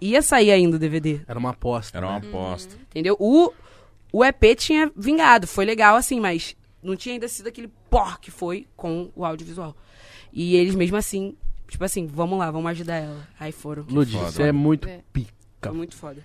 [0.01, 1.97] ia sair ainda o DVD, Era uma aposta.
[1.97, 2.27] Era uma né?
[2.27, 2.75] aposta.
[2.89, 3.15] entendeu?
[3.19, 3.51] O,
[4.11, 8.31] o EP tinha vingado, foi legal assim, mas não tinha ainda sido aquele por que
[8.31, 9.75] foi com o audiovisual.
[10.31, 11.35] E eles mesmo assim,
[11.67, 13.27] tipo assim, vamos lá, vamos ajudar ela.
[13.39, 13.83] Aí foram.
[13.89, 15.01] Lud, você é muito É.
[15.11, 15.31] pica.
[15.61, 16.23] Foi muito foda.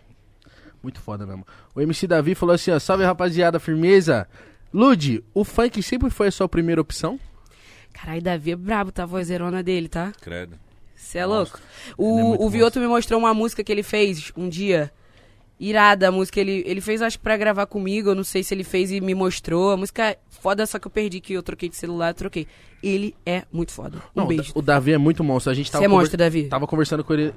[0.83, 1.47] Muito foda mesmo.
[1.75, 4.29] O MC Davi falou assim, ó, salve rapaziada, firmeza.
[4.73, 7.19] Lud, o funk sempre foi a sua primeira opção?
[7.93, 9.05] Caralho, Davi é brabo, tá?
[9.05, 10.13] A vozerona dele, tá?
[10.21, 10.59] Credo.
[11.05, 11.59] Você é louco?
[11.99, 14.91] Ele é O, o Vioto me mostrou uma música que ele fez um dia.
[15.61, 16.41] Irada a música.
[16.41, 18.11] Ele, ele fez, acho que pra gravar comigo.
[18.11, 19.71] Eu não sei se ele fez e me mostrou.
[19.71, 22.47] A música é foda, só que eu perdi, que eu troquei de celular, troquei.
[22.83, 23.99] Ele é muito foda.
[24.15, 24.53] Um Não, beijo.
[24.55, 25.53] o Davi é muito monstro.
[25.53, 26.45] A gente tava, Você é monstro, Davi.
[26.49, 27.33] tava conversando com ele.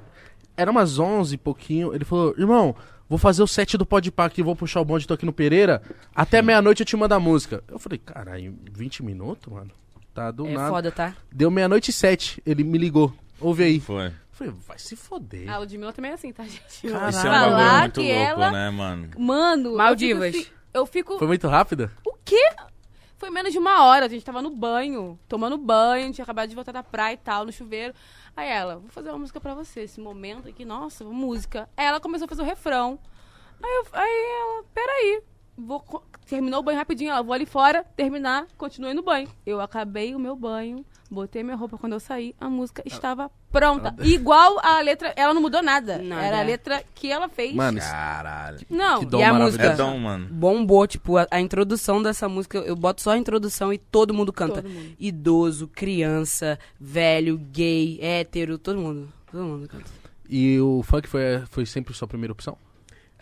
[0.55, 1.93] Era umas 11 e pouquinho.
[1.93, 2.75] Ele falou, irmão,
[3.07, 5.81] vou fazer o set do Podpah aqui, vou puxar o bonde, tô aqui no Pereira.
[6.15, 7.63] Até meia-noite eu te mando a música.
[7.67, 9.69] Eu falei, caralho, 20 minutos, mano?
[10.13, 10.69] Tá do É nada.
[10.69, 11.15] foda, tá?
[11.31, 12.41] Deu meia-noite e sete.
[12.43, 13.13] Ele me ligou.
[13.39, 13.79] Ouve aí.
[13.79, 14.07] Foi.
[14.07, 15.49] Eu falei, vai se foder.
[15.49, 16.87] A Ludmilla também é assim, tá, gente?
[16.87, 17.09] Caralho.
[17.09, 19.09] Isso é um Falar bagulho muito que louco, ela- né, mano?
[19.17, 20.35] Mano, eu Maldivas.
[20.35, 21.17] fico assim- Eu fico.
[21.17, 21.91] Foi muito rápida?
[22.05, 22.49] O quê?
[23.17, 26.53] Foi menos de uma hora, a gente tava no banho, tomando banho, tinha acabado de
[26.53, 27.93] voltar da praia e tal, no chuveiro.
[28.35, 31.67] Aí ela, vou fazer uma música pra você, esse momento aqui, nossa, música.
[31.75, 32.99] Aí ela começou a fazer o refrão.
[33.63, 35.23] Aí, eu, aí ela, peraí,
[35.57, 35.83] vou,
[36.27, 39.27] terminou o banho rapidinho, ela, vou ali fora, terminar, continuei no banho.
[39.43, 43.95] Eu acabei o meu banho, botei minha roupa quando eu saí, a música estava pronta.
[44.03, 45.97] Igual a letra, ela não mudou nada.
[45.99, 46.21] Nada.
[46.23, 47.53] Era a letra que ela fez.
[47.53, 48.59] Mano, Caralho.
[48.69, 49.65] não, que dom E a música?
[49.67, 50.27] É dom, mano.
[50.29, 54.31] Bombou, tipo, a, a introdução dessa música, eu boto só a introdução e todo mundo
[54.33, 54.61] canta.
[54.61, 54.95] Todo mundo.
[54.99, 59.11] Idoso, criança, velho, gay, hétero, todo mundo.
[59.31, 59.85] Todo mundo canta.
[60.29, 62.57] E o funk foi, foi sempre sua primeira opção?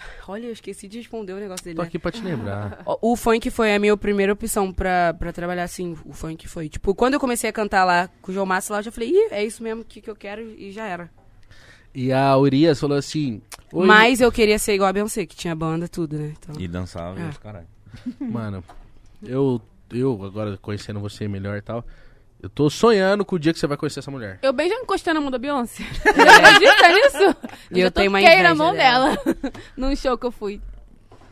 [0.27, 1.75] Olha, eu esqueci de responder o negócio dele.
[1.75, 1.87] Tô né?
[1.87, 2.83] aqui pra te lembrar.
[2.85, 5.95] O o funk foi a minha primeira opção pra, pra trabalhar assim.
[6.05, 6.67] O funk foi.
[6.69, 9.09] Tipo, quando eu comecei a cantar lá com o João Massa lá, eu já falei,
[9.11, 11.09] ih, é isso mesmo que, que eu quero e já era.
[11.93, 13.41] E a Urias falou assim...
[13.71, 16.33] "Oi, Mas eu queria ser igual a Beyoncé, que tinha banda, tudo, né?
[16.37, 17.29] Então, E dançava, É.
[17.29, 17.67] os caralho.
[18.19, 18.61] Mano,
[19.23, 21.85] eu, eu agora conhecendo você melhor e tal,
[22.41, 24.39] eu tô sonhando com o dia que você vai conhecer essa mulher.
[24.41, 25.83] Eu bem já encostei na mão da Beyoncé.
[26.03, 27.35] Você acredita nisso?
[27.71, 29.17] E eu já tenho uma toquei na inveja mão dela.
[29.17, 29.35] dela.
[29.75, 30.61] num show que eu fui.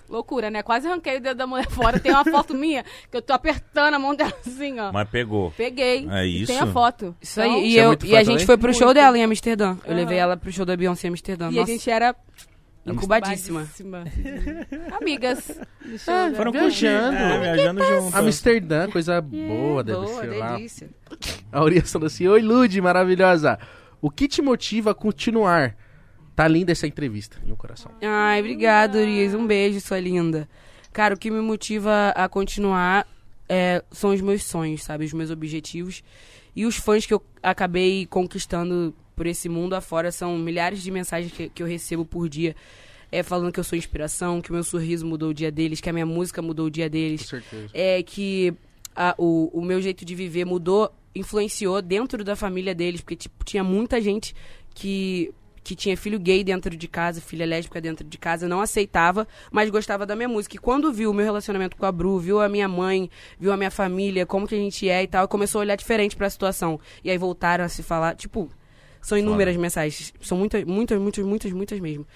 [0.09, 0.61] Loucura, né?
[0.61, 1.99] Quase arranquei o dedo da mulher fora.
[1.99, 4.91] Tem uma foto minha que eu tô apertando a mão dela assim, ó.
[4.91, 5.51] Mas pegou.
[5.57, 6.07] Peguei.
[6.09, 6.47] É isso?
[6.51, 7.15] Tem a foto.
[7.21, 7.67] Isso Então, aí.
[7.71, 8.95] E, é eu, muito e a gente foi pro show Muito.
[8.95, 9.77] dela em Amsterdã.
[9.83, 9.95] Eu Aham.
[9.95, 11.45] levei ela pro show da Beyoncé em Amsterdã.
[11.45, 12.15] E a Nossa, gente era
[12.85, 13.61] incubadíssima.
[13.61, 14.03] badíssima.
[14.99, 15.59] Amigas.
[16.07, 17.17] Ah, foram viajando.
[17.17, 18.17] É, viajando junto.
[18.17, 20.55] Amsterdã, coisa boa, deve Boa, ser lá.
[20.55, 20.89] delícia.
[21.51, 23.57] A Urias falou assim, Oi, Lud, maravilhosa.
[24.01, 25.75] O que te motiva a continuar?
[26.35, 27.91] Tá linda essa entrevista, um coração.
[28.01, 29.33] Ai, obrigado, Urias.
[29.33, 30.49] Um beijo, sua linda.
[30.91, 33.07] Cara, o que me motiva a continuar
[33.47, 35.05] é, são os meus sonhos, sabe?
[35.05, 36.03] Os meus objetivos.
[36.55, 41.31] E os fãs que eu acabei conquistando por esse mundo afora são milhares de mensagens
[41.31, 42.55] que, que eu recebo por dia.
[43.11, 45.87] É, falando que eu sou inspiração, que o meu sorriso mudou o dia deles, que
[45.89, 47.21] a minha música mudou o dia Com deles.
[47.27, 47.69] certeza.
[47.71, 48.53] É que
[48.95, 53.45] a- o, o meu jeito de viver mudou, influenciou dentro da família deles, porque tipo,
[53.45, 54.33] tinha muita gente
[54.73, 55.31] que,
[55.63, 59.69] que tinha filho gay dentro de casa, filha lésbica dentro de casa, não aceitava, mas
[59.69, 60.55] gostava da minha música.
[60.55, 63.57] E quando viu o meu relacionamento com a Bru, viu a minha mãe, viu a
[63.57, 66.79] minha família, como que a gente é e tal, começou a olhar diferente pra situação.
[67.03, 68.49] E aí voltaram a se falar, tipo,
[69.03, 72.07] são inúmeras mensagens, são muitas, muitas, muitas, muitas, muitas mesmo.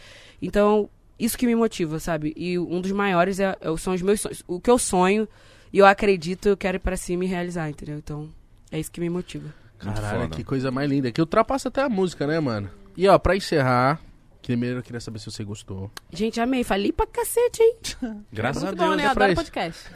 [0.41, 0.89] Então,
[1.19, 2.33] isso que me motiva, sabe?
[2.35, 4.43] E um dos maiores é, é- são os meus sonhos.
[4.47, 5.27] O que eu sonho
[5.71, 7.97] e eu acredito, eu quero ir pra cima e realizar, entendeu?
[7.97, 8.29] Então,
[8.71, 9.53] é isso que me motiva.
[9.79, 11.11] Caralho, que coisa mais linda.
[11.11, 12.69] Que ultrapassa até a música, né, mano?
[12.95, 13.99] E ó, pra encerrar,
[14.41, 15.91] primeiro eu queria saber se você gostou.
[16.11, 16.63] Gente, amei.
[16.63, 17.75] Falei pra cacete, hein?
[18.33, 18.89] Graças a Muito Deus.
[18.89, 19.03] bom, né?
[19.03, 19.41] é Eu adoro isso.
[19.43, 19.83] podcast.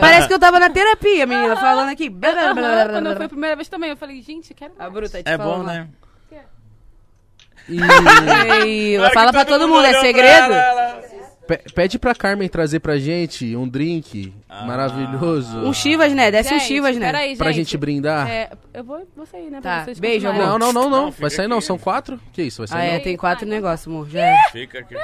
[0.00, 2.08] Parece que eu tava na terapia, menina, falando aqui.
[2.10, 4.74] Blá, blá, blá, blá, blá, Quando fui a primeira vez também, eu falei, gente, quero
[4.78, 4.92] A mais.
[4.92, 5.88] bruta te É bom, né?
[7.68, 10.54] E fala pra todo mundo, é segredo?
[11.46, 14.64] pe- pede pra Carmen trazer pra gente um drink Ah.
[14.66, 15.58] maravilhoso.
[15.58, 16.30] Um Chivas, né?
[16.30, 17.06] Desce um Gente, Chivas, né?
[17.06, 18.28] Peraí, Pra gente brindar.
[18.28, 19.60] É, eu vou, vou sair, né?
[19.60, 20.58] Tá, Pra vocês beijo, continuarem.
[20.58, 21.10] Não, não, não, não.
[21.12, 22.20] Vai sair não, são quatro?
[22.32, 23.04] Que isso, vai Ah, sair é, não?
[23.04, 24.08] tem quatro negócios, amor.
[24.10, 24.36] Já é.
[24.50, 24.94] Fica aqui.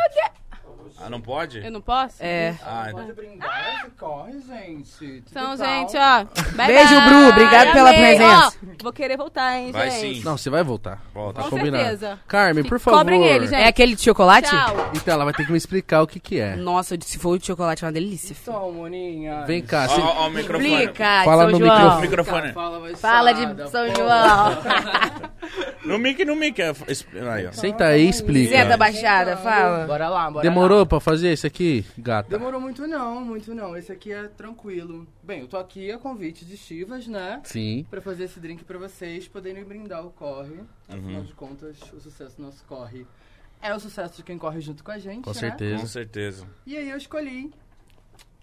[1.05, 1.65] Ah, não pode?
[1.65, 2.17] Eu não posso?
[2.21, 2.55] É.
[2.65, 5.25] Ah, Pode brindar esse corre, gente.
[5.31, 6.25] Então, gente, ó.
[6.55, 7.01] bye Beijo.
[7.03, 8.01] Bru, obrigado pela Amei.
[8.17, 8.47] presença.
[8.63, 10.19] Ó, vou querer voltar, hein, Vai gente.
[10.19, 10.25] sim.
[10.25, 11.01] Não, você vai voltar.
[11.13, 11.43] Volta.
[11.43, 11.83] Tá Com combinado.
[11.85, 12.19] certeza.
[12.29, 12.99] Carmen, por favor.
[12.99, 13.61] cobrem ele, gente.
[13.61, 14.49] É aquele de chocolate?
[14.49, 14.91] Tchau.
[14.95, 16.57] Então, ela vai ter que me explicar o que que é.
[16.57, 18.37] Nossa, se for o de chocolate é uma delícia.
[18.41, 19.45] Então, moninha.
[19.47, 20.75] Vem cá, Ó, ó, ó, o microfone.
[20.75, 21.77] Explica, Fala São no João.
[21.79, 22.03] microfone.
[22.03, 22.53] Microfone.
[22.53, 23.95] Fala, vai Fala suada, de São pô.
[23.97, 25.33] João.
[25.85, 26.57] No mic, no mic.
[27.53, 28.57] Senta aí e explica.
[28.57, 29.85] Senta baixada, fala.
[29.87, 30.87] Bora lá, bora Demorou lá.
[30.93, 32.29] Pra fazer isso aqui, gata?
[32.29, 33.75] Demorou muito não, muito não.
[33.77, 35.07] Esse aqui é tranquilo.
[35.23, 37.41] Bem, eu tô aqui a convite de Chivas, né?
[37.45, 37.87] Sim.
[37.89, 40.61] Pra fazer esse drink pra vocês poderem brindar o corre.
[40.89, 41.25] Afinal Uhum.
[41.25, 43.07] de contas, o sucesso do nosso corre
[43.63, 45.35] é o sucesso de quem corre junto com a gente, Com né?
[45.41, 45.81] certeza.
[45.81, 46.47] Com certeza.
[46.67, 47.51] E aí eu escolhi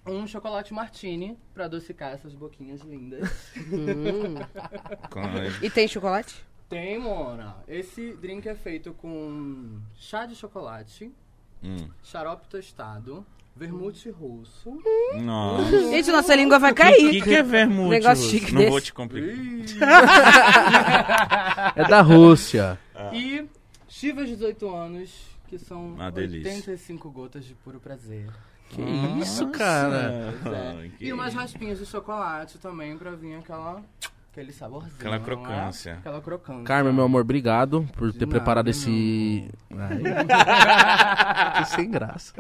[0.08, 3.30] um chocolate martini pra adocicar essas boquinhas lindas.
[3.58, 4.36] Hum.
[5.12, 6.44] Com- E tem chocolate?
[6.68, 7.58] Tem, Mona.
[7.68, 11.12] Esse drink é feito com chá de chocolate,
[11.64, 11.88] Hum.
[12.04, 13.26] xarope tostado,
[13.56, 14.82] vermute russo.
[15.22, 15.70] Nossa.
[15.90, 17.12] Gente, nossa língua vai O cair.
[17.12, 17.90] que, que é vermute?
[17.90, 18.30] Negócio Russo?
[18.38, 18.72] chique Não desse.
[18.72, 19.30] vou te complicar.
[21.76, 22.80] É da Rússia.
[23.14, 23.46] E
[23.88, 25.10] Chivas 18 anos,
[25.48, 26.52] que são Uma delícia.
[26.52, 28.30] 85 gotas de puro prazer.
[28.70, 28.82] Que
[29.20, 30.34] isso, cara?
[30.98, 33.84] Que- E umas raspinhas de chocolate também pra vir aquela
[34.40, 34.94] aquele saborzinho.
[34.98, 35.20] Aquela é?
[35.20, 35.94] crocância.
[35.96, 36.64] Aquela crocância.
[36.64, 39.50] Carmen, meu amor, obrigado por ter nada, preparado esse.
[39.72, 41.66] Ai.
[41.76, 42.34] sem graça.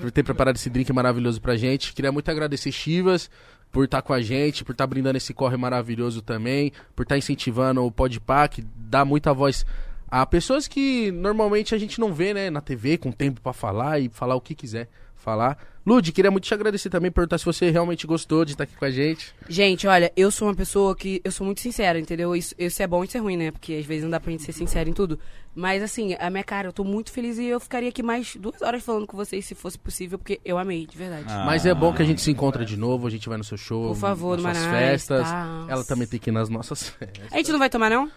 [0.00, 1.94] Por ter preparado esse drink maravilhoso pra gente.
[1.94, 3.30] Queria muito agradecer Chivas
[3.70, 7.84] por estar com a gente, por estar brindando esse corre maravilhoso também, por estar incentivando
[7.84, 9.64] o Podpah, que dá muita voz
[10.10, 14.00] a pessoas que normalmente a gente não vê, né, na TV, com tempo pra falar
[14.00, 15.58] e falar o que quiser falar.
[15.88, 18.84] Lud, queria muito te agradecer também, perguntar se você realmente gostou de estar aqui com
[18.84, 19.34] a gente.
[19.48, 21.18] Gente, olha, eu sou uma pessoa que.
[21.24, 22.36] Eu sou muito sincera, entendeu?
[22.36, 23.50] Isso, isso é bom e isso é ruim, né?
[23.50, 25.18] Porque às vezes não dá pra gente ser sincero em tudo.
[25.54, 28.60] Mas assim, a minha cara, eu tô muito feliz e eu ficaria aqui mais duas
[28.60, 31.24] horas falando com vocês se fosse possível, porque eu amei, de verdade.
[31.26, 31.44] Ah.
[31.46, 33.56] Mas é bom que a gente se encontra de novo, a gente vai no seu
[33.56, 35.22] show, Por favor, nas suas festas.
[35.22, 35.66] tá.
[35.68, 37.32] Ela também tem que ir nas nossas festas.
[37.32, 38.10] A gente não vai tomar, não?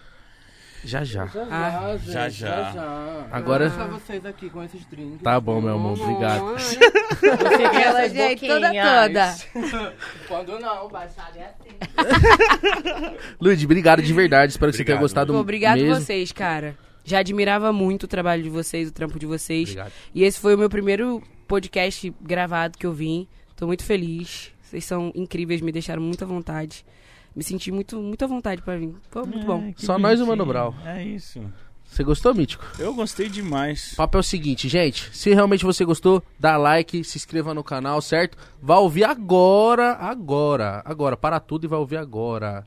[0.84, 1.26] Já já.
[1.26, 2.72] Já Ah, já, gente, já, já, já.
[2.72, 3.26] já.
[3.30, 5.22] Agora- Eu vou deixar vocês aqui com esses drinks.
[5.22, 6.56] Tá bom, meu amor, obrigado.
[7.66, 9.36] Aquela gente toda toda.
[10.28, 13.16] Quando não, baixada é assim.
[13.40, 15.94] Lud, obrigado de verdade, espero que você tenha Obrigado, gostado Pô, obrigado mesmo.
[15.94, 16.76] vocês, cara.
[17.04, 19.68] Já admirava muito o trabalho de vocês, o trampo de vocês.
[19.70, 19.92] Obrigado.
[20.14, 23.26] E esse foi o meu primeiro podcast gravado que eu vim.
[23.56, 24.52] Tô muito feliz.
[24.62, 26.84] Vocês são incríveis, me deixaram muito à vontade.
[27.34, 28.94] Me senti muito, muito à vontade pra vir.
[29.10, 29.62] Foi muito bom.
[29.64, 30.26] Ai, que Só nós e o.
[30.26, 30.74] Mano Brau.
[30.84, 31.40] É isso.
[31.84, 32.64] Você gostou, Mítico?
[32.78, 33.92] Eu gostei demais.
[33.92, 35.10] O papo é o seguinte, gente.
[35.14, 38.38] Se realmente você gostou, dá like, se inscreva no canal, certo?
[38.62, 41.16] Vai ouvir agora, agora, agora.
[41.18, 42.66] Para tudo e vai ouvir agora.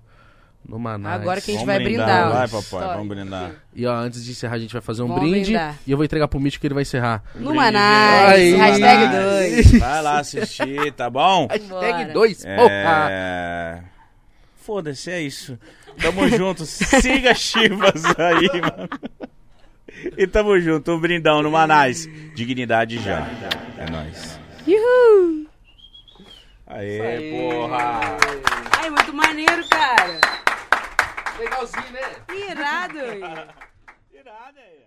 [0.68, 1.22] No Manais.
[1.22, 2.32] Agora que a gente Vamos vai brindar.
[2.32, 2.88] Vai, papai, História.
[2.88, 3.52] vamos brindar.
[3.76, 5.46] E ó, antes de encerrar, a gente vai fazer um Vamos brinde.
[5.52, 5.76] brindar.
[5.86, 7.24] E eu vou entregar pro Mítico que ele vai encerrar.
[7.36, 8.58] No Brinde, gente.
[8.58, 9.72] hashtag Manais.
[9.72, 9.80] 2.
[9.80, 11.48] Vai lá assistir, tá bom?
[11.50, 12.14] Hashtag Bora.
[12.14, 12.46] 2.
[12.46, 13.84] porra.
[14.66, 15.60] Foda-se, é isso.
[16.02, 16.66] Tamo junto.
[16.66, 18.90] Siga Chivas aí, mano.
[20.18, 20.92] E tamo junto.
[20.92, 22.08] Um brindão no Manais.
[22.34, 23.28] Dignidade já.
[23.78, 24.40] É nóis.
[24.66, 25.46] Uhul!
[26.66, 28.18] Aê, porra.
[28.80, 30.20] Ai, muito maneiro, cara.
[31.38, 32.02] Legalzinho, né?
[32.50, 32.98] Irado.
[34.12, 34.85] Irado, é.